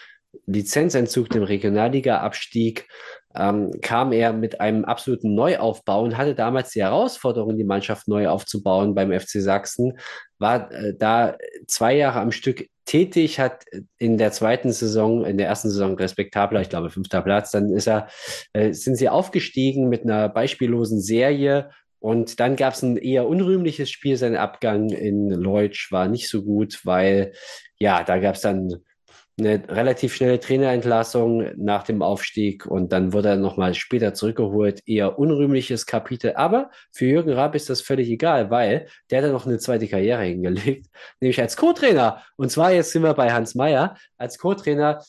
Lizenzentzug, 0.45 1.29
dem 1.29 1.43
Regionalliga-Abstieg, 1.43 2.87
ähm, 3.35 3.71
kam 3.81 4.11
er 4.11 4.33
mit 4.33 4.61
einem 4.61 4.85
absoluten 4.85 5.35
Neuaufbau 5.35 6.03
und 6.03 6.17
hatte 6.17 6.35
damals 6.35 6.71
die 6.71 6.81
Herausforderung, 6.81 7.57
die 7.57 7.63
Mannschaft 7.63 8.07
neu 8.07 8.27
aufzubauen 8.27 8.95
beim 8.95 9.11
FC 9.11 9.41
Sachsen, 9.41 9.97
war 10.39 10.71
äh, 10.71 10.93
da 10.97 11.35
zwei 11.67 11.95
Jahre 11.95 12.21
am 12.21 12.31
Stück 12.31 12.69
tätig, 12.85 13.39
hat 13.39 13.65
in 13.97 14.17
der 14.17 14.31
zweiten 14.31 14.71
Saison, 14.71 15.25
in 15.25 15.37
der 15.37 15.47
ersten 15.47 15.69
Saison 15.69 15.95
respektabler, 15.95 16.61
ich 16.61 16.69
glaube 16.69 16.89
fünfter 16.89 17.21
Platz, 17.21 17.51
dann 17.51 17.73
ist 17.73 17.87
er, 17.87 18.07
äh, 18.53 18.71
sind 18.73 18.95
sie 18.95 19.09
aufgestiegen 19.09 19.89
mit 19.89 20.03
einer 20.03 20.29
beispiellosen 20.29 21.01
Serie 21.01 21.71
und 21.99 22.39
dann 22.39 22.55
gab 22.55 22.73
es 22.73 22.83
ein 22.83 22.97
eher 22.97 23.27
unrühmliches 23.27 23.89
Spiel. 23.89 24.15
Sein 24.15 24.35
Abgang 24.35 24.89
in 24.89 25.29
Leutsch 25.29 25.91
war 25.91 26.07
nicht 26.07 26.29
so 26.29 26.43
gut, 26.43 26.81
weil 26.83 27.33
ja, 27.79 28.03
da 28.03 28.19
gab 28.19 28.35
es 28.35 28.41
dann 28.41 28.75
eine 29.37 29.61
relativ 29.67 30.15
schnelle 30.15 30.39
Trainerentlassung 30.39 31.51
nach 31.57 31.83
dem 31.83 32.01
Aufstieg 32.01 32.65
und 32.65 32.93
dann 32.93 33.11
wurde 33.11 33.29
er 33.29 33.35
nochmal 33.35 33.73
später 33.73 34.13
zurückgeholt. 34.13 34.81
Eher 34.87 35.19
unrühmliches 35.19 35.85
Kapitel. 35.85 36.33
Aber 36.35 36.71
für 36.91 37.05
Jürgen 37.05 37.33
Raab 37.33 37.53
ist 37.55 37.69
das 37.69 37.81
völlig 37.81 38.09
egal, 38.09 38.49
weil 38.49 38.87
der 39.09 39.17
hat 39.17 39.25
ja 39.25 39.31
noch 39.33 39.45
eine 39.45 39.59
zweite 39.59 39.87
Karriere 39.87 40.23
hingelegt, 40.23 40.87
nämlich 41.19 41.41
als 41.41 41.57
Co-Trainer. 41.57 42.23
Und 42.37 42.49
zwar 42.49 42.71
jetzt 42.71 42.91
sind 42.91 43.03
wir 43.03 43.13
bei 43.13 43.31
Hans 43.33 43.55
Meyer. 43.55 43.97
Als 44.17 44.37
Co-Trainer 44.37 45.03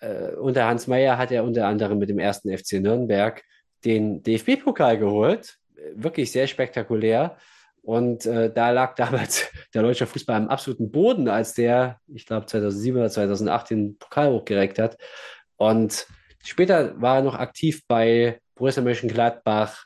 äh, 0.00 0.32
unter 0.38 0.66
Hans 0.66 0.86
Meyer 0.86 1.16
hat 1.16 1.32
er 1.32 1.44
unter 1.44 1.66
anderem 1.66 1.98
mit 1.98 2.10
dem 2.10 2.18
ersten 2.18 2.56
FC 2.56 2.74
Nürnberg 2.74 3.42
den 3.86 4.22
DFB-Pokal 4.22 4.98
geholt. 4.98 5.56
Wirklich 5.94 6.32
sehr 6.32 6.46
spektakulär. 6.46 7.38
Und 7.86 8.26
äh, 8.26 8.52
da 8.52 8.70
lag 8.70 8.96
damals 8.96 9.46
der 9.74 9.82
deutsche 9.82 10.08
Fußball 10.08 10.34
am 10.34 10.48
absoluten 10.48 10.90
Boden, 10.90 11.28
als 11.28 11.54
der, 11.54 12.00
ich 12.12 12.26
glaube 12.26 12.46
2007 12.46 12.98
oder 12.98 13.08
2008 13.08 13.70
den 13.70 13.96
Pokal 13.96 14.32
hochgereckt 14.32 14.80
hat. 14.80 14.98
Und 15.54 16.08
später 16.42 17.00
war 17.00 17.18
er 17.18 17.22
noch 17.22 17.36
aktiv 17.36 17.82
bei 17.86 18.40
Borussia 18.56 18.82
Mönchengladbach, 18.82 19.85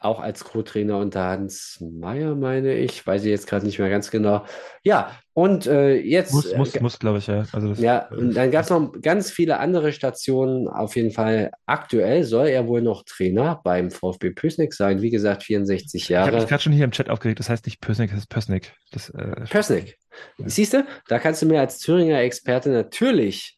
auch 0.00 0.20
als 0.20 0.44
Co-Trainer 0.44 0.98
unter 0.98 1.24
Hans 1.24 1.78
Meyer, 1.80 2.36
meine 2.36 2.74
ich. 2.74 3.04
Weiß 3.04 3.24
ich 3.24 3.30
jetzt 3.30 3.48
gerade 3.48 3.66
nicht 3.66 3.78
mehr 3.80 3.90
ganz 3.90 4.10
genau. 4.10 4.44
Ja, 4.84 5.10
und 5.34 5.66
äh, 5.66 5.96
jetzt. 5.96 6.32
Muss, 6.32 6.54
muss, 6.54 6.74
äh, 6.74 6.80
muss, 6.80 6.98
glaube 7.00 7.18
ich, 7.18 7.26
ja. 7.26 7.44
Also 7.52 7.70
das, 7.70 7.80
ja, 7.80 8.06
und 8.08 8.34
dann 8.34 8.52
gab 8.52 8.62
es 8.62 8.70
noch 8.70 8.92
ganz 9.02 9.30
viele 9.30 9.58
andere 9.58 9.92
Stationen. 9.92 10.68
Auf 10.68 10.94
jeden 10.94 11.10
Fall 11.10 11.50
aktuell 11.66 12.22
soll 12.22 12.46
er 12.46 12.68
wohl 12.68 12.80
noch 12.80 13.02
Trainer 13.04 13.60
beim 13.64 13.90
VfB 13.90 14.30
Pößneck 14.30 14.72
sein. 14.72 15.02
Wie 15.02 15.10
gesagt, 15.10 15.42
64 15.42 16.02
ich 16.02 16.16
habe 16.16 16.26
Jahre. 16.30 16.40
mich 16.40 16.48
gerade 16.48 16.62
schon 16.62 16.72
hier 16.72 16.84
im 16.84 16.92
Chat 16.92 17.10
aufgeregt. 17.10 17.40
Das 17.40 17.50
heißt 17.50 17.66
nicht 17.66 17.80
Pösnik, 17.80 18.10
das 18.10 18.20
heißt 18.20 18.28
Pösnik. 18.28 18.72
Das, 18.92 19.10
äh, 19.10 19.44
Pößneck. 19.50 19.98
Siehst 20.38 20.74
du, 20.74 20.86
da 21.08 21.18
kannst 21.18 21.42
du 21.42 21.46
mir 21.46 21.60
als 21.60 21.78
Thüringer 21.78 22.20
Experte 22.20 22.70
natürlich 22.70 23.57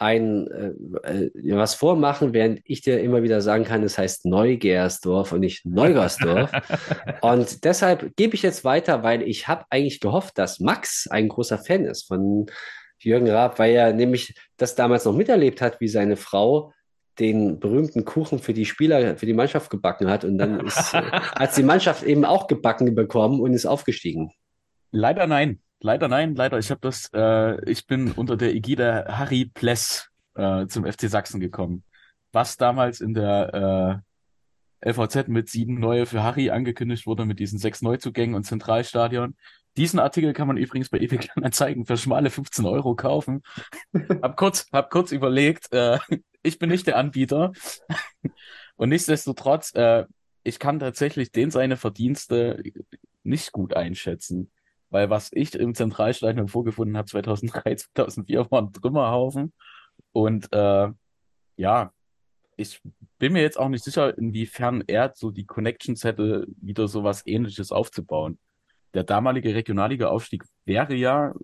ein 0.00 0.48
äh, 1.04 1.24
äh, 1.26 1.56
was 1.56 1.74
vormachen, 1.74 2.32
während 2.32 2.60
ich 2.64 2.80
dir 2.80 3.00
immer 3.00 3.22
wieder 3.22 3.42
sagen 3.42 3.64
kann, 3.64 3.82
es 3.82 3.98
heißt 3.98 4.24
Neugersdorf 4.24 5.32
und 5.32 5.40
nicht 5.40 5.66
Neugersdorf. 5.66 6.50
und 7.20 7.64
deshalb 7.64 8.16
gebe 8.16 8.34
ich 8.34 8.42
jetzt 8.42 8.64
weiter, 8.64 9.02
weil 9.02 9.20
ich 9.22 9.46
habe 9.46 9.66
eigentlich 9.68 10.00
gehofft, 10.00 10.38
dass 10.38 10.58
Max 10.58 11.06
ein 11.10 11.28
großer 11.28 11.58
Fan 11.58 11.84
ist 11.84 12.08
von 12.08 12.46
Jürgen 12.98 13.28
Raab, 13.28 13.58
weil 13.58 13.74
er 13.74 13.92
nämlich 13.92 14.34
das 14.56 14.74
damals 14.74 15.04
noch 15.04 15.14
miterlebt 15.14 15.60
hat, 15.60 15.80
wie 15.80 15.88
seine 15.88 16.16
Frau 16.16 16.72
den 17.18 17.60
berühmten 17.60 18.06
Kuchen 18.06 18.38
für 18.38 18.54
die 18.54 18.64
Spieler, 18.64 19.18
für 19.18 19.26
die 19.26 19.34
Mannschaft 19.34 19.68
gebacken 19.68 20.08
hat. 20.08 20.24
Und 20.24 20.38
dann 20.38 20.66
ist, 20.66 20.92
hat 20.94 21.56
die 21.58 21.62
Mannschaft 21.62 22.04
eben 22.04 22.24
auch 22.24 22.46
gebacken 22.46 22.94
bekommen 22.94 23.40
und 23.40 23.52
ist 23.52 23.66
aufgestiegen. 23.66 24.32
Leider 24.92 25.26
nein. 25.26 25.60
Leider 25.80 26.08
nein, 26.08 26.34
leider. 26.34 26.58
Ich 26.58 26.70
habe 26.70 26.80
das, 26.82 27.10
äh, 27.14 27.70
ich 27.70 27.86
bin 27.86 28.12
unter 28.12 28.36
der 28.36 28.54
Ägide 28.54 29.06
Harry 29.08 29.46
Pless 29.46 30.08
äh, 30.34 30.66
zum 30.66 30.84
FC 30.84 31.08
Sachsen 31.08 31.40
gekommen. 31.40 31.84
Was 32.32 32.56
damals 32.56 33.00
in 33.00 33.14
der 33.14 34.02
äh, 34.82 34.90
LVZ 34.90 35.28
mit 35.28 35.48
sieben 35.48 35.80
neue 35.80 36.06
für 36.06 36.22
Harry 36.22 36.50
angekündigt 36.50 37.06
wurde, 37.06 37.24
mit 37.24 37.38
diesen 37.38 37.58
sechs 37.58 37.82
Neuzugängen 37.82 38.34
und 38.34 38.44
Zentralstadion. 38.44 39.36
Diesen 39.76 40.00
Artikel 40.00 40.32
kann 40.32 40.48
man 40.48 40.56
übrigens 40.56 40.90
bei 40.90 40.98
eBay 40.98 41.18
Kleinanzeigen 41.18 41.86
für 41.86 41.96
schmale 41.96 42.30
15 42.30 42.66
Euro 42.66 42.94
kaufen. 42.94 43.42
hab 44.22 44.36
kurz, 44.36 44.66
hab 44.72 44.90
kurz 44.90 45.12
überlegt, 45.12 45.72
äh, 45.72 45.98
ich 46.42 46.58
bin 46.58 46.70
nicht 46.70 46.86
der 46.86 46.96
Anbieter. 46.96 47.52
Und 48.76 48.88
nichtsdestotrotz, 48.90 49.74
äh, 49.74 50.04
ich 50.42 50.58
kann 50.58 50.78
tatsächlich 50.78 51.32
den 51.32 51.50
seine 51.50 51.76
Verdienste 51.76 52.62
nicht 53.22 53.52
gut 53.52 53.74
einschätzen. 53.74 54.50
Weil 54.90 55.10
was 55.10 55.30
ich 55.32 55.54
im 55.54 55.74
Zentralstadion 55.74 56.48
vorgefunden 56.48 56.96
habe 56.96 57.08
2003, 57.08 57.76
2004 57.94 58.50
war 58.50 58.62
ein 58.62 58.72
Trümmerhaufen. 58.72 59.52
Und 60.12 60.52
äh, 60.52 60.88
ja, 61.56 61.92
ich 62.56 62.80
bin 63.18 63.32
mir 63.32 63.42
jetzt 63.42 63.58
auch 63.58 63.68
nicht 63.68 63.84
sicher, 63.84 64.16
inwiefern 64.18 64.82
er 64.86 65.12
so 65.14 65.30
die 65.30 65.46
Connections 65.46 66.04
hätte, 66.04 66.46
wieder 66.60 66.88
sowas 66.88 67.22
ähnliches 67.26 67.72
aufzubauen. 67.72 68.38
Der 68.94 69.04
damalige 69.04 69.54
Regionalliga-Aufstieg 69.54 70.44
wäre 70.64 70.94
ja 70.94 71.34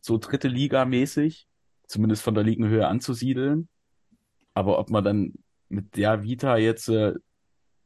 so 0.00 0.18
dritte 0.18 0.48
Liga 0.48 0.84
mäßig, 0.84 1.46
zumindest 1.86 2.22
von 2.22 2.34
der 2.34 2.44
Ligenhöhe 2.44 2.86
anzusiedeln. 2.86 3.68
Aber 4.54 4.78
ob 4.78 4.90
man 4.90 5.04
dann 5.04 5.32
mit 5.68 5.96
der 5.96 6.22
Vita 6.22 6.56
jetzt 6.56 6.88
äh, 6.88 7.14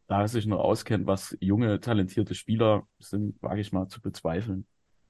da 0.06 0.28
sich 0.28 0.46
noch 0.46 0.60
auskennt, 0.60 1.06
was 1.06 1.36
junge, 1.40 1.80
talentierte 1.80 2.34
Spieler 2.34 2.86
sind, 2.98 3.40
wage 3.42 3.60
ich 3.60 3.72
mal 3.72 3.88
zu 3.88 4.00
bezweifeln. 4.00 4.66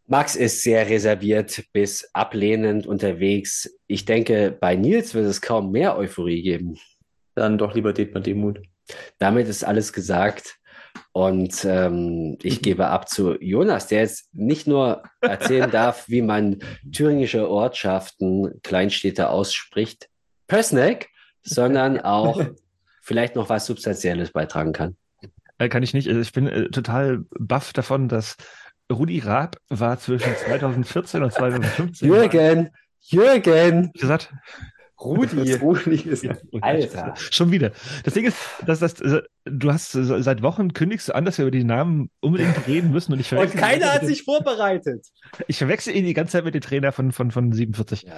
Max 0.09 0.37
ist 0.37 0.63
sehr 0.63 0.89
reserviert 0.89 1.65
bis 1.73 2.09
ablehnend 2.13 2.87
unterwegs. 2.87 3.69
Ich 3.89 4.05
denke, 4.05 4.57
bei 4.59 4.77
Nils 4.77 5.15
wird 5.15 5.27
es 5.27 5.41
kaum 5.41 5.73
mehr 5.73 5.97
Euphorie 5.97 6.43
geben. 6.43 6.79
Dann 7.35 7.59
doch 7.59 7.75
lieber 7.75 7.93
Dietmar 7.93 8.23
Demut. 8.23 8.61
Damit 9.19 9.49
ist 9.49 9.65
alles 9.65 9.93
gesagt. 9.93 10.57
Und 11.13 11.65
ähm, 11.65 12.39
ich 12.43 12.63
gebe 12.63 12.87
ab 12.87 13.09
zu 13.09 13.35
Jonas, 13.41 13.89
der 13.89 14.01
jetzt 14.01 14.33
nicht 14.33 14.67
nur 14.67 15.03
erzählen 15.21 15.71
darf, 15.71 16.09
wie 16.09 16.23
man 16.23 16.61
thüringische 16.93 17.51
Ortschaften, 17.51 18.61
Kleinstädte 18.63 19.29
ausspricht, 19.29 20.09
Pössneck, 20.47 21.09
sondern 21.43 22.01
auch 22.01 22.41
vielleicht 23.03 23.35
noch 23.35 23.49
was 23.49 23.67
Substanzielles 23.67 24.31
beitragen 24.31 24.73
kann. 24.73 24.97
Äh, 25.59 25.69
kann 25.69 25.83
ich 25.83 25.95
nicht. 25.95 26.09
Also 26.09 26.21
ich 26.21 26.33
bin 26.33 26.47
äh, 26.47 26.69
total 26.71 27.25
baff 27.39 27.73
davon, 27.73 28.09
dass 28.09 28.37
Rudi 28.93 29.19
Raab 29.19 29.57
war 29.69 29.99
zwischen 29.99 30.35
2014 30.37 31.23
und 31.23 31.33
2015. 31.33 32.09
Jürgen, 32.09 32.71
Jürgen. 33.01 33.93
Gesagt, 33.93 34.33
Rudi. 35.01 35.53
Rudi 35.55 35.97
ist 35.97 36.27
Alter. 36.63 37.15
Schon 37.17 37.51
wieder. 37.51 37.73
Das 38.05 38.15
Ding 38.15 38.25
ist, 38.25 38.39
dass 38.65 38.79
das, 38.79 38.95
du 38.95 39.73
hast 39.73 39.93
seit 39.93 40.43
Wochen 40.43 40.73
kündigst 40.73 41.09
du 41.09 41.15
an, 41.15 41.27
dass 41.27 41.37
wir 41.37 41.45
über 41.45 41.51
die 41.51 41.65
Namen 41.65 42.11
unbedingt 42.21 42.67
reden 42.67 42.93
müssen 42.93 43.13
und 43.13 43.21
ich 43.21 43.31
Und 43.33 43.53
keiner 43.53 43.93
hat 43.93 44.07
sich 44.07 44.23
vorbereitet. 44.23 45.07
Ich 45.49 45.59
verwechsel 45.59 45.95
ihn 45.95 46.07
die 46.07 46.15
ganze 46.15 46.33
Zeit 46.33 46.45
mit 46.45 46.55
dem 46.55 46.63
Trainer 46.63 46.93
von, 46.93 47.13
von, 47.13 47.31
von 47.31 47.53
47. 47.53 48.03
Ja. 48.03 48.15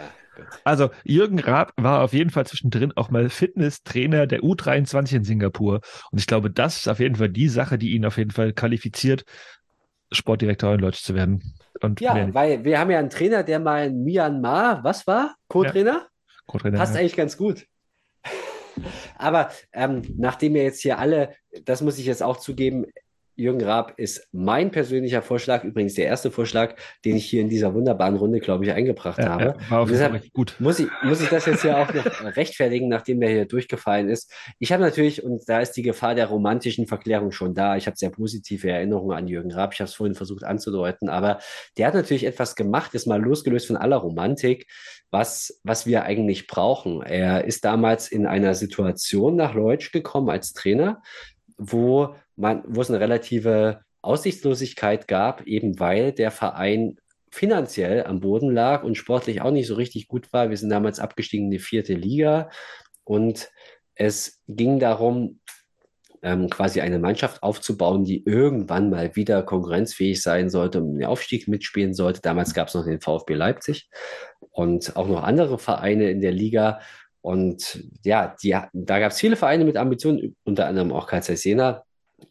Also 0.63 0.91
Jürgen 1.03 1.41
Raab 1.41 1.73
war 1.77 2.03
auf 2.03 2.13
jeden 2.13 2.31
Fall 2.31 2.47
zwischendrin 2.47 2.93
auch 2.95 3.11
mal 3.11 3.29
Fitnesstrainer 3.29 4.29
der 4.29 4.41
U23 4.41 5.17
in 5.17 5.25
Singapur. 5.25 5.81
Und 6.13 6.19
ich 6.19 6.29
glaube, 6.29 6.49
das 6.49 6.77
ist 6.77 6.89
auf 6.89 7.01
jeden 7.01 7.17
Fall 7.17 7.29
die 7.29 7.49
Sache, 7.49 7.77
die 7.77 7.91
ihn 7.91 8.07
auf 8.07 8.19
jeden 8.19 8.31
Fall 8.31 8.53
qualifiziert, 8.53 9.25
Sportdirektor 10.13 10.75
in 10.75 10.81
Deutsch 10.81 11.03
zu 11.03 11.15
werden. 11.15 11.55
Und 11.81 12.01
Ja, 12.01 12.35
weil 12.35 12.65
wir 12.65 12.79
haben 12.79 12.91
ja 12.91 12.99
einen 12.99 13.11
Trainer, 13.11 13.43
der 13.43 13.61
mal 13.61 13.87
in 13.87 14.05
Myanmar, 14.05 14.83
was 14.83 15.07
war? 15.07 15.37
Co-Trainer? 15.49 16.07
Co-Trainer, 16.47 16.79
Passt 16.79 16.95
ja. 16.95 17.01
eigentlich 17.01 17.17
ganz 17.17 17.37
gut. 17.37 17.67
Aber 19.17 19.51
ähm, 19.73 20.03
nachdem 20.17 20.55
wir 20.55 20.63
jetzt 20.63 20.81
hier 20.81 20.99
alle, 20.99 21.35
das 21.65 21.83
muss 21.83 21.99
ich 21.99 22.07
jetzt 22.07 22.23
auch 22.23 22.39
zugeben, 22.39 22.87
Jürgen 23.39 23.63
Raab 23.63 23.95
ist 23.99 24.27
mein 24.33 24.73
persönlicher 24.73 25.23
Vorschlag, 25.23 25.63
übrigens 25.63 25.95
der 25.95 26.07
erste 26.07 26.33
Vorschlag, 26.33 26.75
den 27.05 27.17
ich 27.17 27.25
hier 27.27 27.41
in 27.41 27.49
dieser 27.49 27.73
wunderbaren 27.73 28.17
Runde, 28.17 28.41
glaube 28.41 28.65
ich, 28.65 28.73
eingebracht 28.73 29.19
Ja, 29.19 29.29
habe. 29.29 29.57
ja, 29.71 29.85
deshalb 29.85 30.33
gut. 30.33 30.57
muss 30.59 30.81
ich, 30.81 30.89
muss 31.05 31.21
ich 31.21 31.29
das 31.29 31.47
jetzt 31.47 31.63
ja 31.63 31.81
auch 31.83 31.95
noch 31.95 32.05
rechtfertigen, 32.37 32.89
nachdem 32.89 33.21
der 33.21 33.31
hier 33.31 33.47
durchgefallen 33.47 34.09
ist. 34.09 34.33
Ich 34.59 34.73
habe 34.73 34.83
natürlich, 34.83 35.23
und 35.23 35.49
da 35.49 35.61
ist 35.61 35.73
die 35.73 35.83
Gefahr 35.83 36.17
der 36.17 36.27
romantischen 36.27 36.89
Verklärung 36.89 37.31
schon 37.31 37.55
da, 37.55 37.77
ich 37.77 37.87
habe 37.87 37.97
sehr 37.97 38.11
positive 38.11 38.69
Erinnerungen 38.71 39.17
an 39.17 39.29
Jürgen 39.29 39.53
Raab, 39.53 39.73
ich 39.73 39.81
habe 39.81 39.89
es 39.89 39.95
vorhin 39.95 40.17
versucht 40.17 40.43
anzudeuten, 40.43 41.09
aber 41.09 41.39
der 41.77 41.87
hat 41.87 41.95
natürlich 41.95 42.25
etwas 42.25 42.57
gemacht, 42.57 42.93
ist 42.95 43.07
mal 43.07 43.23
losgelöst 43.23 43.69
von 43.69 43.77
aller 43.77 43.99
Romantik, 43.99 44.67
was, 45.13 45.61
was 45.63 45.87
wir 45.87 46.03
eigentlich 46.03 46.49
brauchen. 46.49 47.03
Er 47.03 47.45
ist 47.45 47.65
damals 47.65 48.09
in 48.09 48.27
einer 48.27 48.55
Situation 48.55 49.37
nach 49.37 49.55
Leutsch 49.55 49.93
gekommen 49.93 50.29
als 50.29 50.53
Trainer, 50.53 51.03
wo 51.57 52.15
man, 52.39 52.63
wo 52.67 52.81
es 52.81 52.89
eine 52.89 53.01
relative 53.01 53.81
Aussichtslosigkeit 54.01 55.09
gab, 55.09 55.47
eben 55.47 55.79
weil 55.81 56.13
der 56.13 56.31
Verein 56.31 56.97
finanziell 57.31 58.05
am 58.05 58.21
Boden 58.21 58.53
lag 58.55 58.85
und 58.85 58.97
sportlich 58.97 59.43
auch 59.43 59.51
nicht 59.51 59.67
so 59.67 59.75
richtig 59.75 60.09
gut 60.09 60.33
war. 60.33 60.49
Wir 60.49 60.57
sind 60.57 60.71
damals 60.71 61.01
abgestiegen 61.01 61.47
in 61.47 61.51
die 61.51 61.59
vierte 61.59 61.95
Liga 61.95 62.49
und 63.05 63.51
es 63.95 64.41
ging 64.47 64.79
darum, 64.79 65.41
ähm, 66.23 66.49
quasi 66.49 66.81
eine 66.81 66.99
Mannschaft 66.99 67.43
aufzubauen, 67.43 68.05
die 68.05 68.25
irgendwann 68.25 68.91
mal 68.91 69.15
wieder 69.15 69.43
konkurrenzfähig 69.43 70.23
sein 70.23 70.51
sollte, 70.51 70.81
um 70.81 70.97
den 70.97 71.07
Aufstieg 71.07 71.49
mitspielen 71.49 71.95
sollte. 71.95 72.21
Damals 72.21 72.55
gab 72.55 72.69
es 72.69 72.75
noch 72.75 72.85
den 72.85 73.01
VfB 73.01 73.35
Leipzig 73.35 73.89
und 74.51 74.97
auch 74.97 75.09
noch 75.09 75.23
andere 75.23 75.59
Vereine 75.59 76.11
in 76.11 76.21
der 76.21 76.33
Liga. 76.33 76.81
Und 77.21 77.85
ja, 78.05 78.35
die, 78.43 78.57
da 78.73 78.99
gab 78.99 79.13
es 79.13 79.21
viele 79.21 79.37
Vereine 79.37 79.65
mit 79.65 79.77
Ambitionen, 79.77 80.37
unter 80.45 80.67
anderem 80.67 80.93
auch 80.93 81.09
Zeiss 81.09 81.45
Jena. 81.45 81.85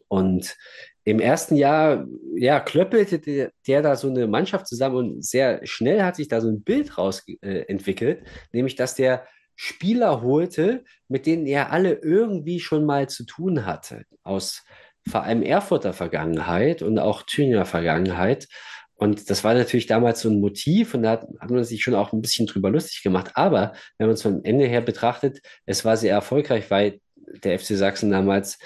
Und 0.08 0.56
im 1.04 1.20
ersten 1.20 1.56
Jahr, 1.56 2.06
ja, 2.36 2.60
klöppelte 2.60 3.18
der, 3.18 3.50
der 3.66 3.82
da 3.82 3.96
so 3.96 4.08
eine 4.08 4.26
Mannschaft 4.26 4.66
zusammen 4.66 4.96
und 4.96 5.24
sehr 5.24 5.66
schnell 5.66 6.02
hat 6.02 6.16
sich 6.16 6.28
da 6.28 6.40
so 6.40 6.48
ein 6.48 6.62
Bild 6.62 6.98
raus 6.98 7.24
äh, 7.40 7.60
entwickelt, 7.62 8.22
nämlich 8.52 8.76
dass 8.76 8.94
der 8.94 9.26
Spieler 9.56 10.22
holte, 10.22 10.84
mit 11.08 11.26
denen 11.26 11.46
er 11.46 11.72
alle 11.72 11.94
irgendwie 11.94 12.60
schon 12.60 12.84
mal 12.84 13.08
zu 13.08 13.24
tun 13.24 13.66
hatte, 13.66 14.04
aus 14.22 14.64
vor 15.08 15.22
allem 15.22 15.42
Erfurter 15.42 15.92
Vergangenheit 15.92 16.82
und 16.82 16.98
auch 16.98 17.22
Thüringer 17.22 17.64
Vergangenheit. 17.64 18.46
Und 18.94 19.30
das 19.30 19.44
war 19.44 19.54
natürlich 19.54 19.86
damals 19.86 20.20
so 20.20 20.28
ein 20.28 20.40
Motiv 20.40 20.94
und 20.94 21.04
da 21.04 21.12
hat, 21.12 21.26
hat 21.40 21.50
man 21.50 21.64
sich 21.64 21.82
schon 21.82 21.94
auch 21.94 22.12
ein 22.12 22.20
bisschen 22.20 22.46
drüber 22.46 22.70
lustig 22.70 23.02
gemacht. 23.02 23.30
Aber 23.34 23.72
wenn 23.96 24.08
man 24.08 24.14
es 24.14 24.22
vom 24.22 24.42
Ende 24.44 24.66
her 24.66 24.80
betrachtet, 24.80 25.40
es 25.66 25.84
war 25.84 25.96
sehr 25.96 26.12
erfolgreich, 26.12 26.70
weil 26.70 27.00
der 27.42 27.58
FC 27.58 27.76
Sachsen 27.76 28.10
damals 28.10 28.58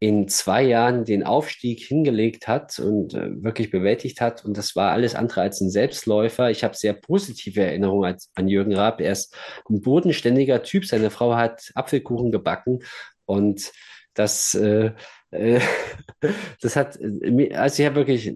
in 0.00 0.28
zwei 0.28 0.62
Jahren 0.62 1.04
den 1.04 1.24
Aufstieg 1.24 1.80
hingelegt 1.80 2.46
hat 2.46 2.78
und 2.78 3.14
äh, 3.14 3.42
wirklich 3.42 3.70
bewältigt 3.70 4.20
hat. 4.20 4.44
Und 4.44 4.56
das 4.56 4.76
war 4.76 4.92
alles 4.92 5.16
andere 5.16 5.40
als 5.40 5.60
ein 5.60 5.70
Selbstläufer. 5.70 6.50
Ich 6.50 6.62
habe 6.62 6.76
sehr 6.76 6.92
positive 6.92 7.62
Erinnerungen 7.62 8.04
als, 8.04 8.30
an 8.34 8.46
Jürgen 8.46 8.74
Raab. 8.74 9.00
Er 9.00 9.12
ist 9.12 9.36
ein 9.68 9.80
bodenständiger 9.80 10.62
Typ. 10.62 10.86
Seine 10.86 11.10
Frau 11.10 11.34
hat 11.34 11.72
Apfelkuchen 11.74 12.30
gebacken 12.30 12.80
und 13.24 13.72
das, 14.14 14.54
äh, 14.54 14.92
äh, 15.32 15.60
das 16.60 16.76
hat, 16.76 16.96
äh, 17.00 17.54
also 17.54 17.82
ich 17.82 17.86
habe 17.86 17.96
wirklich 17.96 18.32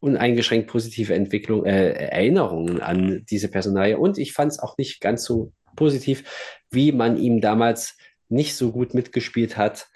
uneingeschränkt 0.00 0.68
positive 0.68 1.14
Entwicklung, 1.14 1.66
äh, 1.66 1.90
Erinnerungen 1.90 2.80
an 2.80 3.24
diese 3.30 3.48
Personalie. 3.48 3.96
Und 3.96 4.18
ich 4.18 4.32
fand 4.32 4.50
es 4.50 4.58
auch 4.58 4.76
nicht 4.76 5.00
ganz 5.00 5.24
so 5.24 5.52
positiv, 5.76 6.64
wie 6.70 6.90
man 6.90 7.16
ihm 7.16 7.40
damals 7.40 7.96
nicht 8.28 8.56
so 8.56 8.72
gut 8.72 8.92
mitgespielt 8.92 9.56
hat 9.56 9.86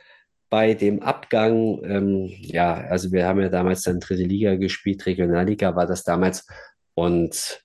bei 0.51 0.75
dem 0.75 1.01
Abgang, 1.01 1.81
ähm, 1.85 2.27
ja, 2.41 2.75
also 2.75 3.13
wir 3.13 3.27
haben 3.27 3.41
ja 3.41 3.49
damals 3.49 3.83
dann 3.83 4.01
dritte 4.01 4.25
Liga 4.25 4.57
gespielt, 4.57 5.07
Regionalliga 5.07 5.77
war 5.77 5.87
das 5.87 6.03
damals. 6.03 6.47
Und 6.95 7.63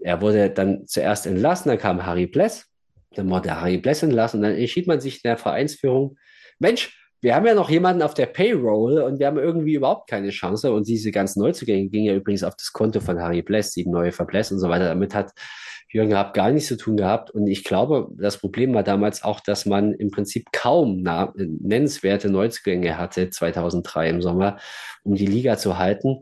er 0.00 0.20
wurde 0.20 0.50
dann 0.50 0.86
zuerst 0.86 1.26
entlassen, 1.26 1.68
dann 1.68 1.78
kam 1.78 2.04
Harry 2.04 2.26
Bless, 2.26 2.66
dann 3.14 3.30
wurde 3.30 3.58
Harry 3.58 3.78
Bless 3.78 4.02
entlassen 4.02 4.40
und 4.40 4.42
dann 4.42 4.56
entschied 4.56 4.88
man 4.88 5.00
sich 5.00 5.16
in 5.16 5.28
der 5.28 5.38
Vereinsführung, 5.38 6.18
Mensch, 6.58 6.92
wir 7.24 7.34
haben 7.34 7.46
ja 7.46 7.54
noch 7.54 7.70
jemanden 7.70 8.02
auf 8.02 8.12
der 8.12 8.26
Payroll 8.26 8.98
und 8.98 9.18
wir 9.18 9.26
haben 9.26 9.38
irgendwie 9.38 9.74
überhaupt 9.74 10.10
keine 10.10 10.28
Chance. 10.28 10.70
Und 10.70 10.86
diese 10.86 11.10
ganzen 11.10 11.40
Neuzugänge 11.40 11.88
gingen 11.88 12.04
ja 12.04 12.14
übrigens 12.14 12.44
auf 12.44 12.54
das 12.54 12.70
Konto 12.70 13.00
von 13.00 13.18
Harry 13.18 13.40
Bless, 13.40 13.72
sieben 13.72 13.92
neue 13.92 14.12
Verbless 14.12 14.52
und 14.52 14.58
so 14.58 14.68
weiter. 14.68 14.88
Damit 14.88 15.14
hat 15.14 15.32
Jürgen 15.94 16.12
Raab 16.12 16.34
gar 16.34 16.50
nichts 16.50 16.68
zu 16.68 16.76
tun 16.76 16.96
gehabt. 16.96 17.30
Und 17.30 17.46
ich 17.46 17.62
glaube, 17.62 18.08
das 18.18 18.38
Problem 18.38 18.74
war 18.74 18.82
damals 18.82 19.22
auch, 19.22 19.38
dass 19.38 19.64
man 19.64 19.92
im 19.94 20.10
Prinzip 20.10 20.50
kaum 20.50 21.04
nennenswerte 21.36 22.28
Neuzugänge 22.28 22.98
hatte, 22.98 23.30
2003 23.30 24.10
im 24.10 24.20
Sommer, 24.20 24.58
um 25.04 25.14
die 25.14 25.26
Liga 25.26 25.56
zu 25.56 25.78
halten. 25.78 26.18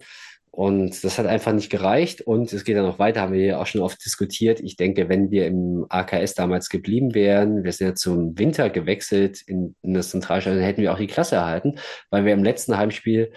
Und 0.51 1.03
das 1.03 1.19
hat 1.19 1.25
einfach 1.25 1.55
nicht 1.55 1.71
gereicht. 1.71 2.21
Und 2.21 2.53
es 2.53 2.65
geht 2.65 2.77
dann 2.77 2.85
noch 2.85 2.99
weiter, 2.99 3.23
haben 3.23 3.33
wir 3.33 3.47
ja 3.47 3.59
auch 3.59 3.67
schon 3.67 3.81
oft 3.81 4.05
diskutiert. 4.05 4.61
Ich 4.61 4.77
denke, 4.77 5.09
wenn 5.09 5.31
wir 5.31 5.47
im 5.47 5.87
AKS 5.89 6.35
damals 6.35 6.69
geblieben 6.69 7.15
wären, 7.15 7.65
wir 7.65 7.73
sind 7.73 7.87
ja 7.87 7.95
zum 7.95 8.39
Winter 8.39 8.69
gewechselt 8.69 9.41
in, 9.47 9.75
in 9.81 9.95
das 9.95 10.11
Zentralstadion, 10.11 10.63
hätten 10.63 10.83
wir 10.83 10.93
auch 10.93 10.99
die 10.99 11.07
Klasse 11.07 11.37
erhalten, 11.37 11.77
weil 12.11 12.27
wir 12.27 12.35
im 12.35 12.45
letzten 12.45 12.77
Heimspiel 12.77 13.33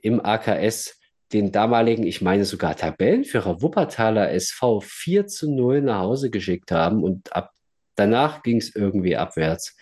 im 0.00 0.24
AKS 0.24 1.01
den 1.32 1.52
damaligen, 1.52 2.06
ich 2.06 2.20
meine 2.20 2.44
sogar 2.44 2.76
Tabellenführer 2.76 3.62
Wuppertaler 3.62 4.30
SV 4.32 4.80
4 4.80 5.26
zu 5.26 5.50
0 5.50 5.82
nach 5.82 6.00
Hause 6.00 6.30
geschickt 6.30 6.70
haben 6.70 7.02
und 7.02 7.34
ab 7.34 7.52
danach 7.94 8.42
ging 8.42 8.58
es 8.58 8.74
irgendwie 8.74 9.16
abwärts. 9.16 9.76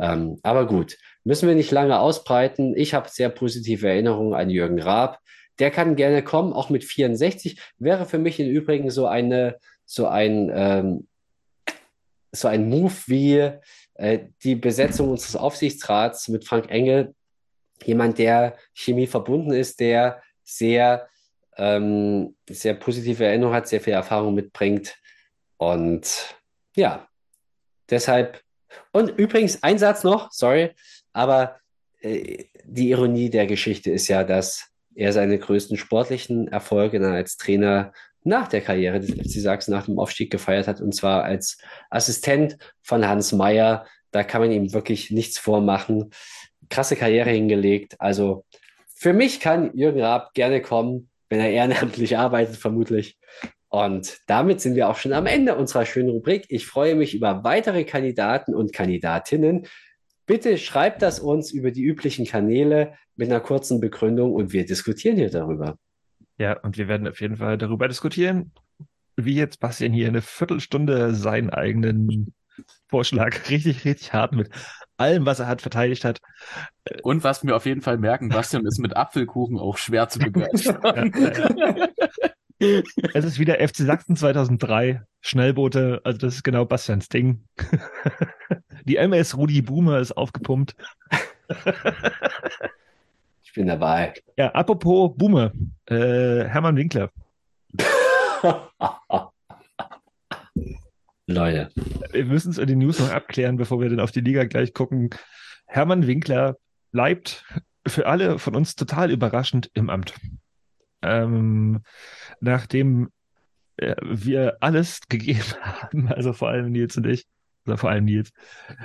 Ähm, 0.00 0.38
aber 0.42 0.66
gut, 0.66 0.96
müssen 1.24 1.48
wir 1.48 1.54
nicht 1.54 1.70
lange 1.70 1.98
ausbreiten. 1.98 2.74
Ich 2.76 2.94
habe 2.94 3.08
sehr 3.08 3.28
positive 3.28 3.88
Erinnerungen 3.88 4.34
an 4.34 4.50
Jürgen 4.50 4.80
Raab. 4.80 5.20
Der 5.58 5.70
kann 5.70 5.96
gerne 5.96 6.22
kommen, 6.22 6.52
auch 6.52 6.70
mit 6.70 6.84
64. 6.84 7.60
Wäre 7.78 8.06
für 8.06 8.18
mich 8.18 8.38
im 8.38 8.48
Übrigen 8.48 8.90
so 8.90 9.06
eine, 9.06 9.56
so 9.84 10.06
ein, 10.06 10.50
ähm, 10.54 11.06
so 12.32 12.48
ein 12.48 12.68
Move 12.68 12.92
wie 13.06 13.50
äh, 13.94 14.18
die 14.42 14.56
Besetzung 14.56 15.10
unseres 15.10 15.36
Aufsichtsrats 15.36 16.28
mit 16.28 16.44
Frank 16.44 16.70
Engel. 16.70 17.14
Jemand, 17.84 18.18
der 18.18 18.56
Chemie 18.74 19.06
verbunden 19.06 19.52
ist, 19.52 19.80
der 19.80 20.22
sehr, 20.46 21.08
ähm, 21.58 22.36
sehr 22.48 22.74
positive 22.74 23.24
Erinnerungen 23.24 23.56
hat, 23.56 23.68
sehr 23.68 23.80
viel 23.80 23.92
Erfahrung 23.92 24.34
mitbringt. 24.34 24.96
Und 25.58 26.36
ja, 26.74 27.06
deshalb. 27.90 28.40
Und 28.92 29.10
übrigens, 29.18 29.62
ein 29.62 29.78
Satz 29.78 30.04
noch, 30.04 30.30
sorry, 30.32 30.70
aber 31.12 31.56
äh, 32.00 32.44
die 32.64 32.90
Ironie 32.90 33.30
der 33.30 33.46
Geschichte 33.46 33.90
ist 33.90 34.08
ja, 34.08 34.24
dass 34.24 34.70
er 34.94 35.12
seine 35.12 35.38
größten 35.38 35.76
sportlichen 35.76 36.48
Erfolge 36.48 36.98
dann 36.98 37.12
als 37.12 37.36
Trainer 37.36 37.92
nach 38.24 38.48
der 38.48 38.60
Karriere 38.60 38.98
des 38.98 39.10
FC 39.10 39.40
Sachsen 39.40 39.70
nach 39.70 39.86
dem 39.86 39.98
Aufstieg 39.98 40.30
gefeiert 40.30 40.66
hat, 40.66 40.80
und 40.80 40.94
zwar 40.94 41.24
als 41.24 41.58
Assistent 41.90 42.58
von 42.82 43.06
Hans 43.06 43.32
Meyer. 43.32 43.86
Da 44.10 44.24
kann 44.24 44.40
man 44.40 44.50
ihm 44.50 44.72
wirklich 44.72 45.10
nichts 45.10 45.38
vormachen. 45.38 46.10
Krasse 46.68 46.96
Karriere 46.96 47.30
hingelegt. 47.30 48.00
Also 48.00 48.44
für 48.96 49.12
mich 49.12 49.40
kann 49.40 49.76
Jürgen 49.76 50.00
Raab 50.00 50.32
gerne 50.32 50.62
kommen, 50.62 51.10
wenn 51.28 51.38
er 51.38 51.50
ehrenamtlich 51.50 52.16
arbeitet, 52.16 52.56
vermutlich. 52.56 53.18
Und 53.68 54.18
damit 54.26 54.62
sind 54.62 54.74
wir 54.74 54.88
auch 54.88 54.96
schon 54.96 55.12
am 55.12 55.26
Ende 55.26 55.54
unserer 55.54 55.84
schönen 55.84 56.08
Rubrik. 56.08 56.46
Ich 56.48 56.66
freue 56.66 56.94
mich 56.94 57.14
über 57.14 57.44
weitere 57.44 57.84
Kandidaten 57.84 58.54
und 58.54 58.72
Kandidatinnen. 58.72 59.66
Bitte 60.24 60.56
schreibt 60.56 61.02
das 61.02 61.20
uns 61.20 61.52
über 61.52 61.70
die 61.72 61.82
üblichen 61.82 62.24
Kanäle 62.26 62.94
mit 63.16 63.28
einer 63.28 63.40
kurzen 63.40 63.80
Begründung 63.80 64.32
und 64.32 64.54
wir 64.54 64.64
diskutieren 64.64 65.16
hier 65.16 65.30
darüber. 65.30 65.76
Ja, 66.38 66.58
und 66.60 66.78
wir 66.78 66.88
werden 66.88 67.06
auf 67.06 67.20
jeden 67.20 67.36
Fall 67.36 67.58
darüber 67.58 67.88
diskutieren, 67.88 68.52
wie 69.16 69.34
jetzt 69.34 69.60
Bastian 69.60 69.92
hier 69.92 70.08
eine 70.08 70.22
Viertelstunde 70.22 71.14
seinen 71.14 71.50
eigenen 71.50 72.34
Vorschlag 72.88 73.36
richtig, 73.50 73.84
richtig 73.84 74.14
hart 74.14 74.32
mit 74.32 74.48
allem, 74.96 75.26
was 75.26 75.40
er 75.40 75.46
hat, 75.46 75.62
verteidigt 75.62 76.04
hat. 76.04 76.20
Und 77.02 77.24
was 77.24 77.44
wir 77.44 77.56
auf 77.56 77.66
jeden 77.66 77.82
Fall 77.82 77.98
merken, 77.98 78.28
Bastian 78.28 78.66
ist 78.66 78.78
mit 78.78 78.96
Apfelkuchen 78.96 79.58
auch 79.58 79.76
schwer 79.76 80.08
zu 80.08 80.18
begeistern. 80.18 81.12
Es 82.58 83.24
ist 83.24 83.38
wieder 83.38 83.56
FC 83.56 83.76
Sachsen 83.76 84.16
2003, 84.16 85.02
Schnellboote, 85.20 86.00
also 86.04 86.18
das 86.18 86.36
ist 86.36 86.42
genau 86.42 86.64
Bastians 86.64 87.10
Ding. 87.10 87.44
Die 88.84 88.96
MS 88.96 89.36
Rudi 89.36 89.60
Boomer 89.60 89.98
ist 89.98 90.16
aufgepumpt. 90.16 90.74
Ich 93.42 93.52
bin 93.52 93.66
dabei. 93.66 94.14
Ja, 94.36 94.52
apropos 94.52 95.12
Boomer, 95.16 95.52
äh, 95.86 96.44
Hermann 96.44 96.76
Winkler. 96.76 97.10
Leute. 101.26 101.70
Wir 102.12 102.24
müssen 102.24 102.50
es 102.50 102.58
in 102.58 102.68
den 102.68 102.78
News 102.78 103.00
noch 103.00 103.10
abklären, 103.10 103.56
bevor 103.56 103.80
wir 103.80 103.88
dann 103.88 104.00
auf 104.00 104.12
die 104.12 104.20
Liga 104.20 104.44
gleich 104.44 104.72
gucken. 104.72 105.10
Hermann 105.66 106.06
Winkler 106.06 106.56
bleibt 106.92 107.44
für 107.86 108.06
alle 108.06 108.38
von 108.38 108.54
uns 108.54 108.76
total 108.76 109.10
überraschend 109.10 109.70
im 109.74 109.90
Amt. 109.90 110.14
Ähm, 111.02 111.82
nachdem 112.40 113.10
äh, 113.76 113.96
wir 114.02 114.58
alles 114.60 115.00
gegeben 115.08 115.54
haben, 115.60 116.08
also 116.08 116.32
vor 116.32 116.48
allem 116.48 116.70
Nils 116.70 116.96
und 116.96 117.06
ich, 117.06 117.26
oder 117.66 117.76
vor 117.76 117.90
allem 117.90 118.04
Nils, 118.04 118.30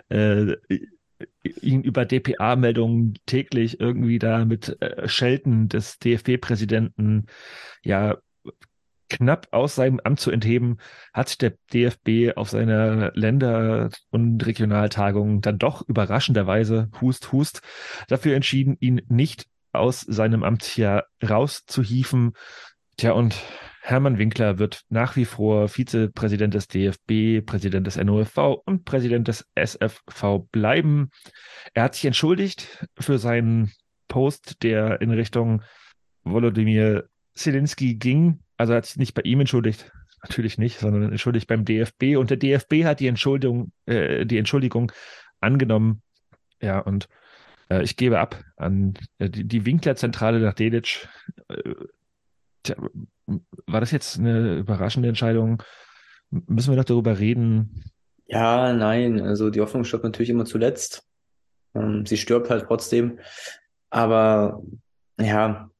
äh, 0.09 0.55
ihn 1.43 1.83
über 1.83 2.05
DPA-Meldungen 2.05 3.13
täglich 3.27 3.79
irgendwie 3.79 4.17
da 4.17 4.45
mit 4.45 4.81
äh, 4.81 5.07
Schelten 5.07 5.69
des 5.69 5.99
DFB-Präsidenten 5.99 7.27
ja 7.83 8.17
knapp 9.11 9.47
aus 9.51 9.75
seinem 9.75 9.99
Amt 10.03 10.19
zu 10.21 10.31
entheben, 10.31 10.77
hat 11.13 11.41
der 11.41 11.53
DFB 11.73 12.37
auf 12.37 12.49
seiner 12.49 13.11
Länder- 13.13 13.89
und 14.09 14.45
Regionaltagung 14.45 15.41
dann 15.41 15.59
doch 15.59 15.87
überraschenderweise, 15.87 16.89
hust, 17.01 17.31
hust, 17.33 17.61
dafür 18.07 18.35
entschieden, 18.35 18.77
ihn 18.79 19.01
nicht 19.09 19.47
aus 19.73 20.01
seinem 20.01 20.43
Amt 20.43 20.63
hier 20.63 21.03
rauszuhieven. 21.27 22.33
Tja, 22.97 23.11
und 23.11 23.35
Hermann 23.81 24.17
Winkler 24.17 24.59
wird 24.59 24.83
nach 24.89 25.15
wie 25.15 25.25
vor 25.25 25.67
Vizepräsident 25.67 26.53
des 26.53 26.67
DFB, 26.67 27.45
Präsident 27.45 27.87
des 27.87 27.97
NOFV 27.97 28.61
und 28.65 28.85
Präsident 28.85 29.27
des 29.27 29.45
SFV 29.55 30.47
bleiben. 30.51 31.09
Er 31.73 31.83
hat 31.83 31.95
sich 31.95 32.05
entschuldigt 32.05 32.85
für 32.97 33.17
seinen 33.17 33.71
Post, 34.07 34.63
der 34.63 35.01
in 35.01 35.11
Richtung 35.11 35.63
Volodymyr 36.23 37.09
Zelensky 37.33 37.95
ging. 37.95 38.39
Also 38.61 38.75
hat 38.75 38.85
sich 38.85 38.97
nicht 38.97 39.15
bei 39.15 39.23
ihm 39.23 39.39
entschuldigt, 39.39 39.91
natürlich 40.21 40.59
nicht, 40.59 40.77
sondern 40.77 41.09
entschuldigt 41.09 41.47
beim 41.47 41.65
DFB. 41.65 42.15
Und 42.15 42.29
der 42.29 42.37
DFB 42.37 42.85
hat 42.85 42.99
die 42.99 43.07
Entschuldigung, 43.07 43.71
äh, 43.87 44.23
die 44.23 44.37
Entschuldigung 44.37 44.91
angenommen. 45.39 46.03
Ja, 46.61 46.77
und 46.77 47.09
äh, 47.71 47.81
ich 47.81 47.97
gebe 47.97 48.19
ab 48.19 48.39
an 48.57 48.93
äh, 49.17 49.31
die, 49.31 49.45
die 49.45 49.65
Winklerzentrale 49.65 50.39
nach 50.39 50.53
Delitzsch. 50.53 51.07
Äh, 51.47 51.73
tja, 52.61 52.75
war 53.65 53.79
das 53.79 53.89
jetzt 53.89 54.19
eine 54.19 54.57
überraschende 54.57 55.09
Entscheidung? 55.09 55.63
Müssen 56.29 56.71
wir 56.71 56.77
noch 56.77 56.85
darüber 56.85 57.17
reden? 57.17 57.83
Ja, 58.27 58.73
nein, 58.73 59.21
also 59.21 59.49
die 59.49 59.59
Hoffnung 59.59 59.85
stirbt 59.85 60.03
natürlich 60.03 60.29
immer 60.29 60.45
zuletzt. 60.45 61.03
Ähm, 61.73 62.05
sie 62.05 62.17
stirbt 62.17 62.51
halt 62.51 62.65
trotzdem. 62.67 63.17
Aber 63.89 64.61
ja, 65.19 65.70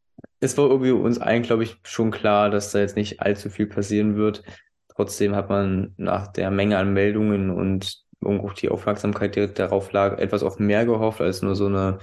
es 0.41 0.57
war 0.57 0.69
irgendwie 0.69 0.91
uns 0.91 1.19
allen, 1.19 1.43
glaube 1.43 1.63
ich, 1.63 1.77
schon 1.83 2.11
klar, 2.11 2.49
dass 2.49 2.71
da 2.71 2.79
jetzt 2.79 2.95
nicht 2.97 3.21
allzu 3.21 3.49
viel 3.49 3.67
passieren 3.67 4.17
wird. 4.17 4.43
Trotzdem 4.89 5.35
hat 5.35 5.49
man 5.49 5.93
nach 5.97 6.27
der 6.27 6.51
Menge 6.51 6.77
an 6.77 6.93
Meldungen 6.93 7.51
und 7.51 8.03
irgendwo 8.19 8.49
die 8.49 8.69
Aufmerksamkeit, 8.69 9.35
die 9.35 9.53
darauf 9.53 9.91
lag, 9.91 10.17
etwas 10.19 10.43
auf 10.43 10.59
mehr 10.59 10.85
gehofft 10.85 11.21
als 11.21 11.41
nur 11.43 11.55
so 11.55 11.67
eine, 11.67 11.99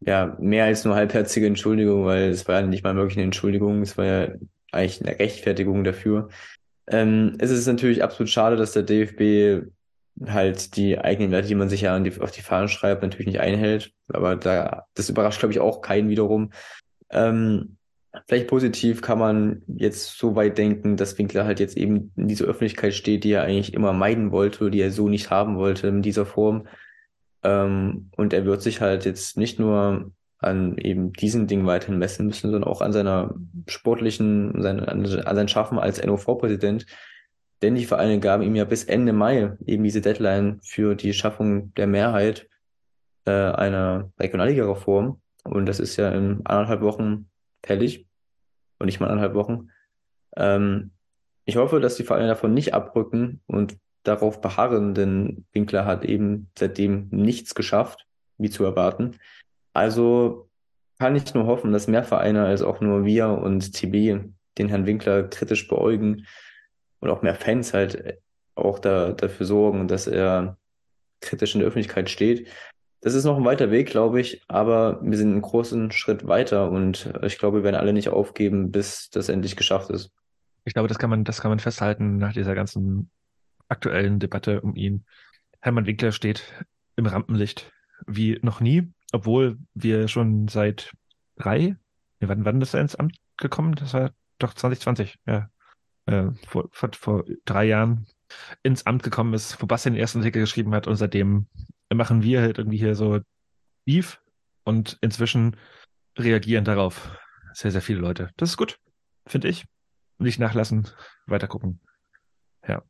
ja, 0.00 0.36
mehr 0.40 0.64
als 0.64 0.84
nur 0.84 0.96
halbherzige 0.96 1.46
Entschuldigung, 1.46 2.04
weil 2.04 2.30
es 2.30 2.46
war 2.48 2.60
ja 2.60 2.66
nicht 2.66 2.84
mal 2.84 2.96
wirklich 2.96 3.16
eine 3.16 3.24
Entschuldigung, 3.24 3.82
es 3.82 3.96
war 3.96 4.04
ja 4.04 4.28
eigentlich 4.72 5.00
eine 5.00 5.18
Rechtfertigung 5.18 5.84
dafür. 5.84 6.28
Ähm, 6.88 7.36
es 7.38 7.50
ist 7.50 7.66
natürlich 7.66 8.02
absolut 8.02 8.30
schade, 8.30 8.56
dass 8.56 8.72
der 8.72 8.82
DFB 8.82 9.68
halt 10.26 10.76
die 10.76 10.98
eigenen 10.98 11.30
Werte, 11.30 11.48
die 11.48 11.54
man 11.54 11.68
sich 11.68 11.82
ja 11.82 11.98
die, 12.00 12.20
auf 12.20 12.30
die 12.30 12.42
Fahnen 12.42 12.68
schreibt, 12.68 13.02
natürlich 13.02 13.26
nicht 13.26 13.40
einhält. 13.40 13.92
Aber 14.08 14.34
da, 14.36 14.86
das 14.94 15.08
überrascht, 15.08 15.40
glaube 15.40 15.52
ich, 15.52 15.60
auch 15.60 15.82
keinen 15.82 16.08
wiederum. 16.08 16.52
Ähm, 17.10 17.75
vielleicht 18.26 18.48
positiv 18.48 19.02
kann 19.02 19.18
man 19.18 19.62
jetzt 19.66 20.18
so 20.18 20.34
weit 20.36 20.58
denken, 20.58 20.96
dass 20.96 21.18
Winkler 21.18 21.44
halt 21.44 21.60
jetzt 21.60 21.76
eben 21.76 22.12
in 22.16 22.28
dieser 22.28 22.46
Öffentlichkeit 22.46 22.94
steht, 22.94 23.24
die 23.24 23.32
er 23.32 23.42
eigentlich 23.42 23.74
immer 23.74 23.92
meiden 23.92 24.32
wollte, 24.32 24.70
die 24.70 24.80
er 24.80 24.90
so 24.90 25.08
nicht 25.08 25.30
haben 25.30 25.56
wollte 25.56 25.88
in 25.88 26.02
dieser 26.02 26.26
Form. 26.26 26.66
Ähm, 27.42 28.10
und 28.16 28.32
er 28.32 28.44
wird 28.44 28.62
sich 28.62 28.80
halt 28.80 29.04
jetzt 29.04 29.36
nicht 29.36 29.58
nur 29.58 30.12
an 30.38 30.76
eben 30.78 31.12
diesen 31.12 31.46
Dingen 31.46 31.66
weiterhin 31.66 31.98
messen 31.98 32.26
müssen, 32.26 32.50
sondern 32.50 32.64
auch 32.64 32.80
an 32.80 32.92
seiner 32.92 33.34
sportlichen, 33.66 34.64
an, 34.64 34.80
an 34.80 35.36
sein 35.36 35.48
Schaffen 35.48 35.78
als 35.78 36.04
NOV-Präsident. 36.04 36.86
Denn 37.62 37.74
die 37.74 37.86
Vereine 37.86 38.20
gaben 38.20 38.42
ihm 38.42 38.54
ja 38.54 38.64
bis 38.64 38.84
Ende 38.84 39.12
Mai 39.12 39.56
eben 39.64 39.84
diese 39.84 40.02
Deadline 40.02 40.60
für 40.62 40.94
die 40.94 41.14
Schaffung 41.14 41.72
der 41.74 41.86
Mehrheit 41.86 42.48
äh, 43.24 43.30
einer 43.30 44.10
Regionalliga-Reform. 44.18 45.20
Und 45.44 45.66
das 45.66 45.80
ist 45.80 45.96
ja 45.96 46.10
in 46.10 46.44
anderthalb 46.44 46.82
Wochen 46.82 47.28
fällig. 47.66 48.06
Und 48.78 48.86
nicht 48.86 49.00
mal 49.00 49.08
anderthalb 49.08 49.34
Wochen. 49.34 49.70
Ähm, 50.36 50.92
ich 51.44 51.56
hoffe, 51.56 51.80
dass 51.80 51.96
die 51.96 52.04
Vereine 52.04 52.28
davon 52.28 52.54
nicht 52.54 52.74
abrücken 52.74 53.40
und 53.46 53.76
darauf 54.02 54.40
beharren, 54.40 54.94
denn 54.94 55.46
Winkler 55.52 55.84
hat 55.84 56.04
eben 56.04 56.50
seitdem 56.58 57.08
nichts 57.10 57.54
geschafft, 57.54 58.06
wie 58.38 58.50
zu 58.50 58.64
erwarten. 58.64 59.16
Also 59.72 60.48
kann 60.98 61.16
ich 61.16 61.34
nur 61.34 61.46
hoffen, 61.46 61.72
dass 61.72 61.88
mehr 61.88 62.04
Vereine 62.04 62.44
als 62.44 62.62
auch 62.62 62.80
nur 62.80 63.04
wir 63.04 63.28
und 63.28 63.72
TB 63.72 64.30
den 64.58 64.68
Herrn 64.68 64.86
Winkler 64.86 65.24
kritisch 65.24 65.68
beäugen 65.68 66.26
und 67.00 67.10
auch 67.10 67.22
mehr 67.22 67.34
Fans 67.34 67.74
halt 67.74 68.20
auch 68.54 68.78
da, 68.78 69.12
dafür 69.12 69.46
sorgen, 69.46 69.88
dass 69.88 70.06
er 70.06 70.56
kritisch 71.20 71.54
in 71.54 71.60
der 71.60 71.68
Öffentlichkeit 71.68 72.08
steht. 72.08 72.48
Das 73.00 73.14
ist 73.14 73.24
noch 73.24 73.36
ein 73.36 73.44
weiter 73.44 73.70
Weg, 73.70 73.88
glaube 73.88 74.20
ich, 74.20 74.42
aber 74.48 75.00
wir 75.02 75.16
sind 75.16 75.30
einen 75.30 75.42
großen 75.42 75.90
Schritt 75.92 76.26
weiter 76.26 76.70
und 76.70 77.12
ich 77.22 77.38
glaube, 77.38 77.58
wir 77.58 77.64
werden 77.64 77.76
alle 77.76 77.92
nicht 77.92 78.08
aufgeben, 78.08 78.70
bis 78.70 79.10
das 79.10 79.28
endlich 79.28 79.56
geschafft 79.56 79.90
ist. 79.90 80.12
Ich 80.64 80.74
glaube, 80.74 80.88
das 80.88 80.98
kann 80.98 81.10
man, 81.10 81.22
das 81.22 81.40
kann 81.40 81.50
man 81.50 81.60
festhalten 81.60 82.16
nach 82.16 82.32
dieser 82.32 82.54
ganzen 82.54 83.10
aktuellen 83.68 84.18
Debatte 84.18 84.60
um 84.60 84.74
ihn. 84.74 85.04
Hermann 85.60 85.86
Winkler 85.86 86.12
steht 86.12 86.42
im 86.96 87.06
Rampenlicht 87.06 87.70
wie 88.06 88.38
noch 88.42 88.60
nie, 88.60 88.92
obwohl 89.12 89.58
wir 89.74 90.08
schon 90.08 90.48
seit 90.48 90.92
drei, 91.36 91.76
wann, 92.20 92.44
wann 92.44 92.60
ist 92.60 92.74
er 92.74 92.80
ins 92.80 92.96
Amt 92.96 93.16
gekommen? 93.36 93.74
Das 93.74 93.94
war 93.94 94.10
doch 94.38 94.54
2020, 94.54 95.18
ja. 95.26 95.48
Äh, 96.06 96.30
vor, 96.46 96.68
vor, 96.70 96.90
vor 96.92 97.24
drei 97.44 97.64
Jahren 97.64 98.06
ins 98.62 98.86
Amt 98.86 99.02
gekommen 99.02 99.34
ist, 99.34 99.60
wo 99.60 99.66
Bastian 99.66 99.94
den 99.94 100.00
ersten 100.00 100.18
Artikel 100.18 100.40
geschrieben 100.40 100.74
hat 100.74 100.86
und 100.86 100.96
seitdem 100.96 101.46
machen 101.94 102.22
wir 102.22 102.40
halt 102.40 102.58
irgendwie 102.58 102.78
hier 102.78 102.94
so 102.94 103.20
Beef 103.84 104.20
und 104.64 104.98
inzwischen 105.00 105.56
reagieren 106.18 106.64
darauf 106.64 107.16
sehr, 107.52 107.70
sehr 107.70 107.82
viele 107.82 108.00
Leute. 108.00 108.30
Das 108.36 108.50
ist 108.50 108.56
gut, 108.56 108.78
finde 109.26 109.48
ich. 109.48 109.64
Nicht 110.18 110.40
nachlassen, 110.40 110.88
weiter 111.26 111.46
gucken. 111.46 111.80
Ja. 112.66 112.82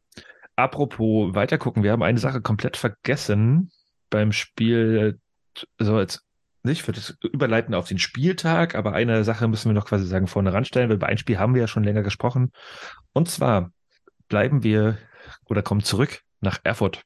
Apropos 0.55 1.35
weitergucken, 1.35 1.82
wir 1.82 1.93
haben 1.93 2.02
eine 2.02 2.18
Sache 2.18 2.40
komplett 2.40 2.77
vergessen 2.77 3.70
beim 4.10 4.32
Spiel, 4.32 5.20
so 5.78 6.01
jetzt 6.01 6.23
nicht 6.62 6.82
für 6.82 6.93
das 6.93 7.16
Überleiten 7.23 7.74
auf 7.74 7.89
den 7.89 7.98
Spieltag, 7.98 8.74
aber 8.74 8.93
eine 8.93 9.24
Sache 9.24 9.48
müssen 9.48 9.70
wir 9.70 9.74
noch 9.74 9.86
quasi 9.86 10.06
sagen 10.06 10.27
vorne 10.27 10.52
ranstellen, 10.52 10.90
weil 10.90 10.98
bei 10.98 11.06
einem 11.06 11.18
Spiel 11.18 11.39
haben 11.39 11.55
wir 11.55 11.62
ja 11.62 11.68
schon 11.68 11.85
länger 11.85 12.02
gesprochen. 12.02 12.52
Und 13.12 13.28
zwar 13.28 13.70
bleiben 14.28 14.62
wir 14.62 14.98
oder 15.47 15.62
kommen 15.62 15.82
zurück 15.82 16.23
nach 16.40 16.59
Erfurt. 16.64 17.02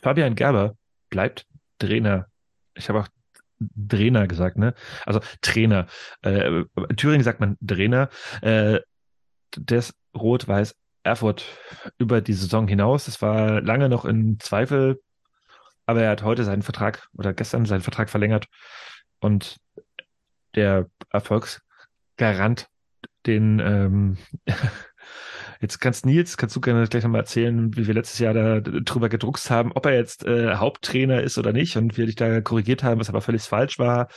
Fabian 0.00 0.34
Gerber 0.34 0.76
bleibt 1.10 1.46
Trainer. 1.78 2.26
Ich 2.74 2.88
habe 2.88 3.00
auch 3.00 3.08
Trainer 3.88 4.26
gesagt, 4.26 4.56
ne? 4.56 4.74
Also 5.04 5.20
Trainer. 5.42 5.86
Äh, 6.22 6.64
in 6.88 6.96
Thüringen 6.96 7.24
sagt 7.24 7.40
man 7.40 7.56
Trainer. 7.66 8.08
Äh, 8.40 8.80
des 9.56 9.94
Rot-Weiß 10.14 10.74
Erfurt 11.04 11.44
über 11.98 12.20
die 12.20 12.34
Saison 12.34 12.68
hinaus. 12.68 13.06
Das 13.06 13.22
war 13.22 13.60
lange 13.60 13.88
noch 13.88 14.04
in 14.04 14.38
Zweifel, 14.40 15.00
aber 15.86 16.02
er 16.02 16.10
hat 16.10 16.22
heute 16.22 16.44
seinen 16.44 16.62
Vertrag 16.62 17.08
oder 17.16 17.32
gestern 17.32 17.66
seinen 17.66 17.80
Vertrag 17.80 18.10
verlängert 18.10 18.46
und 19.20 19.56
der 20.54 20.88
Erfolgsgarant, 21.10 22.68
den 23.26 23.58
ähm, 23.60 24.18
Jetzt 25.60 25.80
kannst 25.80 26.06
Nils, 26.06 26.36
kannst 26.36 26.54
du 26.54 26.60
gerne 26.60 26.86
gleich 26.86 27.02
nochmal 27.02 27.22
erzählen, 27.22 27.76
wie 27.76 27.86
wir 27.86 27.94
letztes 27.94 28.20
Jahr 28.20 28.32
da 28.32 28.60
drüber 28.60 29.08
gedruckst 29.08 29.50
haben, 29.50 29.72
ob 29.72 29.86
er 29.86 29.94
jetzt 29.94 30.24
äh, 30.24 30.54
Haupttrainer 30.54 31.22
ist 31.22 31.36
oder 31.36 31.52
nicht 31.52 31.76
und 31.76 31.96
wir 31.96 32.06
dich 32.06 32.14
da 32.14 32.40
korrigiert 32.40 32.84
haben, 32.84 33.00
was 33.00 33.08
aber 33.08 33.20
völlig 33.20 33.42
falsch 33.42 33.78
war. 33.78 34.08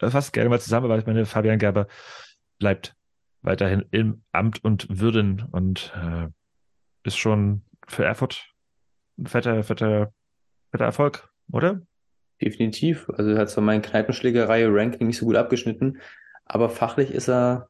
Äh, 0.00 0.10
fast 0.10 0.32
gerne 0.32 0.50
mal 0.50 0.60
zusammen, 0.60 0.86
aber 0.86 0.98
ich 0.98 1.06
meine, 1.06 1.26
Fabian 1.26 1.60
Gerber 1.60 1.86
bleibt 2.58 2.96
weiterhin 3.42 3.84
im 3.92 4.24
Amt 4.32 4.64
und 4.64 4.86
Würden 4.90 5.44
und 5.52 5.92
äh, 5.94 6.28
ist 7.04 7.18
schon 7.18 7.62
für 7.86 8.04
Erfurt 8.04 8.44
ein 9.18 9.26
fetter, 9.26 9.62
fetter, 9.62 10.12
fetter 10.72 10.84
Erfolg, 10.84 11.28
oder? 11.52 11.82
Definitiv. 12.40 13.08
Also 13.10 13.30
er 13.30 13.38
hat 13.38 13.50
zwar 13.50 13.62
mein 13.62 13.82
Kneipenschlägerei-Ranking 13.82 15.06
nicht 15.06 15.18
so 15.18 15.26
gut 15.26 15.36
abgeschnitten, 15.36 16.00
aber 16.44 16.68
fachlich 16.68 17.12
ist 17.12 17.28
er 17.28 17.68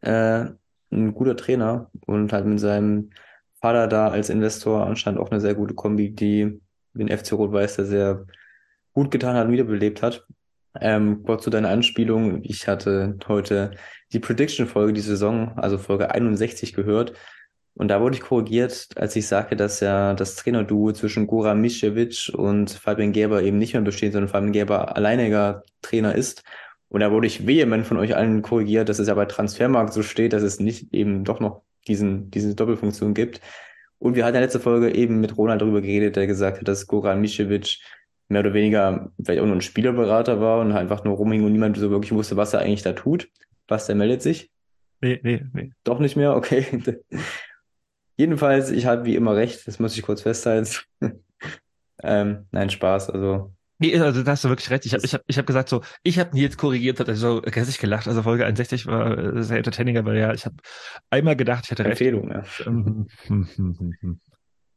äh, 0.00 0.46
ein 0.90 1.14
guter 1.14 1.36
Trainer 1.36 1.90
und 2.06 2.32
halt 2.32 2.46
mit 2.46 2.60
seinem 2.60 3.10
Vater 3.60 3.88
da 3.88 4.08
als 4.08 4.30
Investor 4.30 4.86
anscheinend 4.86 5.20
auch 5.20 5.30
eine 5.30 5.40
sehr 5.40 5.54
gute 5.54 5.74
Kombi, 5.74 6.10
die 6.10 6.60
den 6.94 7.08
FC 7.08 7.32
Rot-Weiß 7.32 7.76
da 7.76 7.84
sehr 7.84 8.26
gut 8.92 9.10
getan 9.10 9.36
hat 9.36 9.46
und 9.46 9.52
wiederbelebt 9.52 10.02
hat. 10.02 10.26
Ähm, 10.80 11.22
kurz 11.24 11.44
zu 11.44 11.50
deiner 11.50 11.70
Anspielung. 11.70 12.42
Ich 12.44 12.68
hatte 12.68 13.16
heute 13.26 13.72
die 14.12 14.20
Prediction-Folge 14.20 14.92
die 14.92 15.00
Saison, 15.00 15.52
also 15.56 15.78
Folge 15.78 16.10
61 16.10 16.74
gehört. 16.74 17.14
Und 17.74 17.88
da 17.88 18.00
wurde 18.00 18.16
ich 18.16 18.22
korrigiert, 18.22 18.88
als 18.96 19.14
ich 19.14 19.28
sagte, 19.28 19.54
dass 19.54 19.80
ja 19.80 20.14
das 20.14 20.34
Trainerduo 20.34 20.92
zwischen 20.92 21.28
Goran 21.28 21.60
Mischewitsch 21.60 22.28
und 22.28 22.70
Fabian 22.70 23.12
Gerber 23.12 23.42
eben 23.42 23.58
nicht 23.58 23.72
mehr 23.72 23.82
besteht, 23.82 24.12
sondern 24.12 24.28
Fabian 24.28 24.52
Gerber 24.52 24.96
alleiniger 24.96 25.62
Trainer 25.80 26.14
ist. 26.14 26.42
Und 26.88 27.00
da 27.00 27.12
wurde 27.12 27.26
ich 27.26 27.46
vehement 27.46 27.86
von 27.86 27.98
euch 27.98 28.16
allen 28.16 28.42
korrigiert, 28.42 28.88
dass 28.88 28.98
es 28.98 29.08
ja 29.08 29.14
bei 29.14 29.26
Transfermarkt 29.26 29.92
so 29.92 30.02
steht, 30.02 30.32
dass 30.32 30.42
es 30.42 30.58
nicht 30.58 30.92
eben 30.94 31.24
doch 31.24 31.40
noch 31.40 31.62
diesen, 31.86 32.30
diese 32.30 32.54
Doppelfunktion 32.54 33.14
gibt. 33.14 33.40
Und 33.98 34.14
wir 34.14 34.24
hatten 34.24 34.36
in 34.36 34.40
der 34.40 34.42
letzten 34.42 34.62
Folge 34.62 34.94
eben 34.94 35.20
mit 35.20 35.36
Ronald 35.36 35.60
darüber 35.60 35.80
geredet, 35.80 36.16
der 36.16 36.26
gesagt 36.26 36.58
hat, 36.58 36.68
dass 36.68 36.86
Goran 36.86 37.20
Mischewitsch 37.20 37.80
mehr 38.28 38.40
oder 38.40 38.54
weniger 38.54 39.10
vielleicht 39.22 39.40
auch 39.40 39.46
nur 39.46 39.56
ein 39.56 39.60
Spielerberater 39.60 40.40
war 40.40 40.60
und 40.60 40.72
einfach 40.72 41.04
nur 41.04 41.16
rumhing 41.16 41.44
und 41.44 41.52
niemand 41.52 41.76
so 41.76 41.90
wirklich 41.90 42.12
wusste, 42.12 42.36
was 42.36 42.54
er 42.54 42.60
eigentlich 42.60 42.82
da 42.82 42.92
tut. 42.92 43.28
Was, 43.66 43.86
der 43.86 43.96
meldet 43.96 44.22
sich? 44.22 44.50
Nee, 45.00 45.20
nee, 45.22 45.44
nee. 45.52 45.72
Doch 45.84 45.98
nicht 45.98 46.16
mehr? 46.16 46.36
Okay. 46.36 46.66
Jedenfalls, 48.16 48.70
ich 48.70 48.86
habe 48.86 49.04
wie 49.04 49.14
immer 49.14 49.36
recht, 49.36 49.66
das 49.66 49.78
muss 49.78 49.96
ich 49.96 50.02
kurz 50.02 50.22
festhalten. 50.22 50.68
ähm, 52.02 52.46
nein, 52.50 52.70
Spaß. 52.70 53.10
Also 53.10 53.52
Nee, 53.80 53.96
also 53.98 54.24
da 54.24 54.32
hast 54.32 54.42
du 54.44 54.48
wirklich 54.48 54.70
recht. 54.70 54.86
Ich 54.86 54.94
habe 54.94 55.04
ich 55.04 55.14
hab, 55.14 55.22
ich 55.26 55.38
hab 55.38 55.46
gesagt 55.46 55.68
so, 55.68 55.82
ich 56.02 56.18
habe 56.18 56.34
Nils 56.34 56.56
korrigiert, 56.56 56.98
hat 56.98 57.06
er 57.06 57.14
so 57.14 57.40
gänzlich 57.40 57.78
gelacht. 57.78 58.08
Also 58.08 58.24
Folge 58.24 58.44
61 58.44 58.86
war 58.86 59.42
sehr 59.42 59.58
entertaining, 59.58 59.96
aber 59.98 60.14
ja, 60.14 60.34
ich 60.34 60.46
habe 60.46 60.56
einmal 61.10 61.36
gedacht, 61.36 61.64
ich 61.66 61.70
hatte 61.70 61.84
recht. 61.84 62.00
Empfehlung, 62.00 62.30
ja. 62.30 62.44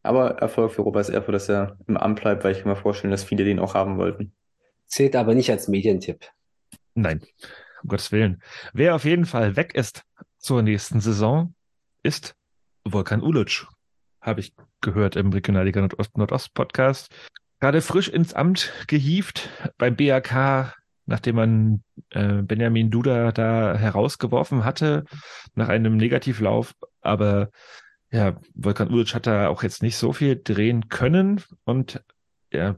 Aber 0.03 0.32
Erfolg 0.40 0.72
für 0.72 0.82
Robert 0.82 1.10
Erfurt, 1.10 1.36
dass 1.36 1.49
er 1.49 1.78
im 1.88 1.95
Amt 1.95 2.22
bleibt, 2.22 2.44
weil 2.44 2.53
ich 2.53 2.64
kann 2.64 2.69
mir 2.72 2.76
vorstellen, 2.76 3.11
dass 3.11 3.23
viele 3.23 3.44
den 3.44 3.60
auch 3.60 3.76
haben 3.76 3.98
wollten. 3.98 4.34
Zählt 4.88 5.15
aber 5.15 5.36
nicht 5.36 5.52
als 5.52 5.68
Medientipp. 5.68 6.26
Nein, 6.95 7.22
um 7.84 7.90
Gottes 7.90 8.11
Willen. 8.11 8.41
Wer 8.73 8.95
auf 8.95 9.06
jeden 9.06 9.26
Fall 9.26 9.56
weg 9.56 9.76
ist 9.76 10.03
zur 10.40 10.64
nächsten 10.64 11.02
Saison, 11.02 11.53
ist 12.02 12.36
Volkan 12.84 13.22
Uluc. 13.22 13.68
Habe 14.22 14.40
ich 14.40 14.53
gehört 14.82 15.15
im 15.15 15.32
Regionalliga 15.32 15.82
Nordost, 15.82 16.18
Nordost 16.18 16.53
Podcast 16.56 17.14
gerade 17.62 17.82
frisch 17.82 18.10
ins 18.10 18.34
Amt 18.34 18.74
gehievt 18.88 19.50
beim 19.78 19.96
BAK, 19.96 20.76
nachdem 21.06 21.36
man 21.36 21.84
äh, 22.10 22.42
Benjamin 22.42 22.90
Duda 22.90 23.32
da 23.32 23.78
herausgeworfen 23.78 24.66
hatte 24.66 25.06
nach 25.56 25.70
einem 25.70 25.96
Negativlauf. 25.96 26.74
Aber 27.02 27.50
ja, 28.12 28.36
Volkan 28.56 28.90
Ulic 28.90 29.14
hat 29.14 29.28
da 29.28 29.48
auch 29.48 29.64
jetzt 29.64 29.84
nicht 29.84 29.96
so 29.96 30.12
viel 30.12 30.42
drehen 30.44 30.90
können 30.90 31.42
und 31.64 32.04
ja, 32.52 32.76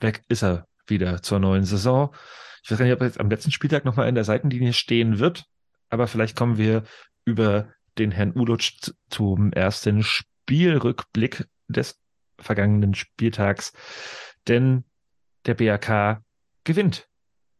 weg 0.00 0.22
ist 0.28 0.44
er 0.44 0.66
wieder 0.86 1.22
zur 1.22 1.40
neuen 1.40 1.64
Saison. 1.64 2.14
Ich 2.62 2.70
weiß 2.70 2.78
gar 2.78 2.84
nicht, 2.84 2.94
ob 2.94 3.00
er 3.00 3.06
jetzt 3.06 3.20
am 3.20 3.30
letzten 3.30 3.50
Spieltag 3.50 3.84
nochmal 3.84 4.08
in 4.08 4.14
der 4.14 4.24
Seitenlinie 4.24 4.72
stehen 4.72 5.18
wird, 5.18 5.44
aber 5.88 6.06
vielleicht 6.06 6.36
kommen 6.36 6.58
wir 6.58 6.84
über 7.24 7.72
den 7.98 8.12
Herrn 8.12 8.36
Ulic 8.36 8.92
zum 9.08 9.52
ersten 9.52 10.02
Spielrückblick 10.02 11.46
des 11.68 11.98
vergangenen 12.38 12.94
Spieltags 12.94 13.72
denn 14.48 14.84
der 15.46 15.54
BRK 15.54 16.22
gewinnt. 16.64 17.08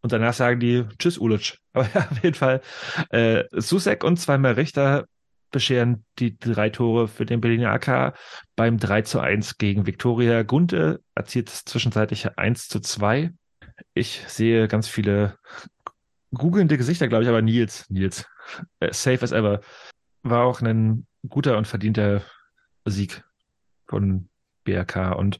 Und 0.03 0.13
danach 0.13 0.35
sagen 0.35 0.61
die 0.61 0.85
Tschüss, 0.99 1.19
Ulic. 1.19 1.59
Aber 1.73 1.89
ja, 1.95 2.09
auf 2.11 2.23
jeden 2.23 2.35
Fall, 2.35 2.61
äh, 3.11 3.45
Susek 3.53 4.05
und 4.05 4.19
zweimal 4.19 4.53
Richter 4.53 5.07
bescheren 5.51 6.05
die 6.19 6.39
drei 6.39 6.71
Tore 6.71 7.09
für 7.09 7.25
den 7.25 7.41
Berliner 7.41 7.71
AK 7.73 8.17
beim 8.57 8.79
3 8.79 9.03
zu 9.03 9.21
1 9.21 9.59
gegen 9.59 9.87
Viktoria. 9.87 10.43
Gunte 10.43 11.01
erzielt 11.15 11.49
das 11.49 11.65
zwischenzeitliche 11.65 12.37
1 12.37 12.69
zu 12.69 12.81
2. 12.81 13.33
Ich 13.95 14.23
sehe 14.27 14.69
ganz 14.69 14.89
viele 14.89 15.39
googelnde 16.33 16.77
Gesichter, 16.77 17.09
glaube 17.09 17.25
ich, 17.25 17.29
aber 17.29 17.43
Nils, 17.43 17.89
Nils, 17.89 18.27
äh, 18.81 18.93
safe 18.93 19.23
as 19.23 19.33
ever, 19.33 19.61
war 20.23 20.45
auch 20.45 20.61
ein 20.61 21.07
guter 21.29 21.57
und 21.57 21.67
verdienter 21.67 22.23
Sieg 22.85 23.25
von 23.87 24.29
BRK. 24.67 25.13
Und 25.17 25.39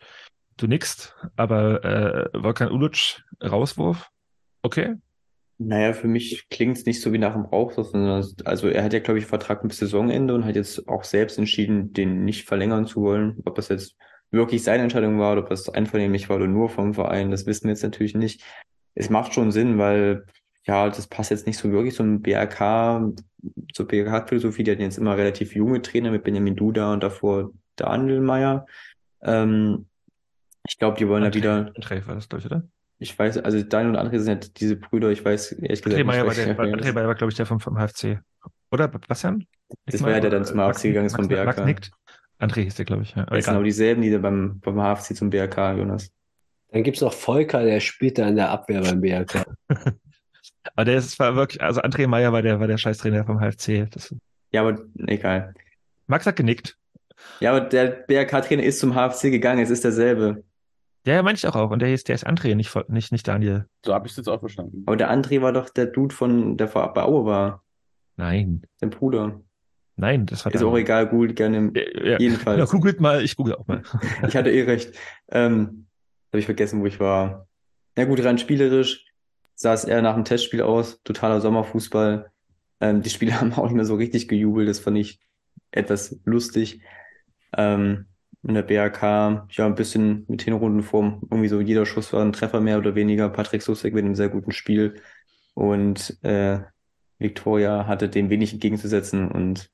du 0.57 0.67
nix, 0.67 1.15
aber 1.37 1.85
äh, 1.85 2.29
Volkan 2.33 2.71
Uluc, 2.71 3.23
Rauswurf, 3.43 4.11
okay. 4.63 4.95
Naja, 5.59 5.93
für 5.95 6.09
mich 6.09 6.49
klingt 6.51 6.77
es 6.77 6.85
nicht 6.85 7.01
so 7.01 7.13
wie 7.13 7.19
nach 7.19 7.33
dem 7.33 7.47
Rauswurf, 7.47 7.95
also 8.45 8.69
er 8.69 8.85
hat 8.85 8.93
ja, 8.93 8.99
glaube 8.99 9.19
ich, 9.19 9.27
Vertrag 9.27 9.63
bis 9.63 9.79
Saisonende 9.79 10.35
und 10.35 10.45
hat 10.45 10.55
jetzt 10.55 10.87
auch 10.89 11.05
selbst 11.05 11.39
entschieden, 11.39 11.93
den 11.93 12.25
nicht 12.25 12.47
verlängern 12.47 12.87
zu 12.87 13.01
wollen. 13.03 13.39
Ob 13.45 13.55
das 13.55 13.69
jetzt 13.69 13.97
wirklich 14.31 14.63
seine 14.63 14.83
Entscheidung 14.83 15.19
war 15.19 15.33
oder 15.33 15.43
ob 15.43 15.49
das 15.49 15.69
einvernehmlich 15.69 16.29
war 16.29 16.37
oder 16.37 16.47
nur 16.47 16.69
vom 16.69 16.95
Verein, 16.95 17.31
das 17.31 17.47
wissen 17.47 17.65
wir 17.65 17.71
jetzt 17.71 17.83
natürlich 17.83 18.15
nicht. 18.15 18.43
Es 18.95 19.09
macht 19.09 19.35
schon 19.35 19.53
Sinn, 19.53 19.79
weil 19.79 20.27
ja, 20.67 20.89
das 20.89 21.07
passt 21.07 21.31
jetzt 21.31 21.47
nicht 21.47 21.59
so 21.59 21.71
wirklich 21.71 21.95
zum 21.95 22.23
BRK, 22.23 23.13
zur 23.73 23.87
BRK-Philosophie. 23.87 24.65
Die 24.65 24.73
hatten 24.73 24.83
jetzt 24.83 24.99
immer 24.99 25.17
relativ 25.17 25.55
junge 25.55 25.81
Trainer 25.81 26.11
mit 26.11 26.25
Benjamin 26.25 26.57
Duda 26.57 26.93
und 26.93 27.03
davor 27.03 27.53
Daniel 27.77 28.21
Meyer. 28.21 28.67
Ähm, 29.23 29.87
ich 30.69 30.79
glaube, 30.79 30.99
die 30.99 31.09
wollen 31.09 31.25
ja 31.25 31.35
wieder. 31.35 31.73
André 31.77 32.07
war 32.07 32.15
das, 32.15 32.29
glaube 32.29 32.41
ich, 32.41 32.47
oder? 32.47 32.63
Ich 32.99 33.19
weiß, 33.19 33.39
also 33.39 33.63
Daniel 33.63 33.97
und 33.97 34.01
André 34.01 34.19
sind 34.19 34.45
ja 34.45 34.51
diese 34.57 34.77
Brüder, 34.77 35.11
ich 35.11 35.25
weiß 35.25 35.53
ehrlich 35.53 35.83
gesagt 35.83 36.01
André 36.01 36.05
Meyer 36.05 36.27
war, 36.27 36.35
der, 36.35 36.59
André 36.59 36.93
Meyer 36.93 37.07
war, 37.07 37.15
glaube 37.15 37.31
ich, 37.31 37.37
der 37.37 37.47
vom, 37.47 37.61
vom 37.61 37.77
HFC. 37.77 38.21
Oder, 38.71 38.89
Bastian? 38.89 39.47
Das 39.85 40.03
war 40.03 40.11
ja 40.11 40.21
der, 40.21 40.31
der 40.31 40.41
dann 40.41 40.45
zum 40.45 40.59
HFC 40.59 40.85
gegangen 40.85 41.07
ist 41.07 41.17
vom 41.17 41.29
BRK. 41.29 41.45
Max 41.45 41.65
nickt. 41.65 41.91
André 42.39 42.63
hieß 42.63 42.75
der, 42.77 42.85
glaube 42.85 43.03
ich. 43.03 43.15
Ja. 43.15 43.25
Das 43.27 43.45
sind 43.45 43.53
genau 43.53 43.63
dieselben, 43.63 44.03
die 44.03 44.17
beim, 44.19 44.61
beim 44.61 44.77
HFC 44.77 45.15
zum 45.15 45.31
BRK, 45.31 45.73
Jonas. 45.73 46.11
Dann 46.71 46.83
gibt 46.83 46.97
es 46.97 47.03
noch 47.03 47.13
Volker, 47.13 47.65
der 47.65 47.81
spielt 47.81 48.19
da 48.19 48.29
in 48.29 48.37
der 48.37 48.51
Abwehr 48.51 48.81
beim 48.83 49.01
BRK. 49.01 49.47
Aber 50.75 50.85
der 50.85 50.97
ist 50.97 51.19
war 51.19 51.37
wirklich, 51.37 51.63
also 51.63 51.81
André 51.81 52.07
Meyer 52.07 52.33
war 52.33 52.43
der, 52.43 52.61
war 52.61 52.67
der 52.67 52.79
Scheißtrainer 52.79 53.25
vom 53.25 53.41
HFC. 53.41 53.89
Das, 53.91 54.15
Ja, 54.53 54.63
aber 54.63 54.81
egal. 55.07 55.55
Max 56.07 56.27
hat 56.27 56.37
genickt. 56.37 56.77
Ja, 57.41 57.51
aber 57.51 57.61
der 57.61 57.87
BRK-Trainer 57.87 58.63
ist 58.63 58.79
zum 58.79 58.95
HFC 58.95 59.31
gegangen, 59.31 59.63
es 59.63 59.71
ist 59.71 59.85
derselbe. 59.85 60.45
Ja, 61.07 61.15
ja, 61.15 61.23
meine 61.23 61.37
ich 61.37 61.47
auch 61.47 61.55
auch. 61.55 61.71
Und 61.71 61.81
der 61.81 61.95
ist, 61.95 62.09
der 62.09 62.17
ist 62.17 62.27
André, 62.27 62.55
nicht, 62.55 62.75
nicht, 62.89 63.13
nicht 63.13 63.29
Daniel. 63.29 63.67
So 63.85 63.95
habe 63.95 64.07
ich 64.07 64.13
es 64.13 64.17
jetzt 64.17 64.29
auch 64.29 64.41
verstanden. 64.41 64.83
Aber 64.87 64.97
der 64.97 65.11
André 65.11 65.41
war 65.41 65.53
doch 65.53 65.71
der 65.71 65.87
Dude 65.87 66.15
von, 66.15 66.57
der 66.57 66.69
vor 66.69 66.93
bei 66.93 67.03
Aue 67.03 67.25
war. 67.25 67.63
Nein. 68.17 68.63
Sein 68.77 68.91
Bruder. 68.91 69.41
Nein, 69.95 70.27
das 70.27 70.45
war 70.45 70.55
Ist 70.55 70.63
auch 70.63 70.77
egal, 70.77 71.09
gut, 71.09 71.37
gerne. 71.37 71.71
Ja, 71.75 72.11
ja. 72.11 72.19
Jedenfalls. 72.19 72.59
Ja, 72.59 72.65
googelt 72.67 73.01
mal, 73.01 73.23
ich 73.23 73.37
google 73.37 73.55
auch 73.55 73.67
mal. 73.67 73.83
Ich 74.27 74.37
hatte 74.37 74.51
eh 74.51 74.63
recht. 74.63 74.95
Ähm, 75.31 75.87
habe 76.33 76.41
ich 76.41 76.45
vergessen, 76.45 76.81
wo 76.81 76.87
ich 76.87 77.01
war. 77.01 77.47
Ja 77.97 78.05
gut, 78.05 78.23
rein 78.23 78.39
spielerisch 78.39 79.07
sah 79.57 79.73
es 79.73 79.85
eher 79.85 80.03
nach 80.03 80.15
einem 80.15 80.25
Testspiel 80.25 80.63
aus. 80.63 81.03
Totaler 81.03 81.41
Sommerfußball. 81.41 82.31
Ähm, 82.81 83.03
die 83.03 83.11
Spieler 83.11 83.41
haben 83.41 83.53
auch 83.55 83.65
nicht 83.65 83.75
mehr 83.75 83.85
so 83.85 83.97
richtig 83.97 84.29
gejubelt. 84.29 84.69
Das 84.69 84.79
fand 84.79 84.99
ich 84.99 85.19
etwas 85.73 86.21
lustig. 86.25 86.83
Ähm, 87.57 88.07
in 88.43 88.55
der 88.55 88.63
BRK, 88.63 89.49
ja, 89.51 89.67
ein 89.67 89.75
bisschen 89.75 90.25
mit 90.29 90.43
Hinrundenform. 90.43 91.23
Irgendwie 91.31 91.49
so 91.49 91.61
jeder 91.61 91.85
Schuss 91.85 92.13
war 92.13 92.23
ein 92.23 92.33
Treffer 92.33 92.61
mehr 92.61 92.79
oder 92.79 92.95
weniger. 92.95 93.29
Patrick 93.29 93.63
Sussek 93.63 93.93
mit 93.93 94.05
einem 94.05 94.15
sehr 94.15 94.29
guten 94.29 94.53
Spiel. 94.53 95.01
Und 95.55 96.23
äh, 96.23 96.61
Viktoria 97.19 97.87
hatte 97.87 98.09
dem 98.09 98.31
wenig 98.31 98.53
entgegenzusetzen 98.53 99.29
und 99.29 99.71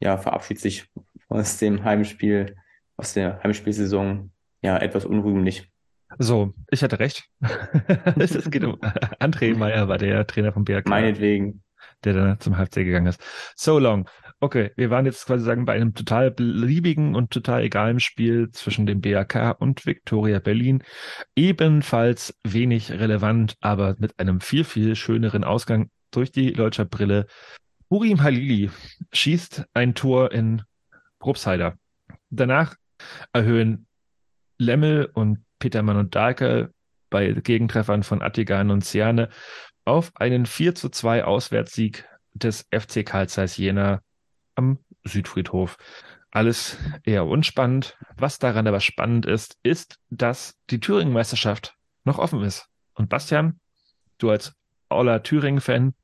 ja, 0.00 0.16
verabschiedet 0.16 0.62
sich 0.62 0.86
aus 1.28 1.58
dem 1.58 1.84
Heimspiel, 1.84 2.56
aus 2.96 3.14
der 3.14 3.42
Heimspielsaison, 3.42 4.30
ja, 4.62 4.78
etwas 4.78 5.04
unrühmlich. 5.04 5.70
So, 6.18 6.54
ich 6.70 6.82
hatte 6.82 7.00
recht. 7.00 7.28
es 8.18 8.50
geht 8.50 8.64
um 8.64 8.76
André 9.20 9.56
Meyer 9.56 9.88
war 9.88 9.98
der 9.98 10.26
Trainer 10.26 10.52
vom 10.52 10.64
BRK, 10.64 10.88
Meinetwegen. 10.88 11.62
der 12.04 12.12
dann 12.12 12.40
zum 12.40 12.56
HFC 12.56 12.84
gegangen 12.84 13.08
ist. 13.08 13.20
So 13.56 13.78
long. 13.78 14.08
Okay, 14.44 14.72
wir 14.76 14.90
waren 14.90 15.06
jetzt 15.06 15.24
quasi 15.24 15.42
sagen 15.42 15.64
bei 15.64 15.72
einem 15.72 15.94
total 15.94 16.30
beliebigen 16.30 17.14
und 17.14 17.30
total 17.30 17.62
egalen 17.62 17.98
Spiel 17.98 18.50
zwischen 18.50 18.84
dem 18.84 19.00
BRK 19.00 19.52
und 19.52 19.86
Viktoria 19.86 20.38
Berlin. 20.38 20.82
Ebenfalls 21.34 22.38
wenig 22.44 22.90
relevant, 22.92 23.56
aber 23.62 23.96
mit 23.96 24.18
einem 24.18 24.42
viel, 24.42 24.64
viel 24.64 24.96
schöneren 24.96 25.44
Ausgang 25.44 25.88
durch 26.10 26.30
die 26.30 26.50
Leutscher 26.50 26.84
Brille. 26.84 27.26
Urim 27.88 28.22
Halili 28.22 28.70
schießt 29.14 29.64
ein 29.72 29.94
Tor 29.94 30.30
in 30.30 30.60
Probstheider. 31.20 31.78
Danach 32.28 32.74
erhöhen 33.32 33.86
Lemmel 34.58 35.06
und 35.06 35.38
Petermann 35.58 35.96
und 35.96 36.14
Dahlke 36.14 36.70
bei 37.08 37.32
Gegentreffern 37.32 38.02
von 38.02 38.20
Attigan 38.20 38.70
und 38.70 38.84
Ciane 38.84 39.30
auf 39.86 40.12
einen 40.16 40.44
4 40.44 40.74
zu 40.74 40.90
2 40.90 41.24
Auswärtssieg 41.24 42.06
des 42.34 42.68
FC 42.70 43.06
Carl 43.06 43.30
Zeiss 43.30 43.56
Jena 43.56 44.02
am 44.54 44.78
Südfriedhof. 45.04 45.76
Alles 46.30 46.78
eher 47.04 47.26
unspannend. 47.26 47.96
Was 48.16 48.38
daran 48.38 48.66
aber 48.66 48.80
spannend 48.80 49.26
ist, 49.26 49.56
ist, 49.62 49.98
dass 50.10 50.56
die 50.70 50.80
Thüringen-Meisterschaft 50.80 51.76
noch 52.04 52.18
offen 52.18 52.42
ist. 52.42 52.66
Und 52.94 53.08
Bastian, 53.08 53.60
du 54.18 54.30
als 54.30 54.54
Aller 54.88 55.22
Thüringen-Fan 55.22 55.94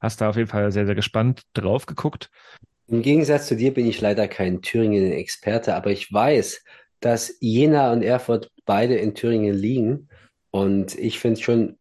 hast 0.00 0.20
da 0.20 0.30
auf 0.30 0.36
jeden 0.36 0.48
Fall 0.48 0.70
sehr, 0.72 0.86
sehr 0.86 0.94
gespannt 0.94 1.42
drauf 1.54 1.86
geguckt. 1.86 2.30
Im 2.86 3.02
Gegensatz 3.02 3.46
zu 3.46 3.56
dir 3.56 3.74
bin 3.74 3.86
ich 3.86 4.00
leider 4.00 4.28
kein 4.28 4.62
Thüringen-Experte, 4.62 5.74
aber 5.74 5.90
ich 5.90 6.12
weiß, 6.12 6.64
dass 7.00 7.36
Jena 7.40 7.92
und 7.92 8.02
Erfurt 8.02 8.50
beide 8.64 8.96
in 8.96 9.14
Thüringen 9.14 9.54
liegen. 9.54 10.08
Und 10.50 10.98
ich 10.98 11.18
finde 11.18 11.34
es 11.34 11.40
schon 11.40 11.78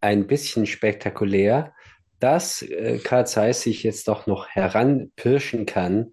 ein 0.00 0.26
bisschen 0.26 0.66
spektakulär, 0.66 1.74
dass 2.22 2.62
äh, 2.62 2.98
Karl 3.02 3.26
Zeiss 3.26 3.62
sich 3.62 3.82
jetzt 3.82 4.06
doch 4.06 4.26
noch 4.26 4.48
heranpirschen 4.48 5.66
kann 5.66 6.12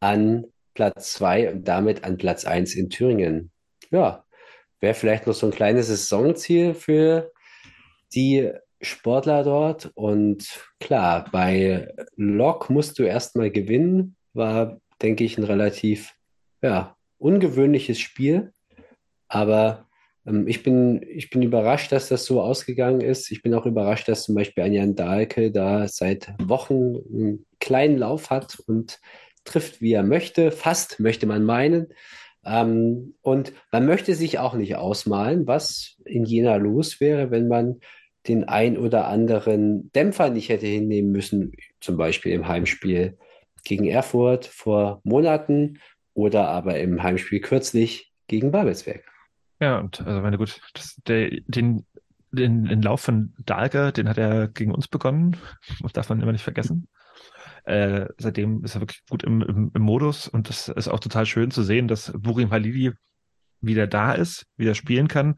an 0.00 0.44
Platz 0.74 1.14
2 1.14 1.52
und 1.52 1.68
damit 1.68 2.04
an 2.04 2.16
Platz 2.16 2.44
1 2.44 2.74
in 2.74 2.90
Thüringen. 2.90 3.50
Ja, 3.90 4.24
wäre 4.80 4.94
vielleicht 4.94 5.26
noch 5.26 5.34
so 5.34 5.46
ein 5.46 5.52
kleines 5.52 5.88
Saisonziel 5.88 6.74
für 6.74 7.32
die 8.14 8.52
Sportler 8.80 9.42
dort. 9.42 9.90
Und 9.94 10.60
klar, 10.78 11.26
bei 11.32 11.92
Lok 12.16 12.70
musst 12.70 12.98
du 12.98 13.02
erstmal 13.02 13.50
gewinnen. 13.50 14.16
War, 14.34 14.80
denke 15.02 15.24
ich, 15.24 15.38
ein 15.38 15.44
relativ 15.44 16.14
ja, 16.62 16.96
ungewöhnliches 17.18 17.98
Spiel. 17.98 18.52
Aber 19.28 19.86
ich 20.46 20.62
bin, 20.62 21.04
ich 21.06 21.28
bin 21.28 21.42
überrascht, 21.42 21.92
dass 21.92 22.08
das 22.08 22.24
so 22.24 22.40
ausgegangen 22.40 23.02
ist. 23.02 23.30
Ich 23.30 23.42
bin 23.42 23.52
auch 23.52 23.66
überrascht, 23.66 24.08
dass 24.08 24.24
zum 24.24 24.34
Beispiel 24.34 24.64
ein 24.64 24.72
Jan 24.72 24.94
Dahlke 24.94 25.50
da 25.50 25.86
seit 25.86 26.32
Wochen 26.42 26.96
einen 26.96 27.46
kleinen 27.60 27.98
Lauf 27.98 28.30
hat 28.30 28.58
und 28.66 29.00
trifft, 29.44 29.82
wie 29.82 29.92
er 29.92 30.02
möchte. 30.02 30.50
Fast 30.50 30.98
möchte 30.98 31.26
man 31.26 31.44
meinen. 31.44 31.88
Ähm, 32.46 33.14
und 33.20 33.52
man 33.70 33.84
möchte 33.84 34.14
sich 34.14 34.38
auch 34.38 34.54
nicht 34.54 34.76
ausmalen, 34.76 35.46
was 35.46 35.96
in 36.06 36.24
Jena 36.24 36.56
los 36.56 37.00
wäre, 37.00 37.30
wenn 37.30 37.48
man 37.48 37.80
den 38.26 38.44
ein 38.44 38.78
oder 38.78 39.08
anderen 39.08 39.92
Dämpfer 39.92 40.30
nicht 40.30 40.48
hätte 40.48 40.66
hinnehmen 40.66 41.10
müssen, 41.12 41.52
zum 41.80 41.98
Beispiel 41.98 42.32
im 42.32 42.48
Heimspiel 42.48 43.18
gegen 43.64 43.86
Erfurt 43.86 44.46
vor 44.46 45.00
Monaten 45.04 45.80
oder 46.14 46.48
aber 46.48 46.78
im 46.78 47.02
Heimspiel 47.02 47.40
kürzlich 47.40 48.12
gegen 48.26 48.50
Babelsberg. 48.50 49.04
Ja, 49.60 49.78
und 49.78 50.00
also 50.00 50.20
meine 50.20 50.38
gut, 50.38 50.60
das, 50.74 50.96
der, 51.06 51.30
den, 51.46 51.86
den, 52.32 52.64
den 52.64 52.82
Lauf 52.82 53.02
von 53.02 53.34
Dahlke, 53.38 53.92
den 53.92 54.08
hat 54.08 54.18
er 54.18 54.48
gegen 54.48 54.72
uns 54.72 54.88
begonnen. 54.88 55.36
Das 55.80 55.92
darf 55.92 56.08
man 56.08 56.20
immer 56.20 56.32
nicht 56.32 56.42
vergessen. 56.42 56.88
Äh, 57.64 58.06
seitdem 58.18 58.64
ist 58.64 58.74
er 58.74 58.82
wirklich 58.82 59.02
gut 59.08 59.22
im, 59.22 59.40
im, 59.40 59.70
im 59.74 59.82
Modus 59.82 60.28
und 60.28 60.50
das 60.50 60.68
ist 60.68 60.88
auch 60.88 61.00
total 61.00 61.24
schön 61.24 61.50
zu 61.50 61.62
sehen, 61.62 61.88
dass 61.88 62.12
Burim 62.14 62.50
Halili 62.50 62.92
wieder 63.62 63.86
da 63.86 64.12
ist, 64.12 64.46
wieder 64.56 64.74
spielen 64.74 65.08
kann. 65.08 65.36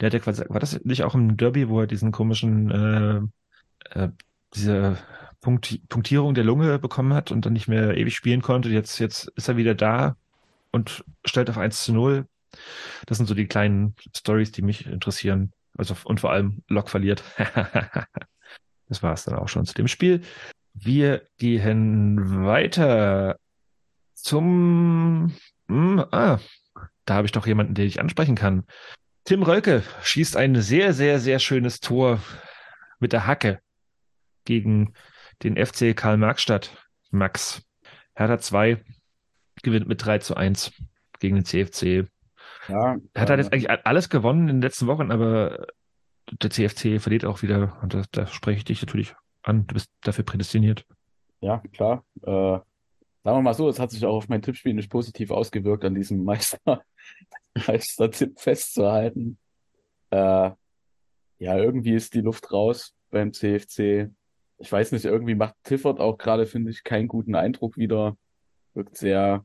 Der 0.00 0.06
hat 0.06 0.14
ja 0.14 0.20
quasi, 0.20 0.44
war 0.48 0.60
das 0.60 0.82
nicht 0.84 1.02
auch 1.02 1.14
im 1.14 1.36
Derby, 1.36 1.68
wo 1.68 1.80
er 1.80 1.86
diesen 1.86 2.12
komischen, 2.12 2.70
äh, 2.70 4.00
äh, 4.04 4.08
diese 4.54 4.96
Punkt, 5.40 5.80
Punktierung 5.88 6.34
der 6.34 6.44
Lunge 6.44 6.78
bekommen 6.78 7.12
hat 7.12 7.30
und 7.30 7.44
dann 7.44 7.52
nicht 7.52 7.68
mehr 7.68 7.96
ewig 7.96 8.16
spielen 8.16 8.42
konnte. 8.42 8.70
Jetzt, 8.70 8.98
jetzt 8.98 9.28
ist 9.36 9.48
er 9.48 9.56
wieder 9.56 9.74
da 9.74 10.16
und 10.72 11.04
stellt 11.24 11.50
auf 11.50 11.58
1 11.58 11.84
zu 11.84 11.92
0. 11.92 12.26
Das 13.06 13.18
sind 13.18 13.26
so 13.26 13.34
die 13.34 13.46
kleinen 13.46 13.94
Stories, 14.14 14.52
die 14.52 14.62
mich 14.62 14.86
interessieren. 14.86 15.52
Also, 15.76 15.96
und 16.04 16.20
vor 16.20 16.32
allem 16.32 16.62
Lok 16.68 16.88
verliert. 16.90 17.22
das 18.88 19.02
war 19.02 19.12
es 19.12 19.24
dann 19.24 19.34
auch 19.34 19.48
schon 19.48 19.66
zu 19.66 19.74
dem 19.74 19.88
Spiel. 19.88 20.22
Wir 20.74 21.26
gehen 21.38 22.44
weiter 22.44 23.38
zum, 24.14 25.34
hm, 25.68 26.04
ah, 26.10 26.38
da 27.04 27.14
habe 27.14 27.26
ich 27.26 27.32
doch 27.32 27.46
jemanden, 27.46 27.74
den 27.74 27.86
ich 27.86 28.00
ansprechen 28.00 28.34
kann. 28.34 28.64
Tim 29.24 29.42
Rölke 29.42 29.82
schießt 30.02 30.36
ein 30.36 30.60
sehr, 30.60 30.92
sehr, 30.92 31.18
sehr 31.18 31.38
schönes 31.38 31.80
Tor 31.80 32.20
mit 33.00 33.12
der 33.12 33.26
Hacke 33.26 33.60
gegen 34.44 34.94
den 35.42 35.56
FC 35.56 35.96
Karl-Marx-Stadt. 35.96 36.70
Max. 37.10 37.62
Hertha 38.14 38.38
2 38.38 38.82
gewinnt 39.62 39.88
mit 39.88 40.04
3 40.04 40.18
zu 40.18 40.36
1 40.36 40.72
gegen 41.18 41.36
den 41.36 41.44
CFC. 41.44 42.08
Ja, 42.68 42.96
Er 43.14 43.22
hat 43.22 43.30
halt 43.30 43.38
jetzt 43.38 43.52
eigentlich 43.52 43.70
alles 43.70 44.08
gewonnen 44.08 44.48
in 44.48 44.56
den 44.56 44.62
letzten 44.62 44.86
Wochen, 44.86 45.10
aber 45.10 45.66
der 46.30 46.50
CFC 46.50 47.00
verliert 47.00 47.24
auch 47.24 47.42
wieder. 47.42 47.76
Und 47.82 47.94
da, 47.94 48.02
da 48.10 48.26
spreche 48.26 48.58
ich 48.58 48.64
dich 48.64 48.82
natürlich 48.82 49.14
an. 49.42 49.66
Du 49.66 49.74
bist 49.74 49.90
dafür 50.02 50.24
prädestiniert. 50.24 50.84
Ja, 51.40 51.62
klar. 51.72 52.04
Äh, 52.22 52.26
sagen 52.26 52.64
wir 53.24 53.42
mal 53.42 53.54
so, 53.54 53.68
es 53.68 53.78
hat 53.78 53.90
sich 53.90 54.04
auch 54.04 54.16
auf 54.16 54.28
mein 54.28 54.42
Tippspiel 54.42 54.74
nicht 54.74 54.90
positiv 54.90 55.30
ausgewirkt, 55.30 55.84
an 55.84 55.94
diesem 55.94 56.24
Meister, 56.24 56.82
Meister-Tipp 57.66 58.40
festzuhalten. 58.40 59.38
Äh, 60.10 60.50
ja, 61.38 61.56
irgendwie 61.56 61.94
ist 61.94 62.14
die 62.14 62.20
Luft 62.20 62.52
raus 62.52 62.94
beim 63.10 63.32
CFC. 63.32 64.10
Ich 64.58 64.72
weiß 64.72 64.92
nicht, 64.92 65.04
irgendwie 65.04 65.34
macht 65.34 65.54
Tiffert 65.62 66.00
auch 66.00 66.16
gerade, 66.16 66.46
finde 66.46 66.70
ich, 66.70 66.82
keinen 66.82 67.08
guten 67.08 67.34
Eindruck 67.34 67.76
wieder. 67.76 68.16
Wirkt 68.74 68.96
sehr, 68.96 69.44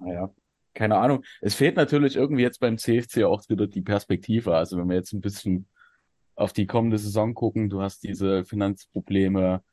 naja, 0.00 0.30
keine 0.78 0.96
Ahnung. 0.96 1.24
Es 1.40 1.56
fehlt 1.56 1.74
natürlich 1.74 2.14
irgendwie 2.14 2.42
jetzt 2.42 2.60
beim 2.60 2.78
CFC 2.78 3.24
auch 3.24 3.42
wieder 3.48 3.66
die 3.66 3.82
Perspektive. 3.82 4.54
Also 4.54 4.78
wenn 4.78 4.88
wir 4.88 4.94
jetzt 4.94 5.12
ein 5.12 5.20
bisschen 5.20 5.66
auf 6.36 6.52
die 6.52 6.66
kommende 6.66 6.98
Saison 6.98 7.34
gucken, 7.34 7.68
du 7.68 7.82
hast 7.82 8.04
diese 8.04 8.44
Finanzprobleme, 8.44 9.64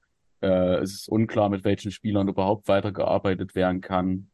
äh, 0.42 0.78
es 0.78 0.94
ist 0.96 1.08
unklar, 1.08 1.50
mit 1.50 1.64
welchen 1.64 1.92
Spielern 1.92 2.28
überhaupt 2.28 2.68
weitergearbeitet 2.68 3.54
werden 3.54 3.82
kann. 3.82 4.32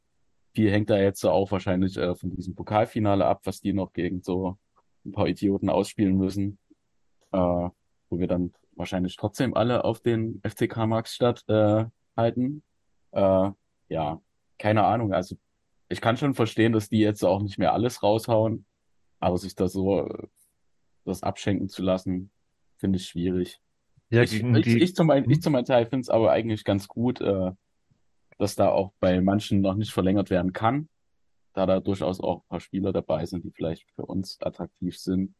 Viel 0.56 0.72
hängt 0.72 0.90
da 0.90 0.98
jetzt 0.98 1.26
auch 1.26 1.52
wahrscheinlich 1.52 1.98
äh, 1.98 2.16
von 2.16 2.34
diesem 2.38 2.56
Pokalfinale 2.56 3.26
ab, 3.26 3.42
was 3.44 3.60
die 3.60 3.74
noch 3.74 3.92
gegen 3.92 4.22
so 4.22 4.58
ein 5.06 5.12
paar 5.12 5.28
Idioten 5.28 5.70
ausspielen 5.70 6.18
müssen, 6.18 6.58
äh, 7.34 7.38
wo 7.38 8.18
wir 8.18 8.28
dann 8.28 8.54
wahrscheinlich 8.78 9.18
trotzdem 9.18 9.56
alle 9.56 9.84
auf 9.84 10.00
den 10.00 10.42
FCK 10.48 10.88
Marxstadt 10.88 11.44
äh, 11.50 11.84
halten. 12.16 12.64
Äh, 13.12 13.50
ja, 13.90 14.22
keine 14.58 14.86
Ahnung. 14.86 15.12
Also 15.12 15.36
ich 15.92 16.02
kann 16.02 16.18
schon 16.18 16.34
verstehen, 16.34 16.74
dass 16.74 16.90
die 16.90 17.00
jetzt 17.00 17.24
auch 17.24 17.42
nicht 17.42 17.58
mehr 17.58 17.74
alles 17.74 18.02
raushauen, 18.04 18.66
aber 19.20 19.38
sich 19.38 19.56
da 19.56 19.68
so 19.68 20.06
äh, 20.08 20.28
das 21.06 21.24
abschenken 21.24 21.70
zu 21.70 21.82
lassen, 21.84 22.32
finde 22.78 22.98
ich 22.98 23.08
schwierig. 23.08 23.60
Ja, 24.10 24.24
Ich, 24.24 24.34
ich, 24.34 24.64
die, 24.64 24.80
ich, 24.80 24.96
zum, 24.96 25.10
ein- 25.10 25.30
ich 25.30 25.42
zum 25.42 25.54
Teil 25.66 25.86
finde 25.86 26.02
es 26.02 26.10
aber 26.10 26.32
eigentlich 26.32 26.64
ganz 26.64 26.88
gut, 26.88 27.22
äh, 27.22 27.52
dass 28.38 28.56
da 28.56 28.70
auch 28.70 28.94
bei 29.00 29.22
manchen 29.22 29.62
noch 29.62 29.76
nicht 29.76 29.92
verlängert 29.92 30.30
werden 30.30 30.54
kann, 30.54 30.90
da 31.54 31.66
da 31.66 31.80
durchaus 31.80 32.20
auch 32.20 32.42
ein 32.44 32.48
paar 32.48 32.60
Spieler 32.60 32.92
dabei 32.92 33.26
sind, 33.26 33.44
die 33.46 33.52
vielleicht 33.52 33.90
für 33.92 34.06
uns 34.06 34.40
attraktiv 34.42 34.98
sind. 34.98 35.36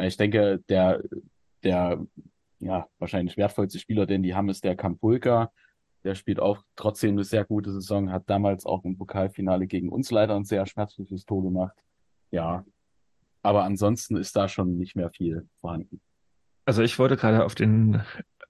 Ich 0.00 0.16
denke, 0.16 0.62
der, 0.68 1.02
der 1.62 2.04
ja, 2.60 2.88
wahrscheinlich 2.98 3.36
wertvollste 3.36 3.78
Spieler, 3.78 4.06
den 4.06 4.22
die 4.22 4.34
haben, 4.34 4.48
ist 4.48 4.64
der 4.64 4.76
Kampulka. 4.76 5.52
Der 6.04 6.14
spielt 6.14 6.40
auch 6.40 6.62
trotzdem 6.76 7.12
eine 7.12 7.24
sehr 7.24 7.44
gute 7.44 7.72
Saison, 7.72 8.12
hat 8.12 8.30
damals 8.30 8.64
auch 8.66 8.84
im 8.84 8.96
Pokalfinale 8.96 9.66
gegen 9.66 9.88
uns 9.88 10.10
leider 10.10 10.36
ein 10.36 10.44
sehr 10.44 10.64
schmerzliches 10.66 11.24
Tor 11.24 11.42
gemacht. 11.42 11.76
Ja, 12.30 12.64
aber 13.42 13.64
ansonsten 13.64 14.16
ist 14.16 14.36
da 14.36 14.48
schon 14.48 14.76
nicht 14.78 14.96
mehr 14.96 15.10
viel 15.10 15.48
vorhanden. 15.60 16.00
also 16.64 16.82
ich 16.82 16.98
wollte 16.98 17.16
gerade 17.16 17.44
auf 17.44 17.54
den 17.54 18.02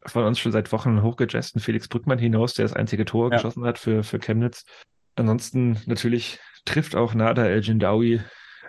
von 0.06 0.24
uns 0.24 0.38
schon 0.38 0.52
seit 0.52 0.70
Wochen 0.72 1.02
hochgejesten 1.02 1.60
Felix 1.60 1.88
Brückmann 1.88 2.18
hinaus, 2.18 2.54
der 2.54 2.64
das 2.64 2.72
einzige 2.72 3.04
Tor 3.04 3.30
Ja. 3.30 3.36
geschossen 3.36 3.64
hat 3.64 3.78
für, 3.78 4.02
für 4.04 4.18
Chemnitz. 4.18 4.64
Ansonsten 5.16 5.80
natürlich 5.86 6.38
trifft 6.64 6.94
auch 6.94 7.14
Nada 7.14 7.44
El 7.46 7.60
Jindawi 7.62 8.20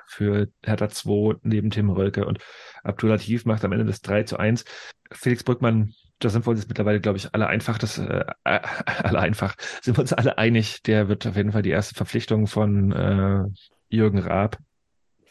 für 0.08 0.48
Hertha 0.64 0.90
2 0.90 1.38
neben 1.44 1.70
Tim 1.70 1.92
Rölke 1.92 2.26
und 2.26 2.40
Abdulatif 2.84 3.46
macht 3.46 3.64
am 3.64 3.72
Ende 3.72 3.86
das 3.86 4.02
3 4.02 4.24
zu 4.24 4.38
1. 4.38 4.66
Felix 5.12 5.44
Brückmann, 5.44 5.94
da 6.20 6.30
sind 6.30 6.46
wir 6.46 6.52
uns 6.52 6.68
mittlerweile, 6.68 7.00
glaube 7.00 7.18
ich, 7.18 7.34
alle 7.34 7.48
einfach, 7.48 7.78
das, 7.78 7.98
äh, 7.98 8.26
äh, 8.44 8.60
alle 8.86 9.20
einfach, 9.20 9.56
sind 9.82 9.98
wir 9.98 10.02
uns 10.02 10.14
alle 10.14 10.38
einig, 10.38 10.84
der 10.84 11.08
wird 11.08 11.26
auf 11.26 11.36
jeden 11.36 11.52
Fall 11.52 11.62
die 11.62 11.70
erste 11.70 11.96
Verpflichtung 11.96 12.48
von 12.48 12.92
äh, 12.92 13.46
Jürgen 13.90 14.20
Raab 14.20 14.58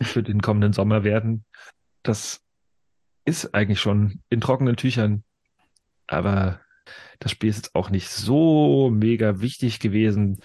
für 0.01 0.23
den 0.23 0.41
kommenden 0.41 0.73
Sommer 0.73 1.05
werden. 1.05 1.45
Das 2.03 2.41
ist 3.25 3.55
eigentlich 3.55 3.81
schon 3.81 4.21
in 4.31 4.41
trockenen 4.41 4.77
Tüchern, 4.77 5.25
aber 6.07 6.61
das 7.19 7.33
Spiel 7.33 7.51
ist 7.51 7.57
jetzt 7.57 7.75
auch 7.75 7.91
nicht 7.91 8.09
so 8.09 8.91
mega 8.91 9.41
wichtig 9.41 9.81
gewesen. 9.81 10.41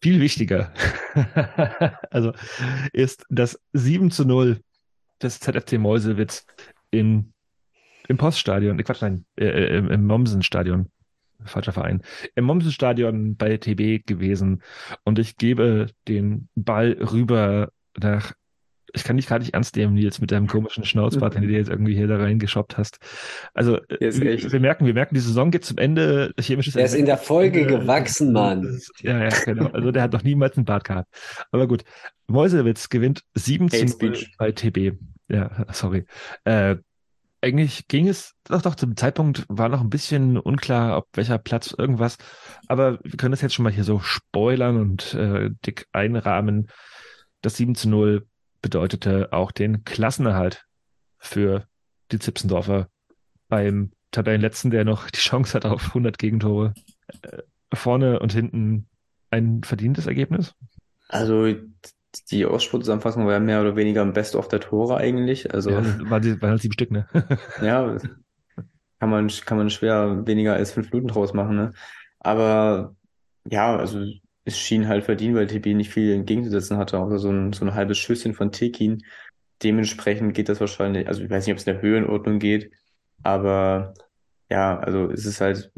Viel 0.00 0.20
wichtiger, 0.20 0.72
also 2.10 2.32
ist 2.92 3.26
das 3.28 3.60
7 3.72 4.10
zu 4.10 4.24
0 4.24 4.60
des 5.20 5.40
ZFC 5.40 5.78
Meuselwitz 5.78 6.46
in, 6.90 7.32
im 8.10 8.16
Poststadion, 8.16 8.78
äh, 8.78 8.82
Quatsch, 8.82 9.02
nein, 9.02 9.24
äh, 9.36 9.46
äh, 9.46 9.78
im, 9.78 9.90
im 9.90 10.06
Mommsenstadion, 10.06 10.90
falscher 11.44 11.72
Verein, 11.72 12.02
im 12.34 12.44
Mommsenstadion 12.44 13.36
bei 13.36 13.56
TB 13.56 14.04
gewesen 14.06 14.62
und 15.04 15.18
ich 15.18 15.36
gebe 15.36 15.86
den 16.08 16.48
Ball 16.54 16.98
rüber 17.00 17.70
nach 17.98 18.32
ich 18.92 19.04
kann 19.04 19.16
dich 19.16 19.28
gerade 19.28 19.44
nicht 19.44 19.54
ernst 19.54 19.76
nehmen, 19.76 19.94
Nils, 19.94 20.20
mit 20.20 20.32
deinem 20.32 20.48
komischen 20.48 20.84
Schnauzbart, 20.84 21.34
den 21.34 21.42
du 21.42 21.46
dir 21.48 21.58
jetzt 21.58 21.70
irgendwie 21.70 21.94
hier 21.94 22.08
da 22.08 22.16
reingeschoppt 22.16 22.76
hast. 22.76 22.98
Also, 23.54 23.76
äh, 23.86 24.12
wir, 24.12 24.52
wir 24.52 24.58
merken, 24.58 24.84
wir 24.84 24.94
merken, 24.94 25.14
die 25.14 25.20
Saison 25.20 25.52
geht 25.52 25.64
zum 25.64 25.78
Ende. 25.78 26.34
Chemisches 26.40 26.74
Der 26.74 26.86
ist 26.86 26.94
in 26.94 27.06
der 27.06 27.16
Folge 27.16 27.60
Äh, 27.60 27.66
gewachsen, 27.66 28.32
Mann. 28.32 28.80
Ja, 29.00 29.22
ja, 29.22 29.28
genau. 29.44 29.66
Also, 29.66 29.92
der 29.92 30.02
hat 30.02 30.12
noch 30.12 30.24
niemals 30.24 30.56
einen 30.56 30.64
Bart 30.64 30.82
gehabt. 30.82 31.08
Aber 31.52 31.68
gut. 31.68 31.84
Meuselwitz 32.26 32.88
gewinnt 32.88 33.22
7 33.34 33.70
zu 33.70 33.76
Hate 33.76 33.86
0 33.86 33.94
Speech. 33.94 34.34
bei 34.38 34.50
TB. 34.50 34.98
Ja, 35.28 35.66
sorry. 35.72 36.04
Äh, 36.42 36.76
eigentlich 37.42 37.88
ging 37.88 38.08
es 38.08 38.34
doch, 38.44 38.62
doch, 38.62 38.74
zum 38.74 38.96
Zeitpunkt 38.96 39.44
war 39.48 39.68
noch 39.68 39.80
ein 39.80 39.90
bisschen 39.90 40.38
unklar, 40.38 40.98
ob 40.98 41.08
welcher 41.14 41.38
Platz 41.38 41.74
irgendwas. 41.76 42.18
Aber 42.66 42.98
wir 43.02 43.16
können 43.16 43.32
das 43.32 43.40
jetzt 43.40 43.54
schon 43.54 43.62
mal 43.62 43.72
hier 43.72 43.84
so 43.84 44.00
spoilern 44.00 44.76
und 44.76 45.14
äh, 45.14 45.50
dick 45.64 45.86
einrahmen. 45.92 46.68
Das 47.40 47.56
7 47.56 47.74
zu 47.74 47.88
0 47.88 48.26
bedeutete 48.60 49.32
auch 49.32 49.52
den 49.52 49.84
Klassenerhalt 49.84 50.66
für 51.18 51.66
die 52.12 52.18
Zipsendorfer 52.18 52.88
beim 53.48 53.92
Tabellenletzten, 54.10 54.70
der 54.70 54.84
noch 54.84 55.10
die 55.10 55.20
Chance 55.20 55.54
hat 55.54 55.64
auf 55.64 55.88
100 55.88 56.18
Gegentore. 56.18 56.74
Äh, 57.22 57.42
vorne 57.72 58.18
und 58.18 58.32
hinten 58.32 58.88
ein 59.30 59.62
verdientes 59.62 60.06
Ergebnis. 60.06 60.54
Also 61.08 61.54
die 62.30 62.44
Ausspruchzusammenfassung 62.44 63.26
war 63.26 63.34
ja 63.34 63.40
mehr 63.40 63.60
oder 63.60 63.76
weniger 63.76 64.02
am 64.02 64.12
Best 64.12 64.34
of 64.34 64.48
der 64.48 64.60
Tore 64.60 64.96
eigentlich. 64.96 65.52
Also 65.52 65.70
Ja, 65.70 66.10
waren, 66.10 66.22
sie, 66.22 66.40
waren 66.40 66.50
halt 66.50 66.62
sieben 66.62 66.74
Stück, 66.74 66.90
ne? 66.90 67.06
ja, 67.62 67.96
kann 68.98 69.10
man, 69.10 69.28
kann 69.28 69.58
man 69.58 69.70
schwer 69.70 70.26
weniger 70.26 70.54
als 70.54 70.72
fünf 70.72 70.92
Minuten 70.92 71.08
draus 71.08 71.32
machen, 71.32 71.56
ne? 71.56 71.72
Aber 72.18 72.94
ja, 73.48 73.76
also 73.76 74.04
es 74.44 74.58
schien 74.58 74.88
halt 74.88 75.04
verdient, 75.04 75.34
weil 75.36 75.46
TB 75.46 75.74
nicht 75.74 75.90
viel 75.90 76.12
entgegenzusetzen 76.12 76.76
hatte, 76.76 76.98
außer 76.98 77.18
so 77.18 77.30
ein, 77.30 77.52
so 77.52 77.64
ein 77.64 77.74
halbes 77.74 77.98
Schüsschen 77.98 78.34
von 78.34 78.52
Tekin. 78.52 79.02
Dementsprechend 79.62 80.34
geht 80.34 80.48
das 80.48 80.60
wahrscheinlich, 80.60 81.06
also 81.06 81.22
ich 81.22 81.30
weiß 81.30 81.46
nicht, 81.46 81.52
ob 81.52 81.58
es 81.58 81.66
in 81.66 81.74
der 81.74 81.82
Höhenordnung 81.82 82.38
geht, 82.38 82.72
aber 83.22 83.94
ja, 84.50 84.78
also 84.78 85.10
es 85.10 85.26
ist 85.26 85.40
halt 85.40 85.70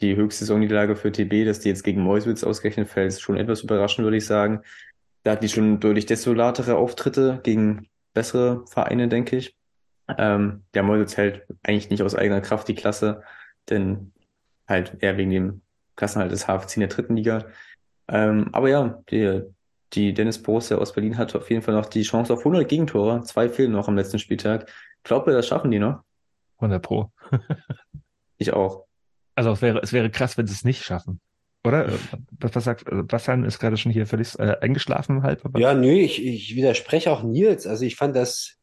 die 0.00 0.16
höchste 0.16 0.44
Saisonniederlage 0.44 0.96
für 0.96 1.10
TB, 1.12 1.44
dass 1.46 1.60
die 1.60 1.68
jetzt 1.68 1.82
gegen 1.82 2.02
Meuselwitz 2.02 2.44
ausgerechnet 2.44 2.88
fällt, 2.88 3.08
ist 3.08 3.20
schon 3.20 3.36
etwas 3.36 3.62
überraschend, 3.62 4.04
würde 4.04 4.16
ich 4.16 4.26
sagen. 4.26 4.62
Da 5.26 5.32
hatten 5.32 5.42
die 5.42 5.48
schon 5.48 5.80
deutlich 5.80 6.06
desolatere 6.06 6.76
Auftritte 6.76 7.40
gegen 7.42 7.88
bessere 8.14 8.64
Vereine, 8.68 9.08
denke 9.08 9.36
ich. 9.36 9.56
Ähm, 10.06 10.62
der 10.72 10.84
Meuselwitz 10.84 11.16
hält 11.16 11.44
eigentlich 11.64 11.90
nicht 11.90 12.04
aus 12.04 12.14
eigener 12.14 12.40
Kraft 12.40 12.68
die 12.68 12.76
Klasse, 12.76 13.24
denn 13.68 14.12
halt 14.68 14.98
eher 15.00 15.16
wegen 15.16 15.30
dem 15.32 15.62
Klassenhalt 15.96 16.30
des 16.30 16.46
HFC 16.46 16.76
in 16.76 16.80
der 16.82 16.90
dritten 16.90 17.16
Liga. 17.16 17.46
Ähm, 18.06 18.50
aber 18.52 18.68
ja, 18.68 19.02
die, 19.10 19.42
die 19.94 20.14
Dennis 20.14 20.40
Borussia 20.40 20.78
aus 20.78 20.92
Berlin 20.92 21.18
hat 21.18 21.34
auf 21.34 21.50
jeden 21.50 21.62
Fall 21.62 21.74
noch 21.74 21.86
die 21.86 22.02
Chance 22.02 22.32
auf 22.32 22.46
100 22.46 22.68
Gegentore. 22.68 23.24
Zwei 23.24 23.48
fehlen 23.48 23.72
noch 23.72 23.88
am 23.88 23.96
letzten 23.96 24.20
Spieltag. 24.20 24.70
Glaubt 25.02 25.26
ihr, 25.26 25.32
das 25.32 25.48
schaffen 25.48 25.72
die 25.72 25.80
noch? 25.80 26.04
100 26.58 26.80
Pro. 26.80 27.10
Ich 28.38 28.52
auch. 28.52 28.84
Also 29.34 29.50
es 29.50 29.62
wäre, 29.62 29.80
es 29.82 29.92
wäre 29.92 30.10
krass, 30.10 30.36
wenn 30.36 30.46
sie 30.46 30.52
es 30.52 30.62
nicht 30.62 30.84
schaffen. 30.84 31.20
Oder? 31.66 31.88
Äh, 31.88 31.92
Was, 32.40 32.54
was 32.54 32.64
sagt, 32.64 32.86
äh, 32.90 33.02
Bastian 33.02 33.44
ist 33.44 33.58
gerade 33.58 33.76
schon 33.76 33.92
hier 33.92 34.06
völlig 34.06 34.38
äh, 34.38 34.56
eingeschlafen 34.60 35.22
halb. 35.22 35.44
Aber 35.44 35.58
Ja, 35.60 35.74
nö, 35.74 35.92
ich, 35.92 36.24
ich 36.24 36.54
widerspreche 36.56 37.10
auch 37.12 37.22
Nils. 37.22 37.66
Also 37.66 37.84
ich 37.84 37.96
fand 37.96 38.14
das, 38.16 38.56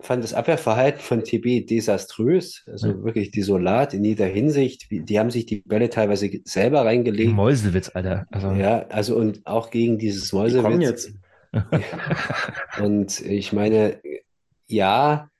fand 0.00 0.22
das 0.24 0.34
Abwehrverhalten 0.34 1.00
von 1.00 1.24
TB 1.24 1.66
desaströs. 1.66 2.64
Also 2.66 2.88
Ja. 2.88 3.02
wirklich 3.04 3.30
desolat 3.30 3.94
in 3.94 4.04
jeder 4.04 4.26
Hinsicht. 4.26 4.86
Die 4.90 5.18
haben 5.18 5.30
sich 5.30 5.46
die 5.46 5.62
Bälle 5.64 5.90
teilweise 5.90 6.30
selber 6.44 6.84
reingelegt. 6.84 7.32
Mäusewitz, 7.32 7.90
Alter. 7.94 8.26
Also, 8.30 8.52
Ja, 8.52 8.86
also 8.88 9.16
und 9.16 9.46
auch 9.46 9.70
gegen 9.70 9.98
dieses 9.98 10.24
Die 10.24 10.30
kommen 10.30 10.78
Mäusewitz. 10.78 11.06
jetzt. 11.06 11.12
Und 12.82 13.20
ich 13.20 13.52
meine, 13.52 14.00
ja, 14.66 15.30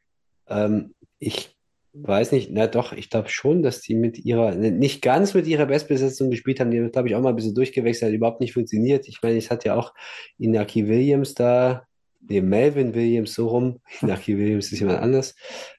ähm, 0.48 0.94
ich 1.18 1.54
weiß 2.02 2.32
nicht, 2.32 2.50
na 2.50 2.66
doch, 2.66 2.92
ich 2.92 3.10
glaube 3.10 3.28
schon, 3.28 3.62
dass 3.62 3.80
die 3.80 3.94
mit 3.94 4.18
ihrer, 4.18 4.54
ne, 4.54 4.70
nicht 4.70 5.02
ganz 5.02 5.34
mit 5.34 5.46
ihrer 5.46 5.66
Bestbesetzung 5.66 6.30
gespielt 6.30 6.60
haben. 6.60 6.70
Die 6.70 6.80
haben, 6.80 6.92
glaube 6.92 7.08
ich, 7.08 7.14
auch 7.14 7.20
mal 7.20 7.30
ein 7.30 7.36
bisschen 7.36 7.54
durchgewechselt, 7.54 8.10
hat 8.10 8.16
überhaupt 8.16 8.40
nicht 8.40 8.52
funktioniert. 8.52 9.08
Ich 9.08 9.20
meine, 9.22 9.36
es 9.36 9.50
hat 9.50 9.64
ja 9.64 9.74
auch 9.74 9.94
Inaki 10.38 10.88
Williams 10.88 11.34
da, 11.34 11.84
nee, 12.28 12.40
Melvin 12.40 12.94
Williams 12.94 13.34
so 13.34 13.48
rum, 13.48 13.80
Inaki 14.02 14.38
Williams 14.38 14.72
ist 14.72 14.80
jemand 14.80 15.00
anders, 15.00 15.34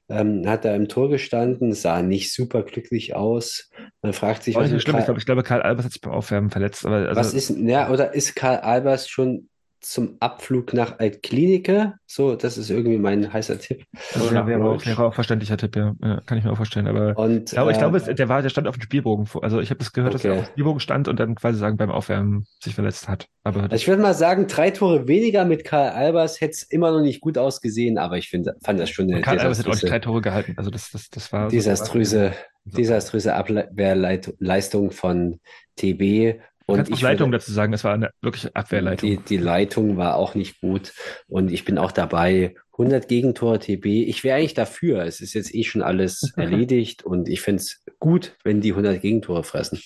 ähm, 0.10 0.48
hat 0.48 0.66
da 0.66 0.76
im 0.76 0.88
Tor 0.88 1.10
gestanden, 1.10 1.74
sah 1.74 2.02
nicht 2.02 2.34
super 2.34 2.64
glücklich 2.64 3.16
aus. 3.16 3.70
Man 4.02 4.14
fragt 4.14 4.44
sich, 4.44 4.56
was 4.56 4.72
mit 4.72 4.82
schlimm. 4.82 4.98
Ich 4.98 5.06
glaube, 5.06 5.20
ich 5.20 5.26
glaube, 5.26 5.44
Karl 5.44 5.62
Albers 5.62 5.86
hat 5.86 5.92
sich 5.94 6.02
beim 6.02 6.14
Aufwärmen 6.14 6.50
verletzt. 6.50 6.86
Aber 6.86 6.96
also, 6.96 7.16
was 7.16 7.34
ist, 7.34 7.56
ja, 7.58 7.90
oder 7.90 8.14
ist 8.14 8.36
Karl 8.36 8.58
Albers 8.58 9.08
schon 9.08 9.50
zum 9.82 10.18
Abflug 10.20 10.74
nach 10.74 11.00
Altklinike? 11.00 11.94
So, 12.06 12.36
das 12.36 12.58
ist 12.58 12.70
irgendwie 12.70 12.98
mein 12.98 13.32
heißer 13.32 13.60
Tipp. 13.60 13.84
also 14.14 14.32
nach 14.34 14.46
wäre, 14.48 14.64
auch, 14.64 14.86
wäre 14.86 15.06
auch 15.06 15.14
verständlicher 15.14 15.58
Tipp, 15.58 15.76
ja. 15.76 15.96
ja. 16.02 16.22
Kann 16.26 16.38
ich 16.38 16.44
mir 16.44 16.52
auch 16.52 16.58
vorstellen. 16.58 16.88
Aber 16.88 17.18
Und 17.18 17.46
ich 17.50 17.52
glaube, 17.52 17.72
ich 17.72 17.78
äh, 17.78 17.80
glaube, 17.80 17.98
es- 17.98 18.04
der 18.06 18.30
war, 18.30 18.42
der 18.42 18.50
stand 18.50 18.68
auf 18.68 18.76
dem 18.78 18.82
Spielbogen. 18.82 19.28
Also 19.42 19.60
ich 19.60 19.70
habe 19.70 19.78
das 19.80 19.94
gehört, 19.94 20.14
dass 20.14 20.26
er 20.26 20.32
Okay. 20.32 20.40
auf 20.42 20.48
dem 20.48 20.52
Spielbogen 20.52 20.80
stand 20.80 21.08
und 21.08 21.20
dann 21.20 21.36
quasi 21.36 21.58
sagen 21.60 21.78
beim 21.78 21.92
Aufwärmen 21.92 22.46
sich 22.64 22.76
verletzt 22.76 23.08
hat. 23.08 23.28
Aber 23.44 23.64
Also 23.64 23.76
ich 23.76 23.88
würde 23.88 24.02
mal 24.02 24.14
sagen, 24.14 24.48
drei 24.48 24.72
Tore 24.72 25.08
weniger 25.08 25.46
mit 25.46 25.64
Karl 25.64 25.90
Albers 25.90 26.42
hätte 26.42 26.52
es 26.52 26.64
immer 26.64 26.92
noch 26.92 27.02
nicht 27.02 27.22
gut 27.22 27.38
ausgesehen, 27.38 27.98
aber 27.98 28.18
ich 28.18 28.30
finde, 28.30 28.56
fand 28.64 28.80
das 28.80 28.90
schon 28.90 29.10
eine 29.12 29.22
Karl 29.22 29.40
Albers 29.40 29.60
hat 29.60 29.68
auch 29.68 29.72
nicht 29.74 29.90
drei 29.90 30.00
Tore 30.00 30.22
gehalten. 30.22 30.54
Also 30.58 30.70
das, 30.72 30.92
das, 30.92 31.10
das 31.10 31.32
war 31.32 31.48
desaströse, 31.50 32.34
so- 32.66 32.78
desaströse 32.78 33.34
Abwehrleistung 33.34 34.92
von 34.92 35.40
TB. 35.78 36.40
Und 36.70 36.78
kannst 36.78 36.92
ich 36.92 37.02
Leitung 37.02 37.30
würde, 37.30 37.40
dazu 37.40 37.52
sagen, 37.52 37.74
es 37.74 37.84
war 37.84 37.94
eine 37.94 38.12
wirkliche 38.22 38.56
Abwehrleitung. 38.56 39.10
die, 39.10 39.18
die 39.18 39.38
Leitung 39.38 39.98
war 39.98 40.16
auch 40.16 40.36
nicht 40.36 40.62
gut. 40.62 40.94
Und 41.28 41.52
ich 41.52 41.66
bin 41.66 41.78
auch 41.78 41.92
dabei. 41.92 42.56
100 42.74 43.10
Gegentore 43.10 43.60
TB. 43.60 43.86
Ich 43.86 44.24
wäre 44.24 44.38
eigentlich 44.38 44.54
dafür. 44.54 45.04
Es 45.04 45.20
ist 45.20 45.34
jetzt 45.34 45.54
eh 45.54 45.64
schon 45.64 45.82
alles 45.82 46.32
erledigt 46.38 47.04
und 47.04 47.28
ich 47.28 47.42
finde 47.42 47.62
es 47.62 47.84
gut, 48.00 48.36
wenn 48.44 48.62
die 48.62 48.72
100 48.72 49.02
Gegentore 49.02 49.44
fressen. 49.44 49.82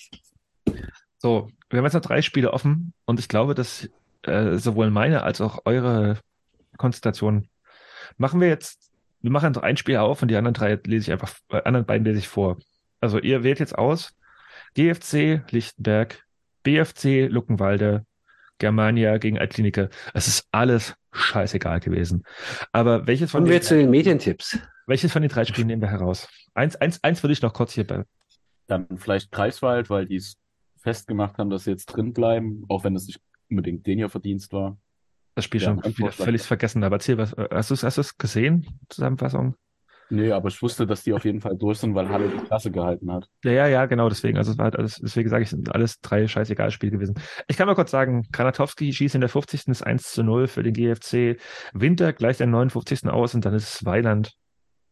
So, 1.18 1.48
wir 1.70 1.78
haben 1.78 1.84
jetzt 1.84 1.94
noch 1.94 2.02
drei 2.02 2.22
Spiele 2.22 2.52
offen 2.52 2.92
und 3.04 3.18
ich 3.18 3.28
glaube, 3.28 3.54
dass 3.54 3.88
äh, 4.22 4.56
sowohl 4.58 4.90
meine 4.90 5.24
als 5.24 5.40
auch 5.40 5.62
eure 5.64 6.18
Konstellation 6.76 7.48
machen 8.16 8.40
wir 8.40 8.48
jetzt, 8.48 8.90
wir 9.22 9.30
machen 9.30 9.52
noch 9.52 9.62
ein 9.62 9.76
Spiel 9.76 9.96
auf 9.96 10.22
und 10.22 10.28
die 10.28 10.36
anderen 10.36 10.54
drei 10.54 10.78
lese 10.86 11.06
ich 11.06 11.12
einfach, 11.12 11.34
äh, 11.50 11.62
anderen 11.64 11.86
beiden 11.86 12.04
lese 12.04 12.18
ich 12.18 12.28
vor. 12.28 12.58
Also 13.00 13.18
ihr 13.18 13.42
wählt 13.42 13.58
jetzt 13.58 13.76
aus 13.76 14.14
GFC 14.74 15.42
Lichtenberg, 15.50 16.24
BFC 16.64 17.28
Luckenwalde, 17.30 18.04
Germania 18.58 19.18
gegen 19.18 19.38
Altlinike. 19.38 19.88
Es 20.12 20.26
ist 20.26 20.48
alles 20.50 20.94
scheißegal 21.12 21.78
gewesen. 21.80 22.24
Aber 22.72 23.06
welches 23.06 23.30
von 23.30 23.42
Kommen 23.42 23.52
wir 23.52 23.60
den, 23.60 23.64
zu 23.64 23.76
den 23.76 23.90
Medientipps. 23.90 24.58
welches 24.86 25.12
von 25.12 25.22
den 25.22 25.28
drei 25.30 25.44
Spielen 25.44 25.68
nehmen 25.68 25.82
wir 25.82 25.90
heraus? 25.90 26.28
Eins, 26.54 26.74
eins, 26.76 27.02
eins 27.04 27.22
würde 27.22 27.32
ich 27.32 27.42
noch 27.42 27.52
kurz 27.52 27.72
hier 27.72 27.86
bei. 27.86 28.04
Dann 28.66 28.86
vielleicht 28.98 29.30
Greifswald, 29.30 29.90
weil 29.90 30.06
die 30.06 30.16
es 30.16 30.36
festgemacht 30.78 31.38
haben, 31.38 31.50
dass 31.50 31.64
sie 31.64 31.70
jetzt 31.70 31.86
drin 31.86 32.12
bleiben, 32.12 32.64
auch 32.68 32.84
wenn 32.84 32.94
es 32.96 33.06
nicht 33.06 33.20
unbedingt 33.50 33.86
den 33.86 33.98
ihr 33.98 34.08
Verdienst 34.08 34.52
war. 34.52 34.78
Das 35.34 35.44
Spiel 35.44 35.60
Ja, 35.60 35.74
schon 35.74 35.84
wieder 35.96 36.12
völlig 36.12 36.42
vergessen. 36.42 36.84
Aber 36.84 36.96
erzähl 36.96 37.18
was. 37.18 37.32
äh, 37.32 37.48
Hast 37.50 37.70
du 37.70 37.74
es 38.00 38.18
gesehen? 38.18 38.66
Zusammenfassung? 38.88 39.56
Nee, 40.10 40.32
aber 40.32 40.48
ich 40.48 40.60
wusste, 40.60 40.86
dass 40.86 41.02
die 41.02 41.12
auf 41.12 41.24
jeden 41.24 41.40
Fall 41.40 41.56
durch 41.56 41.78
sind, 41.78 41.94
weil 41.94 42.08
Halle 42.08 42.28
die 42.28 42.44
Klasse 42.44 42.70
gehalten 42.70 43.10
hat. 43.10 43.28
Ja, 43.42 43.52
ja, 43.52 43.66
ja, 43.66 43.86
genau, 43.86 44.08
deswegen. 44.08 44.36
Also 44.36 44.52
es 44.52 44.58
war 44.58 44.64
halt 44.64 44.76
alles, 44.76 45.00
deswegen 45.02 45.28
sage 45.28 45.42
ich, 45.42 45.46
es 45.46 45.50
sind 45.50 45.74
alles 45.74 46.00
drei 46.00 46.26
scheißegal 46.26 46.70
Spiele 46.70 46.92
gewesen. 46.92 47.14
Ich 47.48 47.56
kann 47.56 47.66
mal 47.66 47.74
kurz 47.74 47.90
sagen, 47.90 48.26
Granatowski 48.30 48.92
schießt 48.92 49.14
in 49.14 49.22
der 49.22 49.30
50. 49.30 49.68
ist 49.68 49.82
1 49.82 50.12
zu 50.12 50.22
0 50.22 50.46
für 50.46 50.62
den 50.62 50.74
GFC. 50.74 51.40
Winter 51.72 52.12
gleicht 52.12 52.40
der 52.40 52.46
59. 52.46 53.08
aus 53.08 53.34
und 53.34 53.44
dann 53.44 53.54
ist 53.54 53.74
es 53.74 53.84
Weiland, 53.84 54.34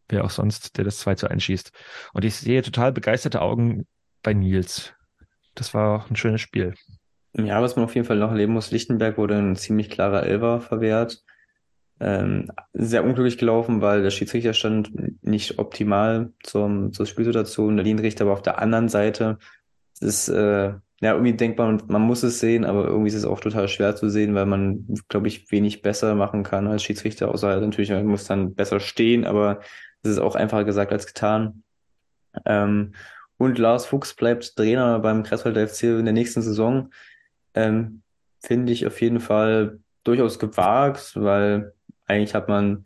wer 0.09 0.23
auch 0.23 0.31
sonst, 0.31 0.77
der 0.77 0.83
das 0.83 0.97
2 0.99 1.15
zu 1.15 1.29
1 1.29 1.43
schießt. 1.43 1.71
Und 2.13 2.25
ich 2.25 2.35
sehe 2.35 2.61
total 2.61 2.91
begeisterte 2.91 3.41
Augen 3.41 3.85
bei 4.23 4.33
Nils. 4.33 4.93
Das 5.55 5.73
war 5.73 5.97
auch 5.97 6.09
ein 6.09 6.15
schönes 6.15 6.41
Spiel. 6.41 6.73
Ja, 7.35 7.61
was 7.61 7.75
man 7.75 7.85
auf 7.85 7.95
jeden 7.95 8.05
Fall 8.05 8.17
noch 8.17 8.31
erleben 8.31 8.53
muss, 8.53 8.71
Lichtenberg 8.71 9.17
wurde 9.17 9.37
ein 9.37 9.55
ziemlich 9.55 9.89
klarer 9.89 10.23
Elfer 10.23 10.61
verwehrt. 10.61 11.23
Ähm, 12.05 12.51
sehr 12.73 13.05
unglücklich 13.05 13.37
gelaufen, 13.37 13.79
weil 13.79 14.03
der 14.03 14.09
Schiedsrichterstand 14.09 15.23
nicht 15.23 15.57
optimal 15.57 16.33
zum, 16.43 16.91
zur 16.91 17.05
Spielsituation, 17.05 17.77
der 17.77 17.85
Linienrichter 17.85 18.25
aber 18.25 18.33
auf 18.33 18.41
der 18.41 18.59
anderen 18.59 18.89
Seite. 18.89 19.37
Es 19.93 20.01
ist 20.01 20.27
äh, 20.27 20.73
ja 20.99 21.13
irgendwie 21.13 21.31
denkbar 21.31 21.69
und 21.69 21.89
man 21.89 22.01
muss 22.01 22.23
es 22.23 22.41
sehen, 22.41 22.65
aber 22.65 22.87
irgendwie 22.87 23.07
ist 23.07 23.13
es 23.13 23.23
auch 23.23 23.39
total 23.39 23.69
schwer 23.69 23.95
zu 23.95 24.09
sehen, 24.09 24.35
weil 24.35 24.45
man, 24.45 24.85
glaube 25.07 25.29
ich, 25.29 25.49
wenig 25.49 25.81
besser 25.81 26.13
machen 26.13 26.43
kann 26.43 26.67
als 26.67 26.83
Schiedsrichter, 26.83 27.29
außer 27.29 27.47
halt 27.47 27.61
natürlich, 27.63 27.91
man 27.91 28.05
muss 28.05 28.25
dann 28.25 28.53
besser 28.53 28.81
stehen, 28.81 29.23
aber 29.23 29.61
es 30.01 30.11
ist 30.11 30.19
auch 30.19 30.35
einfacher 30.35 30.65
gesagt 30.65 30.91
als 30.91 31.07
getan. 31.07 31.63
Ähm, 32.45 32.95
und 33.37 33.57
Lars 33.57 33.85
Fuchs 33.85 34.13
bleibt 34.13 34.57
Trainer 34.57 34.99
beim 34.99 35.23
Kreiswalder 35.23 35.69
FC 35.69 35.83
in 35.83 36.05
der 36.05 36.13
nächsten 36.13 36.41
Saison. 36.41 36.89
Ähm, 37.53 38.01
finde 38.41 38.73
ich 38.73 38.85
auf 38.85 38.99
jeden 38.99 39.21
Fall 39.21 39.79
durchaus 40.03 40.37
gewagt, 40.37 41.13
weil 41.15 41.73
eigentlich 42.05 42.33
hat 42.35 42.47
man 42.49 42.83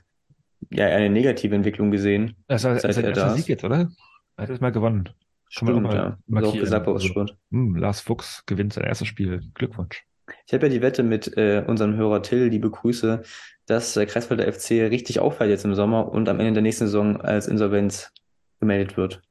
ja 0.72 0.88
eine 0.88 1.10
negative 1.10 1.56
Entwicklung 1.56 1.92
gesehen, 1.92 2.36
Das 2.48 2.64
war 2.64 2.78
seit 2.80 2.94
sein 2.94 3.06
er 3.06 3.12
da 3.14 3.30
Sieg 3.36 3.48
jetzt, 3.48 3.64
oder? 3.64 3.90
Er 4.38 4.44
hat 4.44 4.50
es 4.50 4.60
mal 4.60 4.72
gewonnen. 4.72 5.10
Auch 5.10 5.14
Stimmt, 5.50 5.84
mal 5.84 5.96
ja. 5.96 6.18
Markieren. 6.28 6.60
gesagt 6.60 6.86
bei 6.86 6.92
Also, 6.92 7.08
Aussport. 7.08 7.38
hm, 7.52 7.76
Lars 7.76 8.02
Fuchs 8.02 8.44
gewinnt 8.46 8.74
sein 8.74 8.84
erstes 8.84 9.08
Spiel. 9.08 9.42
Glückwunsch. 9.54 10.04
Ich 10.46 10.54
habe 10.54 10.66
ja 10.68 10.74
die 10.74 10.82
Wette 10.82 11.04
mit 11.04 11.38
äh, 11.38 11.64
unserem 11.66 11.96
Hörer 11.96 12.22
Till, 12.22 12.48
liebe 12.48 12.70
Grüße, 12.70 13.22
dass 13.66 13.94
der 13.94 14.06
Kreiswalder 14.06 14.52
FC 14.52 14.72
richtig 14.92 15.20
auffällt 15.20 15.50
jetzt 15.50 15.64
im 15.66 15.74
Sommer 15.74 16.12
und 16.12 16.28
am 16.28 16.40
Ende 16.40 16.54
der 16.54 16.62
nächsten 16.64 16.86
Saison 16.86 17.22
als 17.22 17.48
Insolvenz 17.48 18.12
gemeldet 18.60 18.98
wird. 18.98 19.22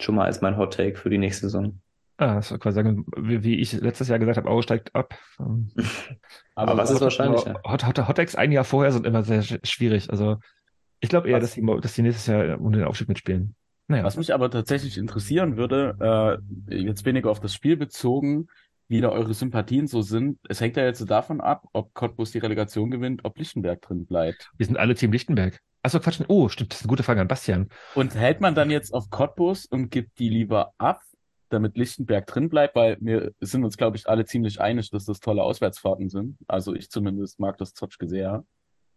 Schon 0.00 0.14
mal 0.14 0.24
als 0.24 0.40
mein 0.40 0.56
Hot 0.56 0.74
Take 0.74 0.96
für 0.96 1.10
die 1.10 1.18
nächste 1.18 1.46
Saison. 1.46 1.80
Ah, 2.20 2.34
das 2.34 2.50
war 2.50 2.58
quasi 2.58 2.74
sagen, 2.74 3.06
wie, 3.16 3.44
wie 3.44 3.54
ich 3.60 3.72
letztes 3.74 4.08
Jahr 4.08 4.18
gesagt 4.18 4.36
habe, 4.38 4.50
Aue 4.50 4.62
steigt 4.62 4.94
ab. 4.94 5.16
Ähm, 5.38 5.70
Aber 6.56 6.76
was 6.76 6.90
ist 6.90 6.96
Hot- 6.96 7.02
wahrscheinlicher? 7.02 7.60
Hot, 7.64 7.86
Hot, 7.86 8.08
Hot 8.08 8.16
Takes 8.16 8.34
ein 8.34 8.50
Jahr 8.52 8.64
vorher 8.64 8.90
sind 8.92 9.06
immer 9.06 9.22
sehr 9.22 9.42
sch- 9.42 9.64
schwierig. 9.64 10.10
Also 10.10 10.38
ich 11.00 11.08
glaube 11.08 11.28
eher, 11.30 11.38
dass 11.38 11.54
die, 11.54 11.64
dass 11.80 11.94
die 11.94 12.02
nächstes 12.02 12.26
Jahr 12.26 12.60
um 12.60 12.72
den 12.72 12.82
Aufstieg 12.84 13.08
mitspielen. 13.08 13.54
Naja, 13.86 14.02
Was 14.04 14.16
mich 14.16 14.34
aber 14.34 14.50
tatsächlich 14.50 14.98
interessieren 14.98 15.56
würde, 15.56 16.40
äh, 16.68 16.76
jetzt 16.84 17.04
weniger 17.06 17.30
auf 17.30 17.40
das 17.40 17.54
Spiel 17.54 17.76
bezogen, 17.76 18.48
wie 18.88 19.00
da 19.00 19.10
eure 19.10 19.32
Sympathien 19.32 19.86
so 19.86 20.02
sind. 20.02 20.38
Es 20.48 20.60
hängt 20.60 20.76
ja 20.76 20.84
jetzt 20.84 20.98
so 20.98 21.04
davon 21.04 21.40
ab, 21.40 21.64
ob 21.72 21.94
Cottbus 21.94 22.32
die 22.32 22.38
Relegation 22.38 22.90
gewinnt, 22.90 23.20
ob 23.24 23.38
Lichtenberg 23.38 23.80
drin 23.80 24.06
bleibt. 24.06 24.50
wir 24.56 24.66
sind 24.66 24.76
alle 24.76 24.94
Team 24.94 25.12
Lichtenberg. 25.12 25.60
Achso, 25.82 26.00
Quatsch. 26.00 26.20
Oh, 26.26 26.48
stimmt, 26.48 26.72
das 26.72 26.80
ist 26.80 26.84
eine 26.86 26.90
gute 26.90 27.02
Frage 27.04 27.20
an 27.20 27.28
Bastian. 27.28 27.68
Und 27.94 28.14
hält 28.16 28.40
man 28.40 28.54
dann 28.56 28.70
jetzt 28.70 28.92
auf 28.92 29.08
Cottbus 29.10 29.64
und 29.66 29.90
gibt 29.90 30.18
die 30.18 30.28
lieber 30.28 30.72
ab, 30.76 31.00
damit 31.48 31.76
Lichtenberg 31.76 32.26
drin 32.26 32.48
bleibt, 32.48 32.74
weil 32.76 32.96
wir 33.00 33.32
sind 33.40 33.64
uns, 33.64 33.76
glaube 33.76 33.96
ich, 33.96 34.08
alle 34.08 34.24
ziemlich 34.24 34.60
einig, 34.60 34.90
dass 34.90 35.04
das 35.04 35.20
tolle 35.20 35.42
Auswärtsfahrten 35.42 36.08
sind. 36.08 36.36
Also 36.46 36.74
ich 36.74 36.90
zumindest 36.90 37.40
mag 37.40 37.56
das 37.58 37.74
Zotschke 37.74 38.08
sehr. 38.08 38.44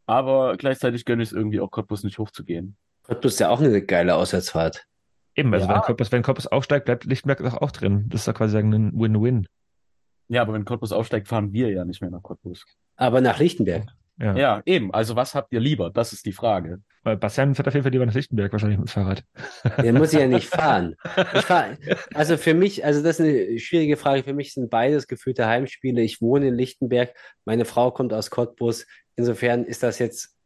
Aber 0.06 0.58
gleichzeitig 0.58 1.06
gönne 1.06 1.24
ich 1.24 1.30
es 1.30 1.34
irgendwie 1.34 1.60
auch 1.60 1.72
Cottbus 1.72 2.04
nicht 2.04 2.20
hochzugehen. 2.20 2.76
Cottbus 3.04 3.34
ist 3.34 3.40
ja 3.40 3.50
auch 3.50 3.60
eine 3.62 3.82
geile 3.82 4.16
Auswärtsfahrt. 4.16 4.86
Eben, 5.36 5.54
also 5.54 5.68
Ja. 5.68 5.76
wenn 5.76 5.82
Cottbus, 5.82 6.12
wenn 6.12 6.24
Cottbus 6.24 6.48
aufsteigt, 6.48 6.86
bleibt 6.86 7.06
Lichtenberg 7.06 7.40
doch 7.40 7.62
auch 7.62 7.72
drin. 7.72 8.06
Das 8.10 8.22
ist 8.22 8.28
doch 8.28 8.34
quasi 8.34 8.58
ein 8.58 8.92
Win-Win. 9.00 9.48
Ja, 10.28 10.42
aber 10.42 10.54
wenn 10.54 10.66
Cottbus 10.66 10.92
aufsteigt, 10.92 11.28
fahren 11.28 11.54
wir 11.54 11.70
ja 11.70 11.86
nicht 11.86 12.02
mehr 12.02 12.10
nach 12.12 12.22
Cottbus. 12.24 12.66
Aber 12.98 13.22
nach 13.22 13.40
Lichtenberg. 13.40 13.86
Ja. 14.22 14.36
Ja, 14.38 14.62
eben. 14.66 14.94
Also 14.94 15.16
was 15.16 15.34
habt 15.34 15.52
ihr 15.52 15.60
lieber? 15.60 15.90
Das 15.90 16.14
ist 16.14 16.26
die 16.26 16.32
Frage. 16.32 16.82
Weil 17.04 17.18
Bastian 17.18 17.56
fährt 17.56 17.68
auf 17.68 17.74
jeden 17.74 17.84
Fall 17.84 17.92
lieber 17.92 18.06
nach 18.06 18.14
Lichtenberg, 18.14 18.52
wahrscheinlich 18.52 18.78
mit 18.78 18.88
dem 18.88 18.92
Fahrrad. 18.92 19.24
Der 19.82 19.94
muss 19.94 20.12
ja 20.12 20.28
nicht 20.28 20.48
fahren. 20.48 20.96
Ich 21.34 21.42
fahr, 21.42 21.70
also 22.14 22.38
für 22.38 22.54
mich, 22.54 22.86
also 22.86 23.02
das 23.02 23.20
ist 23.20 23.26
eine 23.26 23.60
schwierige 23.60 23.98
Frage. 23.98 24.24
Für 24.24 24.34
mich 24.34 24.54
sind 24.54 24.70
beides 24.70 25.08
geführte 25.08 25.48
Heimspiele. 25.48 26.04
Ich 26.04 26.22
wohne 26.22 26.50
in 26.50 26.56
Lichtenberg. 26.56 27.16
Meine 27.46 27.66
Frau 27.66 27.90
kommt 27.90 28.14
aus 28.14 28.30
Cottbus. 28.30 28.86
Insofern 29.16 29.66
ist 29.66 29.82
das 29.82 29.98
jetzt 29.98 30.38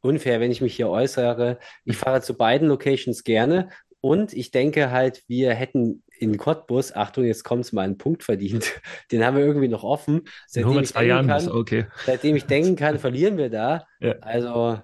unfair, 0.00 0.38
wenn 0.38 0.52
ich 0.52 0.60
mich 0.60 0.76
hier 0.76 0.88
äußere. 0.88 1.58
Ich 1.84 1.96
fahre 1.96 2.22
zu 2.22 2.34
beiden 2.34 2.68
Locations 2.68 3.24
gerne. 3.24 3.70
Und 4.00 4.32
ich 4.32 4.50
denke 4.50 4.90
halt, 4.90 5.22
wir 5.26 5.52
hätten 5.52 6.02
in 6.18 6.38
Cottbus, 6.38 6.94
Achtung, 6.94 7.24
jetzt 7.24 7.44
kommt's 7.44 7.72
mal 7.72 7.82
einen 7.82 7.98
Punkt 7.98 8.24
verdient. 8.24 8.72
Den 9.12 9.24
haben 9.24 9.36
wir 9.36 9.44
irgendwie 9.44 9.68
noch 9.68 9.84
offen. 9.84 10.20
In 10.20 10.24
Seitdem 10.46 10.68
100 10.68 10.84
ich 10.84 10.92
zwei 10.92 11.00
denken 11.00 11.10
Jahren 11.10 11.26
kann, 11.26 11.48
okay. 11.50 11.86
seitdem 12.06 12.36
ich 12.36 12.44
denken 12.44 12.76
kann, 12.76 12.98
verlieren 12.98 13.36
wir 13.36 13.50
da. 13.50 13.84
Ja. 14.00 14.14
Also, 14.20 14.80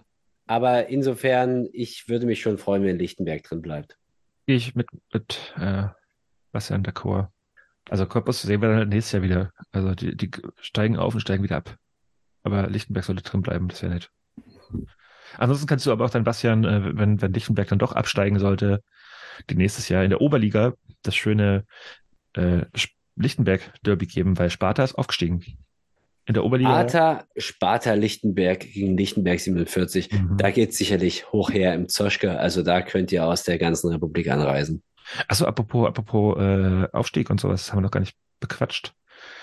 aber 0.46 0.88
insofern, 0.88 1.68
ich 1.72 2.08
würde 2.08 2.26
mich 2.26 2.40
schon 2.40 2.58
freuen, 2.58 2.84
wenn 2.84 2.98
Lichtenberg 2.98 3.42
drin 3.42 3.62
bleibt. 3.62 3.96
Ich 4.44 4.74
mit, 4.74 4.88
mit 5.12 5.54
äh, 5.58 5.84
Bastian 6.52 6.84
d'accord. 6.84 7.28
Also 7.88 8.06
Cottbus 8.06 8.42
sehen 8.42 8.62
wir 8.62 8.68
dann 8.68 8.88
nächstes 8.88 9.12
Jahr 9.12 9.22
wieder. 9.22 9.52
Also 9.72 9.94
die, 9.94 10.16
die 10.16 10.30
steigen 10.60 10.96
auf 10.96 11.14
und 11.14 11.20
steigen 11.20 11.42
wieder 11.42 11.56
ab. 11.56 11.76
Aber 12.42 12.68
Lichtenberg 12.68 13.04
sollte 13.04 13.22
drin 13.22 13.42
bleiben, 13.42 13.68
das 13.68 13.82
wäre 13.82 13.94
nett. 13.94 14.10
Ansonsten 15.38 15.66
kannst 15.66 15.86
du 15.86 15.92
aber 15.92 16.04
auch 16.04 16.10
dann, 16.10 16.24
Bastian, 16.24 16.64
äh, 16.64 16.96
wenn, 16.96 17.20
wenn 17.20 17.32
Lichtenberg 17.32 17.68
dann 17.68 17.78
doch 17.78 17.92
absteigen 17.92 18.38
sollte, 18.38 18.82
die 19.50 19.54
nächstes 19.54 19.88
Jahr 19.88 20.04
in 20.04 20.10
der 20.10 20.20
Oberliga 20.20 20.74
das 21.02 21.14
schöne 21.14 21.64
äh, 22.34 22.62
Lichtenberg-Derby 23.16 24.06
geben, 24.06 24.38
weil 24.38 24.50
Sparta 24.50 24.84
ist 24.84 24.94
aufgestiegen. 24.94 25.44
In 26.26 26.34
der 26.34 26.44
Oberliga. 26.44 26.70
Sparta, 26.70 27.24
Sparta 27.36 27.94
Lichtenberg 27.94 28.60
gegen 28.60 28.96
Lichtenberg 28.96 29.38
47. 29.38 30.10
Mhm. 30.10 30.36
Da 30.36 30.50
geht 30.50 30.74
sicherlich 30.74 31.30
hoch 31.30 31.50
her 31.50 31.74
im 31.74 31.88
Zoschke. 31.88 32.38
Also 32.38 32.62
da 32.62 32.82
könnt 32.82 33.12
ihr 33.12 33.24
aus 33.24 33.44
der 33.44 33.58
ganzen 33.58 33.90
Republik 33.90 34.28
anreisen. 34.28 34.82
Achso, 35.28 35.44
apropos, 35.44 35.86
apropos 35.86 36.36
äh, 36.38 36.88
Aufstieg 36.92 37.30
und 37.30 37.40
sowas, 37.40 37.70
haben 37.70 37.78
wir 37.78 37.82
noch 37.82 37.92
gar 37.92 38.00
nicht 38.00 38.16
bequatscht. 38.40 38.92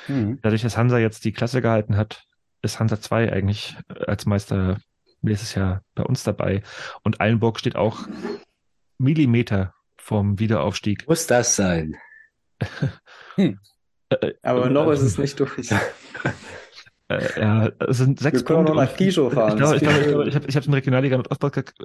Mhm. 0.09 0.39
Dadurch, 0.41 0.61
dass 0.61 0.77
Hansa 0.77 0.99
jetzt 0.99 1.23
die 1.23 1.31
Klasse 1.31 1.61
gehalten 1.61 1.95
hat, 1.95 2.25
ist 2.61 2.79
Hansa 2.79 2.99
2 2.99 3.31
eigentlich 3.31 3.77
als 4.05 4.25
Meister 4.25 4.77
nächstes 5.21 5.55
Jahr 5.55 5.83
bei 5.95 6.03
uns 6.03 6.23
dabei. 6.23 6.63
Und 7.03 7.21
Eilenburg 7.21 7.59
steht 7.59 7.77
auch 7.77 8.07
Millimeter 8.97 9.73
vom 10.03 10.37
Wiederaufstieg. 10.39 11.07
Muss 11.07 11.27
das 11.27 11.55
sein? 11.55 11.95
Äh, 14.09 14.33
Aber 14.43 14.67
äh, 14.67 14.69
noch 14.69 14.91
ist 14.91 15.01
es 15.01 15.17
nicht 15.17 15.39
durch. 15.39 15.51
Äh, 17.09 17.41
ja, 17.41 17.71
es 17.79 17.97
sind 17.97 18.19
sechs 18.19 18.39
Wir 18.39 18.45
können 18.45 18.65
Punkte. 18.65 18.75
noch 18.75 18.81
nach 18.81 18.95
Gischow 18.95 19.33
fahren. 19.33 19.51
Ich 19.51 19.57
glaube, 19.57 19.75
ich, 19.75 19.81
glaube, 20.07 20.23
ich, 20.23 20.29
ich 20.29 20.35
habe 20.35 20.47
ich 20.47 20.55
hab 20.55 20.63
den 20.63 20.73
Regionalliga 20.73 21.21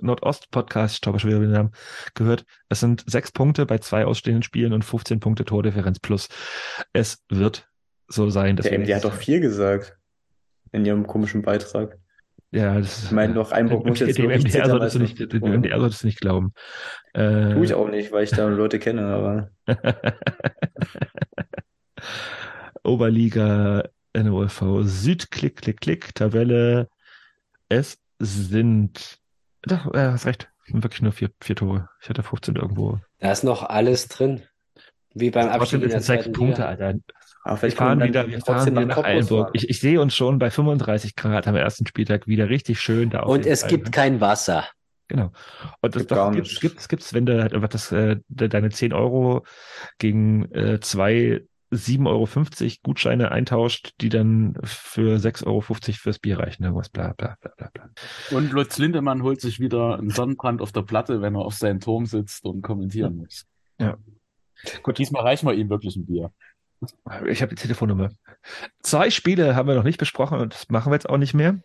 Nordost-Podcast, 0.00 0.94
ich 0.94 1.00
glaube 1.00 1.18
schon 1.18 1.30
wieder 1.30 1.40
den 1.40 1.50
Namen, 1.50 1.72
gehört. 2.14 2.44
Es 2.68 2.80
sind 2.80 3.02
sechs 3.10 3.32
Punkte 3.32 3.66
bei 3.66 3.78
zwei 3.78 4.04
ausstehenden 4.04 4.44
Spielen 4.44 4.72
und 4.72 4.84
15 4.84 5.18
Punkte 5.18 5.44
Tordifferenz 5.44 5.98
plus. 5.98 6.28
Es 6.92 7.24
wird 7.28 7.68
so 8.06 8.30
sein, 8.30 8.54
dass 8.54 8.66
Der 8.66 8.78
MD 8.78 8.94
hat 8.94 9.04
doch 9.04 9.14
vier 9.14 9.40
gesagt. 9.40 9.98
In 10.70 10.84
ihrem 10.84 11.06
komischen 11.06 11.42
Beitrag. 11.42 11.98
Ja, 12.50 12.78
das 12.78 13.04
Ich 13.04 13.10
meine 13.10 13.34
doch, 13.34 13.52
Einburg 13.52 13.84
muss 13.84 14.00
jetzt 14.00 14.16
dem 14.16 14.30
MDR 14.30 14.66
solltest 14.70 14.94
du 14.94 15.00
nicht, 15.00 15.32
dem. 15.32 15.42
MDR 15.42 15.80
solltest 15.80 16.02
du 16.02 16.06
nicht 16.06 16.20
glauben. 16.20 16.54
Äh, 17.12 17.52
Tue 17.52 17.64
ich 17.64 17.74
auch 17.74 17.88
nicht, 17.88 18.10
weil 18.10 18.24
ich 18.24 18.30
da 18.30 18.46
Leute 18.48 18.78
kenne, 18.78 19.06
aber 19.06 19.50
Oberliga 22.82 23.84
NOLV 24.16 24.82
Süd, 24.82 25.30
klick, 25.30 25.56
klick, 25.56 25.80
klick, 25.80 26.14
Tabelle. 26.14 26.88
Es 27.68 27.98
sind, 28.18 29.18
doch, 29.62 29.92
äh, 29.92 30.10
hast 30.10 30.24
recht, 30.26 30.50
sind 30.66 30.82
wirklich 30.82 31.02
nur 31.02 31.12
vier, 31.12 31.30
vier 31.40 31.56
Tore. 31.56 31.90
Ich 32.00 32.08
hatte 32.08 32.22
15 32.22 32.56
irgendwo. 32.56 32.98
Da 33.18 33.30
ist 33.30 33.44
noch 33.44 33.62
alles 33.62 34.08
drin. 34.08 34.42
Wie 35.20 35.30
beim 35.30 35.48
Abstieg 35.48 35.80
Trotzdem 35.80 35.82
in 35.82 35.90
sind 35.90 36.02
sechs 36.02 36.24
Punkte, 36.32 36.62
Liga. 36.62 36.68
Alter. 36.68 36.94
aber 37.44 37.62
Wir 37.62 37.72
fahren 37.72 38.02
wieder, 38.02 38.26
wir 38.26 38.40
fahren 38.40 38.56
trotzdem 38.56 38.74
wieder 38.76 38.86
nach 38.86 38.94
fahren. 39.02 39.50
Ich, 39.54 39.68
ich 39.68 39.80
sehe 39.80 40.00
uns 40.00 40.14
schon 40.14 40.38
bei 40.38 40.50
35 40.50 41.16
Grad 41.16 41.46
am 41.48 41.56
ersten 41.56 41.86
Spieltag 41.86 42.26
wieder 42.26 42.48
richtig 42.48 42.80
schön 42.80 43.10
da 43.10 43.20
auf 43.20 43.30
Und 43.32 43.46
es 43.46 43.64
Alpen. 43.64 43.76
gibt 43.76 43.92
kein 43.92 44.20
Wasser. 44.20 44.64
Genau. 45.08 45.32
Und 45.80 45.94
das 45.94 46.02
Gibt 46.02 46.10
gar 46.10 46.26
doch, 46.30 46.34
gibt's, 46.36 46.60
gibt's, 46.60 46.88
gibt's, 46.88 47.14
wenn 47.14 47.24
du 47.24 47.40
halt 47.40 47.54
einfach 47.54 47.68
das, 47.70 47.90
äh, 47.92 48.16
de- 48.28 48.48
deine 48.48 48.68
10 48.70 48.92
Euro 48.92 49.44
gegen 49.98 50.52
äh, 50.52 50.80
zwei 50.80 51.42
7,50 51.72 52.06
Euro 52.06 52.72
Gutscheine 52.82 53.30
eintauscht, 53.30 53.92
die 54.00 54.08
dann 54.08 54.56
für 54.64 55.16
6,50 55.18 55.46
Euro 55.46 55.60
fürs 55.62 56.18
Bier 56.18 56.38
reichen. 56.38 56.64
Irgendwas 56.64 56.88
bla 56.88 57.12
bla 57.16 57.36
bla 57.40 57.52
bla 57.56 57.70
bla. 57.72 57.90
Und 58.30 58.52
Lutz 58.52 58.78
Lindemann 58.78 59.22
holt 59.22 59.40
sich 59.40 59.60
wieder 59.60 59.98
einen 59.98 60.10
Sonnenbrand 60.10 60.62
auf 60.62 60.72
der 60.72 60.82
Platte, 60.82 61.20
wenn 61.20 61.34
er 61.34 61.42
auf 61.42 61.54
seinem 61.54 61.80
Turm 61.80 62.06
sitzt 62.06 62.44
und 62.46 62.62
kommentieren 62.62 63.16
muss. 63.16 63.44
Ja. 63.78 63.96
Gut, 64.82 64.98
diesmal 64.98 65.22
reichen 65.22 65.46
wir 65.46 65.54
ihm 65.54 65.70
wirklich 65.70 65.96
ein 65.96 66.06
Bier. 66.06 66.32
Ich 67.26 67.42
habe 67.42 67.54
die 67.54 67.60
Telefonnummer. 67.60 68.10
Zwei 68.82 69.10
Spiele 69.10 69.56
haben 69.56 69.68
wir 69.68 69.74
noch 69.74 69.84
nicht 69.84 69.98
besprochen 69.98 70.38
und 70.38 70.54
das 70.54 70.68
machen 70.68 70.90
wir 70.90 70.96
jetzt 70.96 71.08
auch 71.08 71.16
nicht 71.16 71.34
mehr. 71.34 71.60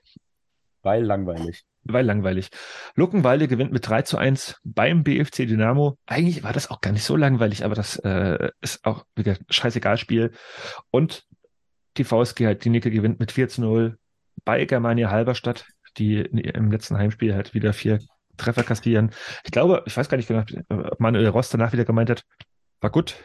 Weil 0.81 1.03
langweilig. 1.03 1.63
Weil 1.83 2.05
langweilig. 2.05 2.49
Luckenwalde 2.95 3.47
gewinnt 3.47 3.71
mit 3.71 3.87
3 3.87 4.01
zu 4.01 4.17
1 4.17 4.59
beim 4.63 5.03
BFC 5.03 5.47
Dynamo. 5.47 5.97
Eigentlich 6.05 6.43
war 6.43 6.51
das 6.51 6.69
auch 6.69 6.81
gar 6.81 6.91
nicht 6.91 7.03
so 7.03 7.15
langweilig, 7.15 7.63
aber 7.63 7.75
das 7.75 7.97
äh, 7.97 8.49
ist 8.61 8.85
auch 8.85 9.05
wieder 9.15 9.33
ein 9.33 9.45
scheißegal 9.49 9.97
Spiel. 9.97 10.31
Und 10.91 11.25
die 11.97 12.03
VSG 12.03 12.45
halt, 12.45 12.65
die 12.65 12.69
Nicke 12.69 12.91
gewinnt 12.91 13.19
mit 13.19 13.31
4 13.31 13.47
zu 13.49 13.61
0 13.61 13.97
bei 14.43 14.65
Germania 14.65 15.09
Halberstadt, 15.09 15.65
die 15.97 16.17
im 16.17 16.71
letzten 16.71 16.97
Heimspiel 16.97 17.33
halt 17.35 17.53
wieder 17.53 17.71
vier 17.71 17.99
Treffer 18.37 18.63
kassieren. 18.63 19.11
Ich 19.43 19.51
glaube, 19.51 19.83
ich 19.85 19.95
weiß 19.95 20.09
gar 20.09 20.17
nicht 20.17 20.27
genau, 20.27 20.43
ob 20.69 20.99
Manuel 20.99 21.27
Ross 21.27 21.49
danach 21.49 21.71
wieder 21.71 21.85
gemeint 21.85 22.09
hat, 22.09 22.25
war 22.83 22.91
gut, 22.91 23.15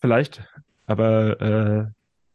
vielleicht, 0.00 0.44
aber 0.86 1.40
äh, 1.40 1.86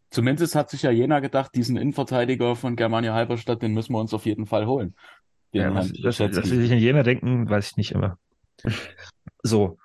Zumindest 0.09 0.55
hat 0.55 0.69
sich 0.69 0.83
ja 0.83 0.91
Jena 0.91 1.21
gedacht, 1.21 1.55
diesen 1.55 1.75
Innenverteidiger 1.75 2.55
von 2.55 2.75
Germania 2.75 3.15
Halberstadt, 3.15 3.63
den 3.63 3.73
müssen 3.73 3.93
wir 3.93 3.99
uns 3.99 4.13
auf 4.13 4.27
jeden 4.27 4.45
Fall 4.45 4.67
holen. 4.67 4.93
Ja, 5.53 5.73
was, 5.73 5.91
dass, 5.93 6.17
dass 6.17 6.49
sie 6.49 6.61
sich 6.61 6.69
in 6.69 6.77
Jena 6.77 7.01
denken, 7.01 7.49
weiß 7.49 7.71
ich 7.71 7.77
nicht 7.77 7.93
immer. 7.93 8.19
So, 9.41 9.79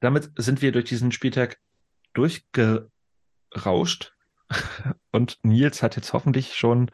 damit 0.00 0.30
sind 0.36 0.60
wir 0.60 0.72
durch 0.72 0.84
diesen 0.84 1.12
Spieltag 1.12 1.58
durchgerauscht 2.12 4.12
und 5.12 5.38
Nils 5.42 5.82
hat 5.82 5.96
jetzt 5.96 6.12
hoffentlich 6.12 6.56
schon 6.56 6.90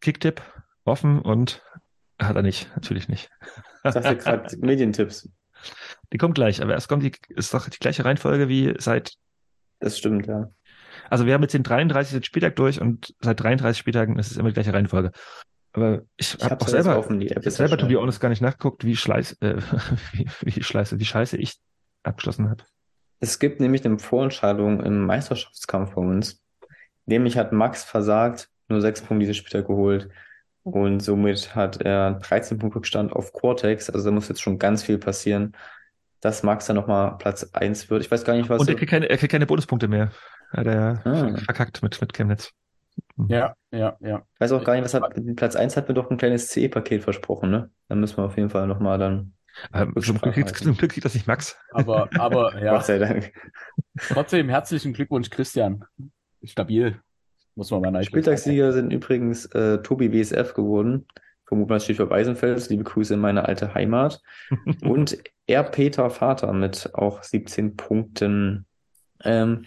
Kicktipp 0.00 0.40
offen 0.84 1.20
und 1.20 1.62
hat 2.18 2.36
er 2.36 2.42
nicht, 2.42 2.70
natürlich 2.74 3.08
nicht. 3.08 3.30
Sagst 3.82 4.08
du 4.08 4.16
gerade 4.16 4.56
Medientipps? 4.58 5.28
Die 6.12 6.18
kommt 6.18 6.34
gleich, 6.34 6.62
aber 6.62 6.72
erst 6.72 6.88
kommt 6.88 7.02
die, 7.02 7.12
ist 7.30 7.54
doch 7.54 7.68
die 7.68 7.78
gleiche 7.78 8.04
Reihenfolge 8.04 8.48
wie 8.48 8.74
seit, 8.78 9.14
Das 9.80 9.98
stimmt, 9.98 10.26
ja. 10.26 10.50
also 11.10 11.26
wir 11.26 11.34
haben 11.34 11.42
jetzt 11.42 11.54
den 11.54 11.62
33. 11.62 12.24
Spieltag 12.24 12.56
durch 12.56 12.80
und 12.80 13.14
seit 13.20 13.40
33 13.40 13.78
Spieltagen 13.78 14.18
ist 14.18 14.30
es 14.30 14.36
immer 14.36 14.48
die 14.48 14.54
gleiche 14.54 14.72
Reihenfolge. 14.72 15.12
Aber 15.72 16.02
ich, 16.16 16.36
Ich 16.38 16.44
habe 16.44 16.60
auch 16.60 16.68
selber, 16.68 16.98
offen, 16.98 17.18
die 17.18 17.30
App 17.30 17.48
selber 17.48 17.78
to 17.78 17.86
be 17.86 17.96
honest 17.96 18.20
gar 18.20 18.28
nicht 18.28 18.42
nachgeguckt, 18.42 18.84
wie 18.84 18.96
schleiß, 18.96 19.38
äh, 19.40 19.56
wie, 20.12 20.28
wie 20.42 20.62
schleiße, 20.62 20.98
wie 21.00 21.04
scheiße 21.04 21.36
ich 21.38 21.54
abgeschlossen 22.02 22.50
habe. 22.50 22.64
Es 23.20 23.38
gibt 23.38 23.60
nämlich 23.60 23.84
eine 23.84 23.98
Vorentscheidung 23.98 24.82
im 24.82 25.06
Meisterschaftskampf 25.06 25.92
von 25.92 26.08
uns. 26.08 26.42
Nämlich 27.06 27.36
hat 27.36 27.52
Max 27.52 27.84
versagt, 27.84 28.50
nur 28.68 28.80
sechs 28.80 29.00
Punkte 29.00 29.20
diesen 29.20 29.34
Spieltag 29.34 29.66
geholt. 29.66 30.10
Und 30.64 31.00
somit 31.00 31.54
hat 31.56 31.80
er 31.80 32.14
13 32.14 32.58
Punkte 32.58 32.76
Rückstand 32.78 33.12
auf 33.12 33.32
Cortex. 33.32 33.90
Also 33.90 34.08
da 34.08 34.14
muss 34.14 34.28
jetzt 34.28 34.40
schon 34.42 34.58
ganz 34.58 34.82
viel 34.84 34.98
passieren, 34.98 35.52
dass 36.20 36.42
Max 36.44 36.66
dann 36.66 36.76
nochmal 36.76 37.16
Platz 37.18 37.50
1 37.52 37.90
wird. 37.90 38.02
Ich 38.04 38.10
weiß 38.10 38.24
gar 38.24 38.34
nicht, 38.34 38.48
was. 38.48 38.60
Und 38.60 38.68
er 38.68 38.76
kriegt 38.76 38.90
keine, 38.90 39.08
er 39.10 39.16
kriegt 39.16 39.32
keine 39.32 39.46
Bonuspunkte 39.46 39.88
mehr. 39.88 40.10
Hat 40.52 40.66
er 40.66 41.00
Ah. 41.04 41.36
verkackt 41.38 41.82
mit, 41.82 42.00
mit 42.00 42.12
Chemnitz. 42.12 42.52
Ja, 43.28 43.54
ja, 43.70 43.96
ja. 44.00 44.22
Ich 44.34 44.40
weiß 44.40 44.52
auch 44.52 44.62
gar 44.64 44.74
nicht, 44.74 44.84
was 44.84 44.94
hat. 44.94 45.02
Platz 45.36 45.56
1 45.56 45.76
hat 45.76 45.88
mir 45.88 45.94
doch 45.94 46.10
ein 46.10 46.18
kleines 46.18 46.48
CE-Paket 46.48 47.02
versprochen, 47.02 47.50
ne? 47.50 47.70
Da 47.88 47.94
müssen 47.94 48.18
wir 48.18 48.24
auf 48.24 48.36
jeden 48.36 48.50
Fall 48.50 48.66
nochmal 48.66 48.98
dann. 48.98 49.32
Aber 49.70 50.00
zum 50.00 50.18
Glück, 50.20 50.34
kriegt- 50.34 50.56
zum 50.56 50.76
Glück 50.76 50.92
kriegt 50.92 51.04
das 51.04 51.14
nicht 51.14 51.26
Max. 51.26 51.56
Aber, 51.72 52.08
aber, 52.18 52.58
ja. 52.62 52.72
Gott 52.74 52.84
sei 52.86 52.98
Dank. 52.98 53.32
Trotzdem 54.08 54.48
herzlichen 54.48 54.92
Glückwunsch, 54.92 55.28
Christian. 55.30 55.84
Stabil. 56.44 57.00
Muss 57.54 57.70
man 57.70 57.82
mal 57.82 57.90
nein 57.90 58.04
Spieltagssieger 58.04 58.72
sind 58.72 58.92
übrigens 58.92 59.46
äh, 59.46 59.78
Tobi 59.82 60.12
WSF 60.12 60.54
geworden. 60.54 61.06
Vermutlich 61.44 61.84
steht 61.84 61.96
für 61.96 62.08
Weißenfels. 62.08 62.70
Liebe 62.70 62.84
Grüße 62.84 63.14
in 63.14 63.20
meine 63.20 63.46
alte 63.46 63.74
Heimat. 63.74 64.22
Und 64.82 65.18
R. 65.46 65.64
Peter 65.64 66.08
Vater 66.08 66.52
mit 66.52 66.90
auch 66.94 67.22
17 67.22 67.76
Punkten. 67.76 68.66
Ähm, 69.22 69.66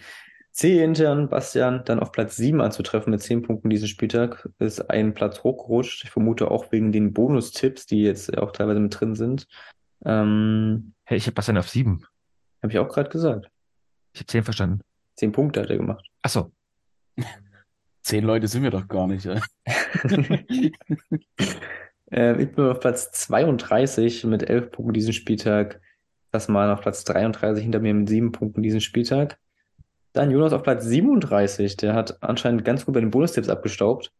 C 0.50 0.82
intern, 0.82 1.28
Bastian, 1.28 1.82
dann 1.84 2.00
auf 2.00 2.12
Platz 2.12 2.36
7 2.36 2.60
anzutreffen 2.62 3.10
mit 3.10 3.22
10 3.22 3.42
Punkten 3.42 3.68
diesen 3.68 3.88
Spieltag, 3.88 4.48
ist 4.58 4.90
ein 4.90 5.12
Platz 5.12 5.44
hochgerutscht. 5.44 6.04
Ich 6.04 6.10
vermute 6.10 6.50
auch 6.50 6.72
wegen 6.72 6.92
den 6.92 7.12
Bonustipps, 7.12 7.86
die 7.86 8.02
jetzt 8.02 8.36
auch 8.38 8.52
teilweise 8.52 8.80
mit 8.80 8.98
drin 8.98 9.14
sind. 9.14 9.46
Ähm, 10.04 10.94
Hey, 11.08 11.18
ich 11.18 11.26
habe 11.26 11.34
Bastian 11.34 11.56
auf 11.56 11.68
sieben. 11.68 12.04
Habe 12.64 12.72
ich 12.72 12.80
auch 12.80 12.88
gerade 12.88 13.08
gesagt. 13.10 13.48
Ich 14.12 14.20
habe 14.20 14.26
zehn 14.26 14.42
verstanden. 14.42 14.80
10 15.14 15.30
Punkte 15.30 15.60
hat 15.60 15.70
er 15.70 15.76
gemacht. 15.76 16.04
Achso. 16.20 16.50
Zehn 18.06 18.22
Leute 18.22 18.46
sind 18.46 18.62
wir 18.62 18.70
doch 18.70 18.86
gar 18.86 19.08
nicht. 19.08 19.26
Ey. 19.26 19.40
Äh, 22.08 22.40
ich 22.40 22.52
bin 22.52 22.66
auf 22.66 22.78
Platz 22.78 23.10
32 23.10 24.22
mit 24.26 24.48
11 24.48 24.70
Punkten 24.70 24.92
diesen 24.92 25.12
Spieltag. 25.12 25.80
Das 26.30 26.46
mal 26.46 26.70
auf 26.70 26.82
Platz 26.82 27.02
33 27.02 27.64
hinter 27.64 27.80
mir 27.80 27.92
mit 27.94 28.08
7 28.08 28.30
Punkten 28.30 28.62
diesen 28.62 28.80
Spieltag. 28.80 29.40
Dann 30.12 30.30
Jonas 30.30 30.52
auf 30.52 30.62
Platz 30.62 30.84
37. 30.84 31.76
Der 31.78 31.94
hat 31.94 32.22
anscheinend 32.22 32.64
ganz 32.64 32.86
gut 32.86 32.94
bei 32.94 33.00
den 33.00 33.10
Bonustipps 33.10 33.48
abgestaubt. 33.48 34.12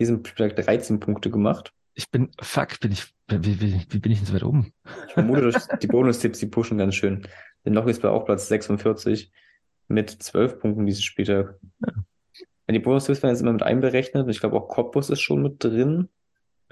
Diesen 0.00 0.26
Spieltag 0.26 0.56
13 0.56 0.98
Punkte 0.98 1.30
gemacht. 1.30 1.72
Ich 1.94 2.10
bin, 2.10 2.32
fuck, 2.40 2.80
bin 2.80 2.90
ich, 2.90 3.06
wie, 3.28 3.60
wie, 3.60 3.86
wie 3.88 3.98
bin 4.00 4.10
ich 4.10 4.18
denn 4.18 4.26
so 4.26 4.34
weit 4.34 4.42
oben? 4.42 4.72
Ich 5.06 5.14
vermute, 5.14 5.42
dass 5.42 5.68
die 5.80 5.86
Bonustipps, 5.86 6.40
die 6.40 6.46
pushen 6.46 6.78
ganz 6.78 6.96
schön. 6.96 7.24
Den 7.64 7.74
Loch 7.74 7.86
ist 7.86 8.02
bei 8.02 8.08
auch 8.08 8.24
Platz 8.24 8.48
46 8.48 9.30
mit 9.86 10.10
12 10.10 10.58
Punkten 10.58 10.86
diesen 10.86 11.02
Spieltag. 11.02 11.54
Ja, 11.86 11.92
die 12.74 12.80
Bonustipps 12.80 13.22
werden 13.22 13.34
jetzt 13.34 13.42
immer 13.42 13.52
mit 13.52 13.62
einberechnet. 13.62 14.28
Ich 14.28 14.40
glaube 14.40 14.56
auch 14.56 14.68
Cottbus 14.68 15.10
ist 15.10 15.20
schon 15.20 15.42
mit 15.42 15.62
drin. 15.62 16.08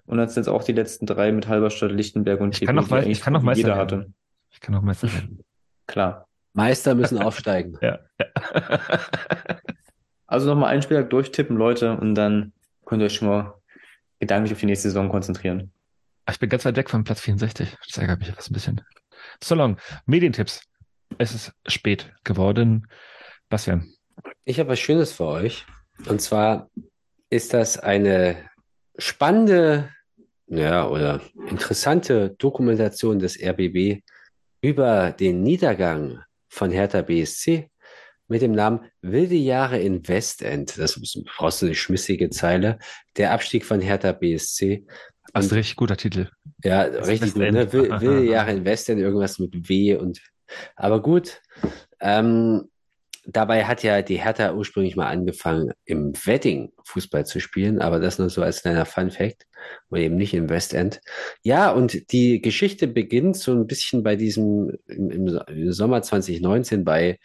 Und 0.06 0.18
dann 0.18 0.28
sind 0.28 0.42
jetzt 0.42 0.48
auch 0.48 0.64
die 0.64 0.72
letzten 0.72 1.06
drei 1.06 1.32
mit 1.32 1.48
Halberstadt, 1.48 1.92
Lichtenberg 1.92 2.40
und 2.40 2.60
noch, 2.60 2.88
die 2.88 2.94
eigentlich 2.94 3.18
ich 3.18 3.20
kann 3.20 3.32
noch 3.32 3.42
Meister 3.42 3.58
jeder 3.62 3.76
werden. 3.76 4.00
hatte. 4.00 4.12
Ich 4.50 4.60
kann 4.60 4.74
noch 4.74 4.82
Meister 4.82 5.12
werden. 5.12 5.42
Klar. 5.86 6.28
Meister 6.52 6.94
müssen 6.94 7.18
aufsteigen. 7.22 7.78
Ja. 7.80 7.98
Also 10.26 10.48
nochmal 10.48 10.70
einen 10.70 10.82
Spieltag 10.82 11.10
durchtippen, 11.10 11.56
Leute, 11.56 11.96
und 11.96 12.16
dann 12.16 12.52
könnt 12.86 13.00
ihr 13.02 13.06
euch 13.06 13.14
schon 13.14 13.28
mal 13.28 13.54
gedanklich 14.18 14.52
auf 14.52 14.58
die 14.58 14.66
nächste 14.66 14.88
Saison 14.88 15.08
konzentrieren. 15.08 15.70
Ich 16.28 16.38
bin 16.40 16.48
ganz 16.48 16.64
weit 16.64 16.76
weg 16.76 16.90
von 16.90 17.04
Platz 17.04 17.20
64. 17.20 17.76
Das 17.86 17.98
ärgert 17.98 18.18
mich 18.18 18.32
fast 18.32 18.50
ein 18.50 18.54
bisschen. 18.54 18.80
So 19.42 19.54
long. 19.54 19.76
Medientipps. 20.06 20.62
Es 21.18 21.34
ist 21.34 21.52
spät 21.68 22.12
geworden. 22.24 22.88
Bastian. 23.48 23.92
Ich 24.44 24.58
habe 24.58 24.70
was 24.70 24.80
Schönes 24.80 25.12
für 25.12 25.26
euch. 25.26 25.66
Und 26.08 26.20
zwar 26.20 26.70
ist 27.30 27.54
das 27.54 27.78
eine 27.78 28.36
spannende, 28.98 29.90
ja, 30.46 30.86
oder 30.88 31.20
interessante 31.48 32.30
Dokumentation 32.38 33.18
des 33.18 33.38
RBB 33.42 34.02
über 34.60 35.12
den 35.12 35.42
Niedergang 35.42 36.20
von 36.48 36.70
Hertha 36.70 37.02
BSC 37.02 37.68
mit 38.28 38.40
dem 38.42 38.52
Namen 38.52 38.80
Wilde 39.02 39.34
Jahre 39.34 39.78
in 39.78 40.06
Westend. 40.08 40.78
Das 40.78 40.96
ist, 40.96 41.22
brauchst 41.36 41.60
du 41.62 41.66
eine 41.66 41.74
schmissige 41.74 42.30
Zeile. 42.30 42.78
Der 43.16 43.32
Abstieg 43.32 43.64
von 43.64 43.80
Hertha 43.80 44.12
BSC. 44.12 44.84
Das 45.32 45.46
ist 45.46 45.52
ein 45.52 45.56
richtig 45.56 45.76
guter 45.76 45.96
Titel. 45.96 46.28
Ja, 46.62 46.88
Das 46.88 47.08
richtig 47.08 47.34
ne? 47.34 47.72
Wil- 47.72 48.00
Wilde 48.00 48.24
Jahre 48.24 48.52
in 48.52 48.64
Westend, 48.64 49.00
irgendwas 49.00 49.38
mit 49.38 49.68
W 49.68 49.96
und 49.96 50.20
aber 50.76 51.02
gut. 51.02 51.40
Ähm, 52.00 52.70
dabei 53.26 53.64
hat 53.64 53.82
ja 53.82 54.02
die 54.02 54.22
Hertha 54.22 54.52
ursprünglich 54.52 54.96
mal 54.96 55.08
angefangen, 55.08 55.72
im 55.84 56.12
Wedding 56.24 56.72
Fußball 56.84 57.26
zu 57.26 57.40
spielen, 57.40 57.80
aber 57.80 57.98
das 58.00 58.18
nur 58.18 58.30
so 58.30 58.42
als 58.42 58.62
kleiner 58.62 58.84
Fun 58.86 59.10
Fact 59.10 59.46
und 59.88 59.98
eben 59.98 60.16
nicht 60.16 60.34
im 60.34 60.48
Westend. 60.50 61.00
Ja, 61.42 61.70
und 61.70 62.12
die 62.12 62.42
Geschichte 62.42 62.86
beginnt 62.86 63.36
so 63.36 63.52
ein 63.52 63.66
bisschen 63.66 64.02
bei 64.02 64.16
diesem 64.16 64.72
im, 64.86 65.10
im 65.10 65.72
Sommer 65.72 66.02
2019 66.02 66.84
bei 66.84 67.18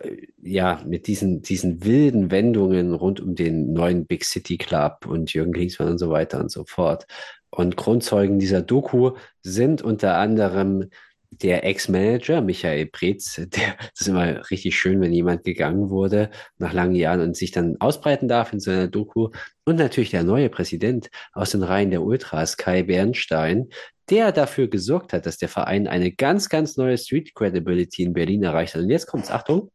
äh, 0.00 0.16
ja 0.42 0.82
mit 0.86 1.06
diesen 1.06 1.42
diesen 1.42 1.84
wilden 1.84 2.30
Wendungen 2.30 2.94
rund 2.94 3.20
um 3.20 3.34
den 3.34 3.72
neuen 3.72 4.06
Big 4.06 4.24
City 4.24 4.58
Club 4.58 5.06
und 5.06 5.32
Jürgen 5.32 5.52
Klinsmann 5.52 5.90
und 5.90 5.98
so 5.98 6.10
weiter 6.10 6.40
und 6.40 6.50
so 6.50 6.64
fort. 6.64 7.06
Und 7.50 7.76
Grundzeugen 7.76 8.38
dieser 8.38 8.62
Doku 8.62 9.12
sind 9.42 9.80
unter 9.82 10.16
anderem 10.16 10.90
der 11.30 11.64
Ex-Manager 11.64 12.40
Michael 12.40 12.86
Preetz, 12.86 13.34
der, 13.36 13.76
das 13.78 14.00
ist 14.00 14.08
immer 14.08 14.50
richtig 14.50 14.78
schön, 14.78 15.00
wenn 15.00 15.12
jemand 15.12 15.44
gegangen 15.44 15.90
wurde 15.90 16.30
nach 16.58 16.72
langen 16.72 16.94
Jahren 16.94 17.20
und 17.20 17.36
sich 17.36 17.50
dann 17.50 17.76
ausbreiten 17.80 18.28
darf 18.28 18.52
in 18.52 18.60
seiner 18.60 18.88
Doku. 18.88 19.30
Und 19.64 19.76
natürlich 19.76 20.10
der 20.10 20.24
neue 20.24 20.48
Präsident 20.48 21.10
aus 21.32 21.50
den 21.50 21.62
Reihen 21.62 21.90
der 21.90 22.02
Ultras, 22.02 22.56
Kai 22.56 22.82
Bernstein, 22.82 23.68
der 24.10 24.32
dafür 24.32 24.68
gesorgt 24.68 25.12
hat, 25.12 25.26
dass 25.26 25.36
der 25.36 25.48
Verein 25.48 25.86
eine 25.86 26.12
ganz, 26.12 26.48
ganz 26.48 26.76
neue 26.76 26.96
Street 26.96 27.34
Credibility 27.34 28.04
in 28.04 28.14
Berlin 28.14 28.42
erreicht 28.42 28.74
hat. 28.74 28.82
Und 28.82 28.90
jetzt 28.90 29.06
kommt's, 29.06 29.30
Achtung, 29.30 29.70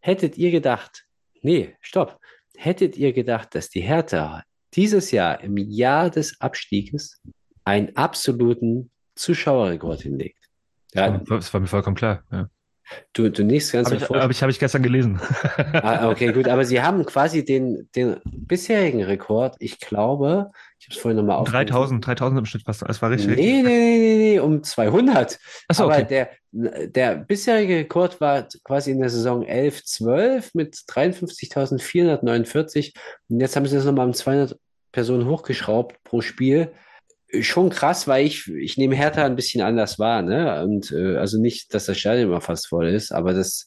hättet 0.00 0.36
ihr 0.36 0.50
gedacht, 0.50 1.06
nee, 1.42 1.76
stopp, 1.80 2.18
hättet 2.56 2.96
ihr 2.96 3.12
gedacht, 3.12 3.54
dass 3.54 3.70
die 3.70 3.82
Hertha 3.82 4.42
dieses 4.74 5.12
Jahr 5.12 5.40
im 5.40 5.56
Jahr 5.56 6.10
des 6.10 6.40
Abstieges 6.40 7.22
einen 7.64 7.94
absoluten 7.96 8.90
Zuschauerrekord 9.14 10.02
hinlegt? 10.02 10.45
Ja, 10.94 11.20
Das 11.28 11.52
war 11.52 11.60
mir 11.60 11.66
vollkommen 11.66 11.96
klar. 11.96 12.22
Ja. 12.30 12.48
Du, 13.12 13.28
du 13.30 13.42
nickst 13.42 13.72
ganz 13.72 13.90
Habe 13.90 13.96
ich, 13.96 14.08
hab 14.08 14.30
ich, 14.30 14.40
hab 14.42 14.50
ich 14.50 14.60
gestern 14.60 14.82
gelesen. 14.82 15.20
Ah, 15.72 16.08
okay, 16.08 16.32
gut. 16.32 16.48
Aber 16.48 16.64
sie 16.64 16.80
haben 16.82 17.04
quasi 17.04 17.44
den, 17.44 17.88
den 17.94 18.16
bisherigen 18.24 19.02
Rekord, 19.02 19.56
ich 19.58 19.78
glaube, 19.80 20.50
ich 20.78 20.86
habe 20.86 20.94
es 20.94 21.00
vorhin 21.00 21.16
nochmal 21.16 21.42
3000, 21.44 22.06
3000 22.06 22.38
im 22.38 22.46
Schnitt 22.46 22.62
fast. 22.64 22.84
Es 22.88 23.02
war 23.02 23.10
richtig. 23.10 23.36
nee, 23.36 23.62
nee, 23.62 23.62
nee, 23.62 24.16
nee, 24.18 24.38
um 24.38 24.62
200. 24.62 25.40
Ach 25.68 25.74
so, 25.74 25.82
Aber 25.84 25.94
okay. 25.94 26.28
der, 26.52 26.88
der 26.88 27.16
bisherige 27.16 27.74
Rekord 27.76 28.20
war 28.20 28.46
quasi 28.64 28.92
in 28.92 29.00
der 29.00 29.10
Saison 29.10 29.44
11, 29.44 29.84
12 29.84 30.54
mit 30.54 30.76
53.449. 30.76 32.94
Und 33.28 33.40
jetzt 33.40 33.56
haben 33.56 33.66
sie 33.66 33.74
das 33.74 33.84
nochmal 33.84 34.06
um 34.06 34.14
200 34.14 34.56
Personen 34.92 35.28
hochgeschraubt 35.28 35.96
pro 36.04 36.20
Spiel. 36.20 36.70
Schon 37.40 37.70
krass, 37.70 38.06
weil 38.06 38.24
ich, 38.24 38.48
ich 38.48 38.76
nehme 38.76 38.94
Hertha 38.94 39.24
ein 39.24 39.36
bisschen 39.36 39.62
anders 39.62 39.98
wahr, 39.98 40.22
ne? 40.22 40.62
Und 40.62 40.92
äh, 40.92 41.16
also 41.16 41.40
nicht, 41.40 41.74
dass 41.74 41.86
das 41.86 41.98
Stadion 41.98 42.28
immer 42.28 42.40
fast 42.40 42.68
voll 42.68 42.88
ist, 42.88 43.10
aber 43.12 43.34
das, 43.34 43.66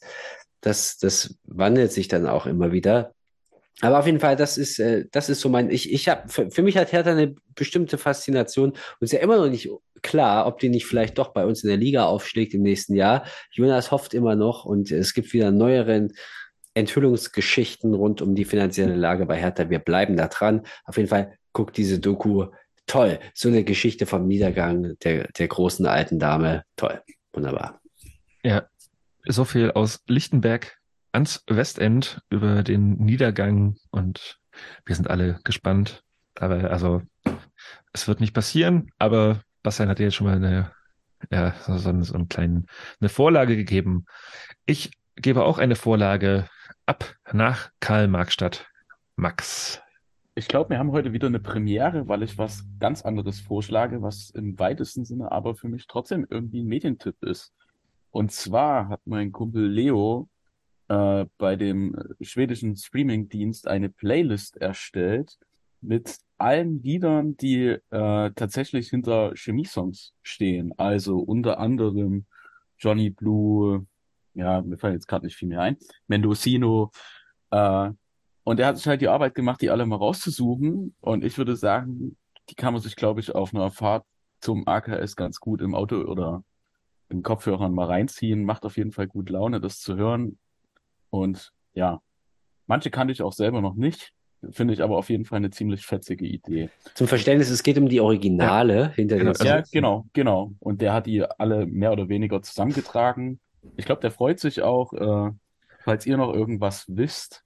das, 0.61 0.98
das 0.98 1.36
wandelt 1.44 1.91
sich 1.91 2.07
dann 2.07 2.26
auch 2.27 2.45
immer 2.45 2.72
wieder. 2.72 3.14
Aber 3.81 3.99
auf 3.99 4.06
jeden 4.06 4.19
Fall, 4.19 4.36
das 4.36 4.57
ist, 4.57 4.80
äh, 4.80 5.06
das 5.11 5.30
ist 5.30 5.40
so 5.41 5.49
mein, 5.49 5.69
ich, 5.69 5.91
ich 5.91 6.10
habe, 6.10 6.27
für, 6.27 6.52
für 6.52 6.64
mich 6.64 6.77
hat 6.77 6.91
Hertha 6.91 7.11
eine 7.11 7.36
bestimmte 7.56 7.98
Faszination 7.98 8.72
und 8.72 8.77
ist 9.02 9.14
ja 9.14 9.19
immer 9.19 9.38
noch 9.38 9.49
nicht 9.49 9.69
klar, 10.02 10.48
ob 10.48 10.60
die 10.60 10.69
nicht 10.69 10.86
vielleicht 10.86 11.18
doch 11.18 11.30
bei 11.30 11.45
uns 11.45 11.64
in 11.64 11.69
der 11.69 11.77
Liga 11.77 12.06
aufschlägt 12.06 12.53
im 12.53 12.61
nächsten 12.61 12.95
Jahr. 12.95 13.26
Jonas 13.52 13.91
hofft 13.91 14.14
immer 14.14 14.36
noch 14.36 14.65
und 14.65 14.91
es 14.91 15.14
gibt 15.14 15.34
wieder 15.34 15.52
neueren 15.52 16.14
Enthüllungsgeschichten 16.73 17.94
rund 17.94 18.22
um 18.22 18.36
die 18.36 18.45
finanzielle 18.45 18.95
Lage 18.95 19.26
bei 19.26 19.38
Hertha. 19.38 19.69
Wir 19.69 19.80
bleiben 19.80 20.18
da 20.18 20.27
dran. 20.27 20.65
Auf 20.86 20.98
jeden 20.98 21.10
Fall 21.10 21.38
guckt 21.53 21.77
diese 21.77 21.99
Doku. 21.99 22.48
Toll. 22.90 23.20
So 23.36 23.49
eine 23.49 23.64
Geschichte 23.64 24.07
vom 24.07 24.26
Niedergang 24.28 24.98
der, 25.03 25.28
der 25.28 25.48
großen 25.48 25.86
alten 25.86 26.18
Dame. 26.18 26.64
Toll. 26.76 26.99
Wunderbar. 27.34 27.80
Ja, 28.44 28.64
so 29.26 29.45
viel 29.45 29.70
aus 29.72 30.02
Lichtenberg 30.07 30.76
ans 31.11 31.44
Westend 31.48 32.20
über 32.32 32.64
den 32.64 32.98
Niedergang 32.98 33.78
und 33.91 34.40
wir 34.86 34.95
sind 34.95 35.07
alle 35.07 35.40
gespannt. 35.44 36.03
Aber 36.40 36.72
also, 36.72 37.03
es 37.94 38.07
wird 38.07 38.22
nicht 38.22 38.34
passieren, 38.34 38.90
aber 38.98 39.44
Bastian 39.61 39.90
hat 39.90 39.99
dir 39.99 40.06
jetzt 40.06 40.16
schon 40.16 40.26
mal 40.26 40.38
eine, 40.38 40.72
ja, 41.30 41.53
so, 41.61 41.78
so, 41.78 42.02
so 42.02 42.16
einen 42.16 42.28
kleinen, 42.28 42.66
eine 42.99 43.10
Vorlage 43.10 43.56
gegeben. 43.56 44.07
Ich 44.66 44.90
gebe 45.16 45.44
auch 45.44 45.60
eine 45.60 45.76
Vorlage 45.76 46.49
ab 46.88 47.14
nach 47.32 47.70
Karl-Marx-Stadt. 47.82 48.66
Max. 49.16 49.80
Ich 50.40 50.48
glaube, 50.48 50.70
wir 50.70 50.80
haben 50.80 50.94
heute 50.94 51.11
wieder 51.11 51.28
eine 51.28 51.41
Premiere, 51.41 52.07
weil 52.07 52.24
ich 52.24 52.38
was 52.38 52.64
ganz 52.80 53.02
anderes 53.02 53.41
vorschlage, 53.41 54.02
was 54.02 54.30
im 54.30 54.57
weitesten 54.57 55.03
Sinne 55.03 55.34
aber 55.34 55.53
für 55.53 55.68
mich 55.68 55.86
trotzdem 55.86 56.26
irgendwie 56.30 56.61
ein 56.61 56.68
Medientipp 56.68 57.22
ist. 57.22 57.53
Und 58.10 58.32
zwar 58.32 58.88
hat 58.88 59.02
mein 59.03 59.34
Kumpel 59.34 59.68
Leo 59.68 60.30
äh, 60.88 61.26
bei 61.38 61.57
dem 61.57 61.94
schwedischen 62.22 62.78
Streamingdienst 62.78 63.68
eine 63.68 63.90
Playlist 63.90 64.56
erstellt 64.56 65.38
mit 65.82 66.20
allen 66.38 66.82
Liedern, 66.84 67.36
die 67.36 67.78
äh, 67.90 68.32
tatsächlich 68.34 68.90
hinter 68.90 69.34
Chemie-Songs 69.36 70.14
stehen. 70.24 70.74
Also 70.78 71.20
unter 71.20 71.60
anderem 71.60 72.28
Johnny 72.78 73.10
Blue, 73.10 73.86
ja, 74.36 74.61
mir 74.61 74.78
fallen 74.78 74.94
jetzt 74.94 75.07
gerade 75.10 75.26
nicht 75.26 75.36
viel 75.36 75.49
mehr 75.49 75.64
ein, 75.64 75.76
Mendocino, 76.07 76.91
äh, 77.52 77.90
und 78.44 78.60
er 78.60 78.68
hat 78.68 78.78
sich 78.78 78.88
halt 78.88 79.02
die 79.02 79.07
Arbeit 79.07 79.36
gemacht, 79.36 79.61
die 79.61 79.70
alle 79.70 79.86
mal 79.86 79.98
rauszusuchen. 79.98 80.95
Und 81.02 81.24
ich 81.24 81.38
würde 81.38 81.56
sagen, 81.56 82.18
die 82.49 82.56
kann 82.56 82.74
man 82.74 82.82
sich, 82.82 82.95
glaube 82.95 83.20
ich, 83.20 83.36
auf 83.36 83.53
einer 83.53 83.72
Fahrt 83.72 84.06
zum 84.40 84.68
AKS 84.68 85.16
ganz 85.16 85.40
gut 85.40 85.61
im 85.61 85.76
Auto 85.76 85.98
oder 85.98 86.44
in 87.10 87.24
Kopfhörern 87.24 87.74
mal 87.74 87.86
reinziehen. 87.86 88.44
Macht 88.44 88.66
auf 88.66 88.78
jeden 88.78 88.91
Fall 88.91 89.07
gut 89.07 89.30
Laune, 89.30 89.60
das 89.60 89.80
zu 89.80 89.95
hören. 89.95 90.38
Und 91.10 91.52
ja, 91.74 92.02
manche 92.68 92.90
kannte 92.90 93.11
ich 93.11 93.22
auch 93.22 93.34
selber 93.34 93.61
noch 93.61 93.76
nicht. 93.76 94.14
Finde 94.52 94.74
ich 94.74 94.82
aber 94.82 94.95
auf 94.98 95.10
jeden 95.10 95.26
Fall 95.26 95.38
eine 95.38 95.49
ziemlich 95.49 95.86
fetzige 95.86 96.26
Idee. 96.26 96.70
Zum 96.94 97.07
Verständnis, 97.07 97.49
es 97.49 97.61
geht 97.61 97.78
um 97.78 97.90
die 97.90 97.99
Originale 97.99 98.94
hinter 98.94 99.18
Genau, 99.18 99.34
den 99.34 99.45
Ja, 99.45 99.64
genau, 99.70 100.06
genau. 100.14 100.53
Und 100.60 100.82
der 100.82 100.94
hat 100.94 101.07
die 101.07 101.24
alle 101.24 101.66
mehr 101.66 101.91
oder 101.91 102.07
weniger 102.07 102.41
zusammengetragen. 102.41 103.41
Ich 103.76 103.86
glaube, 103.86 103.99
der 103.99 104.11
freut 104.11 104.40
sich 104.40 104.61
auch, 104.61 104.94
äh, 104.94 105.32
falls 105.84 106.06
ihr 106.06 106.16
noch 106.16 106.34
irgendwas 106.34 106.86
wisst. 106.88 107.44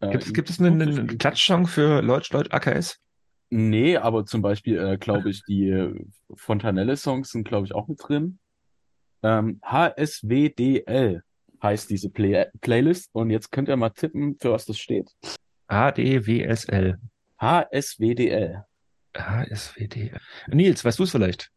Äh, 0.00 0.10
Gibt 0.10 0.22
es, 0.22 0.28
ihm 0.28 0.34
gibt 0.34 0.50
es 0.50 0.60
einen, 0.60 0.82
einen. 0.82 1.18
Klatschsong 1.18 1.66
für 1.66 2.02
Leutsch, 2.02 2.32
Leutsch, 2.32 2.52
AKS? 2.52 3.00
Nee, 3.50 3.96
aber 3.96 4.26
zum 4.26 4.42
Beispiel, 4.42 4.78
äh, 4.78 4.98
glaube 4.98 5.30
ich, 5.30 5.42
die 5.48 5.68
äh, 5.68 5.94
Fontanelle-Songs 6.34 7.30
sind, 7.30 7.46
glaube 7.46 7.66
ich, 7.66 7.74
auch 7.74 7.88
mit 7.88 7.98
drin. 8.02 8.38
Ähm, 9.22 9.60
HSWDL 9.64 11.22
heißt 11.62 11.88
diese 11.90 12.10
Play 12.10 12.46
Playlist. 12.60 13.10
Und 13.12 13.30
jetzt 13.30 13.50
könnt 13.50 13.68
ihr 13.68 13.76
mal 13.76 13.90
tippen, 13.90 14.36
für 14.38 14.52
was 14.52 14.66
das 14.66 14.78
steht. 14.78 15.10
ADWSL. 15.68 16.98
HSWDL. 17.40 18.64
HSWD. 19.16 20.12
Nils, 20.48 20.84
weißt 20.84 20.98
du 20.98 21.04
es 21.04 21.10
vielleicht? 21.10 21.50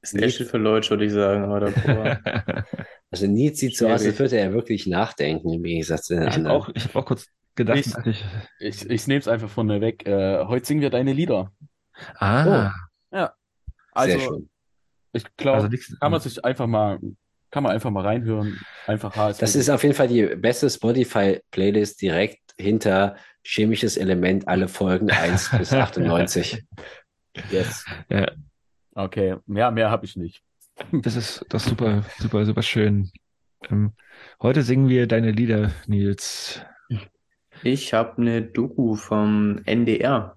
Das 0.00 0.12
L 0.12 0.30
steht 0.30 0.48
für 0.48 0.58
Leutsch, 0.58 0.90
würde 0.90 1.06
ich 1.06 1.12
sagen, 1.12 1.44
aber 1.44 1.60
davor. 1.60 2.20
Also 3.10 3.28
Nils 3.28 3.60
sieht 3.60 3.76
so 3.76 3.86
aus, 3.86 4.04
als 4.04 4.18
würde 4.18 4.36
er 4.38 4.52
wirklich 4.52 4.88
nachdenken, 4.88 5.52
im 5.52 5.62
Gegensatz 5.62 6.06
zu 6.06 6.14
den 6.14 6.24
Ich 6.24 6.30
habe 6.30 6.36
anderen. 6.36 6.56
auch, 6.56 6.68
ich 6.74 6.84
hab 6.84 6.96
auch 6.96 7.04
kurz 7.04 7.28
gedacht, 7.54 7.78
Ich- 7.78 7.94
ich, 8.06 8.24
Ich, 8.58 8.90
ich 8.90 9.06
nehme 9.06 9.20
es 9.20 9.28
einfach 9.28 9.48
von 9.48 9.66
mir 9.66 9.80
weg. 9.80 10.06
Äh, 10.06 10.44
heute 10.46 10.66
singen 10.66 10.80
wir 10.80 10.90
deine 10.90 11.12
Lieder. 11.12 11.52
ah, 12.18 12.72
Sehr 13.10 13.32
Also, 13.92 14.18
schön. 14.18 14.50
ich 15.12 15.24
glaube, 15.36 15.62
also 15.64 15.96
kann 16.00 16.10
man 16.10 16.20
sich 16.20 16.44
einfach 16.44 16.66
mal, 16.66 16.98
kann 17.50 17.62
man 17.62 17.72
einfach 17.72 17.90
mal 17.90 18.02
reinhören. 18.04 18.58
Einfach 18.86 19.14
HSWDL. 19.14 19.40
Das 19.40 19.54
ist 19.54 19.70
auf 19.70 19.82
jeden 19.84 19.94
Fall 19.94 20.08
die 20.08 20.26
beste 20.34 20.68
Spotify-Playlist 20.68 22.00
direkt 22.02 22.40
hinter 22.58 23.16
chemisches 23.44 23.96
Element, 23.96 24.48
alle 24.48 24.66
Folgen 24.68 25.10
1 25.10 25.50
bis 25.56 25.72
98. 25.72 26.64
Yes. 27.50 27.84
Ja. 28.08 28.30
Okay, 28.96 29.36
mehr, 29.46 29.70
mehr 29.70 29.90
habe 29.90 30.04
ich 30.06 30.16
nicht. 30.16 30.42
das 30.92 31.14
ist 31.14 31.44
das 31.48 31.62
ist 31.64 31.68
super, 31.70 32.04
super, 32.18 32.44
super 32.44 32.62
schön. 32.62 33.12
Ähm, 33.70 33.92
heute 34.42 34.62
singen 34.62 34.88
wir 34.88 35.06
deine 35.06 35.30
Lieder, 35.30 35.70
Nils. 35.86 36.60
Ich 37.64 37.94
habe 37.94 38.20
eine 38.20 38.42
Doku 38.42 38.94
vom 38.94 39.62
NDR. 39.64 40.36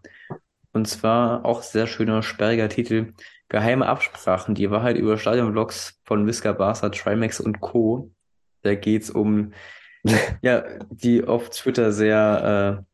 Und 0.72 0.88
zwar 0.88 1.44
auch 1.44 1.62
sehr 1.62 1.86
schöner, 1.86 2.24
sperriger 2.24 2.70
Titel. 2.70 3.14
Geheime 3.50 3.86
Absprachen. 3.86 4.56
Die 4.56 4.72
Wahrheit 4.72 4.96
über 4.98 5.18
Stadionvlogs 5.18 6.00
von 6.06 6.26
Visca 6.26 6.54
Barca, 6.54 6.88
Trimax 6.88 7.42
und 7.42 7.60
Co. 7.60 8.12
Da 8.62 8.76
geht's 8.76 9.10
um, 9.10 9.52
ja, 10.42 10.64
die 10.90 11.26
auf 11.26 11.50
Twitter 11.50 11.92
sehr, 11.92 12.86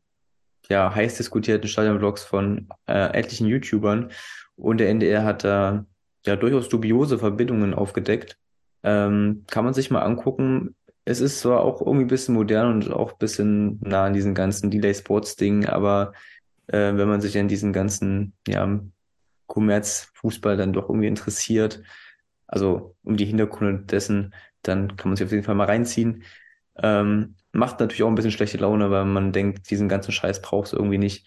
äh, 0.68 0.72
ja, 0.72 0.92
heiß 0.92 1.16
diskutierten 1.16 1.68
Stadionvlogs 1.68 2.24
von 2.24 2.68
äh, 2.88 3.16
etlichen 3.16 3.46
YouTubern. 3.46 4.10
Und 4.56 4.78
der 4.78 4.88
NDR 4.88 5.22
hat 5.22 5.44
da 5.44 5.86
ja 6.26 6.34
durchaus 6.34 6.68
dubiose 6.68 7.20
Verbindungen 7.20 7.72
aufgedeckt. 7.72 8.36
Ähm, 8.82 9.44
kann 9.48 9.64
man 9.64 9.74
sich 9.74 9.92
mal 9.92 10.02
angucken. 10.02 10.74
Es 11.04 11.20
ist 11.20 11.40
zwar 11.40 11.60
auch 11.60 11.80
irgendwie 11.80 12.04
ein 12.04 12.08
bisschen 12.08 12.34
modern 12.34 12.72
und 12.72 12.92
auch 12.92 13.12
ein 13.12 13.18
bisschen 13.18 13.78
nah 13.82 14.06
an 14.06 14.14
diesen 14.14 14.34
ganzen 14.34 14.70
Delay 14.70 14.94
Sports 14.94 15.36
Ding, 15.36 15.66
aber 15.66 16.12
äh, 16.68 16.96
wenn 16.96 17.08
man 17.08 17.20
sich 17.20 17.38
an 17.38 17.48
diesen 17.48 17.72
ganzen, 17.72 18.34
ja, 18.48 18.80
Kommerzfußball 19.46 20.56
dann 20.56 20.72
doch 20.72 20.88
irgendwie 20.88 21.08
interessiert, 21.08 21.82
also 22.46 22.96
um 23.04 23.16
die 23.16 23.26
Hintergründe 23.26 23.84
dessen, 23.84 24.34
dann 24.62 24.96
kann 24.96 25.10
man 25.10 25.16
sich 25.16 25.26
auf 25.26 25.32
jeden 25.32 25.44
Fall 25.44 25.54
mal 25.54 25.66
reinziehen. 25.66 26.24
Ähm, 26.76 27.36
macht 27.52 27.80
natürlich 27.80 28.02
auch 28.02 28.08
ein 28.08 28.14
bisschen 28.14 28.32
schlechte 28.32 28.58
Laune, 28.58 28.90
weil 28.90 29.04
man 29.04 29.32
denkt, 29.32 29.70
diesen 29.70 29.88
ganzen 29.88 30.12
Scheiß 30.12 30.42
braucht 30.42 30.68
es 30.68 30.72
irgendwie 30.72 30.98
nicht. 30.98 31.26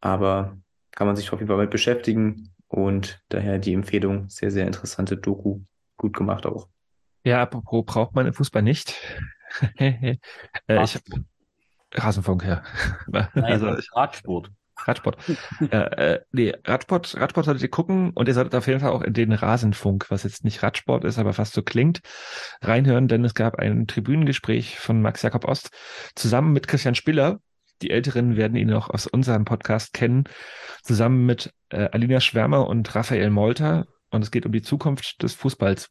Aber 0.00 0.56
kann 0.92 1.06
man 1.06 1.16
sich 1.16 1.32
auf 1.32 1.40
jeden 1.40 1.48
Fall 1.48 1.58
mit 1.58 1.70
beschäftigen 1.70 2.50
und 2.68 3.22
daher 3.28 3.58
die 3.58 3.74
Empfehlung, 3.74 4.28
sehr, 4.28 4.50
sehr 4.50 4.66
interessante 4.66 5.16
Doku, 5.16 5.60
gut 5.96 6.16
gemacht 6.16 6.46
auch. 6.46 6.68
Ja, 7.28 7.42
apropos 7.42 7.84
braucht 7.84 8.14
man 8.14 8.26
im 8.26 8.32
Fußball 8.32 8.62
nicht. 8.62 8.94
äh, 9.76 10.16
ich 10.66 10.98
Rasenfunk, 11.92 12.42
ja. 12.44 12.62
Nein, 13.06 13.28
Also 13.34 13.66
Radsport. 13.94 14.50
Radsport. 14.78 15.18
äh, 15.60 15.76
äh, 15.76 16.20
nee, 16.32 16.54
Radsport, 16.64 17.20
Radsport 17.20 17.44
solltet 17.44 17.62
ihr 17.64 17.68
gucken 17.68 18.12
und 18.14 18.28
ihr 18.28 18.34
solltet 18.34 18.54
auf 18.54 18.66
jeden 18.66 18.80
Fall 18.80 18.92
auch 18.92 19.02
in 19.02 19.12
den 19.12 19.32
Rasenfunk, 19.32 20.06
was 20.08 20.22
jetzt 20.22 20.42
nicht 20.42 20.62
Radsport 20.62 21.04
ist, 21.04 21.18
aber 21.18 21.34
fast 21.34 21.52
so 21.52 21.60
klingt, 21.60 22.00
reinhören, 22.62 23.08
denn 23.08 23.24
es 23.26 23.34
gab 23.34 23.56
ein 23.56 23.86
Tribünengespräch 23.86 24.78
von 24.78 25.02
Max 25.02 25.20
Jakob 25.20 25.44
Ost 25.44 25.70
zusammen 26.14 26.54
mit 26.54 26.66
Christian 26.66 26.94
Spiller. 26.94 27.40
Die 27.82 27.90
Älteren 27.90 28.36
werden 28.36 28.56
ihn 28.56 28.68
noch 28.68 28.88
aus 28.88 29.06
unserem 29.06 29.44
Podcast 29.44 29.92
kennen, 29.92 30.24
zusammen 30.82 31.26
mit 31.26 31.52
äh, 31.68 31.90
Alina 31.92 32.20
Schwärmer 32.20 32.66
und 32.66 32.94
Raphael 32.94 33.28
Molter. 33.28 33.86
Und 34.10 34.22
es 34.22 34.30
geht 34.30 34.46
um 34.46 34.52
die 34.52 34.62
Zukunft 34.62 35.22
des 35.22 35.34
Fußballs. 35.34 35.90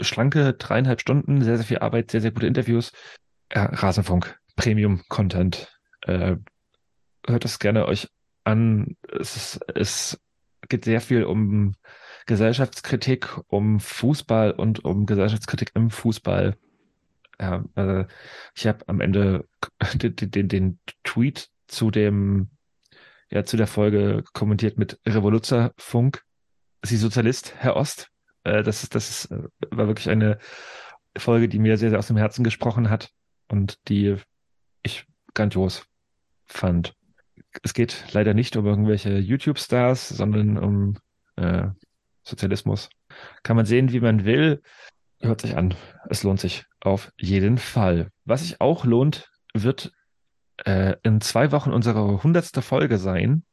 Schlanke 0.00 0.54
dreieinhalb 0.54 1.00
Stunden, 1.00 1.42
sehr, 1.42 1.56
sehr 1.56 1.66
viel 1.66 1.78
Arbeit, 1.78 2.10
sehr, 2.10 2.20
sehr 2.20 2.32
gute 2.32 2.46
Interviews. 2.46 2.92
Ja, 3.52 3.66
Rasenfunk, 3.66 4.38
Premium-Content. 4.56 5.68
Äh, 6.02 6.36
hört 7.26 7.44
es 7.44 7.58
gerne 7.58 7.86
euch 7.86 8.08
an. 8.44 8.96
Es, 9.18 9.36
ist, 9.36 9.60
es 9.74 10.20
geht 10.68 10.84
sehr 10.84 11.00
viel 11.00 11.24
um 11.24 11.74
Gesellschaftskritik, 12.26 13.38
um 13.48 13.80
Fußball 13.80 14.52
und 14.52 14.84
um 14.84 15.06
Gesellschaftskritik 15.06 15.70
im 15.74 15.90
Fußball. 15.90 16.56
Ja, 17.40 17.64
äh, 17.76 18.06
ich 18.54 18.66
habe 18.66 18.88
am 18.88 19.00
Ende 19.00 19.46
den, 19.94 20.16
den, 20.16 20.48
den 20.48 20.78
Tweet 21.04 21.50
zu 21.66 21.90
dem, 21.90 22.50
ja, 23.30 23.44
zu 23.44 23.56
der 23.56 23.66
Folge 23.66 24.24
kommentiert 24.32 24.78
mit 24.78 24.98
Revoluzerfunk. 25.06 26.22
Sie 26.82 26.96
Sozialist, 26.96 27.54
Herr 27.56 27.76
Ost. 27.76 28.10
Äh, 28.46 28.62
das 28.62 28.82
ist, 28.82 28.94
das 28.94 29.10
ist, 29.10 29.30
äh, 29.32 29.48
war 29.70 29.88
wirklich 29.88 30.08
eine 30.08 30.38
Folge, 31.16 31.48
die 31.48 31.58
mir 31.58 31.76
sehr, 31.76 31.90
sehr 31.90 31.98
aus 31.98 32.06
dem 32.06 32.16
Herzen 32.16 32.44
gesprochen 32.44 32.90
hat 32.90 33.10
und 33.48 33.78
die 33.88 34.16
ich 34.82 35.04
grandios 35.34 35.86
fand. 36.46 36.94
Es 37.62 37.74
geht 37.74 38.04
leider 38.12 38.34
nicht 38.34 38.56
um 38.56 38.66
irgendwelche 38.66 39.18
YouTube-Stars, 39.18 40.10
sondern 40.10 40.58
um 40.58 40.98
äh, 41.36 41.68
Sozialismus. 42.22 42.88
Kann 43.42 43.56
man 43.56 43.66
sehen, 43.66 43.92
wie 43.92 44.00
man 44.00 44.24
will. 44.24 44.62
Hört 45.20 45.40
sich 45.40 45.56
an. 45.56 45.74
Es 46.08 46.22
lohnt 46.22 46.38
sich 46.38 46.66
auf 46.80 47.10
jeden 47.18 47.58
Fall. 47.58 48.10
Was 48.24 48.42
sich 48.42 48.60
auch 48.60 48.84
lohnt, 48.84 49.28
wird 49.54 49.92
äh, 50.64 50.96
in 51.02 51.20
zwei 51.20 51.50
Wochen 51.50 51.72
unsere 51.72 52.22
hundertste 52.22 52.62
Folge 52.62 52.98
sein. 52.98 53.44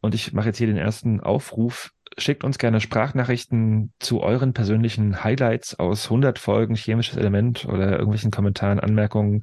Und 0.00 0.14
ich 0.14 0.32
mache 0.32 0.48
jetzt 0.48 0.58
hier 0.58 0.66
den 0.66 0.78
ersten 0.78 1.20
Aufruf 1.20 1.92
schickt 2.18 2.44
uns 2.44 2.58
gerne 2.58 2.80
Sprachnachrichten 2.80 3.92
zu 3.98 4.20
euren 4.20 4.52
persönlichen 4.52 5.24
Highlights 5.24 5.78
aus 5.78 6.04
100 6.04 6.38
Folgen 6.38 6.74
chemisches 6.74 7.16
Element 7.16 7.64
oder 7.66 7.92
irgendwelchen 7.92 8.30
Kommentaren, 8.30 8.80
Anmerkungen 8.80 9.42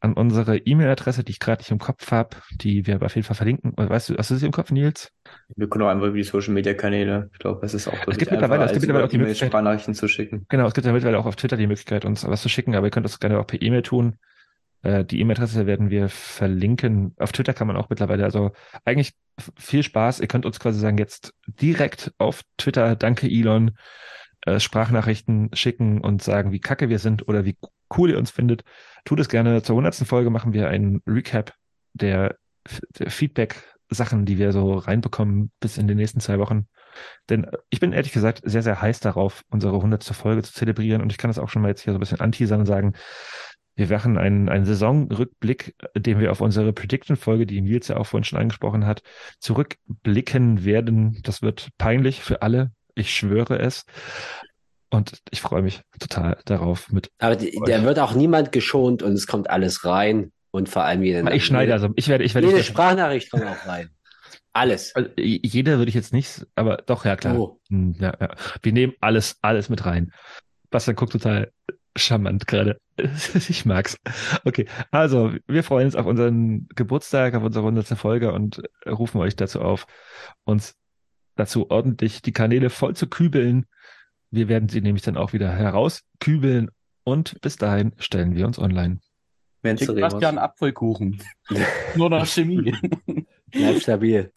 an 0.00 0.14
unsere 0.14 0.58
E-Mail-Adresse, 0.58 1.24
die 1.24 1.32
ich 1.32 1.40
gerade 1.40 1.60
nicht 1.60 1.70
im 1.70 1.78
Kopf 1.78 2.10
habe, 2.10 2.36
die 2.52 2.86
wir 2.86 2.94
aber 2.94 3.06
auf 3.06 3.14
jeden 3.14 3.26
Fall 3.26 3.36
verlinken. 3.36 3.72
Weißt 3.76 4.08
du, 4.08 4.16
hast 4.16 4.30
du 4.30 4.36
sie 4.36 4.46
im 4.46 4.52
Kopf, 4.52 4.70
Nils? 4.70 5.12
Wir 5.56 5.68
können 5.68 5.84
auch 5.84 5.88
einfach 5.88 6.06
über 6.06 6.16
die 6.16 6.22
Social 6.22 6.54
Media 6.54 6.74
Kanäle. 6.74 7.30
Ich 7.32 7.38
glaube, 7.38 7.64
es 7.64 7.74
ist 7.74 7.88
auch 7.88 7.94
es 8.06 8.16
gibt 8.16 8.30
mittlerweile, 8.30 8.64
es 8.64 8.72
gibt 8.72 8.82
mittlerweile 8.82 9.04
auch 9.04 9.10
die 9.10 9.18
Möglichkeit, 9.18 9.48
Sprachnachrichten 9.48 9.94
zu 9.94 10.08
schicken. 10.08 10.46
Genau, 10.48 10.66
es 10.66 10.74
gibt 10.74 10.86
ja 10.86 10.92
mittlerweile 10.92 11.18
auch 11.18 11.26
auf 11.26 11.36
Twitter 11.36 11.56
die 11.56 11.66
Möglichkeit, 11.66 12.04
uns 12.04 12.26
was 12.26 12.42
zu 12.42 12.48
schicken, 12.48 12.74
aber 12.74 12.86
ihr 12.86 12.90
könnt 12.90 13.06
das 13.06 13.20
gerne 13.20 13.38
auch 13.38 13.46
per 13.46 13.60
E-Mail 13.60 13.82
tun. 13.82 14.18
Äh, 14.88 15.04
die 15.04 15.20
E-Mail-Adresse 15.20 15.66
werden 15.66 15.90
wir 15.90 16.08
verlinken. 16.08 17.14
Auf 17.18 17.32
Twitter 17.32 17.52
kann 17.52 17.66
man 17.66 17.76
auch 17.76 17.90
mittlerweile, 17.90 18.24
also 18.24 18.52
eigentlich 18.84 19.12
viel 19.58 19.82
Spaß. 19.82 20.20
Ihr 20.20 20.28
könnt 20.28 20.46
uns 20.46 20.58
quasi 20.58 20.80
sagen, 20.80 20.98
jetzt 20.98 21.34
direkt 21.46 22.12
auf 22.18 22.42
Twitter, 22.56 22.96
danke 22.96 23.28
Elon, 23.28 23.72
äh, 24.46 24.58
Sprachnachrichten 24.58 25.50
schicken 25.52 26.00
und 26.00 26.22
sagen, 26.22 26.52
wie 26.52 26.60
kacke 26.60 26.88
wir 26.88 26.98
sind 26.98 27.28
oder 27.28 27.44
wie 27.44 27.58
cool 27.96 28.10
ihr 28.10 28.18
uns 28.18 28.30
findet. 28.30 28.64
Tut 29.04 29.20
es 29.20 29.28
gerne. 29.28 29.62
Zur 29.62 29.76
hundertsten 29.76 30.06
Folge 30.06 30.30
machen 30.30 30.54
wir 30.54 30.68
einen 30.68 31.02
Recap 31.06 31.54
der, 31.92 32.36
der 32.98 33.10
Feedback-Sachen, 33.10 34.24
die 34.24 34.38
wir 34.38 34.52
so 34.52 34.74
reinbekommen 34.74 35.50
bis 35.60 35.76
in 35.76 35.86
den 35.86 35.98
nächsten 35.98 36.20
zwei 36.20 36.38
Wochen. 36.38 36.66
Denn 37.28 37.46
ich 37.68 37.80
bin 37.80 37.92
ehrlich 37.92 38.12
gesagt 38.12 38.40
sehr, 38.42 38.62
sehr 38.62 38.80
heiß 38.80 39.00
darauf, 39.00 39.42
unsere 39.50 39.80
hundertste 39.80 40.14
Folge 40.14 40.42
zu 40.42 40.52
zelebrieren. 40.52 41.02
Und 41.02 41.12
ich 41.12 41.18
kann 41.18 41.28
das 41.28 41.38
auch 41.38 41.50
schon 41.50 41.62
mal 41.62 41.68
jetzt 41.68 41.82
hier 41.82 41.92
so 41.92 41.98
ein 41.98 42.00
bisschen 42.00 42.20
anteasern 42.20 42.60
und 42.60 42.66
sagen, 42.66 42.94
wir 43.78 43.88
machen 43.88 44.18
einen, 44.18 44.48
einen 44.48 44.64
Saisonrückblick, 44.64 45.76
den 45.96 46.18
wir 46.18 46.32
auf 46.32 46.40
unsere 46.40 46.72
Prediction-Folge, 46.72 47.46
die 47.46 47.60
Nils 47.60 47.86
ja 47.86 47.96
auch 47.96 48.06
vorhin 48.06 48.24
schon 48.24 48.38
angesprochen 48.40 48.86
hat, 48.86 49.02
zurückblicken 49.38 50.64
werden. 50.64 51.20
Das 51.22 51.42
wird 51.42 51.68
peinlich 51.78 52.20
für 52.20 52.42
alle. 52.42 52.72
Ich 52.96 53.14
schwöre 53.14 53.60
es. 53.60 53.84
Und 54.90 55.20
ich 55.30 55.40
freue 55.40 55.62
mich 55.62 55.82
total 56.00 56.38
darauf 56.44 56.90
mit. 56.90 57.10
Aber 57.18 57.36
die, 57.36 57.56
der 57.66 57.84
wird 57.84 58.00
auch 58.00 58.14
niemand 58.14 58.50
geschont 58.50 59.04
und 59.04 59.12
es 59.12 59.28
kommt 59.28 59.48
alles 59.48 59.84
rein 59.84 60.32
und 60.50 60.68
vor 60.68 60.82
allem 60.84 61.04
jeder. 61.04 61.32
Ich 61.32 61.44
schneide 61.44 61.72
also, 61.72 61.90
ich 61.94 62.08
werde, 62.08 62.24
ich 62.24 62.34
werde. 62.34 62.48
Jede 62.48 62.64
Sprachnachricht 62.64 63.30
kommt 63.30 63.44
auch 63.44 63.66
rein. 63.66 63.90
Alles. 64.54 64.92
Also, 64.96 65.10
jeder 65.16 65.78
würde 65.78 65.90
ich 65.90 65.94
jetzt 65.94 66.12
nicht, 66.12 66.44
aber 66.56 66.78
doch, 66.78 67.04
ja 67.04 67.14
klar. 67.14 67.38
Oh. 67.38 67.60
Hm, 67.68 67.94
ja, 68.00 68.12
ja. 68.18 68.34
Wir 68.60 68.72
nehmen 68.72 68.94
alles, 69.00 69.36
alles 69.40 69.68
mit 69.68 69.86
rein. 69.86 70.10
Bastian 70.70 70.96
guckt 70.96 71.12
total 71.12 71.52
charmant 71.98 72.46
gerade. 72.46 72.78
Ich 73.48 73.64
mag's. 73.64 73.96
Okay, 74.44 74.66
also 74.90 75.32
wir 75.46 75.62
freuen 75.62 75.86
uns 75.86 75.96
auf 75.96 76.06
unseren 76.06 76.68
Geburtstag, 76.74 77.34
auf 77.34 77.42
unsere 77.42 77.64
100. 77.64 77.86
Folge 77.98 78.32
und 78.32 78.62
rufen 78.86 79.20
euch 79.20 79.36
dazu 79.36 79.60
auf, 79.60 79.86
uns 80.44 80.74
dazu 81.36 81.70
ordentlich 81.70 82.22
die 82.22 82.32
Kanäle 82.32 82.70
voll 82.70 82.96
zu 82.96 83.06
kübeln. 83.06 83.66
Wir 84.30 84.48
werden 84.48 84.68
sie 84.68 84.80
nämlich 84.80 85.02
dann 85.02 85.16
auch 85.16 85.32
wieder 85.32 85.50
herauskübeln 85.50 86.70
und 87.04 87.40
bis 87.40 87.56
dahin 87.56 87.92
stellen 87.98 88.34
wir 88.34 88.46
uns 88.46 88.58
online. 88.58 88.98
Mensch, 89.62 89.86
Bastian 89.86 90.38
Apfelkuchen. 90.38 91.22
Nur 91.96 92.10
noch 92.10 92.26
Chemie. 92.26 92.74
Bleib 93.50 93.80
stabil. 93.80 94.32